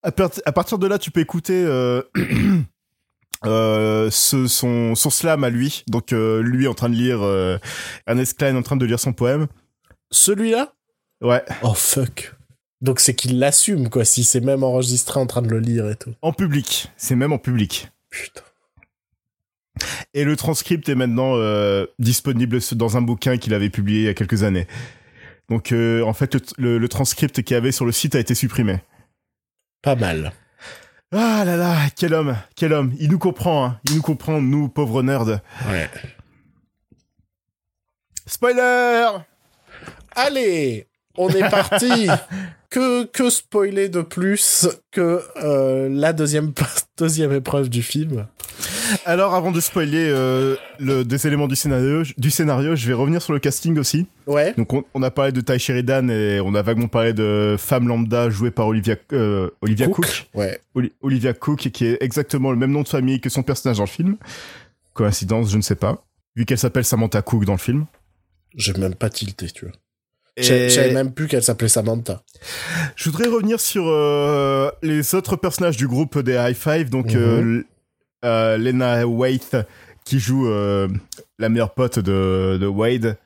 À, 0.04 0.12
part- 0.12 0.30
à 0.46 0.52
partir 0.52 0.78
de 0.78 0.86
là, 0.88 1.00
tu 1.00 1.10
peux 1.12 1.22
écouter 1.22 1.64
euh, 1.66 2.02
euh, 3.46 4.10
ce- 4.12 4.48
son, 4.48 4.96
son 4.96 5.10
slam 5.10 5.44
à 5.44 5.50
lui. 5.50 5.84
Donc, 5.88 6.12
euh, 6.14 6.42
lui 6.42 6.68
en 6.68 6.74
train 6.74 6.90
de 6.90 6.96
lire 6.96 7.24
Ernest 8.08 8.38
Klein 8.38 8.56
en 8.56 8.62
train 8.62 8.76
de 8.78 8.86
lire 8.86 9.00
son 9.00 9.14
poème. 9.14 9.48
Celui-là? 10.12 10.74
Ouais, 11.22 11.44
Oh 11.62 11.74
fuck. 11.74 12.34
Donc 12.82 13.00
c'est 13.00 13.16
qu'il 13.16 13.40
l'assume, 13.40 13.90
quoi, 13.90 14.04
si 14.06 14.24
c'est 14.24 14.42
même 14.42 14.64
enregistré 14.64 15.20
en 15.20 15.26
train 15.26 15.42
de 15.42 15.48
le 15.50 15.60
lire 15.60 15.90
et 15.90 15.96
tout. 15.96 16.14
en 16.22 16.34
public. 16.34 16.92
C'est 16.98 17.16
même 17.16 17.32
en 17.32 17.38
public. 17.40 17.90
Putain. 18.10 18.42
Et 20.14 20.24
le 20.24 20.36
transcript 20.36 20.88
est 20.90 20.96
maintenant 20.96 21.34
euh, 21.36 21.86
disponible 22.00 22.60
dans 22.74 22.98
un 22.98 23.02
bouquin 23.02 23.38
qu'il 23.38 23.54
avait 23.54 23.70
publié 23.70 24.00
il 24.02 24.06
y 24.06 24.10
a 24.10 24.14
quelques 24.14 24.44
années. 24.44 24.68
Donc 25.50 25.72
euh, 25.72 26.02
en 26.04 26.14
fait, 26.14 26.34
le, 26.36 26.42
le- 26.58 26.78
le 26.78 26.88
transcript 26.90 27.42
qu'il 27.44 27.54
y 27.54 27.58
avait 27.58 27.72
sur 27.72 27.86
le 27.86 27.92
site 27.92 28.16
a 28.16 28.20
été 28.20 28.34
supprimé. 28.36 28.80
Pas 29.82 29.96
mal. 29.96 30.32
Ah 31.12 31.44
là 31.46 31.56
là, 31.56 31.76
quel 31.96 32.14
homme, 32.14 32.36
quel 32.56 32.74
homme. 32.74 32.94
Il 33.00 33.10
nous 33.12 33.20
comprend, 33.20 33.66
hein. 33.66 33.80
il 33.90 33.96
nous 33.96 34.02
comprend, 34.02 34.42
nous 34.42 34.68
pauvres 34.70 35.04
nerds. 35.04 35.40
Ouais. 35.70 35.90
Spoiler 38.26 39.08
Allez, 40.16 40.88
on 41.18 41.30
est 41.30 41.50
parti. 41.50 42.08
que, 42.76 43.06
que 43.06 43.30
spoiler 43.30 43.88
de 43.90 44.02
plus 44.02 44.68
que 44.92 45.22
euh, 45.42 45.88
la 45.90 46.12
deuxième, 46.14 46.52
deuxième 46.98 47.32
épreuve 47.32 47.70
du 47.70 47.82
film 47.82 48.28
Alors 49.06 49.34
avant 49.34 49.52
de 49.52 49.60
spoiler 49.62 50.10
euh, 50.10 50.56
le, 50.80 51.04
des 51.04 51.26
éléments 51.26 51.48
du 51.48 51.56
scénario, 51.56 52.04
du 52.18 52.30
scénario, 52.32 52.76
je 52.76 52.86
vais 52.88 52.94
revenir 52.94 53.22
sur 53.22 53.32
le 53.34 53.40
casting 53.40 53.78
aussi. 53.80 54.08
Ouais. 54.28 54.54
Donc 54.58 54.74
on, 54.74 54.84
on 54.94 55.04
a 55.04 55.12
parlé 55.12 55.32
de 55.32 55.40
Ty 55.42 55.58
Sheridan 55.58 56.10
et 56.10 56.42
on 56.42 56.54
a 56.54 56.62
vaguement 56.62 56.88
parlé 56.90 57.14
de 57.14 57.56
femme 57.58 57.88
lambda 57.88 58.30
jouée 58.30 58.52
par 58.52 58.68
Olivia, 58.68 58.96
euh, 59.14 59.50
Olivia 59.62 59.88
Cook. 59.88 60.28
Ouais. 60.34 60.60
Oli- 60.76 60.92
Olivia 61.02 61.34
Cook, 61.34 61.60
qui 61.70 61.86
est 61.86 61.98
exactement 62.02 62.52
le 62.52 62.58
même 62.58 62.72
nom 62.72 62.82
de 62.82 62.88
famille 62.90 63.22
que 63.22 63.30
son 63.30 63.42
personnage 63.44 63.78
dans 63.78 63.84
le 63.84 63.90
film. 63.90 64.18
Coïncidence, 64.94 65.50
je 65.52 65.58
ne 65.58 65.62
sais 65.62 65.76
pas. 65.76 66.04
Vu 66.36 66.46
qu'elle 66.46 66.58
s'appelle 66.60 66.86
Samantha 66.86 67.22
Cook 67.22 67.46
dans 67.46 67.54
le 67.54 67.58
film. 67.58 67.86
J'ai 68.56 68.74
même 68.74 68.96
pas 68.96 69.10
tilté, 69.10 69.48
tu 69.48 69.66
vois. 69.66 69.74
Et 70.38 70.44
Je 70.44 70.70
savais 70.70 70.92
même 70.94 71.14
plus 71.14 71.28
qu'elle 71.28 71.44
s'appelait 71.44 71.70
Samantha. 71.70 72.22
Je 72.96 73.10
voudrais 73.10 73.28
revenir 73.30 73.60
sur 73.60 73.86
euh, 73.88 74.70
les 74.84 75.16
autres 75.16 75.36
personnages 75.38 75.78
du 75.78 75.88
groupe 75.88 76.20
des 76.20 76.34
High 76.34 76.56
Five. 76.56 76.90
Donc, 76.90 77.14
Mhm. 77.14 77.16
euh, 77.16 77.64
euh, 78.26 78.58
Lena 78.58 79.08
Waite, 79.08 79.56
qui 80.04 80.20
joue 80.20 80.48
la 80.50 81.50
meilleure 81.50 81.74
pote 81.74 82.00
de, 82.00 82.58
de 82.60 82.68
Wade. 82.68 83.18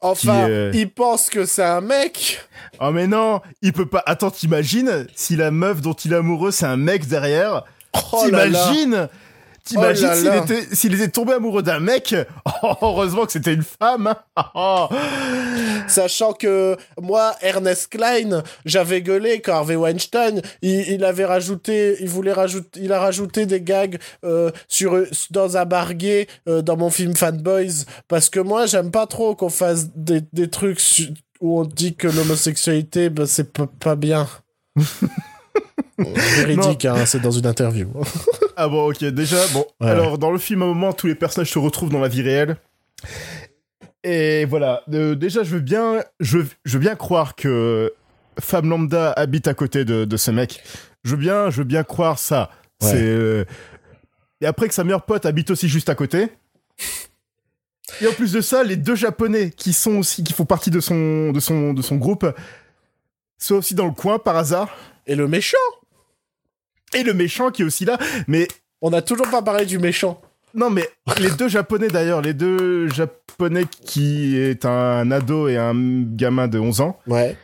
Enfin, 0.00 0.44
Qui, 0.46 0.50
euh, 0.52 0.70
il 0.74 0.90
pense 0.90 1.28
que 1.28 1.44
c'est 1.44 1.64
un 1.64 1.80
mec. 1.80 2.40
Oh 2.80 2.92
mais 2.92 3.08
non, 3.08 3.40
il 3.62 3.72
peut 3.72 3.86
pas... 3.86 4.02
Attends, 4.06 4.30
t'imagines 4.30 5.06
si 5.14 5.34
la 5.34 5.50
meuf 5.50 5.80
dont 5.80 5.92
il 5.92 6.12
est 6.12 6.16
amoureux, 6.16 6.52
c'est 6.52 6.66
un 6.66 6.76
mec 6.76 7.06
derrière? 7.08 7.64
Oh. 8.12 8.22
T'imagines 8.24 9.08
T'imagines 9.68 10.08
Oh 10.10 10.16
s'il 10.16 10.34
était, 10.34 10.74
s'il 10.74 10.94
était 10.94 11.08
tombé 11.08 11.34
amoureux 11.34 11.62
d'un 11.62 11.80
mec? 11.80 12.14
Oh, 12.62 12.74
Heureusement 12.82 13.26
que 13.26 13.32
c'était 13.32 13.54
une 13.54 13.62
femme 13.62 14.14
hein. 14.36 14.44
Oh. 14.54 14.88
Sachant 15.86 16.32
que 16.32 16.76
moi, 17.00 17.34
Ernest 17.40 17.88
Klein, 17.88 18.42
j'avais 18.64 19.02
gueulé 19.02 19.40
quand 19.40 19.54
Harvey 19.54 19.76
Weinstein, 19.76 20.42
il, 20.62 20.88
il 20.88 21.04
avait 21.04 21.24
rajouté, 21.24 21.96
il 22.00 22.08
voulait 22.08 22.32
rajouter, 22.32 22.80
il 22.82 22.92
a 22.92 22.98
rajouté 22.98 23.46
des 23.46 23.60
gags 23.60 23.98
euh, 24.24 24.50
sur 24.66 25.04
dans 25.30 25.56
un 25.56 25.64
bar 25.64 25.94
gay 25.94 26.26
euh, 26.48 26.62
dans 26.62 26.76
mon 26.76 26.90
film 26.90 27.14
Fanboys 27.14 27.84
parce 28.08 28.28
que 28.28 28.40
moi, 28.40 28.66
j'aime 28.66 28.90
pas 28.90 29.06
trop 29.06 29.34
qu'on 29.34 29.50
fasse 29.50 29.88
des, 29.94 30.22
des 30.32 30.48
trucs 30.48 30.80
où 31.40 31.60
on 31.60 31.64
dit 31.64 31.94
que 31.94 32.08
l'homosexualité, 32.08 33.10
ben, 33.10 33.26
c'est 33.26 33.52
pas 33.52 33.96
bien. 33.96 34.26
Véridique, 35.98 36.84
hein, 36.84 37.04
c'est 37.06 37.20
dans 37.20 37.30
une 37.30 37.46
interview. 37.46 37.88
Ah 38.56 38.68
bon, 38.68 38.88
ok, 38.90 39.04
déjà, 39.06 39.36
bon. 39.52 39.64
Ouais. 39.80 39.88
Alors, 39.88 40.18
dans 40.18 40.30
le 40.30 40.38
film, 40.38 40.62
à 40.62 40.64
un 40.64 40.68
moment, 40.68 40.92
tous 40.92 41.06
les 41.08 41.14
personnages 41.14 41.50
se 41.50 41.58
retrouvent 41.58 41.90
dans 41.90 42.00
la 42.00 42.08
vie 42.08 42.22
réelle. 42.22 42.56
Et 44.04 44.44
voilà, 44.44 44.82
euh, 44.92 45.14
déjà, 45.14 45.42
je 45.42 45.50
veux 45.54 45.60
bien, 45.60 46.02
je, 46.20 46.38
veux- 46.38 46.48
je 46.64 46.74
veux 46.74 46.78
bien 46.80 46.94
croire 46.94 47.34
que 47.34 47.92
Femme 48.40 48.68
Lambda 48.70 49.12
habite 49.12 49.48
à 49.48 49.54
côté 49.54 49.84
de, 49.84 50.04
de 50.04 50.16
ce 50.16 50.30
mec. 50.30 50.62
Je 51.04 51.10
veux 51.10 51.16
bien, 51.16 51.50
je 51.50 51.58
veux 51.58 51.64
bien 51.64 51.82
croire 51.84 52.18
ça. 52.18 52.50
C'est 52.80 52.94
euh, 53.02 53.44
et 54.40 54.46
après 54.46 54.68
que 54.68 54.74
sa 54.74 54.84
meilleure 54.84 55.04
pote 55.04 55.26
habite 55.26 55.50
aussi 55.50 55.68
juste 55.68 55.88
à 55.88 55.96
côté. 55.96 56.28
Et 58.00 58.06
en 58.06 58.12
plus 58.12 58.32
de 58.32 58.40
ça, 58.40 58.62
les 58.62 58.76
deux 58.76 58.94
japonais 58.94 59.50
qui 59.50 59.72
sont 59.72 59.96
aussi 59.96 60.22
qui 60.22 60.32
font 60.32 60.44
partie 60.44 60.70
de 60.70 60.78
son 60.78 61.32
de 61.32 61.40
son 61.40 61.72
de 61.72 61.82
son 61.82 61.96
groupe 61.96 62.24
sont 63.38 63.56
aussi 63.56 63.74
dans 63.74 63.86
le 63.86 63.92
coin 63.92 64.20
par 64.20 64.36
hasard. 64.36 64.68
Et 65.08 65.16
le 65.16 65.26
méchant 65.26 65.56
Et 66.98 67.02
le 67.04 67.14
méchant 67.14 67.50
qui 67.50 67.62
est 67.62 67.64
aussi 67.64 67.84
là. 67.84 67.98
Mais 68.26 68.48
On 68.82 68.92
a 68.92 69.02
toujours 69.02 69.28
pas 69.30 69.42
parlé 69.42 69.66
du 69.66 69.78
méchant. 69.78 70.20
non, 70.54 70.70
mais 70.70 70.88
les 71.20 71.30
deux 71.30 71.48
japonais 71.48 71.88
d'ailleurs, 71.88 72.20
les 72.22 72.34
deux 72.34 72.88
japonais 72.88 73.64
qui 73.84 74.36
est 74.36 74.64
un 74.64 75.10
ado 75.10 75.48
et 75.48 75.56
un 75.56 75.74
gamin 76.02 76.48
de 76.48 76.58
11 76.58 76.80
ans. 76.80 76.98
Ouais. 77.06 77.36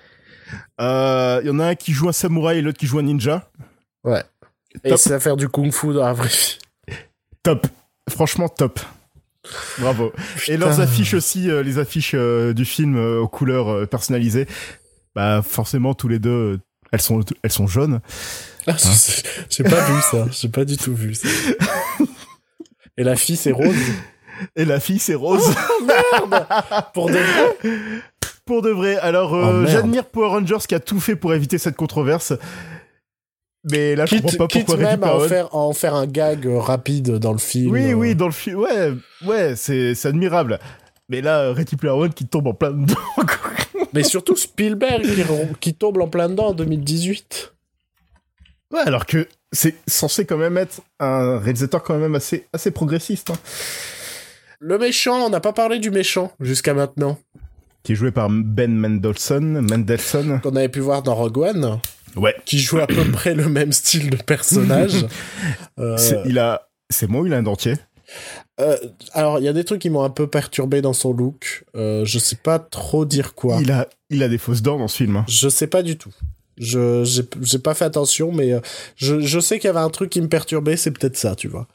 Euh, 0.80 1.40
Il 1.42 1.46
y 1.48 1.50
en 1.50 1.58
a 1.60 1.66
un 1.66 1.74
qui 1.74 1.92
joue 1.92 2.08
un 2.08 2.12
samouraï 2.12 2.58
et 2.58 2.62
l'autre 2.62 2.78
qui 2.78 2.86
joue 2.86 2.98
un 2.98 3.02
ninja. 3.02 3.48
Ouais. 4.04 4.22
Et 4.84 4.96
c'est 4.96 5.12
à 5.12 5.20
faire 5.20 5.36
du 5.36 5.48
kung-fu 5.48 5.92
dans 5.94 6.04
la 6.04 6.12
vraie 6.12 6.28
vie. 6.28 6.58
Top. 7.42 7.66
Franchement, 8.10 8.48
top. 8.48 8.80
Bravo. 9.78 10.12
Et 10.48 10.56
leurs 10.56 10.80
affiches 10.80 11.14
aussi, 11.14 11.50
euh, 11.50 11.62
les 11.62 11.78
affiches 11.78 12.12
euh, 12.14 12.52
du 12.54 12.64
film 12.64 12.96
aux 12.96 13.28
couleurs 13.28 13.88
personnalisées. 13.88 14.46
Bah, 15.14 15.42
forcément, 15.42 15.94
tous 15.94 16.08
les 16.08 16.18
deux, 16.18 16.58
elles 16.92 17.00
sont, 17.00 17.20
elles 17.42 17.52
sont 17.52 17.66
jaunes. 17.66 18.00
Ah, 18.66 18.74
j'ai- 18.78 19.22
J'ai 19.50 19.64
pas 19.64 19.84
vu 19.84 20.00
ça. 20.10 20.26
J'ai 20.30 20.48
pas 20.48 20.64
du 20.64 20.76
tout 20.76 20.94
vu 20.94 21.14
ça. 21.14 21.28
Et 22.96 23.02
la 23.04 23.16
fille, 23.16 23.36
c'est 23.36 23.52
rose. 23.52 23.74
Et 24.56 24.64
la 24.64 24.80
fille, 24.80 24.98
c'est 24.98 25.14
rose. 25.14 25.46
Merde 25.84 26.46
Pour 26.94 27.06
des 27.06 27.20
vrai 27.20 27.56
pour 28.46 28.60
de 28.60 28.68
vrai. 28.70 28.96
Alors, 28.98 29.34
euh, 29.34 29.42
Oh, 29.48 29.52
merde. 29.62 29.68
j'admire 29.68 30.04
Power 30.04 30.28
Rangers 30.28 30.58
qui 30.68 30.74
a 30.74 30.80
tout 30.80 31.00
fait 31.00 31.16
pour 31.16 31.32
éviter 31.32 31.56
cette 31.56 31.76
controverse. 31.76 32.34
Mais 33.72 33.96
là, 33.96 34.04
je 34.04 34.10
Quitte, 34.16 34.22
comprends 34.22 34.36
pas 34.46 34.48
pourquoi 34.48 34.76
même 34.76 35.02
à 35.02 35.16
en, 35.16 35.20
faire, 35.20 35.46
à 35.46 35.56
en 35.56 35.72
faire 35.72 35.94
un 35.94 36.06
gag 36.06 36.46
euh, 36.46 36.58
rapide 36.60 37.12
dans 37.12 37.32
le 37.32 37.38
film. 37.38 37.70
Oui, 37.72 37.92
euh. 37.92 37.94
oui, 37.94 38.14
dans 38.14 38.26
le 38.26 38.32
film. 38.32 38.58
Ouais, 38.58 38.92
ouais, 39.26 39.54
c'est 39.56 39.94
admirable. 40.04 40.58
Mais 41.08 41.22
là, 41.22 41.52
Ready 41.54 41.76
Player 41.76 41.94
One 41.94 42.12
qui 42.12 42.26
tombe 42.26 42.46
en 42.48 42.52
plein 42.52 42.72
dedans. 42.72 42.94
Mais 43.94 44.02
surtout 44.02 44.36
Spielberg 44.36 45.02
qui, 45.02 45.24
qui 45.60 45.74
tombe 45.74 45.98
en 46.02 46.08
plein 46.08 46.28
dedans 46.28 46.48
en 46.48 46.52
2018. 46.52 47.53
Ouais, 48.74 48.80
alors 48.84 49.06
que 49.06 49.26
c'est 49.52 49.76
censé 49.86 50.26
quand 50.26 50.36
même 50.36 50.58
être 50.58 50.80
un 51.00 51.38
réalisateur 51.38 51.82
quand 51.82 51.96
même 51.96 52.14
assez, 52.16 52.46
assez 52.52 52.70
progressiste. 52.72 53.30
hein. 53.30 53.36
Le 54.60 54.78
méchant, 54.78 55.26
on 55.26 55.30
n'a 55.30 55.40
pas 55.40 55.52
parlé 55.52 55.78
du 55.78 55.90
méchant 55.90 56.32
jusqu'à 56.40 56.74
maintenant. 56.74 57.18
Qui 57.82 57.92
est 57.92 57.94
joué 57.96 58.10
par 58.10 58.28
Ben 58.30 58.74
Mendelsohn. 58.74 59.60
Mendelsohn. 59.60 60.40
Qu'on 60.40 60.56
avait 60.56 60.68
pu 60.70 60.80
voir 60.80 61.02
dans 61.02 61.14
Rogue 61.14 61.38
One. 61.38 61.80
Ouais. 62.16 62.34
Qui 62.46 62.58
joue 62.58 62.78
à 62.78 62.86
peu 62.86 63.04
près 63.12 63.34
le 63.34 63.48
même 63.48 63.72
style 63.72 64.10
de 64.10 64.16
personnage. 64.16 65.06
Euh, 65.80 65.96
C'est- 65.96 66.22
Il 66.26 66.38
a. 66.38 66.68
C'est 66.88 67.08
moi, 67.08 67.22
il 67.26 67.34
a 67.34 67.38
un 67.38 67.42
dentier? 67.42 67.74
euh, 68.60 68.76
alors, 69.12 69.38
il 69.40 69.44
y 69.44 69.48
a 69.48 69.52
des 69.52 69.64
trucs 69.64 69.80
qui 69.80 69.90
m'ont 69.90 70.04
un 70.04 70.10
peu 70.10 70.28
perturbé 70.28 70.80
dans 70.82 70.92
son 70.92 71.12
look. 71.12 71.64
Euh, 71.74 72.04
je 72.04 72.18
sais 72.20 72.36
pas 72.36 72.58
trop 72.60 73.04
dire 73.04 73.34
quoi. 73.34 73.58
Il 73.60 73.72
a, 73.72 73.88
il 74.10 74.22
a 74.22 74.28
des 74.28 74.38
fausses 74.38 74.62
dents 74.62 74.78
dans 74.78 74.86
ce 74.88 74.96
film. 74.98 75.16
hein. 75.16 75.24
Je 75.28 75.48
sais 75.48 75.66
pas 75.66 75.82
du 75.82 75.98
tout. 75.98 76.12
Je 76.58 77.02
j'ai 77.42 77.58
pas 77.58 77.74
fait 77.74 77.84
attention, 77.84 78.30
mais 78.32 78.52
euh, 78.52 78.60
je, 78.96 79.20
je 79.20 79.40
sais 79.40 79.58
qu'il 79.58 79.66
y 79.66 79.70
avait 79.70 79.80
un 79.80 79.90
truc 79.90 80.10
qui 80.10 80.20
me 80.20 80.28
perturbait, 80.28 80.76
c'est 80.76 80.92
peut-être 80.92 81.16
ça, 81.16 81.34
tu 81.34 81.48
vois. 81.48 81.66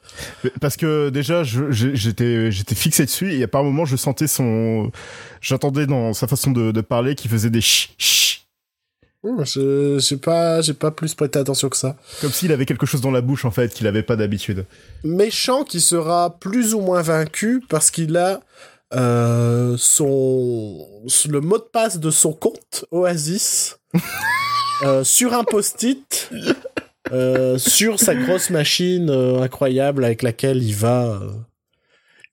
Parce 0.61 0.77
que 0.77 1.09
déjà, 1.09 1.43
j'étais, 1.43 2.49
j'étais 2.51 2.75
fixé 2.75 3.05
dessus 3.05 3.33
et 3.33 3.43
à 3.43 3.47
par 3.47 3.63
moment, 3.63 3.83
je 3.85 3.95
sentais 3.97 4.27
son, 4.27 4.91
j'entendais 5.41 5.85
dans 5.85 6.13
sa 6.13 6.27
façon 6.27 6.51
de, 6.51 6.71
de 6.71 6.81
parler 6.81 7.15
qu'il 7.15 7.29
faisait 7.29 7.49
des 7.49 7.61
ch 7.61 7.89
ch 7.97 8.45
je- 9.43 9.99
J'ai 9.99 10.15
pas 10.15 10.61
j'ai 10.61 10.73
pas 10.73 10.91
plus 10.91 11.13
prêté 11.13 11.39
attention 11.39 11.67
que 11.67 11.75
ça. 11.75 11.97
comme 12.21 12.31
s'il 12.31 12.53
avait 12.53 12.65
quelque 12.65 12.85
chose 12.85 13.01
dans 13.01 13.11
la 13.11 13.19
bouche 13.19 13.43
en 13.43 13.51
fait 13.51 13.73
qu'il 13.73 13.85
avait 13.85 14.01
pas 14.03 14.15
d'habitude. 14.15 14.65
Méchant 15.03 15.65
qui 15.65 15.81
sera 15.81 16.37
plus 16.39 16.73
ou 16.73 16.79
moins 16.79 17.01
vaincu 17.01 17.61
parce 17.67 17.91
qu'il 17.91 18.15
a 18.15 18.39
euh, 18.93 19.75
son 19.77 20.87
le 21.27 21.41
mot 21.41 21.57
de 21.57 21.63
passe 21.63 21.99
de 21.99 22.09
son 22.11 22.31
compte 22.31 22.85
Oasis 22.91 23.77
euh, 24.83 25.03
sur 25.03 25.33
un 25.33 25.43
post-it 25.43 26.29
euh, 27.11 27.57
sur 27.57 27.99
sa 27.99 28.15
grosse 28.15 28.49
machine 28.49 29.09
euh, 29.09 29.41
incroyable 29.41 30.03
avec 30.05 30.21
laquelle 30.21 30.61
il 30.63 30.75
va 30.75 31.19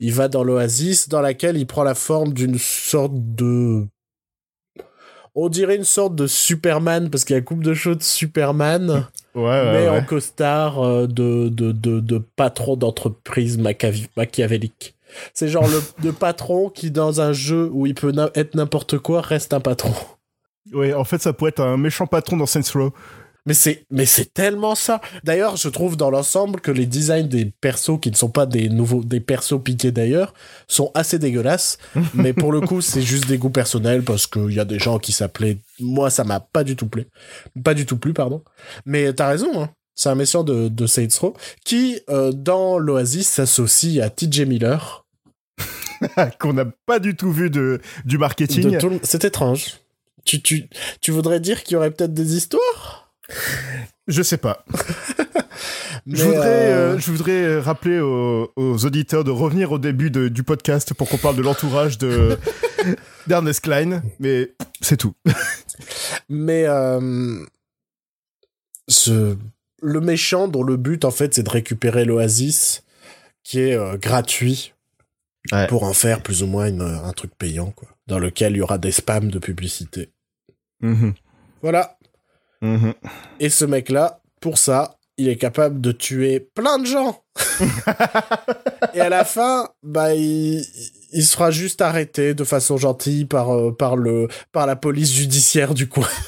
il 0.00 0.12
va 0.12 0.28
dans 0.28 0.44
l'Oasis 0.44 1.08
dans 1.08 1.20
laquelle 1.22 1.56
il 1.56 1.66
prend 1.66 1.82
la 1.84 1.94
forme 1.94 2.32
d'une 2.32 2.58
sorte 2.58 3.12
de 3.14 3.86
on 5.34 5.48
dirait 5.50 5.76
une 5.76 5.84
sorte 5.84 6.14
de 6.14 6.26
Superman 6.26 7.10
parce 7.10 7.24
qu'il 7.24 7.34
y 7.36 7.38
a 7.38 7.42
coupe 7.42 7.62
de 7.62 7.74
cheveux 7.74 7.96
de 7.96 8.02
Superman 8.02 9.06
Ouais, 9.34 9.42
ouais, 9.42 9.72
mais 9.72 9.88
ouais. 9.88 9.88
en 9.88 10.02
costard 10.02 10.80
de, 11.08 11.48
de, 11.50 11.70
de, 11.72 12.00
de 12.00 12.18
patron 12.36 12.74
d'entreprise 12.76 13.58
machiav- 13.58 14.08
machiavélique. 14.16 14.94
C'est 15.34 15.48
genre 15.48 15.68
le, 15.68 15.82
le 16.02 16.12
patron 16.14 16.70
qui, 16.70 16.90
dans 16.90 17.20
un 17.20 17.34
jeu 17.34 17.68
où 17.70 17.84
il 17.86 17.94
peut 17.94 18.14
être 18.34 18.54
n'importe 18.54 18.96
quoi, 18.98 19.20
reste 19.20 19.52
un 19.52 19.60
patron. 19.60 19.92
Ouais, 20.72 20.92
en 20.92 21.04
fait, 21.04 21.22
ça 21.22 21.32
pourrait 21.32 21.50
être 21.50 21.62
un 21.62 21.76
méchant 21.76 22.06
patron 22.06 22.36
dans 22.36 22.46
Saints 22.46 22.72
Row. 22.74 22.92
Mais 23.46 23.54
c'est, 23.54 23.86
mais 23.90 24.06
c'est 24.06 24.34
tellement 24.34 24.74
ça. 24.74 25.00
D'ailleurs, 25.22 25.56
je 25.56 25.68
trouve 25.68 25.96
dans 25.96 26.10
l'ensemble 26.10 26.60
que 26.60 26.72
les 26.72 26.84
designs 26.84 27.28
des 27.28 27.44
persos 27.44 28.00
qui 28.02 28.10
ne 28.10 28.16
sont 28.16 28.28
pas 28.28 28.44
des 28.44 28.68
nouveaux, 28.68 29.04
des 29.04 29.20
persos 29.20 29.62
piqués 29.62 29.92
d'ailleurs, 29.92 30.34
sont 30.66 30.90
assez 30.94 31.20
dégueulasses. 31.20 31.78
mais 32.14 32.32
pour 32.32 32.50
le 32.50 32.60
coup, 32.60 32.80
c'est 32.80 33.02
juste 33.02 33.28
des 33.28 33.38
goûts 33.38 33.50
personnels 33.50 34.02
parce 34.02 34.26
qu'il 34.26 34.52
y 34.52 34.58
a 34.58 34.64
des 34.64 34.80
gens 34.80 34.98
qui 34.98 35.12
s'appelaient, 35.12 35.58
moi, 35.78 36.10
ça 36.10 36.24
m'a 36.24 36.40
pas 36.40 36.64
du 36.64 36.74
tout 36.74 36.88
plu. 36.88 37.06
Pas 37.62 37.74
du 37.74 37.86
tout 37.86 37.96
plu, 37.96 38.12
pardon. 38.12 38.42
Mais 38.84 39.12
t'as 39.12 39.28
raison, 39.28 39.62
hein. 39.62 39.70
C'est 39.94 40.10
un 40.10 40.14
méchant 40.14 40.44
de, 40.44 40.68
de 40.68 40.86
Saints 40.86 41.08
Row 41.20 41.34
qui, 41.64 42.00
euh, 42.10 42.30
dans 42.30 42.78
l'Oasis, 42.78 43.28
s'associe 43.28 44.04
à 44.04 44.10
TJ 44.10 44.40
Miller. 44.40 45.06
qu'on 46.38 46.52
n'a 46.52 46.66
pas 46.84 46.98
du 46.98 47.16
tout 47.16 47.32
vu 47.32 47.48
de, 47.48 47.80
du 48.04 48.18
marketing. 48.18 48.76
Tout 48.76 49.00
C'est 49.02 49.24
étrange. 49.24 49.78
Tu, 50.26 50.42
tu, 50.42 50.68
tu 51.00 51.10
voudrais 51.12 51.40
dire 51.40 51.62
qu'il 51.62 51.74
y 51.74 51.76
aurait 51.76 51.90
peut-être 51.90 52.12
des 52.12 52.36
histoires? 52.36 53.14
Je 54.08 54.22
sais 54.22 54.36
pas. 54.36 54.64
Je, 56.06 56.22
voudrais, 56.22 56.46
euh, 56.46 56.94
euh, 56.94 56.98
je 56.98 57.10
voudrais 57.10 57.42
euh, 57.42 57.60
rappeler 57.60 57.98
aux, 57.98 58.52
aux 58.54 58.84
auditeurs 58.84 59.24
de 59.24 59.32
revenir 59.32 59.72
au 59.72 59.78
début 59.78 60.08
de- 60.10 60.28
du 60.28 60.44
podcast 60.44 60.94
pour 60.94 61.08
qu'on 61.08 61.16
parle 61.16 61.34
de 61.34 61.42
l'entourage 61.42 61.98
de 61.98 62.38
d'Ernest 63.26 63.60
Klein, 63.62 64.02
mais 64.20 64.52
c'est 64.80 64.98
tout. 64.98 65.14
Mais 66.28 66.64
euh, 66.68 67.44
ce, 68.86 69.36
le 69.82 70.00
méchant 70.00 70.46
dont 70.46 70.62
le 70.62 70.76
but 70.76 71.04
en 71.04 71.10
fait 71.10 71.34
c'est 71.34 71.42
de 71.42 71.50
récupérer 71.50 72.04
l'Oasis 72.04 72.84
qui 73.42 73.60
est 73.60 73.78
gratuit 74.00 74.72
Ouais. 75.52 75.68
pour 75.68 75.84
en 75.84 75.92
faire 75.92 76.22
plus 76.22 76.42
ou 76.42 76.46
moins 76.48 76.66
une- 76.66 76.82
un 76.82 77.12
truc 77.12 77.30
payant 77.38 77.70
quoi, 77.70 77.88
dans 78.08 78.18
lequel 78.18 78.54
il 78.54 78.58
y 78.58 78.62
aura 78.62 78.78
des 78.78 78.90
spams 78.90 79.30
de 79.30 79.38
publicité. 79.38 80.10
Mhm. 80.80 81.14
Voilà. 81.62 81.96
Mhm. 82.62 82.94
Et 83.40 83.48
ce 83.48 83.64
mec 83.64 83.88
là, 83.90 84.20
pour 84.40 84.58
ça, 84.58 84.96
il 85.18 85.28
est 85.28 85.36
capable 85.36 85.80
de 85.80 85.92
tuer 85.92 86.40
plein 86.40 86.78
de 86.78 86.86
gens. 86.86 87.22
Et 88.94 89.00
à 89.00 89.08
la 89.08 89.24
fin, 89.24 89.68
bah 89.82 90.14
il, 90.14 90.64
il 91.12 91.24
sera 91.24 91.50
juste 91.50 91.80
arrêté 91.80 92.34
de 92.34 92.44
façon 92.44 92.76
gentille 92.76 93.24
par 93.24 93.54
euh, 93.54 93.72
par 93.72 93.96
le 93.96 94.28
par 94.52 94.66
la 94.66 94.76
police 94.76 95.12
judiciaire 95.12 95.74
du 95.74 95.88
coin. 95.88 96.08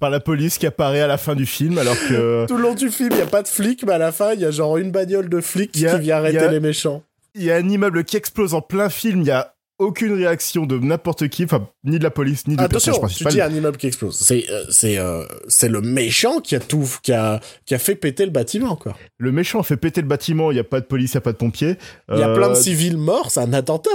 Par 0.00 0.08
la 0.08 0.20
police 0.20 0.56
qui 0.56 0.66
apparaît 0.66 1.02
à 1.02 1.06
la 1.06 1.18
fin 1.18 1.34
du 1.34 1.44
film, 1.44 1.76
alors 1.76 1.96
que 2.08 2.46
Tout 2.48 2.56
le 2.56 2.62
long 2.62 2.74
du 2.74 2.88
film, 2.90 3.10
il 3.12 3.18
y 3.18 3.22
a 3.22 3.26
pas 3.26 3.42
de 3.42 3.48
flics, 3.48 3.84
mais 3.86 3.92
à 3.92 3.98
la 3.98 4.10
fin, 4.10 4.32
il 4.32 4.40
y 4.40 4.44
a 4.46 4.50
genre 4.50 4.78
une 4.78 4.90
bagnole 4.90 5.28
de 5.28 5.40
flics 5.42 5.76
Y 5.76 5.86
a- 5.86 5.94
qui 5.96 6.00
vient 6.02 6.16
arrêter 6.16 6.38
a- 6.38 6.50
les 6.50 6.60
méchants. 6.60 7.02
il 7.34 7.42
y 7.42 7.50
a 7.50 7.56
un 7.56 7.68
immeuble 7.68 8.04
qui 8.04 8.16
explose 8.16 8.54
en 8.54 8.62
plein 8.62 8.88
film, 8.88 9.20
il 9.20 9.26
y 9.26 9.30
a 9.30 9.54
aucune 9.78 10.12
réaction 10.14 10.64
de 10.66 10.78
n'importe 10.78 11.28
qui, 11.28 11.44
enfin 11.44 11.68
ni 11.84 11.98
de 11.98 12.02
la 12.04 12.10
police 12.10 12.46
ni 12.46 12.56
du 12.56 12.62
Attention, 12.64 12.92
personnage 12.92 13.16
tu 13.16 13.24
principal. 13.24 13.32
dis 13.50 13.54
un 13.54 13.58
immeuble 13.58 13.76
qui 13.76 13.86
explose. 13.86 14.16
C'est 14.16 14.44
euh, 14.50 14.64
c'est 14.70 14.98
euh, 14.98 15.24
c'est 15.48 15.68
le 15.68 15.80
méchant 15.80 16.40
qui 16.40 16.54
a 16.56 16.60
tout 16.60 16.88
qui 17.02 17.12
a 17.12 17.40
qui 17.66 17.74
a 17.74 17.78
fait 17.78 17.94
péter 17.94 18.24
le 18.24 18.30
bâtiment 18.30 18.76
quoi. 18.76 18.96
Le 19.18 19.32
méchant 19.32 19.62
fait 19.62 19.76
péter 19.76 20.00
le 20.00 20.06
bâtiment, 20.08 20.50
il 20.50 20.56
y 20.56 20.60
a 20.60 20.64
pas 20.64 20.80
de 20.80 20.86
police, 20.86 21.12
il 21.12 21.14
y 21.14 21.18
a 21.18 21.20
pas 21.22 21.32
de 21.32 21.36
pompiers. 21.38 21.76
Il 22.12 22.18
y 22.18 22.22
a 22.22 22.32
plein 22.34 22.48
de 22.48 22.52
Euh, 22.52 22.60
civils 22.60 22.96
morts, 22.96 23.30
c'est 23.30 23.40
un 23.40 23.52
attentat. 23.52 23.90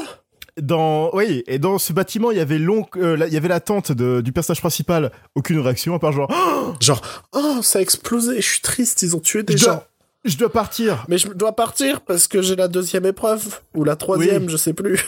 Dans 0.61 1.09
oui, 1.13 1.43
et 1.47 1.59
dans 1.59 1.77
ce 1.79 1.93
bâtiment, 1.93 2.29
il 2.29 2.37
y 2.37 2.41
avait 2.41 2.59
long, 2.59 2.85
il 2.95 3.25
y 3.31 3.37
avait 3.37 3.47
la 3.47 3.61
tente 3.61 3.93
de, 3.93 4.19
du 4.19 4.33
personnage 4.33 4.59
principal, 4.59 5.11
aucune 5.33 5.59
réaction 5.59 5.95
à 5.95 5.99
part 5.99 6.11
genre 6.11 6.29
Oh, 6.29 6.73
Genre 6.81 7.01
oh 7.31 7.59
ça 7.61 7.79
a 7.79 7.81
explosé, 7.81 8.35
je 8.41 8.47
suis 8.49 8.59
triste, 8.61 9.01
ils 9.01 9.15
ont 9.15 9.19
tué 9.21 9.43
des 9.43 9.53
je 9.53 9.59
gens. 9.59 9.65
dois, 9.75 9.87
je 10.25 10.37
dois 10.37 10.51
partir. 10.51 11.05
Mais 11.07 11.17
je 11.17 11.29
dois 11.29 11.55
partir 11.55 12.01
parce 12.01 12.27
que 12.27 12.41
j'ai 12.41 12.57
la 12.57 12.67
deuxième 12.67 13.05
épreuve 13.05 13.61
ou 13.73 13.85
la 13.85 13.95
troisième, 13.95 14.43
Oui. 14.43 14.49
je 14.51 14.57
sais 14.57 14.73
plus. 14.73 14.99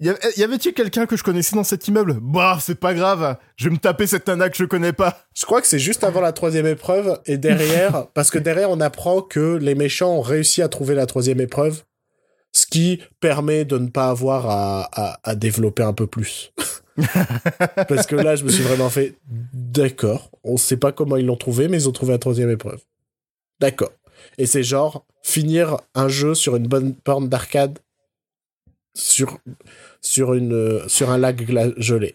Y, 0.00 0.42
avait-il 0.42 0.74
quelqu'un 0.74 1.06
que 1.06 1.16
je 1.16 1.22
connaissais 1.22 1.54
dans 1.54 1.64
cet 1.64 1.86
immeuble? 1.88 2.18
Bah, 2.20 2.58
c'est 2.60 2.78
pas 2.78 2.94
grave, 2.94 3.36
je 3.56 3.68
vais 3.68 3.74
me 3.74 3.78
taper 3.78 4.06
cette 4.06 4.26
nana 4.26 4.50
que 4.50 4.56
je 4.56 4.64
connais 4.64 4.92
pas. 4.92 5.24
Je 5.34 5.44
crois 5.44 5.60
que 5.60 5.66
c'est 5.66 5.78
juste 5.78 6.02
avant 6.02 6.20
la 6.20 6.32
troisième 6.32 6.66
épreuve 6.66 7.20
et 7.26 7.38
derrière, 7.38 8.08
parce 8.14 8.30
que 8.30 8.38
derrière 8.38 8.70
on 8.70 8.80
apprend 8.80 9.22
que 9.22 9.56
les 9.56 9.74
méchants 9.74 10.16
ont 10.16 10.20
réussi 10.20 10.62
à 10.62 10.68
trouver 10.68 10.94
la 10.94 11.06
troisième 11.06 11.40
épreuve, 11.40 11.84
ce 12.52 12.66
qui 12.66 13.00
permet 13.20 13.64
de 13.64 13.78
ne 13.78 13.88
pas 13.88 14.08
avoir 14.08 14.50
à, 14.50 14.88
à, 14.92 15.20
à 15.22 15.34
développer 15.36 15.84
un 15.84 15.92
peu 15.92 16.06
plus. 16.06 16.52
parce 17.88 18.06
que 18.06 18.16
là, 18.16 18.36
je 18.36 18.44
me 18.44 18.50
suis 18.50 18.62
vraiment 18.62 18.90
fait, 18.90 19.16
d'accord, 19.26 20.30
on 20.42 20.56
sait 20.56 20.76
pas 20.76 20.92
comment 20.92 21.16
ils 21.16 21.26
l'ont 21.26 21.36
trouvé, 21.36 21.68
mais 21.68 21.78
ils 21.78 21.88
ont 21.88 21.92
trouvé 21.92 22.12
la 22.12 22.18
troisième 22.18 22.50
épreuve. 22.50 22.80
D'accord. 23.60 23.92
Et 24.38 24.46
c'est 24.46 24.62
genre 24.62 25.06
finir 25.22 25.78
un 25.94 26.08
jeu 26.08 26.34
sur 26.34 26.56
une 26.56 26.66
bonne 26.66 26.94
borne 27.04 27.28
d'arcade 27.28 27.78
sur, 28.94 29.38
sur, 30.00 30.34
une, 30.34 30.82
sur 30.88 31.10
un 31.10 31.18
lac 31.18 31.42
gelé. 31.78 32.14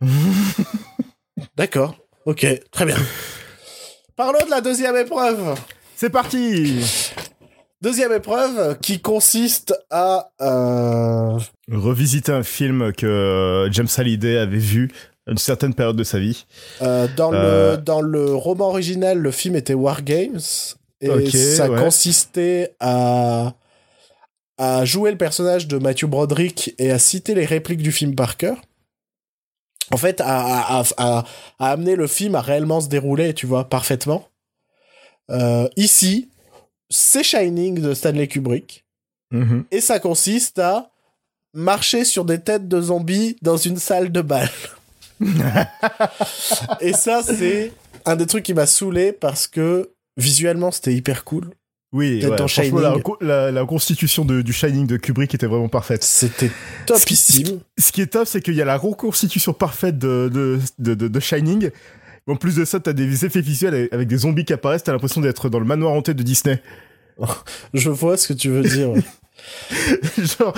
D'accord. 1.56 1.96
Ok, 2.26 2.46
très 2.70 2.84
bien. 2.86 2.96
Parlons 4.16 4.44
de 4.44 4.50
la 4.50 4.60
deuxième 4.60 4.96
épreuve. 4.96 5.54
C'est 5.96 6.10
parti 6.10 6.80
Deuxième 7.82 8.12
épreuve 8.12 8.78
qui 8.80 9.00
consiste 9.00 9.74
à... 9.88 10.30
euh, 10.42 11.38
Revisiter 11.72 12.30
un 12.32 12.42
film 12.42 12.92
que 12.92 13.06
euh, 13.06 13.72
James 13.72 13.88
Hallyday 13.96 14.36
avait 14.36 14.58
vu 14.58 14.90
à 15.26 15.30
une 15.30 15.38
certaine 15.38 15.72
période 15.72 15.96
de 15.96 16.04
sa 16.04 16.18
vie. 16.18 16.44
euh, 16.82 17.08
dans, 17.16 17.32
Euh. 17.32 17.76
le, 17.76 17.82
dans 17.82 18.02
le 18.02 18.34
roman 18.34 18.68
original, 18.68 19.16
le 19.18 19.30
film 19.30 19.56
était 19.56 19.72
War 19.72 20.02
Games. 20.02 20.40
Et 21.00 21.30
ça 21.30 21.70
ouais. 21.70 21.80
consistait 21.82 22.74
à, 22.80 23.54
à 24.60 24.84
jouer 24.84 25.10
le 25.10 25.16
personnage 25.16 25.66
de 25.68 25.78
Matthew 25.78 26.04
Broderick 26.04 26.74
et 26.78 26.90
à 26.90 26.98
citer 26.98 27.34
les 27.34 27.46
répliques 27.46 27.82
du 27.82 27.92
film 27.92 28.14
par 28.14 28.36
cœur. 28.36 28.60
En 29.90 29.96
fait, 29.96 30.20
à, 30.20 30.24
à, 30.38 30.80
à, 30.80 30.84
à- 30.98 31.24
à 31.58 31.70
amener 31.72 31.96
le 31.96 32.06
film 32.06 32.34
à 32.34 32.40
réellement 32.42 32.80
se 32.80 32.88
dérouler, 32.88 33.32
tu 33.34 33.46
vois, 33.46 33.68
parfaitement. 33.68 34.28
Euh, 35.30 35.66
ici, 35.76 36.28
c'est 36.90 37.22
Shining 37.24 37.80
de 37.80 37.94
Stanley 37.94 38.28
Kubrick. 38.28 38.84
Mhm. 39.32 39.64
Et 39.70 39.80
ça 39.80 39.98
consiste 39.98 40.58
à 40.58 40.90
marcher 41.54 42.04
sur 42.04 42.24
des 42.24 42.40
têtes 42.40 42.68
de 42.68 42.80
zombies 42.82 43.36
dans 43.42 43.56
une 43.56 43.78
salle 43.78 44.12
de 44.12 44.20
bal. 44.20 44.48
et 46.80 46.92
ça, 46.92 47.22
c'est 47.22 47.72
un 48.04 48.16
des 48.16 48.26
trucs 48.26 48.44
qui 48.44 48.54
m'a 48.54 48.66
saoulé 48.66 49.12
parce 49.12 49.46
que 49.46 49.90
visuellement, 50.16 50.70
c'était 50.70 50.94
hyper 50.94 51.24
cool. 51.24 51.50
Oui, 51.92 52.20
ouais, 52.24 52.36
dans 52.36 52.46
la, 52.80 52.94
la, 53.20 53.50
la 53.50 53.64
constitution 53.66 54.24
de- 54.24 54.42
du 54.42 54.52
Shining 54.52 54.86
de 54.86 54.96
Kubrick 54.96 55.34
était 55.34 55.46
vraiment 55.46 55.68
parfaite. 55.68 56.04
C'était 56.04 56.50
topissime. 56.86 57.60
Ce 57.78 57.90
qui 57.90 58.00
est 58.00 58.06
top, 58.06 58.28
c'est 58.28 58.40
qu'il 58.40 58.54
y 58.54 58.62
a 58.62 58.64
la 58.64 58.76
reconstitution 58.76 59.52
parfaite 59.52 59.98
de, 59.98 60.30
de, 60.32 60.94
de, 60.94 61.08
de- 61.08 61.20
Shining. 61.20 61.70
En 62.28 62.36
plus 62.36 62.54
de 62.54 62.64
ça, 62.64 62.78
t'as 62.78 62.92
des 62.92 63.24
effets 63.24 63.40
visuels 63.40 63.74
avec- 63.74 63.92
avec 63.92 64.08
des 64.08 64.18
zombies 64.18 64.44
qui 64.44 64.52
apparaissent, 64.52 64.84
t'as 64.84 64.92
l'impression 64.92 65.20
d'être 65.20 65.48
dans 65.48 65.58
le 65.58 65.64
manoir 65.66 65.92
hanté 65.92 66.14
de 66.14 66.22
Disney. 66.22 66.62
Je 67.74 67.90
vois 67.90 68.16
ce 68.16 68.28
que 68.28 68.32
tu 68.34 68.50
veux 68.50 68.62
dire. 68.62 68.92
Genre, 70.18 70.52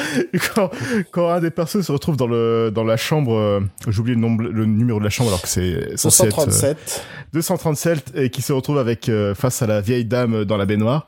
quand, 0.55 0.70
quand 1.11 1.28
un 1.30 1.41
des 1.41 1.51
persos 1.51 1.83
se 1.83 1.93
retrouve 1.93 2.16
dans, 2.16 2.26
le, 2.26 2.70
dans 2.74 2.85
la 2.85 2.97
chambre, 2.97 3.35
euh, 3.37 3.61
j'ai 3.89 4.01
oublié 4.01 4.14
le, 4.14 4.20
nombre, 4.20 4.45
le 4.45 4.64
numéro 4.64 4.99
de 4.99 5.05
la 5.05 5.11
chambre 5.11 5.30
alors 5.30 5.43
que 5.43 5.49
c'est 5.49 5.97
censé 5.97 6.24
être, 6.26 6.39
euh, 6.39 6.51
137. 6.51 7.05
237 7.33 8.12
et 8.14 8.30
qui 8.30 8.43
se 8.43 8.53
retrouve 8.53 8.78
avec 8.78 9.09
euh, 9.09 9.35
face 9.35 9.62
à 9.62 9.66
la 9.66 9.80
vieille 9.80 10.05
dame 10.05 10.45
dans 10.45 10.57
la 10.57 10.66
baignoire. 10.66 11.07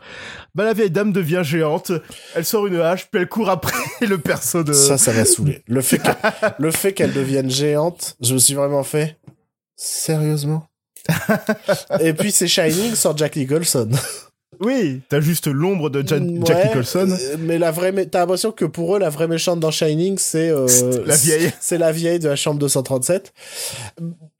Bah 0.54 0.64
la 0.64 0.72
vieille 0.72 0.90
dame 0.90 1.12
devient 1.12 1.42
géante, 1.42 1.92
elle 2.34 2.44
sort 2.44 2.66
une 2.66 2.76
hache, 2.80 3.08
puis 3.10 3.20
elle 3.22 3.28
court 3.28 3.50
après 3.50 3.74
le 4.06 4.18
perso 4.18 4.62
de 4.62 4.72
Ça, 4.72 4.98
ça 4.98 5.12
m'a 5.12 5.24
saoulé. 5.24 5.62
Le 5.66 5.80
fait 5.80 5.98
que- 5.98 6.08
le 6.58 6.70
fait 6.70 6.92
qu'elle 6.92 7.12
devienne 7.12 7.50
géante, 7.50 8.16
je 8.20 8.34
me 8.34 8.38
suis 8.38 8.54
vraiment 8.54 8.84
fait. 8.84 9.18
Sérieusement? 9.76 10.68
Et 12.00 12.12
puis 12.14 12.30
c'est 12.32 12.48
Shining 12.48 12.94
sans 12.94 13.16
Jack 13.16 13.36
Nicholson. 13.36 13.90
Oui, 14.60 15.00
t'as 15.08 15.20
juste 15.20 15.46
l'ombre 15.46 15.90
de 15.90 16.06
Jan- 16.06 16.20
Ouais, 16.26 16.40
Jack 16.44 16.66
Nicholson. 16.68 17.08
euh, 17.10 17.36
Mais 17.38 17.58
la 17.58 17.70
vraie, 17.70 17.92
mé- 17.92 18.08
t'as 18.08 18.20
l'impression 18.20 18.52
que 18.52 18.64
pour 18.64 18.96
eux, 18.96 18.98
la 18.98 19.10
vraie 19.10 19.28
méchante 19.28 19.60
dans 19.60 19.70
Shining, 19.70 20.18
c'est 20.18 20.50
euh, 20.50 20.66
C'est 20.68 21.06
la 21.06 21.16
vieille. 21.16 21.52
C'est 21.60 21.78
la 21.78 21.92
vieille 21.92 22.18
de 22.18 22.28
la 22.28 22.36
chambre 22.36 22.58
237. 22.60 23.32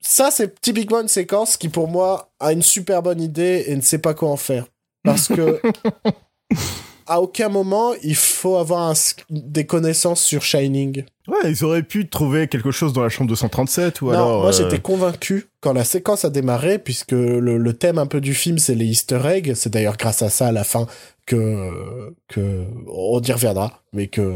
Ça, 0.00 0.30
c'est 0.30 0.60
typiquement 0.60 1.00
une 1.00 1.08
séquence 1.08 1.56
qui, 1.56 1.68
pour 1.68 1.88
moi, 1.88 2.30
a 2.40 2.52
une 2.52 2.62
super 2.62 3.02
bonne 3.02 3.20
idée 3.20 3.64
et 3.68 3.76
ne 3.76 3.80
sait 3.82 3.98
pas 3.98 4.14
quoi 4.14 4.28
en 4.30 4.36
faire. 4.36 4.66
Parce 5.02 5.28
que 5.28 5.60
à 7.06 7.20
aucun 7.20 7.48
moment 7.48 7.92
il 8.02 8.16
faut 8.16 8.56
avoir 8.56 8.90
un 8.90 8.94
des 9.30 9.66
connaissances 9.66 10.22
sur 10.22 10.42
Shining. 10.42 11.04
Ouais, 11.26 11.50
ils 11.50 11.64
auraient 11.64 11.82
pu 11.82 12.08
trouver 12.08 12.48
quelque 12.48 12.70
chose 12.70 12.92
dans 12.92 13.02
la 13.02 13.08
chambre 13.08 13.28
237 13.30 14.02
ou 14.02 14.06
non, 14.06 14.12
alors. 14.12 14.40
moi 14.40 14.48
euh, 14.48 14.52
j'étais 14.52 14.80
convaincu 14.80 15.46
quand 15.60 15.72
la 15.72 15.84
séquence 15.84 16.24
a 16.24 16.30
démarré, 16.30 16.78
puisque 16.78 17.12
le, 17.12 17.56
le 17.56 17.72
thème 17.72 17.98
un 17.98 18.06
peu 18.06 18.20
du 18.20 18.34
film 18.34 18.58
c'est 18.58 18.74
les 18.74 18.86
Easter 18.86 19.20
eggs. 19.24 19.54
C'est 19.54 19.70
d'ailleurs 19.72 19.96
grâce 19.96 20.22
à 20.22 20.28
ça 20.28 20.48
à 20.48 20.52
la 20.52 20.64
fin 20.64 20.86
que 21.26 22.14
que 22.28 22.64
on 22.88 23.20
y 23.20 23.32
reviendra, 23.32 23.82
mais 23.92 24.08
que 24.08 24.34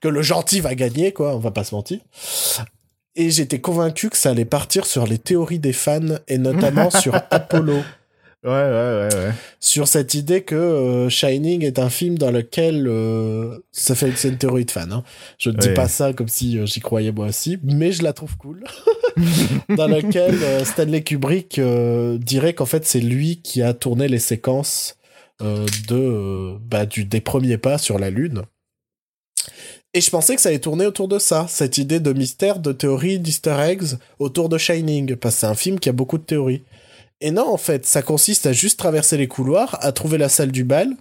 que 0.00 0.08
le 0.08 0.22
gentil 0.22 0.60
va 0.60 0.74
gagner 0.74 1.12
quoi. 1.12 1.34
On 1.34 1.38
va 1.38 1.50
pas 1.50 1.64
se 1.64 1.74
mentir. 1.74 2.00
Et 3.16 3.30
j'étais 3.30 3.60
convaincu 3.60 4.10
que 4.10 4.16
ça 4.16 4.30
allait 4.30 4.44
partir 4.44 4.86
sur 4.86 5.06
les 5.06 5.18
théories 5.18 5.60
des 5.60 5.72
fans 5.72 6.18
et 6.26 6.38
notamment 6.38 6.90
sur 7.02 7.14
Apollo. 7.30 7.82
Ouais, 8.44 8.50
ouais, 8.50 9.08
ouais, 9.08 9.14
ouais. 9.14 9.32
sur 9.58 9.88
cette 9.88 10.12
idée 10.12 10.42
que 10.42 10.54
euh, 10.54 11.08
Shining 11.08 11.64
est 11.64 11.78
un 11.78 11.88
film 11.88 12.18
dans 12.18 12.30
lequel 12.30 12.86
euh, 12.86 13.58
ça 13.72 13.94
fait 13.94 14.12
c'est 14.16 14.28
une 14.28 14.36
théorie 14.36 14.66
de 14.66 14.70
fan. 14.70 14.92
Hein. 14.92 15.02
Je 15.38 15.48
ne 15.48 15.56
dis 15.56 15.70
pas 15.70 15.88
ça 15.88 16.12
comme 16.12 16.28
si 16.28 16.58
euh, 16.58 16.66
j'y 16.66 16.80
croyais 16.80 17.10
moi 17.10 17.28
aussi, 17.28 17.58
mais 17.62 17.90
je 17.90 18.02
la 18.02 18.12
trouve 18.12 18.36
cool. 18.36 18.62
dans 19.70 19.86
lequel 19.86 20.34
euh, 20.42 20.62
Stanley 20.66 21.02
Kubrick 21.02 21.58
dirait 22.18 22.52
qu'en 22.52 22.66
fait 22.66 22.84
c'est 22.84 23.00
lui 23.00 23.40
qui 23.42 23.62
a 23.62 23.72
tourné 23.72 24.08
les 24.08 24.18
séquences 24.18 24.98
de 25.40 26.58
bah, 26.58 26.84
du 26.84 27.06
des 27.06 27.22
premiers 27.22 27.56
pas 27.56 27.78
sur 27.78 27.98
la 27.98 28.10
lune. 28.10 28.42
Et 29.94 30.00
je 30.00 30.10
pensais 30.10 30.34
que 30.34 30.42
ça 30.42 30.50
allait 30.50 30.58
tourner 30.58 30.86
autour 30.86 31.06
de 31.06 31.20
ça, 31.20 31.46
cette 31.48 31.78
idée 31.78 32.00
de 32.00 32.12
mystère, 32.12 32.58
de 32.58 32.72
théorie, 32.72 33.20
d'easter 33.20 33.56
eggs 33.60 33.96
autour 34.18 34.48
de 34.48 34.58
Shining, 34.58 35.14
parce 35.14 35.36
que 35.36 35.40
c'est 35.42 35.46
un 35.46 35.54
film 35.54 35.78
qui 35.78 35.88
a 35.88 35.92
beaucoup 35.92 36.18
de 36.18 36.24
théories. 36.24 36.62
Et 37.20 37.30
non, 37.30 37.48
en 37.48 37.56
fait, 37.56 37.86
ça 37.86 38.02
consiste 38.02 38.46
à 38.46 38.52
juste 38.52 38.78
traverser 38.78 39.16
les 39.16 39.28
couloirs, 39.28 39.78
à 39.80 39.92
trouver 39.92 40.18
la 40.18 40.28
salle 40.28 40.52
du 40.52 40.64
bal. 40.64 40.94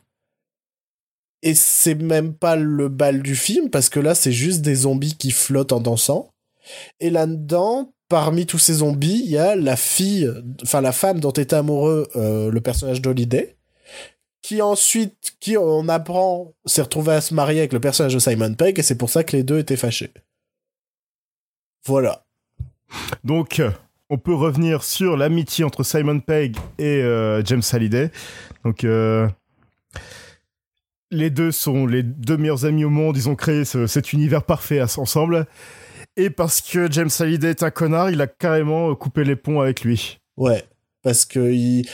Et 1.41 1.55
c'est 1.55 1.95
même 1.95 2.34
pas 2.34 2.55
le 2.55 2.88
bal 2.88 3.22
du 3.22 3.36
film, 3.36 3.70
parce 3.70 3.89
que 3.89 3.99
là, 3.99 4.16
c'est 4.16 4.32
juste 4.32 4.61
des 4.61 4.76
zombies 4.76 5.18
qui 5.18 5.32
flottent 5.32 5.74
en 5.74 5.82
dansant. 5.82 6.30
Et 7.01 7.09
là-dedans, 7.09 7.93
parmi 8.07 8.45
tous 8.45 8.59
ces 8.59 8.76
zombies, 8.76 9.22
il 9.26 9.32
y 9.32 9.38
a 9.38 9.55
la 9.55 9.76
fille, 9.76 10.32
enfin 10.61 10.82
la 10.82 10.91
femme 10.91 11.20
dont 11.20 11.34
est 11.34 11.51
amoureux 11.51 12.07
euh, 12.16 12.49
le 12.49 12.61
personnage 12.61 13.01
d'Holiday, 13.01 13.57
qui 14.41 14.61
ensuite, 14.61 15.34
qui 15.39 15.57
on 15.57 15.89
apprend, 15.89 16.53
s'est 16.66 16.84
retrouvé 16.84 17.14
à 17.14 17.22
se 17.22 17.34
marier 17.34 17.59
avec 17.59 17.74
le 17.74 17.80
personnage 17.80 18.14
de 18.14 18.20
Simon 18.20 18.53
Pegg, 18.53 18.80
et 18.80 18.84
c'est 18.84 18.97
pour 18.97 19.09
ça 19.09 19.24
que 19.24 19.36
les 19.36 19.43
deux 19.43 19.59
étaient 19.59 19.78
fâchés. 19.78 20.14
Voilà. 21.86 22.26
Donc, 23.24 23.61
on 24.09 24.17
peut 24.17 24.33
revenir 24.33 24.83
sur 24.83 25.17
l'amitié 25.17 25.63
entre 25.63 25.83
Simon 25.83 26.19
Pegg 26.19 26.55
et 26.77 27.01
euh, 27.01 27.43
James 27.45 27.61
Hallyday. 27.71 28.11
Donc, 28.63 28.83
euh, 28.83 29.27
les 31.11 31.29
deux 31.29 31.51
sont 31.51 31.85
les 31.85 32.03
deux 32.03 32.37
meilleurs 32.37 32.65
amis 32.65 32.85
au 32.85 32.89
monde. 32.89 33.17
Ils 33.17 33.29
ont 33.29 33.35
créé 33.35 33.65
ce- 33.65 33.87
cet 33.87 34.13
univers 34.13 34.43
parfait 34.43 34.81
ensemble. 34.81 35.45
Et 36.15 36.29
parce 36.29 36.61
que 36.61 36.91
James 36.91 37.09
Hallyday 37.19 37.49
est 37.51 37.63
un 37.63 37.71
connard, 37.71 38.11
il 38.11 38.21
a 38.21 38.27
carrément 38.27 38.91
euh, 38.91 38.95
coupé 38.95 39.23
les 39.23 39.35
ponts 39.35 39.61
avec 39.61 39.83
lui. 39.83 40.19
Ouais. 40.37 40.63
Parce 41.01 41.25
que 41.25 41.51
il, 41.51 41.85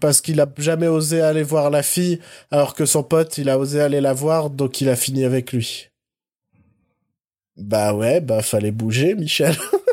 parce 0.00 0.20
qu'il 0.20 0.40
a 0.40 0.46
jamais 0.58 0.86
osé 0.86 1.20
aller 1.20 1.42
voir 1.42 1.70
la 1.70 1.82
fille, 1.82 2.20
alors 2.52 2.74
que 2.74 2.84
son 2.86 3.02
pote, 3.02 3.38
il 3.38 3.48
a 3.48 3.58
osé 3.58 3.80
aller 3.80 4.00
la 4.00 4.12
voir, 4.12 4.50
donc 4.50 4.80
il 4.80 4.88
a 4.88 4.94
fini 4.94 5.24
avec 5.24 5.52
lui. 5.52 5.88
Bah 7.56 7.92
ouais, 7.92 8.20
bah 8.20 8.40
fallait 8.42 8.70
bouger, 8.70 9.14
Michel. 9.16 9.56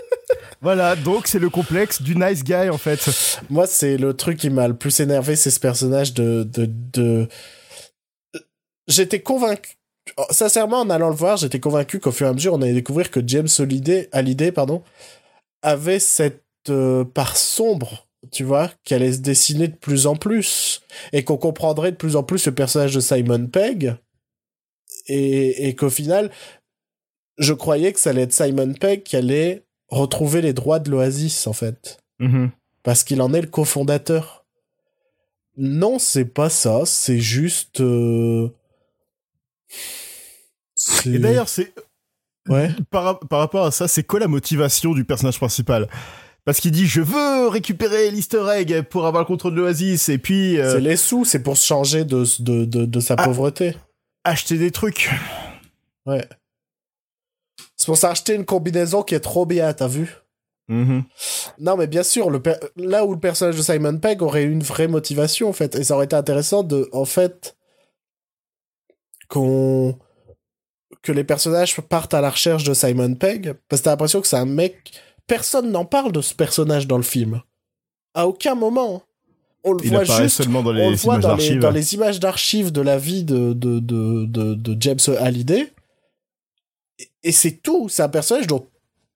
Voilà, 0.62 0.96
donc 0.96 1.26
c'est 1.26 1.40
le 1.40 1.50
complexe 1.50 2.04
du 2.04 2.16
nice 2.16 2.44
guy 2.44 2.70
en 2.70 2.78
fait. 2.78 3.10
Moi, 3.50 3.66
c'est 3.66 3.98
le 3.98 4.14
truc 4.16 4.38
qui 4.38 4.52
m'a 4.52 4.68
le 4.68 4.76
plus 4.76 5.00
énervé, 5.00 5.36
c'est 5.36 5.50
ce 5.50 5.60
personnage 5.60 6.14
de, 6.14 6.44
de, 6.44 6.68
de... 6.68 7.28
J'étais 8.88 9.22
convaincu, 9.22 9.78
sincèrement, 10.30 10.82
en 10.82 10.90
allant 10.92 11.10
le 11.10 11.16
voir, 11.16 11.38
j'étais 11.38 11.60
convaincu 11.60 12.00
qu'au 12.00 12.12
fur 12.12 12.28
et 12.28 12.30
à 12.30 12.34
mesure, 12.34 12.54
on 12.54 12.62
allait 12.62 12.74
découvrir 12.74 13.10
que 13.10 13.22
James 13.26 13.48
Hallyday 14.12 14.52
pardon, 14.52 14.84
avait 15.64 16.00
cette 16.00 16.44
euh, 16.70 17.04
part 17.06 17.38
sombre, 17.38 18.08
tu 18.32 18.44
vois, 18.44 18.70
qui 18.84 18.94
allait 18.94 19.14
se 19.14 19.20
dessiner 19.20 19.68
de 19.68 19.76
plus 19.76 20.06
en 20.06 20.16
plus, 20.16 20.82
et 21.12 21.24
qu'on 21.24 21.38
comprendrait 21.38 21.92
de 21.92 21.98
plus 21.98 22.16
en 22.16 22.22
plus 22.22 22.46
le 22.46 22.54
personnage 22.54 22.94
de 22.94 23.00
Simon 23.00 23.48
Pegg, 23.48 23.96
et, 25.08 25.68
et 25.68 25.76
qu'au 25.76 25.90
final, 25.90 26.30
je 27.40 27.54
croyais 27.54 27.94
que 27.94 28.00
ça 28.00 28.12
allait 28.12 28.24
être 28.24 28.34
Simon 28.34 28.74
Pegg 28.74 29.02
qui 29.02 29.16
allait 29.16 29.64
retrouver 29.92 30.42
les 30.42 30.54
droits 30.54 30.80
de 30.80 30.90
l'Oasis, 30.90 31.46
en 31.48 31.54
fait 31.54 32.00
Mhm. 32.20 32.50
parce 32.84 33.04
qu'il 33.04 33.22
en 33.22 33.34
est 33.34 33.42
le 33.42 33.48
cofondateur. 33.48 34.46
Non, 35.58 36.00
c'est 36.00 36.26
pas 36.26 36.50
ça, 36.50 36.82
c'est 36.86 37.20
juste. 37.20 37.82
euh, 37.82 38.50
Et 41.06 41.20
d'ailleurs, 41.20 41.50
c'est 41.50 41.74
ouais. 42.48 42.70
par, 42.90 43.20
par 43.20 43.40
rapport 43.40 43.66
à 43.66 43.72
ça, 43.72 43.88
c'est 43.88 44.04
quoi 44.04 44.20
la 44.20 44.28
motivation 44.28 44.94
du 44.94 45.04
personnage 45.06 45.38
principal? 45.38 45.88
Parce 46.44 46.60
qu'il 46.60 46.72
dit 46.72 46.88
je 46.88 47.02
veux 47.02 47.48
récupérer 47.50 48.10
l'Easter 48.10 48.44
egg 48.56 48.82
pour 48.84 49.06
avoir 49.06 49.22
le 49.22 49.28
contrôle 49.28 49.54
de 49.54 49.60
l'Oasis 49.62 50.10
et 50.10 50.18
puis 50.18 50.58
euh, 50.60 50.74
C'est 50.74 50.82
les 50.82 50.96
sous, 50.98 51.24
c'est 51.24 51.44
pour 51.44 51.56
se 51.56 51.66
changer 51.68 52.04
de, 52.04 52.24
de, 52.40 52.66
de, 52.66 52.86
de 52.86 53.00
sa 53.00 53.16
Ah. 53.18 53.24
pauvreté. 53.26 53.76
acheter 54.24 54.58
des 54.58 54.72
trucs. 54.72 55.10
Ouais. 56.08 56.26
C'est 57.82 57.88
pour 57.88 57.98
s'acheter 57.98 58.36
une 58.36 58.46
combinaison 58.46 59.02
qui 59.02 59.16
est 59.16 59.20
trop 59.22 59.48
bien, 59.48 59.74
t'as 59.74 59.88
vu? 59.88 60.18
Mhm. 60.68 61.04
Non, 61.58 61.76
mais 61.78 61.88
bien 61.88 62.04
sûr, 62.04 62.30
le 62.30 62.40
là 62.76 63.04
où 63.06 63.12
le 63.12 63.20
personnage 63.20 63.58
de 63.58 63.64
Simon 63.64 63.98
Pegg 63.98 64.22
aurait 64.22 64.44
une 64.44 64.62
vraie 64.62 64.88
motivation, 64.88 65.50
en 65.50 65.52
fait, 65.52 65.74
et 65.74 65.84
ça 65.84 65.96
aurait 65.96 66.06
été 66.06 66.16
intéressant 66.16 66.62
de, 66.62 66.88
en 66.94 67.06
fait, 67.06 67.58
qu'on 69.30 69.98
que 71.02 71.12
les 71.12 71.24
personnages 71.24 71.76
partent 71.82 72.14
à 72.14 72.22
la 72.22 72.30
recherche 72.30 72.64
de 72.66 72.76
Simon 72.76 73.16
Pegg, 73.16 73.56
parce 73.68 73.82
que 73.82 73.86
t'as 73.86 73.90
l'impression 73.92 74.22
que 74.22 74.28
c'est 74.28 74.38
un 74.38 74.46
mec. 74.46 74.92
Personne 75.26 75.72
n'en 75.72 75.84
parle 75.86 76.12
de 76.12 76.22
ce 76.22 76.36
personnage 76.36 76.86
dans 76.86 76.98
le 76.98 77.04
film. 77.04 77.42
À 78.14 78.28
aucun 78.28 78.54
moment. 78.54 79.02
On 79.64 79.74
le 79.74 79.80
Il 79.84 79.90
voit 79.90 80.04
juste 80.04 80.38
seulement 80.38 80.62
dans 80.62 80.70
on 80.70 80.74
les 80.74 80.90
le 80.92 80.96
voit 80.98 81.16
images 81.16 81.24
dans 81.24 81.30
les, 81.36 81.38
d'archives. 81.38 81.60
dans 81.60 81.72
les 81.72 81.94
images 81.96 82.20
d'archives 82.20 82.72
de 82.72 82.82
la 82.82 83.00
vie 83.00 83.24
de, 83.24 83.54
de, 83.54 83.80
de, 83.80 84.26
de, 84.26 84.54
de 84.54 84.78
James 84.80 85.00
Hallyday. 85.20 85.74
Et, 87.24 87.32
c'est 87.32 87.62
tout. 87.62 87.90
C'est 87.90 88.04
un 88.04 88.10
personnage 88.10 88.48
dont 88.48 88.68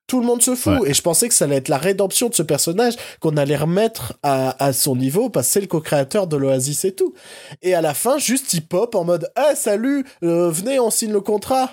tout 0.06 0.20
le 0.20 0.26
monde 0.26 0.42
se 0.42 0.54
fout. 0.54 0.86
Et 0.86 0.94
je 0.94 1.02
pensais 1.02 1.28
que 1.28 1.34
ça 1.34 1.46
allait 1.46 1.56
être 1.56 1.68
la 1.68 1.78
rédemption 1.78 2.28
de 2.28 2.34
ce 2.34 2.42
personnage, 2.42 2.94
qu'on 3.20 3.36
allait 3.36 3.56
remettre 3.56 4.14
à, 4.22 4.64
à 4.64 4.72
son 4.72 4.94
niveau, 4.94 5.30
parce 5.30 5.48
que 5.48 5.52
c'est 5.54 5.60
le 5.60 5.66
co-créateur 5.66 6.26
de 6.26 6.36
l'Oasis 6.36 6.84
et 6.84 6.94
tout. 6.94 7.14
Et 7.62 7.74
à 7.74 7.80
la 7.80 7.94
fin, 7.94 8.18
juste 8.18 8.54
il 8.54 8.64
pop 8.64 8.94
en 8.94 9.04
mode 9.04 9.30
Ah, 9.34 9.54
salut, 9.54 10.04
euh, 10.22 10.50
venez, 10.50 10.78
on 10.78 10.90
signe 10.90 11.12
le 11.12 11.20
contrat. 11.20 11.70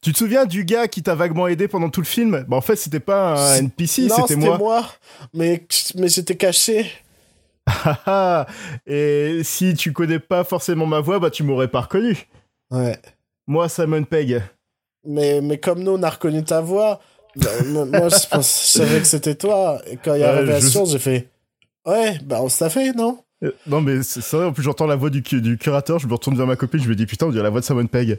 Tu 0.00 0.12
te 0.12 0.18
souviens 0.18 0.46
du 0.46 0.64
gars 0.64 0.88
qui 0.88 1.02
t'a 1.02 1.14
vaguement 1.14 1.48
aidé 1.48 1.68
pendant 1.68 1.90
tout 1.90 2.00
le 2.00 2.06
film? 2.06 2.44
Bah 2.48 2.56
en 2.56 2.60
fait 2.60 2.76
c'était 2.76 3.00
pas 3.00 3.34
un 3.34 3.56
NPC, 3.56 4.08
c'était 4.08 4.36
moi. 4.36 4.58
moi. 4.58 4.88
Mais, 5.32 5.66
mais 5.96 6.08
j'étais 6.08 6.36
caché. 6.36 6.90
Ah, 7.66 7.98
ah. 8.04 8.46
Et 8.86 9.40
si 9.42 9.72
tu 9.72 9.94
connais 9.94 10.18
pas 10.18 10.44
forcément 10.44 10.84
ma 10.84 11.00
voix, 11.00 11.18
bah 11.18 11.30
tu 11.30 11.42
m'aurais 11.42 11.68
pas 11.68 11.80
reconnu. 11.80 12.28
Ouais. 12.70 12.98
Moi 13.46 13.70
Simon 13.70 14.04
Pegg. 14.04 14.42
Mais, 15.06 15.40
mais 15.40 15.58
comme 15.58 15.82
nous, 15.82 15.92
on 15.92 16.02
a 16.02 16.10
reconnu 16.10 16.42
ta 16.44 16.60
voix, 16.60 17.00
bah, 17.36 17.50
moi, 17.66 18.08
je, 18.08 18.26
pense- 18.28 18.62
je 18.66 18.78
savais 18.78 19.00
que 19.00 19.06
c'était 19.06 19.34
toi. 19.34 19.80
Et 19.86 19.96
quand 19.96 20.14
il 20.14 20.20
y 20.20 20.24
a 20.24 20.32
Ouais, 20.32 20.38
révélation, 20.40 20.84
j'ai 20.86 20.98
fait 20.98 21.28
Ouais, 21.86 22.18
bah 22.24 22.38
on 22.40 22.48
s'est 22.48 22.70
fait, 22.70 22.92
non? 22.92 23.18
Euh, 23.42 23.52
Non 23.66 23.80
mais 23.82 24.02
c'est 24.02 24.20
vrai, 24.34 24.46
en 24.46 24.52
plus 24.54 24.62
j'entends 24.62 24.86
la 24.86 24.96
voix 24.96 25.10
du, 25.10 25.20
du 25.20 25.58
curateur, 25.58 25.98
je 25.98 26.06
me 26.06 26.12
retourne 26.14 26.34
vers 26.36 26.46
ma 26.46 26.56
copine, 26.56 26.80
je 26.82 26.88
me 26.88 26.94
dis 26.94 27.04
putain 27.04 27.26
on 27.26 27.30
dirait 27.30 27.42
la 27.42 27.50
voix 27.50 27.60
de 27.60 27.64
Simon 27.66 27.86
Pegg. 27.86 28.18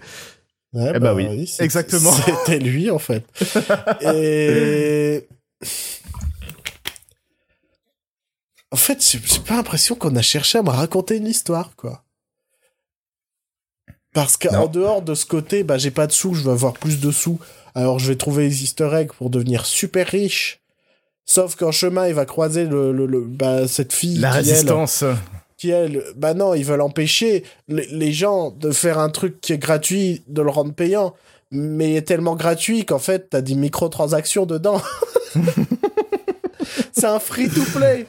Ouais, 0.73 0.91
Eh 0.93 0.99
bah 0.99 1.13
oui, 1.15 1.47
c'est- 1.47 1.63
exactement. 1.63 2.11
C'était 2.11 2.59
lui, 2.59 2.91
en 2.91 2.99
fait. 2.99 3.23
Et. 4.01 5.27
En 8.71 8.77
fait, 8.77 9.01
j'ai 9.01 9.39
pas 9.39 9.55
l'impression 9.55 9.95
qu'on 9.95 10.15
a 10.15 10.21
cherché 10.21 10.57
à 10.57 10.63
me 10.63 10.69
raconter 10.69 11.17
une 11.17 11.27
histoire, 11.27 11.75
quoi. 11.75 12.03
Parce 14.15 14.37
qu'en 14.37 14.65
dehors 14.67 15.01
de 15.03 15.13
ce 15.13 15.25
côté, 15.27 15.63
bah, 15.63 15.77
j'ai 15.77 15.91
pas 15.91 16.07
de 16.07 16.11
sous, 16.11 16.33
je 16.33 16.41
veux 16.43 16.51
avoir 16.51 16.73
plus 16.73 16.99
de 16.99 17.11
sous. 17.11 17.37
Alors 17.75 17.99
je 17.99 18.07
vais 18.07 18.15
trouver 18.15 18.45
les 18.47 18.63
easter 18.63 18.89
eggs 18.93 19.11
pour 19.11 19.29
devenir 19.29 19.65
super 19.67 20.07
riche. 20.07 20.61
Sauf 21.25 21.55
qu'en 21.55 21.71
chemin, 21.71 22.07
il 22.07 22.13
va 22.13 22.25
croiser 22.25 22.63
le, 22.65 22.91
le- 22.91 23.05
le- 23.05 23.21
bah, 23.21 23.67
cette 23.67 23.93
fille 23.93 24.17
La 24.17 24.29
qui, 24.31 24.37
elle, 24.37 24.43
résistance. 24.45 25.03
qui 25.57 25.69
elle, 25.71 26.03
bah 26.15 26.33
non, 26.33 26.53
ils 26.53 26.63
veulent 26.65 26.81
empêcher 26.81 27.43
les, 27.67 27.85
les 27.91 28.11
gens 28.13 28.51
de 28.51 28.71
faire 28.71 28.99
un 28.99 29.09
truc 29.09 29.41
qui 29.41 29.51
est 29.53 29.57
gratuit, 29.57 30.23
de 30.27 30.41
le 30.41 30.49
rendre 30.49 30.71
payant, 30.73 31.13
mais 31.51 31.91
il 31.91 31.95
est 31.97 32.03
tellement 32.03 32.35
gratuit 32.35 32.85
qu'en 32.85 32.99
fait, 32.99 33.29
t'as 33.31 33.41
des 33.41 33.55
microtransactions 33.55 34.45
dedans. 34.45 34.81
c'est 36.93 37.05
un 37.07 37.19
free-to-play. 37.19 38.07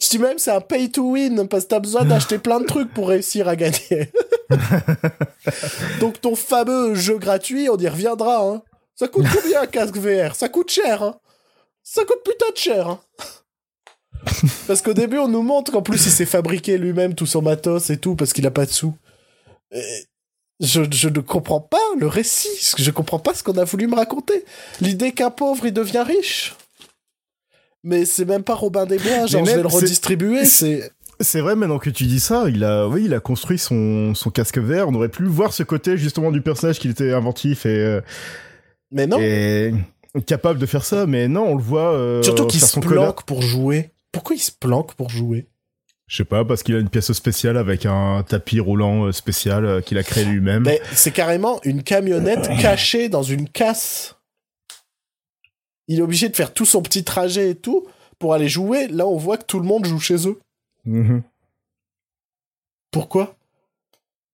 Je 0.00 0.08
dis 0.08 0.18
même 0.18 0.38
c'est 0.38 0.50
un 0.50 0.60
pay-to-win, 0.60 1.48
parce 1.48 1.64
que 1.64 1.68
t'as 1.70 1.80
besoin 1.80 2.04
d'acheter 2.06 2.38
plein 2.38 2.60
de 2.60 2.66
trucs 2.66 2.92
pour 2.92 3.08
réussir 3.08 3.48
à 3.48 3.56
gagner. 3.56 4.10
Donc 6.00 6.20
ton 6.20 6.34
fameux 6.34 6.94
jeu 6.94 7.18
gratuit, 7.18 7.68
on 7.68 7.76
y 7.78 7.88
reviendra. 7.88 8.42
Hein. 8.42 8.62
Ça 8.94 9.08
coûte 9.08 9.26
combien 9.32 9.62
un 9.62 9.66
casque 9.66 9.96
VR 9.96 10.34
Ça 10.34 10.48
coûte 10.48 10.70
cher. 10.70 11.02
Hein. 11.02 11.18
Ça 11.82 12.04
coûte 12.04 12.22
putain 12.24 12.50
de 12.52 12.56
cher. 12.56 12.88
Hein. 12.88 13.00
Parce 14.66 14.82
qu'au 14.82 14.94
début, 14.94 15.18
on 15.18 15.28
nous 15.28 15.42
montre 15.42 15.70
qu'en 15.70 15.82
plus, 15.82 16.04
il 16.06 16.10
s'est 16.10 16.26
fabriqué 16.26 16.78
lui-même 16.78 17.14
tout 17.14 17.26
son 17.26 17.42
matos 17.42 17.90
et 17.90 17.98
tout, 17.98 18.16
parce 18.16 18.32
qu'il 18.32 18.46
a 18.46 18.50
pas 18.50 18.66
de 18.66 18.70
sous. 18.72 18.94
Et 19.72 20.06
je, 20.60 20.82
je 20.90 21.08
ne 21.08 21.20
comprends 21.20 21.60
pas 21.60 21.78
le 21.98 22.06
récit. 22.06 22.74
Je 22.78 22.90
comprends 22.90 23.18
pas 23.18 23.34
ce 23.34 23.42
qu'on 23.42 23.56
a 23.58 23.64
voulu 23.64 23.86
me 23.86 23.94
raconter. 23.94 24.44
L'idée 24.80 25.12
qu'un 25.12 25.30
pauvre, 25.30 25.66
il 25.66 25.72
devient 25.72 26.04
riche. 26.06 26.54
Mais 27.84 28.04
c'est 28.04 28.24
même 28.24 28.42
pas 28.42 28.54
Robin 28.54 28.86
des 28.86 28.98
Bois, 28.98 29.26
genre 29.26 29.44
je 29.44 29.50
vais 29.52 29.62
le 29.62 29.68
redistribuer, 29.68 30.44
c'est... 30.44 30.90
C'est 31.18 31.40
vrai 31.40 31.56
maintenant 31.56 31.78
que 31.78 31.88
tu 31.88 32.04
dis 32.04 32.20
ça, 32.20 32.44
il 32.46 32.62
a, 32.62 32.86
oui, 32.86 33.04
il 33.06 33.14
a 33.14 33.20
construit 33.20 33.58
son, 33.58 34.14
son 34.14 34.28
casque 34.28 34.58
vert. 34.58 34.86
On 34.88 34.94
aurait 34.94 35.08
pu 35.08 35.24
voir 35.24 35.54
ce 35.54 35.62
côté 35.62 35.96
justement 35.96 36.30
du 36.30 36.42
personnage 36.42 36.78
qu'il 36.78 36.90
était 36.90 37.12
inventif 37.12 37.64
et, 37.64 37.70
euh, 37.70 38.00
Mais 38.92 39.06
non, 39.06 39.18
et 39.18 39.72
capable 40.26 40.58
de 40.58 40.66
faire 40.66 40.84
ça, 40.84 41.06
mais 41.06 41.26
non, 41.26 41.44
on 41.44 41.54
le 41.54 41.62
voit. 41.62 41.94
euh, 41.94 42.22
surtout 42.22 42.46
qu'il 42.46 42.60
se 42.60 42.78
planque 42.80 43.22
pour 43.24 43.40
jouer. 43.40 43.92
Pourquoi 44.12 44.36
il 44.36 44.40
se 44.40 44.52
planque 44.52 44.94
pour 44.94 45.08
jouer? 45.08 45.46
Je 46.06 46.18
sais 46.18 46.24
pas, 46.24 46.44
parce 46.44 46.62
qu'il 46.62 46.74
a 46.76 46.78
une 46.80 46.90
pièce 46.90 47.10
spéciale 47.12 47.56
avec 47.56 47.86
un 47.86 48.22
tapis 48.22 48.60
roulant 48.60 49.06
euh, 49.06 49.12
spécial 49.12 49.82
qu'il 49.84 49.96
a 49.96 50.02
créé 50.02 50.24
lui-même. 50.26 50.64
Mais 50.64 50.82
c'est 50.92 51.12
carrément 51.12 51.60
une 51.64 51.82
camionnette 51.82 52.48
cachée 52.60 53.08
dans 53.08 53.22
une 53.22 53.48
casse. 53.48 54.15
Il 55.88 55.98
est 55.98 56.02
obligé 56.02 56.28
de 56.28 56.36
faire 56.36 56.52
tout 56.52 56.64
son 56.64 56.82
petit 56.82 57.04
trajet 57.04 57.50
et 57.50 57.54
tout 57.54 57.86
pour 58.18 58.34
aller 58.34 58.48
jouer. 58.48 58.88
Là, 58.88 59.06
on 59.06 59.16
voit 59.16 59.36
que 59.38 59.44
tout 59.44 59.60
le 59.60 59.66
monde 59.66 59.86
joue 59.86 60.00
chez 60.00 60.26
eux. 60.28 60.40
Mhm. 60.84 61.22
Pourquoi? 62.90 63.36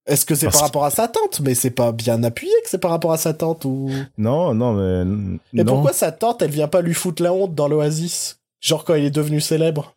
Est-ce 0.07 0.27
que 0.27 0.35
c'est 0.35 0.51
par 0.51 0.63
rapport 0.63 0.85
à 0.85 0.91
sa 0.91 1.07
tante? 1.09 1.41
Mais 1.41 1.55
c'est 1.55 1.71
pas 1.71 1.93
bien 1.93 2.23
appuyé 2.25 2.53
que 2.65 2.69
c'est 2.71 2.79
par 2.79 2.91
rapport 2.91 3.13
à 3.13 3.19
sa 3.19 3.35
tante 3.35 3.65
ou? 3.65 3.89
Non, 4.19 4.53
non, 4.55 4.73
mais. 4.73 5.39
Mais 5.53 5.63
non. 5.65 5.75
pourquoi 5.75 5.93
sa 5.93 6.11
tante, 6.11 6.43
elle 6.43 6.51
vient 6.51 6.69
pas 6.69 6.81
lui 6.83 6.95
foutre 6.95 7.23
la 7.23 7.33
honte 7.33 7.55
dans 7.55 7.69
l'Oasis? 7.69 8.41
Genre 8.61 8.85
quand 8.85 8.95
il 8.95 9.05
est 9.05 9.11
devenu 9.11 9.41
célèbre. 9.41 9.95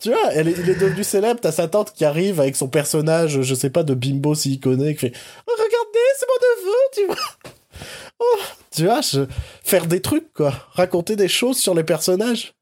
tu 0.00 0.10
vois, 0.10 0.32
elle 0.32 0.48
est- 0.48 0.58
il 0.58 0.68
est 0.68 0.78
devenu 0.78 1.02
célèbre, 1.02 1.40
t'as 1.40 1.52
sa 1.52 1.66
tante 1.68 1.92
qui 1.92 2.04
arrive 2.04 2.40
avec 2.40 2.56
son 2.56 2.68
personnage, 2.68 3.40
je 3.40 3.54
sais 3.54 3.70
pas, 3.70 3.82
de 3.82 3.94
bimbo 3.94 4.34
s'il 4.34 4.60
connaît, 4.60 4.94
qui 4.94 5.00
fait 5.00 5.12
oh, 5.46 5.52
Regardez, 5.56 5.98
c'est 6.18 6.26
mon 6.28 6.38
neveu, 6.66 6.76
tu 6.92 7.06
vois 7.06 7.52
Oh, 8.18 8.38
Tu 8.70 8.84
vois, 8.84 9.00
je- 9.00 9.26
faire 9.64 9.86
des 9.86 10.00
trucs, 10.00 10.32
quoi. 10.34 10.52
Raconter 10.72 11.16
des 11.16 11.28
choses 11.28 11.58
sur 11.58 11.74
les 11.74 11.84
personnages. 11.84 12.52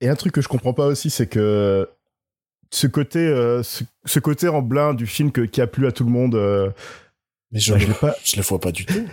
Et 0.00 0.08
un 0.08 0.16
truc 0.16 0.32
que 0.32 0.40
je 0.40 0.48
comprends 0.48 0.72
pas 0.74 0.86
aussi, 0.86 1.10
c'est 1.10 1.26
que 1.26 1.88
ce 2.70 2.86
côté, 2.86 3.18
euh, 3.20 3.62
ce, 3.62 3.84
ce 4.04 4.18
côté 4.18 4.48
en 4.48 4.62
blind 4.62 4.96
du 4.96 5.06
film 5.06 5.30
que- 5.30 5.42
qui 5.42 5.60
a 5.60 5.66
plu 5.66 5.86
à 5.86 5.92
tout 5.92 6.04
le 6.04 6.10
monde, 6.10 6.34
euh, 6.34 6.70
Mais 7.52 7.60
je, 7.60 7.72
bah, 7.74 7.78
je 7.78 7.86
l'ai 7.86 7.94
pas. 7.94 8.16
je 8.24 8.36
le 8.36 8.42
vois 8.42 8.60
pas 8.60 8.72
du 8.72 8.86
tout. 8.86 8.94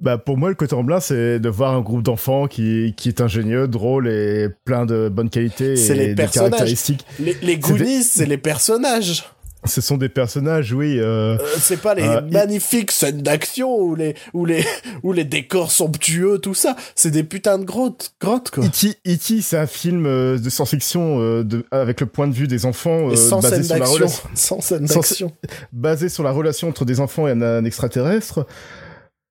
Bah 0.00 0.18
pour 0.18 0.36
moi, 0.36 0.48
le 0.48 0.56
côté 0.56 0.74
en 0.74 0.82
blind, 0.82 1.00
c'est 1.00 1.38
de 1.38 1.48
voir 1.48 1.74
un 1.76 1.80
groupe 1.80 2.02
d'enfants 2.02 2.48
qui, 2.48 2.92
qui 2.96 3.08
est 3.08 3.20
ingénieux, 3.20 3.68
drôle 3.68 4.08
et 4.08 4.48
plein 4.64 4.84
de 4.84 5.08
bonnes 5.08 5.30
qualités 5.30 5.74
et 5.74 5.94
les 5.94 6.14
des 6.16 6.26
caractéristiques. 6.26 7.06
Les, 7.20 7.34
les 7.40 7.56
Goonies, 7.56 8.02
c'est 8.02 8.26
les 8.26 8.36
personnages. 8.38 9.22
Ce 9.64 9.80
sont 9.80 9.96
des 9.96 10.08
personnages, 10.08 10.72
oui. 10.72 10.98
euh, 10.98 11.36
Euh, 11.38 11.46
c'est 11.58 11.80
pas 11.80 11.94
les 11.94 12.02
Euh, 12.02 12.20
magnifiques 12.20 12.90
scènes 12.90 13.22
d'action 13.22 13.76
ou 13.76 13.94
les, 13.94 14.14
ou, 14.32 14.44
les, 14.44 14.64
ou 15.04 15.12
les 15.12 15.24
décors 15.24 15.70
somptueux, 15.70 16.38
tout 16.38 16.54
ça. 16.54 16.74
C'est 16.96 17.10
des 17.12 17.22
putains 17.22 17.58
de 17.58 17.64
grottes, 17.64 18.12
grottes 18.20 18.50
quoi. 18.50 18.64
E.T., 18.64 18.96
E.T., 19.06 19.40
c'est 19.42 19.56
un 19.58 19.66
film 19.68 20.04
euh, 20.06 20.36
de 20.38 20.50
science-fiction 20.50 21.18
euh, 21.20 21.44
avec 21.70 22.00
le 22.00 22.06
point 22.06 22.26
de 22.26 22.34
vue 22.34 22.48
des 22.48 22.66
enfants 22.66 23.10
euh, 23.10 23.16
sans 23.16 23.40
basé 23.40 23.62
scène 23.62 23.64
sur 23.64 23.78
la 23.78 23.86
relation 23.86 24.28
Sans 24.34 24.60
scène 24.60 24.84
d'action. 24.86 25.32
basé 25.72 26.08
sur 26.08 26.24
la 26.24 26.32
relation 26.32 26.68
entre 26.68 26.84
des 26.84 26.98
enfants 27.00 27.28
et 27.28 27.30
un, 27.32 27.42
un 27.42 27.64
extraterrestre. 27.64 28.46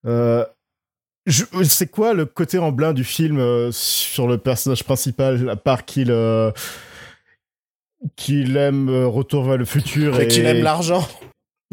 Euh, 0.08 0.46
je- 1.28 1.44
c'est 1.66 1.88
quoi 1.92 2.14
le 2.14 2.26
côté 2.26 2.58
en 2.58 2.72
blind 2.72 2.94
du 2.96 3.04
film 3.04 3.38
euh, 3.38 3.70
sur 3.72 4.28
le 4.28 4.38
personnage 4.38 4.84
principal, 4.84 5.50
à 5.50 5.56
part 5.56 5.86
qu'il 5.86 6.10
euh, 6.10 6.52
qu'il 8.16 8.58
aime 8.58 8.90
euh, 8.90 9.08
Retour 9.08 9.44
vers 9.46 9.58
le 9.58 9.66
futur 9.66 10.20
Et 10.20 10.28
qu'il 10.28 10.46
aime 10.46 10.64
l'argent. 10.64 11.08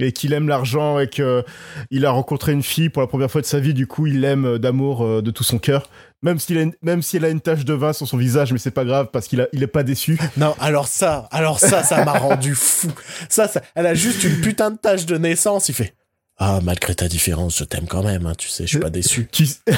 et 0.00 0.12
qu'il 0.12 0.32
aime 0.32 0.46
l'argent 0.48 0.98
et 1.00 1.08
que 1.08 1.44
il 1.90 2.04
a 2.06 2.10
rencontré 2.10 2.52
une 2.52 2.62
fille 2.62 2.88
pour 2.88 3.02
la 3.02 3.08
première 3.08 3.30
fois 3.30 3.40
de 3.40 3.46
sa 3.46 3.58
vie, 3.60 3.74
du 3.74 3.86
coup 3.86 4.06
il 4.06 4.20
l'aime 4.20 4.44
euh, 4.44 4.58
d'amour 4.58 5.02
euh, 5.04 5.22
de 5.22 5.30
tout 5.30 5.44
son 5.44 5.58
cœur. 5.58 5.88
Même 6.22 6.38
s'il 6.38 6.58
a 6.58 6.62
une- 6.62 6.74
même 6.82 7.00
si 7.02 7.16
elle 7.16 7.24
a 7.24 7.28
une 7.30 7.40
tache 7.40 7.64
de 7.64 7.72
vin 7.74 7.92
sur 7.92 8.06
son 8.08 8.16
visage, 8.16 8.52
mais 8.52 8.58
c'est 8.58 8.70
pas 8.72 8.84
grave 8.84 9.08
parce 9.12 9.26
qu'il 9.28 9.40
a, 9.40 9.46
il 9.52 9.62
est 9.62 9.66
pas 9.68 9.82
déçu. 9.84 10.18
Non, 10.36 10.54
alors 10.60 10.86
ça, 10.88 11.28
alors 11.30 11.58
ça, 11.60 11.82
ça 11.84 12.04
m'a 12.04 12.12
rendu 12.18 12.54
fou. 12.54 12.90
Ça, 13.28 13.46
ça, 13.48 13.62
elle 13.74 13.86
a 13.86 13.94
juste 13.94 14.22
une 14.24 14.40
putain 14.40 14.70
de 14.72 14.76
tâche 14.78 15.06
de 15.06 15.16
naissance. 15.16 15.68
Il 15.68 15.74
fait 15.76 15.94
Ah, 16.36 16.60
malgré 16.62 16.94
ta 16.94 17.08
différence, 17.08 17.58
je 17.58 17.64
t'aime 17.64 17.86
quand 17.86 18.02
même, 18.02 18.26
hein, 18.26 18.32
tu 18.36 18.48
sais, 18.48 18.64
je 18.64 18.68
suis 18.68 18.78
pas 18.80 18.90
déçu. 18.90 19.28
Tu, 19.32 19.44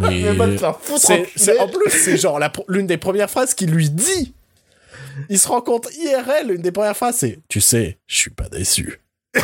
Mais 0.00 0.22
Mais 0.36 0.56
foutre, 0.56 1.00
c'est- 1.36 1.58
en 1.58 1.68
plus, 1.68 1.90
c'est 1.90 2.16
genre 2.16 2.40
l'une 2.68 2.86
des 2.86 2.96
premières 2.96 3.30
phrases 3.30 3.54
qu'il 3.54 3.70
lui 3.70 3.90
dit. 3.90 4.34
Il 5.28 5.38
se 5.38 5.48
rend 5.48 5.60
compte 5.60 5.88
IRL, 5.94 6.48
l'une 6.48 6.62
des 6.62 6.72
premières 6.72 6.96
phrases, 6.96 7.16
c'est 7.16 7.40
Tu 7.48 7.60
sais, 7.60 7.98
je 8.06 8.16
suis 8.16 8.30
pas 8.30 8.48
déçu. 8.48 9.00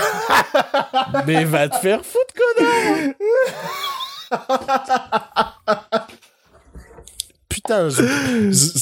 Mais 1.26 1.44
va 1.44 1.68
te 1.68 1.76
faire 1.76 2.02
foutre, 2.04 2.34
connard 2.34 3.14
Putain, 7.48 7.88
je... 7.88 8.02
je- 8.50 8.78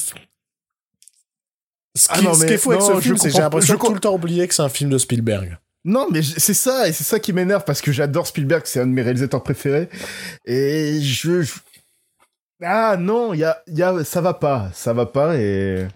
Ce 1.96 2.08
qui, 2.08 2.14
Ah 2.14 2.20
non, 2.22 2.34
ce 2.34 2.44
qui 2.44 2.52
est 2.52 2.58
fou 2.58 2.72
avec 2.72 2.82
ce 2.82 3.00
film, 3.00 3.16
c'est 3.16 3.28
que 3.28 3.34
j'ai 3.34 3.40
l'impression 3.40 3.74
de 3.74 3.78
tout 3.80 3.94
le 3.94 4.00
temps 4.00 4.14
oublier 4.14 4.46
que 4.46 4.54
c'est 4.54 4.62
un 4.62 4.68
film 4.68 4.90
de 4.90 4.98
Spielberg. 4.98 5.56
Non, 5.84 6.08
mais 6.10 6.20
c'est 6.22 6.52
ça, 6.54 6.88
et 6.88 6.92
c'est 6.92 7.04
ça 7.04 7.20
qui 7.20 7.32
m'énerve, 7.32 7.62
parce 7.64 7.80
que 7.80 7.92
j'adore 7.92 8.26
Spielberg, 8.26 8.62
c'est 8.66 8.80
un 8.80 8.86
de 8.86 8.92
mes 8.92 9.02
réalisateurs 9.02 9.42
préférés, 9.42 9.88
et 10.44 11.00
je... 11.00 11.42
je- 11.42 11.54
Ah 12.62 12.96
non, 12.98 13.32
il 13.32 13.40
y 13.40 13.44
a, 13.44 13.62
y 13.68 13.82
a, 13.82 14.02
ça 14.04 14.20
va 14.20 14.34
pas, 14.34 14.68
ça 14.74 14.92
va 14.92 15.06
pas, 15.06 15.36
et... 15.36 15.86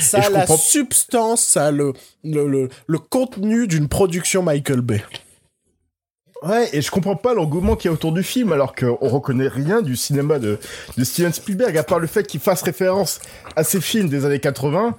Ça 0.00 0.18
a 0.18 0.30
la 0.30 0.40
comprends- 0.40 0.56
substance, 0.56 1.44
ça 1.44 1.66
a 1.66 1.70
le, 1.70 1.92
le, 2.24 2.46
le, 2.48 2.68
le 2.86 2.98
contenu 2.98 3.66
d'une 3.66 3.88
production 3.88 4.42
Michael 4.42 4.80
Bay. 4.80 5.02
Ouais, 6.42 6.68
et 6.72 6.82
je 6.82 6.90
comprends 6.92 7.16
pas 7.16 7.34
l'engouement 7.34 7.74
qu'il 7.74 7.88
y 7.88 7.90
a 7.90 7.92
autour 7.92 8.12
du 8.12 8.22
film, 8.22 8.52
alors 8.52 8.74
qu'on 8.76 8.94
reconnaît 9.08 9.48
rien 9.48 9.82
du 9.82 9.96
cinéma 9.96 10.38
de, 10.38 10.58
de 10.96 11.04
Steven 11.04 11.32
Spielberg, 11.32 11.76
à 11.76 11.82
part 11.82 11.98
le 11.98 12.06
fait 12.06 12.24
qu'il 12.26 12.38
fasse 12.38 12.62
référence 12.62 13.18
à 13.56 13.64
ses 13.64 13.80
films 13.80 14.08
des 14.08 14.24
années 14.24 14.38
80, 14.38 14.96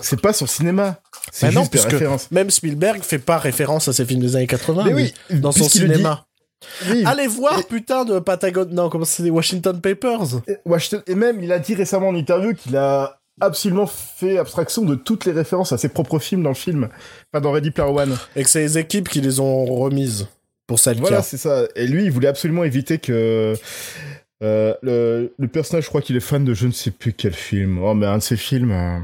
c'est 0.00 0.20
pas 0.20 0.32
son 0.32 0.46
cinéma. 0.46 1.00
C'est 1.32 1.46
Bah 1.48 1.52
non, 1.54 1.60
juste 1.62 1.72
des 1.72 1.78
puisque 1.80 1.90
références. 1.92 2.30
Même 2.30 2.50
Spielberg 2.50 3.02
fait 3.02 3.18
pas 3.18 3.38
référence 3.38 3.88
à 3.88 3.92
ses 3.92 4.04
films 4.04 4.20
des 4.20 4.36
années 4.36 4.46
80 4.46 4.84
Mais 4.84 4.94
oui, 4.94 5.14
dans 5.30 5.50
son 5.50 5.68
cinéma. 5.68 6.26
Oui, 6.88 7.02
Allez 7.06 7.26
voir, 7.26 7.58
Et- 7.58 7.64
putain, 7.64 8.04
de 8.04 8.20
Patagon... 8.20 8.68
Non, 8.70 8.88
comment 8.88 9.04
c'est 9.04 9.24
des 9.24 9.30
Washington 9.30 9.80
Papers 9.80 10.42
Et 10.46 10.58
Washington- 10.64 11.02
et 11.08 11.16
même, 11.16 11.42
il 11.42 11.50
a 11.50 11.58
dit 11.58 11.74
récemment 11.74 12.10
en 12.10 12.14
interview 12.14 12.54
qu'il 12.54 12.76
a 12.76 13.18
absolument 13.40 13.86
fait 13.86 14.38
abstraction 14.38 14.82
de 14.84 14.94
toutes 14.94 15.24
les 15.24 15.32
références 15.32 15.72
à 15.72 15.78
ses 15.78 15.88
propres 15.88 16.18
films 16.18 16.42
dans 16.42 16.50
le 16.50 16.54
film, 16.54 16.88
pas 17.30 17.40
dans 17.40 17.50
Ready 17.52 17.70
Player 17.70 17.90
One. 17.90 18.16
Et 18.36 18.44
que 18.44 18.50
c'est 18.50 18.60
les 18.60 18.78
équipes 18.78 19.08
qui 19.08 19.20
les 19.20 19.40
ont 19.40 19.64
remises 19.64 20.28
pour 20.66 20.78
ça 20.78 20.92
Voilà, 20.94 21.22
c'est 21.22 21.36
ça. 21.38 21.64
Et 21.76 21.86
lui, 21.86 22.04
il 22.04 22.10
voulait 22.10 22.28
absolument 22.28 22.64
éviter 22.64 22.98
que 22.98 23.54
euh, 24.42 24.74
le, 24.82 25.32
le 25.38 25.48
personnage, 25.48 25.84
je 25.84 25.88
crois 25.88 26.02
qu'il 26.02 26.16
est 26.16 26.20
fan 26.20 26.44
de 26.44 26.54
je 26.54 26.66
ne 26.66 26.72
sais 26.72 26.90
plus 26.90 27.12
quel 27.12 27.32
film. 27.32 27.78
Oh, 27.82 27.94
mais 27.94 28.06
un 28.06 28.18
de 28.18 28.22
ses 28.22 28.36
films. 28.36 28.70
euh, 28.72 28.98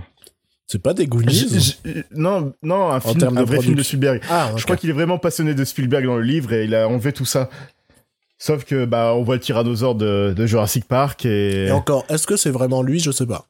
C'est 0.67 0.83
pas 0.83 0.95
des 0.95 1.07
Goonies 1.07 1.79
non, 2.15 2.53
non, 2.63 2.91
un, 2.91 3.01
film, 3.01 3.37
un 3.37 3.45
vrai 3.45 3.61
film 3.61 3.75
de. 3.77 3.83
Spielberg. 3.83 4.21
Ah, 4.31 4.51
Je 4.57 4.65
crois 4.65 4.77
qu'il 4.77 4.91
est 4.91 4.95
vraiment 4.95 5.19
passionné 5.19 5.55
de 5.55 5.65
Spielberg 5.65 6.05
dans 6.05 6.17
le 6.17 6.23
livre 6.23 6.53
et 6.53 6.65
il 6.65 6.75
a 6.75 6.89
enlevé 6.89 7.13
tout 7.13 7.25
ça. 7.25 7.49
Sauf 8.41 8.65
que 8.65 8.85
bah 8.85 9.15
on 9.17 9.23
voit 9.25 9.35
le 9.35 9.41
tyrannosaure 9.41 9.97
de, 9.97 10.33
de 10.37 10.47
Jurassic 10.47 10.85
Park 10.87 11.25
et, 11.27 11.67
Et 11.67 11.71
encore, 11.73 12.05
est-ce 12.09 12.27
que 12.27 12.37
c'est 12.37 12.51
vraiment 12.51 12.83
lui? 12.83 13.01
Je 13.01 13.11
sais 13.11 13.27
pas. 13.27 13.47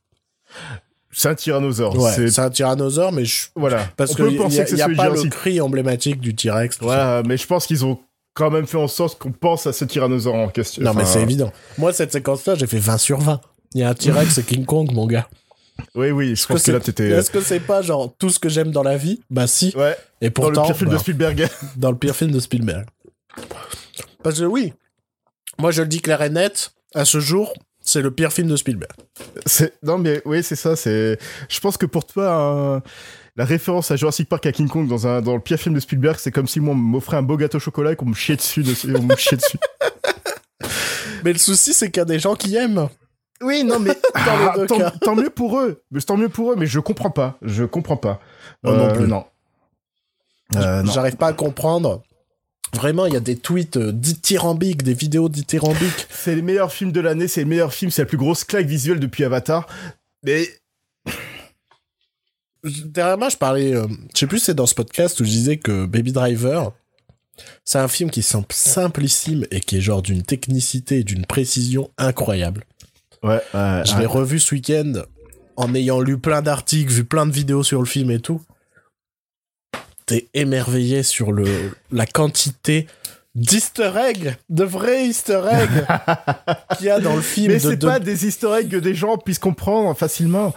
C'est 1.12 1.29
un 1.29 1.35
tyrannosaure. 1.35 1.97
Ouais, 1.99 2.12
C'est- 2.31 2.39
un 2.41 2.51
tyrannosaure, 2.51 3.12
mais 3.12 3.25
je... 3.25 3.47
voilà. 3.57 3.89
parce 3.97 4.12
on 4.12 4.15
que 4.15 4.23
peut 4.25 4.33
y, 4.33 4.37
penser 4.37 4.57
y 4.57 4.61
a, 4.61 4.65
que 4.65 4.70
c'est 4.70 4.77
y 4.77 4.83
a 4.83 4.89
pas 4.89 5.09
le 5.09 5.23
cri 5.29 5.61
emblématique 5.61 6.20
du 6.20 6.35
T-Rex. 6.35 6.79
ça. 6.79 7.23
Mais 7.27 7.37
je 7.37 7.47
pense 7.47 7.66
qu'ils 7.66 7.85
ont 7.85 7.99
quand 8.35 8.51
même 8.51 8.66
fait 8.66 8.77
en 8.77 8.87
sorte 8.89 9.19
qu'on 9.19 9.33
pense 9.33 9.66
à 9.66 9.73
ce 9.73 9.85
tyrannosaure 9.85 10.35
en 10.35 10.49
question. 10.49 10.83
Non, 10.83 10.95
mais 10.95 11.05
c'est 11.05 11.23
évident. 11.23 11.53
Moi, 11.77 11.93
cette 11.93 12.12
séquence-là, 12.12 12.55
j'ai 12.55 12.66
fait 12.69 12.79
20 12.79 12.99
sur 12.99 13.19
20. 13.19 13.41
Il 13.75 13.81
y 13.81 13.85
a 13.85 13.89
un 13.91 13.95
T-Rex 13.95 14.39
et 14.39 14.43
King 14.45 14.65
Kong, 14.65 14.91
mon 14.93 15.07
gars. 15.07 15.29
Oui, 15.95 16.11
oui, 16.11 16.35
je 16.37 16.47
pense 16.47 16.57
que, 16.59 16.62
c'est- 16.62 16.73
là 16.73 16.81
t'étais. 16.81 17.09
Est-ce 17.09 17.31
que 17.31 17.41
c'est 17.41 17.61
pas 17.61 17.83
genre 17.83 18.12
tout 18.19 18.31
ce 18.31 18.39
que 18.39 18.49
j'aime 18.49 18.70
dans 18.70 18.83
la 18.83 18.97
vie? 18.97 19.20
Bah 19.31 19.47
si. 19.47 19.73
Ouais, 19.77 19.97
Et 20.20 20.31
dans 20.31 20.33
pourtant, 20.43 20.62
le 20.62 20.66
pire 20.69 20.77
film 20.77 20.91
bah, 20.91 20.97
de 20.97 21.01
Spielberg. 21.01 21.49
dans 21.77 21.91
le 21.91 21.97
pire 21.99 22.16
film 22.16 22.31
de 22.33 22.41
Spielberg. 22.41 22.87
Parce 24.23 24.41
que 24.41 24.45
oui, 24.45 24.73
moi 25.59 25.70
je 25.70 25.83
le 25.83 25.89
dis 25.89 26.01
clair 26.01 26.20
et 26.23 26.31
net, 26.31 26.73
à 26.95 27.05
ce 27.05 27.20
jour, 27.20 27.55
c'est 27.89 28.02
le 28.02 28.10
pire 28.10 28.32
film 28.32 28.48
de 28.48 28.56
Spielberg. 28.56 28.93
Non 29.82 29.98
mais 29.98 30.20
oui 30.24 30.43
c'est 30.43 30.56
ça 30.56 30.77
c'est 30.77 31.19
je 31.48 31.60
pense 31.60 31.77
que 31.77 31.86
pour 31.86 32.05
toi 32.06 32.32
un- 32.32 32.82
la 33.36 33.44
référence 33.44 33.90
à 33.90 33.97
Jurassic 33.97 34.28
Park 34.28 34.44
à 34.47 34.52
King 34.52 34.69
Kong 34.69 34.89
dans 34.89 35.06
un 35.06 35.20
dans 35.23 35.35
le 35.35 35.40
pire 35.40 35.59
film 35.59 35.74
de 35.74 35.81
Spielberg 35.81 36.16
c'est 36.19 36.31
comme 36.32 36.47
si 36.48 36.60
moi 36.60 36.74
on 36.74 36.77
m'offrait 36.77 37.16
un 37.16 37.23
beau 37.23 37.36
gâteau 37.36 37.56
au 37.56 37.60
chocolat 37.60 37.93
et 37.93 37.97
qu'on 37.97 38.06
me 38.06 38.15
chiait 38.15 38.36
dessus, 38.36 38.65
on 38.94 39.02
me 39.02 39.16
chiait 39.16 39.36
dessus. 39.36 39.59
Mais 41.24 41.32
le 41.32 41.39
souci, 41.39 41.74
c'est 41.74 41.90
qu'il 41.90 42.01
y 42.01 42.02
a 42.02 42.05
des 42.05 42.19
gens 42.20 42.35
qui 42.36 42.55
aiment. 42.56 42.89
Oui 43.40 43.65
non 43.65 43.78
mais 43.78 43.97
Ah, 44.15 44.55
tant, 45.01 45.15
mieux 45.15 45.31
pour 45.31 45.59
eux 45.60 45.82
mais 45.93 46.01
tant 46.01 46.16
mieux 46.16 46.28
pour 46.28 46.52
eux 46.52 46.56
mais 46.59 46.66
je 46.66 46.81
comprends 46.81 47.10
pas 47.10 47.39
je 47.43 47.62
comprends 47.65 47.97
pas 47.97 48.20
Moi 48.65 48.77
non 48.77 48.93
plus. 48.93 49.06
non 49.06 49.24
Euh, 50.56 50.82
non. 50.82 50.93
J'arrive 50.93 51.16
pas 51.16 51.28
à 51.28 51.32
comprendre. 51.32 52.02
Vraiment, 52.74 53.07
il 53.07 53.15
y 53.15 53.16
a 53.16 53.20
des 53.20 53.36
tweets 53.36 53.77
euh, 53.77 53.93
dithyrambiques, 53.93 54.82
des 54.82 54.95
vidéos 54.95 55.28
dithyrambiques. 55.28 56.07
c'est 56.11 56.35
les 56.35 56.43
meilleurs 56.43 56.73
films 56.73 56.93
de 56.93 57.01
l'année 57.01 57.27
c'est 57.28 57.40
les 57.40 57.47
meilleurs 57.47 57.73
films 57.73 57.90
c'est 57.90 58.03
la 58.03 58.07
plus 58.07 58.19
grosse 58.19 58.45
claque 58.45 58.66
visuelle 58.66 59.01
depuis 59.01 59.24
Avatar 59.24 59.66
mais 60.23 60.49
Derrière 62.65 63.16
moi, 63.16 63.28
je 63.28 63.36
parlais, 63.36 63.73
euh, 63.73 63.86
je 64.15 64.19
sais 64.19 64.27
plus 64.27 64.40
c'est 64.40 64.55
dans 64.55 64.66
ce 64.66 64.74
podcast 64.74 65.20
où 65.20 65.24
je 65.24 65.31
disais 65.31 65.57
que 65.59 65.86
Baby 65.86 66.11
Driver, 66.12 66.73
c'est 67.65 67.78
un 67.78 67.86
film 67.89 68.11
qui 68.11 68.23
semble 68.23 68.47
simplissime 68.51 69.47
et 69.53 69.61
qui 69.61 69.77
est 69.77 69.81
genre 69.81 70.03
d'une 70.03 70.23
technicité 70.23 70.99
et 70.99 71.05
d'une 71.05 71.24
précision 71.24 71.90
incroyable. 71.99 72.65
ouais, 73.23 73.40
ouais, 73.55 73.82
Je 73.86 73.93
ouais. 73.95 74.01
l'ai 74.01 74.07
revu 74.07 74.40
ce 74.40 74.55
week-end 74.57 74.93
en 75.57 75.74
ayant 75.74 76.01
lu 76.01 76.19
plein 76.19 76.43
d'articles, 76.43 76.93
vu 76.93 77.05
plein 77.05 77.27
de 77.27 77.32
vidéos 77.32 77.62
sur 77.62 77.78
le 77.81 77.86
film 77.86 78.11
et 78.11 78.20
tout. 78.20 78.40
T'es 80.09 80.28
émerveillé 80.35 81.02
sur 81.02 81.30
le, 81.32 81.47
la 81.93 82.06
quantité 82.06 82.86
d'easter 83.35 83.93
eggs, 84.10 84.35
de 84.48 84.64
vrais 84.64 85.06
easter 85.06 85.40
eggs 85.51 85.86
qu'il 86.78 86.86
y 86.86 86.90
a 86.90 86.98
dans 86.98 87.14
le 87.14 87.22
film. 87.22 87.52
Mais 87.52 87.59
c'est 87.60 87.76
de- 87.76 87.86
pas 87.86 88.01
des 88.01 88.26
easter 88.26 88.48
eggs 88.59 88.68
que 88.70 88.76
des 88.76 88.94
gens 88.94 89.16
puissent 89.18 89.39
comprendre 89.39 89.97
facilement. 89.97 90.52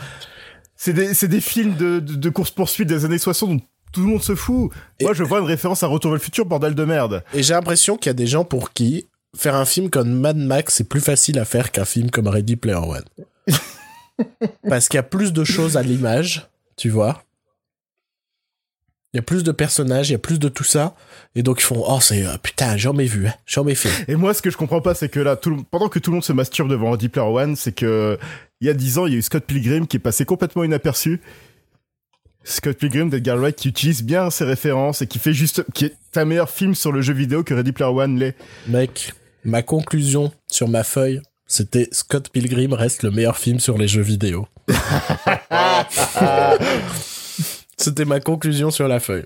C'est 0.76 0.94
des, 0.94 1.14
c'est 1.14 1.28
des 1.28 1.42
films 1.42 1.76
de, 1.76 2.00
de, 2.00 2.16
de 2.16 2.30
course-poursuite 2.30 2.88
des 2.88 3.06
années 3.06 3.20
60 3.20 3.50
dont 3.52 3.62
tout 3.92 4.02
le 4.02 4.08
monde 4.08 4.24
se 4.24 4.34
fout. 4.36 4.72
Et- 5.00 5.04
Moi, 5.04 5.14
je 5.14 5.24
vois 5.24 5.40
une 5.40 5.46
référence 5.46 5.84
à 5.84 5.88
Retour 5.88 6.12
vers 6.12 6.18
le 6.18 6.24
futur, 6.24 6.46
bordel 6.46 6.74
de 6.74 6.84
merde. 6.86 7.24
Et 7.34 7.44
j'ai 7.44 7.54
l'impression 7.54 7.98
qu'il 7.98 8.08
y 8.10 8.12
a 8.12 8.14
des 8.14 8.26
gens 8.28 8.46
pour 8.46 8.74
qui 8.74 9.08
faire 9.38 9.56
un 9.56 9.66
film 9.66 9.90
comme 9.90 10.12
Mad 10.12 10.38
Max, 10.38 10.76
c'est 10.76 10.84
plus 10.90 11.02
facile 11.02 11.38
à 11.40 11.46
faire 11.46 11.72
qu'un 11.72 11.86
film 11.86 12.10
comme 12.10 12.28
Ready 12.28 12.56
Player 12.56 12.78
One. 12.78 13.04
Parce 14.68 14.88
qu'il 14.88 14.98
y 14.98 15.00
a 15.00 15.04
plus 15.04 15.34
de 15.34 15.44
choses 15.44 15.78
à 15.78 15.84
l'image, 15.84 16.48
tu 16.78 16.90
vois. 16.90 17.24
Il 19.14 19.18
y 19.18 19.20
a 19.20 19.24
plus 19.24 19.44
de 19.44 19.52
personnages, 19.52 20.10
il 20.10 20.14
y 20.14 20.16
a 20.16 20.20
plus 20.20 20.40
de 20.40 20.48
tout 20.48 20.64
ça. 20.64 20.96
Et 21.36 21.44
donc 21.44 21.60
ils 21.60 21.64
font, 21.66 21.84
oh 21.86 22.00
c'est, 22.00 22.26
euh, 22.26 22.38
putain, 22.42 22.78
j'en 22.78 22.98
ai 22.98 23.06
vu, 23.06 23.28
hein, 23.28 23.34
j'en 23.46 23.68
ai 23.68 23.76
fait. 23.76 24.06
Et 24.10 24.16
moi, 24.16 24.34
ce 24.34 24.42
que 24.42 24.50
je 24.50 24.56
comprends 24.58 24.80
pas, 24.82 24.96
c'est 24.96 25.10
que 25.10 25.20
là, 25.20 25.36
tout 25.36 25.50
le- 25.50 25.64
pendant 25.70 25.90
que 25.90 26.00
tout 26.00 26.12
le 26.12 26.16
monde 26.16 26.24
se 26.24 26.32
masturbe 26.34 26.70
devant 26.70 26.92
Ready 26.92 27.10
Player 27.10 27.28
One, 27.28 27.56
c'est 27.58 27.74
que 27.74 28.18
il 28.62 28.68
y 28.68 28.70
a 28.70 28.74
10 28.74 28.98
ans, 29.00 29.08
il 29.08 29.14
y 29.14 29.16
a 29.16 29.20
eu 29.20 29.22
Scott 29.22 29.44
Pilgrim 29.46 29.86
qui 29.88 29.98
est 29.98 30.00
passé 30.00 30.24
complètement 30.24 30.64
inaperçu. 30.64 31.20
Scott 32.44 32.78
Pilgrim 32.78 33.10
d'Edgar 33.10 33.38
Wright 33.38 33.56
qui 33.56 33.68
utilise 33.70 34.04
bien 34.04 34.30
ses 34.30 34.46
références 34.46 35.02
et 35.02 35.08
qui 35.08 35.20
fait 35.20 35.34
juste, 35.34 35.64
qui 35.74 35.86
est 35.86 35.96
un 36.16 36.26
meilleur 36.26 36.50
film 36.50 36.74
sur 36.74 36.92
le 36.92 37.02
jeu 37.02 37.14
vidéo 37.14 37.44
que 37.44 37.54
Ready 37.54 37.72
Player 37.74 37.92
One 37.92 38.18
l'est. 38.18 38.36
Mec, 38.68 39.14
ma 39.44 39.62
conclusion 39.62 40.32
sur 40.50 40.68
ma 40.70 40.84
feuille, 40.84 41.22
c'était 41.48 41.90
Scott 41.92 42.30
Pilgrim 42.30 42.74
reste 42.74 43.04
le 43.04 43.12
meilleur 43.12 43.38
film 43.38 43.60
sur 43.60 43.78
les 43.78 43.88
jeux 43.88 44.02
vidéo. 44.02 44.48
c'était 47.82 48.06
ma 48.06 48.20
conclusion 48.20 48.72
sur 48.72 48.88
la 48.88 49.00
feuille. 49.00 49.26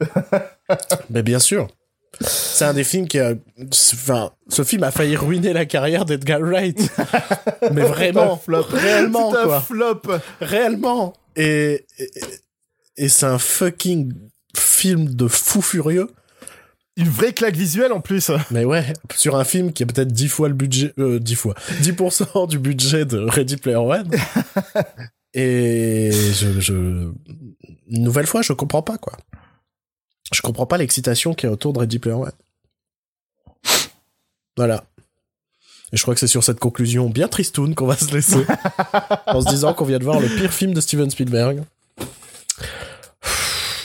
Mais 1.10 1.22
bien 1.22 1.38
sûr. 1.38 1.68
C'est 2.20 2.64
un 2.64 2.72
des 2.72 2.84
films 2.84 3.08
qui 3.08 3.18
a... 3.18 3.34
Enfin, 3.92 4.30
ce 4.48 4.64
film 4.64 4.82
a 4.84 4.90
failli 4.90 5.16
ruiner 5.16 5.52
la 5.52 5.66
carrière 5.66 6.06
d'Edgar 6.06 6.40
Wright. 6.40 6.90
Mais 7.72 7.82
vraiment, 7.82 8.26
C'est 8.26 8.32
un 8.32 8.36
flop. 8.62 8.66
réellement, 8.70 9.30
C'est 9.32 9.38
un 9.38 9.44
quoi. 9.44 9.60
flop. 9.60 10.02
Réellement. 10.40 11.12
Et, 11.36 11.84
et, 11.98 12.10
et 12.96 13.08
c'est 13.10 13.26
un 13.26 13.38
fucking 13.38 14.14
film 14.56 15.14
de 15.14 15.28
fou 15.28 15.60
furieux. 15.60 16.08
Une 16.96 17.10
vraie 17.10 17.34
claque 17.34 17.56
visuelle 17.56 17.92
en 17.92 18.00
plus. 18.00 18.30
Mais 18.50 18.64
ouais, 18.64 18.94
sur 19.14 19.36
un 19.36 19.44
film 19.44 19.74
qui 19.74 19.82
a 19.82 19.86
peut-être 19.86 20.08
10 20.08 20.28
fois 20.28 20.48
le 20.48 20.54
budget, 20.54 20.94
euh, 20.98 21.18
10 21.18 21.34
fois, 21.34 21.54
10% 21.82 22.48
du 22.48 22.58
budget 22.58 23.04
de 23.04 23.18
Ready 23.18 23.58
Player 23.58 23.76
One. 23.76 24.10
Et 25.38 26.10
je, 26.12 26.60
je, 26.60 26.72
une 26.72 28.02
nouvelle 28.02 28.26
fois, 28.26 28.40
je 28.40 28.54
comprends 28.54 28.80
pas, 28.82 28.96
quoi. 28.96 29.12
Je 30.32 30.40
comprends 30.40 30.64
pas 30.64 30.78
l'excitation 30.78 31.34
qu'il 31.34 31.46
y 31.46 31.50
a 31.50 31.52
autour 31.52 31.74
de 31.74 31.78
Ready 31.78 31.98
Player 31.98 32.16
One. 32.16 32.32
Voilà. 34.56 34.84
Et 35.92 35.96
je 35.98 36.02
crois 36.02 36.14
que 36.14 36.20
c'est 36.20 36.26
sur 36.26 36.42
cette 36.42 36.58
conclusion 36.58 37.10
bien 37.10 37.28
tristoun 37.28 37.74
qu'on 37.74 37.86
va 37.86 37.96
se 37.96 38.12
laisser. 38.12 38.44
en 39.26 39.42
se 39.42 39.48
disant 39.50 39.74
qu'on 39.74 39.84
vient 39.84 39.98
de 39.98 40.04
voir 40.04 40.18
le 40.18 40.28
pire 40.28 40.52
film 40.52 40.72
de 40.72 40.80
Steven 40.80 41.10
Spielberg. 41.10 41.62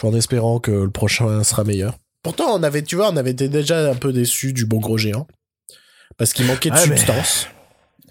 En 0.01 0.15
espérant 0.15 0.59
que 0.59 0.71
le 0.71 0.89
prochain 0.89 1.43
sera 1.43 1.65
meilleur. 1.65 1.97
Pourtant, 2.23 2.55
on 2.55 2.63
avait, 2.63 2.81
tu 2.81 2.95
vois, 2.95 3.09
on 3.11 3.17
avait 3.17 3.31
été 3.31 3.49
déjà 3.49 3.91
un 3.91 3.95
peu 3.95 4.13
déçus 4.13 4.53
du 4.53 4.65
bon 4.65 4.79
gros 4.79 4.97
géant. 4.97 5.27
Parce 6.17 6.31
qu'il 6.31 6.45
manquait 6.45 6.69
de 6.69 6.75
Ah, 6.75 6.79
substance. 6.79 7.47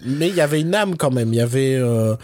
Mais 0.05 0.29
il 0.29 0.35
y 0.35 0.41
avait 0.41 0.61
une 0.61 0.75
âme 0.75 0.95
quand 0.95 1.11
même. 1.11 1.33
Il 1.33 1.37
y 1.37 1.41
avait, 1.41 1.75
euh, 1.75 2.15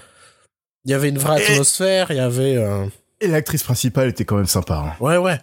il 0.88 0.92
y 0.92 0.94
avait 0.94 1.10
une 1.10 1.18
vraie 1.20 1.40
Et- 1.44 1.52
atmosphère. 1.52 2.08
Il 2.10 2.18
y 2.18 2.20
avait, 2.20 2.56
euh, 2.58 2.86
Et 3.22 3.28
l'actrice 3.28 3.62
principale 3.62 4.08
était 4.10 4.26
quand 4.26 4.38
même 4.38 4.48
sympa. 4.48 4.76
hein. 4.76 5.04
ouais, 5.04 5.18
ouais. 5.18 5.40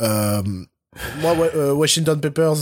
Euh, 0.00 0.42
moi, 1.20 1.34
euh, 1.56 1.72
Washington 1.72 2.20
Papers, 2.20 2.56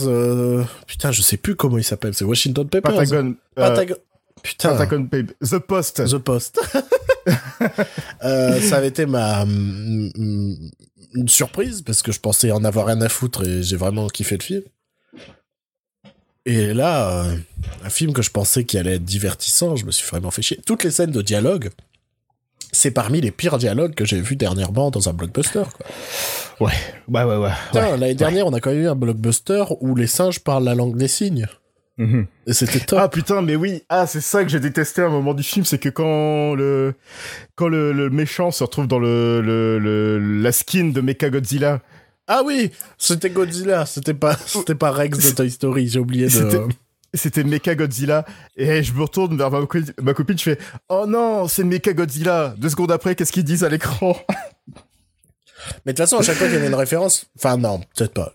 putain, 0.87 1.12
je 1.12 1.20
sais 1.23 1.37
plus 1.37 1.55
comment 1.57 1.77
il 1.79 1.85
s'appelle. 1.85 2.15
C'est 2.15 2.25
Washington 2.25 2.69
Papers. 2.69 2.95
Patagon. 2.95 3.35
Patagon. 3.55 3.97
Putain. 4.43 4.77
The 4.77 5.59
Post. 5.59 6.07
The 6.07 6.19
Post. 6.19 6.61
Ça 8.20 8.77
avait 8.77 8.89
été 8.89 9.07
ma 9.07 9.45
une 9.45 11.27
surprise 11.29 11.83
parce 11.83 12.03
que 12.03 12.12
je 12.12 12.20
pensais 12.20 12.53
en 12.53 12.65
avoir 12.65 12.87
rien 12.87 13.01
à 13.01 13.09
foutre 13.09 13.43
et 13.47 13.62
j'ai 13.62 13.77
vraiment 13.77 14.07
kiffé 14.09 14.37
le 14.37 14.43
film. 14.43 14.62
Et 16.45 16.73
là, 16.75 17.25
euh, 17.25 17.37
un 17.85 17.91
film 17.91 18.12
que 18.12 18.23
je 18.23 18.31
pensais 18.31 18.65
qui 18.65 18.79
allait 18.79 18.95
être 18.97 19.05
divertissant, 19.05 19.77
je 19.77 19.85
me 19.85 19.91
suis 19.91 20.07
vraiment 20.07 20.31
fait 20.31 20.43
chier. 20.43 20.59
Toutes 20.65 20.85
les 20.85 20.91
scènes 20.91 21.11
de 21.11 21.20
dialogue 21.23 21.70
c'est 22.73 22.90
parmi 22.90 23.20
les 23.20 23.31
pires 23.31 23.59
dialogues 23.59 23.95
que 23.95 24.05
j'ai 24.05 24.20
vus 24.20 24.36
dernièrement 24.36 24.90
dans 24.90 25.09
un 25.09 25.12
blockbuster. 25.12 25.62
Quoi. 25.77 25.86
Ouais, 26.66 26.73
ouais, 27.09 27.24
ouais, 27.24 27.36
ouais. 27.36 27.51
Putain, 27.69 27.90
ouais. 27.93 27.99
L'année 27.99 28.15
dernière, 28.15 28.47
on 28.47 28.53
a 28.53 28.61
quand 28.61 28.70
même 28.70 28.81
eu 28.82 28.89
un 28.89 28.95
blockbuster 28.95 29.65
où 29.81 29.95
les 29.95 30.07
singes 30.07 30.40
parlent 30.40 30.65
la 30.65 30.74
langue 30.74 30.97
des 30.97 31.09
signes. 31.09 31.47
Mhm. 31.99 32.27
Et 32.47 32.53
c'était 32.53 32.78
top. 32.81 32.99
Ah 33.03 33.09
putain, 33.09 33.43
mais 33.43 33.57
oui, 33.57 33.82
ah 33.89 34.07
c'est 34.07 34.20
ça 34.20 34.45
que 34.45 34.51
j'ai 34.51 34.61
détesté 34.61 35.03
à 35.03 35.07
un 35.07 35.11
moment 35.11 35.35
du 35.35 35.43
film, 35.43 35.65
c'est 35.65 35.78
que 35.78 35.89
quand 35.89 36.55
le 36.55 36.95
quand 37.57 37.66
le, 37.69 37.93
le 37.93 38.09
méchant 38.09 38.53
se 38.53 38.62
retrouve 38.62 38.86
dans 38.86 39.01
le, 39.01 39.40
le, 39.40 39.78
le- 39.81 40.40
la 40.40 40.53
skin 40.53 40.90
de 40.90 41.01
Mecha 41.01 41.28
Godzilla, 41.28 41.81
Ah 42.28 42.43
oui, 42.45 42.70
c'était 42.99 43.31
Godzilla, 43.31 43.85
c'était 43.86 44.15
pas, 44.15 44.36
c'était 44.47 44.77
pas 44.77 44.93
Rex 44.93 45.19
de 45.19 45.35
Toy 45.35 45.51
Story, 45.51 45.89
j'ai 45.89 45.99
oublié 45.99 46.27
de... 46.27 46.69
C'était- 47.15 47.45
Mecha 47.45 47.75
Godzilla 47.75 48.25
et 48.57 48.83
je 48.83 48.93
me 48.93 49.03
retourne 49.03 49.37
vers 49.37 49.51
ma, 49.51 49.65
co- 49.67 49.79
ma 50.03 50.13
copine, 50.15 50.39
je 50.39 50.43
fais 50.43 50.59
oh 50.89 51.05
non, 51.09 51.49
c'est 51.49 51.65
Mecha 51.65 51.93
Godzilla. 51.93 52.55
Deux 52.59 52.69
secondes 52.69 52.93
après, 52.93 53.15
qu'est-ce 53.15 53.33
qu'ils 53.33 53.45
disent 53.45 53.65
à 53.65 53.69
l'écran? 53.69 54.17
Mais 55.85 55.93
de 55.93 55.97
toute 55.97 55.99
façon, 55.99 56.19
à 56.19 56.23
chaque 56.23 56.37
fois 56.37 56.47
qu'il 56.47 56.55
y 56.55 56.59
avait 56.59 56.69
une 56.69 56.75
référence, 56.75 57.27
enfin 57.37 57.57
non, 57.57 57.81
peut-être 57.97 58.15
pas. 58.15 58.33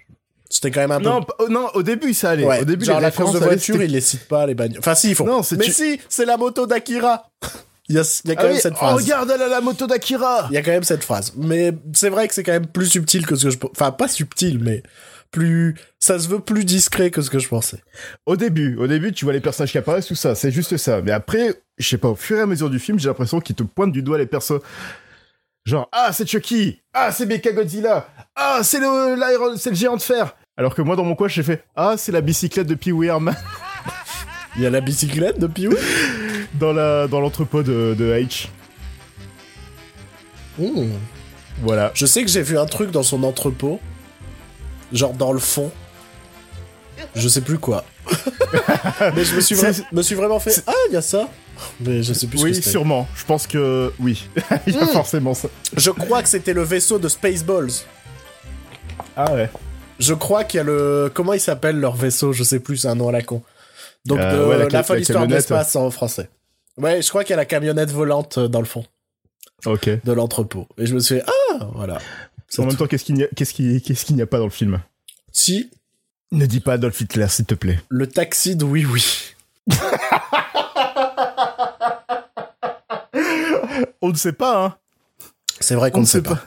C'était 0.50 0.70
quand 0.72 0.82
même 0.82 0.92
un 0.92 1.00
peu... 1.00 1.06
Non, 1.06 1.22
oh, 1.40 1.48
non, 1.50 1.68
au 1.74 1.82
début 1.84 2.14
ça 2.14 2.32
allait. 2.32 2.46
Ouais, 2.46 2.62
au 2.62 2.66
début 2.66 2.86
genre 2.86 2.98
les 2.98 3.04
la 3.04 3.12
course 3.12 3.34
de 3.34 3.40
voiture, 3.40 3.82
ils 3.82 3.92
les 3.92 4.02
citent 4.02 4.28
pas, 4.28 4.46
les 4.46 4.54
bagnoles. 4.54 4.80
Enfin 4.80 4.94
si, 4.94 5.10
ils 5.12 5.16
font. 5.16 5.26
Non, 5.26 5.42
c'est 5.42 5.56
Mais 5.56 5.66
tu- 5.66 5.72
si, 5.72 6.00
c'est 6.10 6.26
la 6.26 6.38
moto 6.38 6.68
d'Akira 6.68 7.30
Il 7.90 7.96
y 7.96 8.00
a, 8.00 8.22
il 8.24 8.30
y 8.30 8.32
a 8.32 8.36
quand 8.36 8.44
Ah 8.44 8.46
même 8.46 8.56
oui, 8.56 8.62
cette 8.62 8.74
oh, 8.74 8.78
phrase. 8.78 8.96
regarde 8.96 9.32
elle 9.34 9.42
a 9.42 9.48
la 9.50 9.62
moto 9.62 9.88
d'Akira. 9.88 10.48
Il 10.52 10.54
y 10.54 10.58
a 10.58 10.62
quand 10.62 10.72
même 10.72 10.84
cette 10.84 11.04
phrase. 11.04 11.34
Mais 11.36 11.74
c'est 11.94 12.10
vrai 12.10 12.28
que 12.28 12.34
c'est 12.34 12.44
quand 12.44 12.54
même 12.54 12.68
plus 12.68 12.86
subtil 12.86 13.26
que 13.26 13.36
ce 13.36 13.46
que 13.46 13.50
je... 13.50 13.58
Enfin, 13.72 13.92
pas 13.92 14.08
subtil, 14.08 14.60
mais 14.60 14.84
plus... 15.32 15.76
Ça 16.04 16.20
se 16.20 16.28
veut 16.28 16.42
plus 16.42 16.66
discret 16.66 17.12
que 17.12 17.22
ce 17.22 17.30
que 17.30 17.40
je 17.40 17.48
pensais. 17.48 17.82
Au 18.26 18.36
début, 18.36 18.76
au 18.76 18.88
début, 18.88 19.14
tu 19.14 19.24
vois 19.24 19.34
les 19.34 19.40
personnages 19.40 19.72
qui 19.72 19.78
apparaissent, 19.78 20.08
tout 20.08 20.16
ça, 20.16 20.36
c'est 20.36 20.52
juste 20.52 20.76
ça. 20.76 21.02
Mais 21.02 21.12
après, 21.14 21.62
je 21.78 21.88
sais 21.88 21.98
pas, 21.98 22.10
au 22.10 22.16
fur 22.18 22.38
et 22.38 22.42
à 22.42 22.46
mesure 22.46 22.70
du 22.70 22.78
film, 22.78 23.00
j'ai 23.00 23.08
l'impression 23.08 23.40
qu'ils 23.40 23.56
te 23.56 23.64
pointent 23.64 23.94
du 23.94 24.02
doigt 24.02 24.18
les 24.18 24.26
persos. 24.26 24.60
Genre, 25.64 25.88
ah, 25.94 26.12
c'est 26.12 26.28
Chucky, 26.28 26.82
ah, 26.94 27.14
c'est 27.14 27.26
Mecha 27.26 27.54
Godzilla, 27.54 28.10
ah, 28.36 28.60
c'est 28.64 28.82
le, 28.82 29.16
l'Iron- 29.16 29.56
c'est 29.56 29.70
le 29.70 29.78
géant 29.78 29.96
de 29.96 30.02
fer. 30.02 30.36
Alors 30.58 30.76
que 30.76 30.82
moi, 30.82 30.98
dans 30.98 31.06
mon 31.06 31.16
coin, 31.16 31.30
j'ai 31.30 31.42
fait, 31.42 31.64
ah, 31.74 31.94
c'est 31.96 32.12
la 32.12 32.20
bicyclette 32.20 32.68
de 32.68 32.76
Pee 32.76 32.92
Wee 32.92 33.08
Herman 33.08 33.34
Il 34.58 34.62
y 34.62 34.66
a 34.66 34.70
la 34.70 34.82
bicyclette 34.82 35.40
de 35.40 35.48
Piou 35.48 35.74
dans 36.56 36.74
la, 36.74 37.08
dans 37.08 37.22
l'entrepôt 37.22 37.64
de, 37.64 37.96
de 37.98 38.12
H. 38.14 38.48
Mmh. 40.60 40.90
Voilà. 41.62 41.92
Je 41.96 42.06
sais 42.06 42.26
que 42.26 42.30
j'ai 42.30 42.42
vu 42.42 42.58
un 42.58 42.66
truc 42.66 42.92
dans 42.92 43.04
son 43.04 43.24
entrepôt. 43.24 43.80
Genre 44.92 45.14
dans 45.14 45.32
le 45.32 45.40
fond. 45.40 45.72
Je 47.16 47.28
sais 47.28 47.42
plus 47.42 47.58
quoi. 47.60 47.86
Mais 49.16 49.24
je 49.24 49.36
me 49.36 49.42
suis, 49.42 49.56
vra- 49.56 49.74
C'est- 49.74 49.92
me 49.92 50.02
suis 50.02 50.16
vraiment 50.16 50.40
fait 50.40 50.64
Ah, 50.68 50.74
il 50.90 50.94
y 50.94 50.98
a 50.98 51.02
ça 51.02 51.30
Mais 51.80 52.04
je 52.04 52.14
sais 52.14 52.28
plus 52.28 52.38
ce 52.40 52.44
Oui, 52.44 52.50
que 52.52 52.56
c'était. 52.58 52.70
sûrement. 52.70 53.08
Je 53.16 53.26
pense 53.26 53.48
que, 53.48 53.92
oui. 54.00 54.28
Il 54.68 54.74
y 54.76 54.78
a 54.78 54.84
Mm. 54.86 54.88
forcément 54.90 55.34
ça. 55.34 55.48
Je 55.78 55.92
crois 55.92 56.22
que 56.24 56.30
c'était 56.30 56.54
le 56.54 56.64
vaisseau 56.64 57.00
de 57.00 57.08
Spaceballs. 57.08 57.70
Ah 59.16 59.34
ouais. 59.34 59.50
Je 60.00 60.14
crois 60.14 60.44
qu'il 60.44 60.58
y 60.58 60.62
a 60.62 60.64
le. 60.64 61.12
Comment 61.14 61.34
il 61.34 61.40
s'appelle 61.40 61.80
leur 61.80 61.96
vaisseau 61.96 62.34
Je 62.34 62.44
sais 62.44 62.60
plus, 62.60 62.78
c'est 62.78 62.88
un 62.88 62.96
nom 62.96 63.10
à 63.10 63.12
la 63.12 63.22
con. 63.22 63.44
Donc, 64.06 64.20
Euh, 64.20 64.32
de- 64.38 64.46
ouais, 64.50 64.58
la 64.58 64.68
la, 64.70 64.84
folle 64.84 65.00
histoire 65.00 65.28
de 65.28 65.34
l'espace 65.34 65.76
en 65.76 65.90
français. 65.92 66.30
Ouais, 66.78 67.02
je 67.02 67.10
crois 67.10 67.24
qu'il 67.24 67.32
y 67.32 67.34
a 67.34 67.38
la 67.38 67.46
camionnette 67.46 67.92
volante 67.92 68.38
euh, 68.40 68.48
dans 68.48 68.60
le 68.60 68.66
fond 68.66 68.84
Ok. 69.66 69.88
de 70.04 70.12
l'entrepôt. 70.12 70.68
Et 70.78 70.86
je 70.88 70.96
me 70.96 71.00
suis 71.00 71.16
fait 71.20 71.24
Ah, 71.28 71.70
voilà. 71.76 72.00
En 72.58 72.62
même 72.64 72.72
tout. 72.72 72.78
temps, 72.78 72.88
qu'est-ce 72.88 73.04
qu'il 73.06 73.16
n'y 73.16 73.24
a, 73.24 73.28
qu'est-ce 73.36 73.54
qui- 73.54 73.82
qu'est-ce 73.82 74.06
qu'il 74.06 74.16
n'y 74.16 74.22
a 74.22 74.26
pas 74.28 74.38
dans 74.40 74.44
le 74.46 74.50
film? 74.52 74.82
Si, 75.32 75.70
Ne 76.34 76.46
dis 76.48 76.60
pas 76.60 76.74
Adolf 76.74 77.00
Hitler, 77.00 77.28
s'il 77.30 77.46
te 77.46 77.54
plaît. 77.54 77.80
le 77.90 78.08
taxi 78.08 78.56
de 78.56 78.66
Oui 78.66 78.86
Oui. 78.86 79.06
On 84.02 84.10
ne 84.10 84.16
sait 84.16 84.34
pas, 84.34 84.66
hein. 84.66 84.76
C'est 85.60 85.76
vrai 85.76 85.92
qu'on 85.92 86.00
On 86.00 86.02
ne 86.02 86.08
sait 86.08 86.22
pas. 86.22 86.40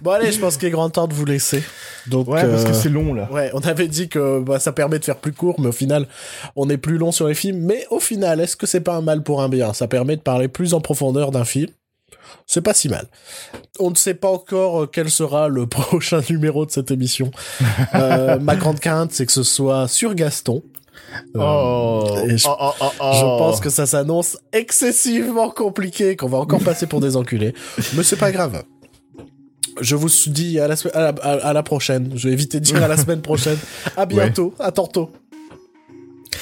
bon, 0.00 0.12
allez, 0.12 0.32
je 0.32 0.38
pense 0.40 0.56
qu'il 0.56 0.68
est 0.68 0.70
grand 0.70 0.88
temps 0.88 1.06
de 1.06 1.12
vous 1.12 1.26
laisser. 1.26 1.62
Donc, 2.06 2.28
Ouais, 2.28 2.48
parce 2.48 2.64
que 2.64 2.70
euh, 2.70 2.74
c'est 2.74 2.88
long, 2.88 3.12
là. 3.12 3.28
Ouais, 3.30 3.50
on 3.52 3.60
avait 3.60 3.88
dit 3.88 4.08
que 4.08 4.40
bah, 4.40 4.58
ça 4.58 4.72
permet 4.72 4.98
de 4.98 5.04
faire 5.04 5.16
plus 5.18 5.32
court, 5.34 5.60
mais 5.60 5.66
au 5.68 5.72
final, 5.72 6.06
on 6.56 6.70
est 6.70 6.78
plus 6.78 6.96
long 6.96 7.12
sur 7.12 7.26
les 7.28 7.34
films. 7.34 7.58
Mais 7.58 7.84
au 7.90 8.00
final, 8.00 8.40
est-ce 8.40 8.56
que 8.56 8.66
c'est 8.66 8.80
pas 8.80 8.94
un 8.94 9.02
mal 9.02 9.22
pour 9.22 9.42
un 9.42 9.50
bien? 9.50 9.74
Ça 9.74 9.86
permet 9.86 10.16
de 10.16 10.22
parler 10.22 10.48
plus 10.48 10.72
en 10.72 10.80
profondeur 10.80 11.30
d'un 11.30 11.44
film. 11.44 11.68
C'est 12.46 12.60
pas 12.60 12.74
si 12.74 12.88
mal. 12.88 13.06
On 13.78 13.90
ne 13.90 13.94
sait 13.94 14.14
pas 14.14 14.28
encore 14.28 14.82
euh, 14.82 14.86
quel 14.86 15.10
sera 15.10 15.48
le 15.48 15.66
prochain 15.68 16.20
numéro 16.28 16.66
de 16.66 16.70
cette 16.70 16.90
émission. 16.90 17.30
Euh, 17.94 18.38
ma 18.38 18.56
grande 18.56 18.80
crainte, 18.80 19.12
c'est 19.12 19.26
que 19.26 19.32
ce 19.32 19.42
soit 19.42 19.88
sur 19.88 20.14
Gaston. 20.14 20.62
Euh, 21.36 21.40
Oh, 21.40 22.16
je- 22.26 22.46
oh, 22.48 22.70
oh, 22.80 22.86
oh. 23.00 23.10
Je 23.14 23.20
pense 23.22 23.60
que 23.60 23.70
ça 23.70 23.86
s'annonce 23.86 24.36
excessivement 24.52 25.50
compliqué, 25.50 26.16
qu'on 26.16 26.28
va 26.28 26.38
encore 26.38 26.60
passer 26.60 26.86
pour 26.86 27.00
des 27.00 27.16
enculés. 27.16 27.54
Mais 27.94 28.02
c'est 28.02 28.16
pas 28.16 28.30
grave. 28.32 28.62
Je 29.80 29.96
vous 29.96 30.08
dis 30.26 30.58
à 30.60 30.68
la, 30.68 30.76
se- 30.76 30.88
à 30.94 31.00
la, 31.00 31.08
à- 31.22 31.48
à 31.48 31.52
la 31.54 31.62
prochaine. 31.62 32.12
Je 32.14 32.28
vais 32.28 32.34
éviter 32.34 32.60
de 32.60 32.64
dire 32.64 32.82
à 32.82 32.88
la 32.88 32.96
semaine 32.98 33.22
prochaine. 33.22 33.56
À 33.96 34.04
bientôt, 34.06 34.54
à 34.58 34.70
tantôt. 34.70 35.10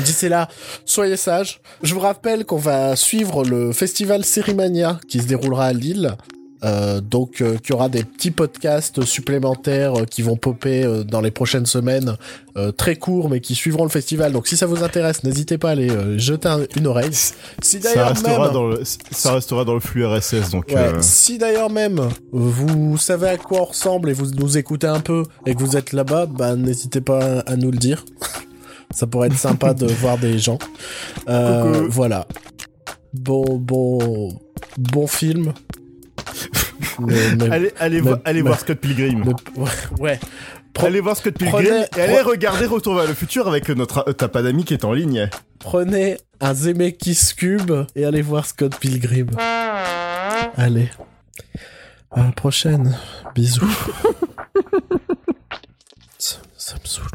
D'ici 0.00 0.28
là, 0.28 0.48
soyez 0.84 1.16
sages. 1.16 1.60
Je 1.82 1.94
vous 1.94 2.00
rappelle 2.00 2.44
qu'on 2.44 2.56
va 2.58 2.96
suivre 2.96 3.44
le 3.44 3.72
festival 3.72 4.24
Sérimania 4.24 4.98
qui 5.08 5.20
se 5.20 5.26
déroulera 5.26 5.66
à 5.66 5.72
Lille. 5.72 6.16
Euh, 6.62 7.00
donc, 7.00 7.40
euh, 7.40 7.56
qu'il 7.56 7.70
y 7.70 7.72
aura 7.72 7.88
des 7.88 8.04
petits 8.04 8.30
podcasts 8.30 9.02
supplémentaires 9.06 10.00
euh, 10.00 10.04
qui 10.04 10.20
vont 10.20 10.36
popper 10.36 10.84
euh, 10.84 11.04
dans 11.04 11.22
les 11.22 11.30
prochaines 11.30 11.64
semaines, 11.64 12.16
très 12.76 12.96
courts, 12.96 13.30
mais 13.30 13.40
qui 13.40 13.54
suivront 13.54 13.84
le 13.84 13.88
festival. 13.88 14.32
Donc, 14.32 14.46
si 14.46 14.58
ça 14.58 14.66
vous 14.66 14.84
intéresse, 14.84 15.24
n'hésitez 15.24 15.56
pas 15.56 15.68
à 15.68 15.72
aller 15.72 15.88
jeter 16.18 16.48
un- 16.48 16.66
une 16.76 16.86
oreille. 16.86 17.14
Si 17.14 17.80
ça 17.80 18.08
restera, 18.08 18.44
même, 18.44 18.52
dans 18.52 18.66
le, 18.66 18.82
ça 19.10 19.32
restera 19.32 19.64
dans 19.64 19.72
le 19.72 19.80
flux 19.80 20.04
RSS, 20.04 20.50
donc... 20.50 20.66
Ouais, 20.68 20.90
si 21.00 21.38
d'ailleurs 21.38 21.70
même 21.70 22.10
vous 22.32 22.98
savez 22.98 23.28
à 23.28 23.36
quoi 23.38 23.62
on 23.62 23.64
ressemble 23.64 24.10
et 24.10 24.12
vous 24.12 24.26
nous 24.32 24.58
écoutez 24.58 24.88
un 24.88 25.00
peu 25.00 25.22
et 25.46 25.54
que 25.54 25.60
vous 25.60 25.78
êtes 25.78 25.94
là-bas, 25.94 26.26
bah 26.26 26.56
n'hésitez 26.56 27.00
pas 27.00 27.38
à 27.46 27.56
nous 27.56 27.70
le 27.70 27.78
dire. 27.78 28.04
Ça 28.92 29.06
pourrait 29.06 29.28
être 29.28 29.38
sympa 29.38 29.74
de 29.74 29.86
voir 30.00 30.18
des 30.18 30.38
gens. 30.38 30.58
Euh, 31.28 31.86
voilà. 31.88 32.26
Bon, 33.14 33.56
bon, 33.56 34.28
bon 34.78 35.06
film. 35.06 35.52
allez 38.24 38.42
voir 38.42 38.60
Scott 38.60 38.78
Pilgrim. 38.78 39.32
ouais. 39.98 40.18
Allez 40.78 41.00
voir 41.00 41.16
Scott 41.16 41.36
Pilgrim 41.36 41.84
et 41.96 42.00
allez 42.00 42.20
regarder 42.22 42.66
Retour 42.66 42.94
vers 42.94 43.06
le 43.06 43.14
futur 43.14 43.48
avec 43.48 43.68
notre 43.68 44.08
euh, 44.08 44.12
tapas 44.12 44.42
d'amis 44.42 44.64
qui 44.64 44.74
est 44.74 44.84
en 44.84 44.92
ligne. 44.92 45.28
Prenez 45.58 46.16
un 46.40 46.54
Zemeckis 46.54 47.34
Cube 47.36 47.72
et 47.94 48.04
allez 48.04 48.22
voir 48.22 48.46
Scott 48.46 48.76
Pilgrim. 48.78 49.28
Allez. 50.56 50.88
À 52.10 52.24
la 52.24 52.32
prochaine. 52.32 52.96
Bisous. 53.34 53.66
ça 56.18 56.74
me 56.74 56.86
saoule. 56.86 57.06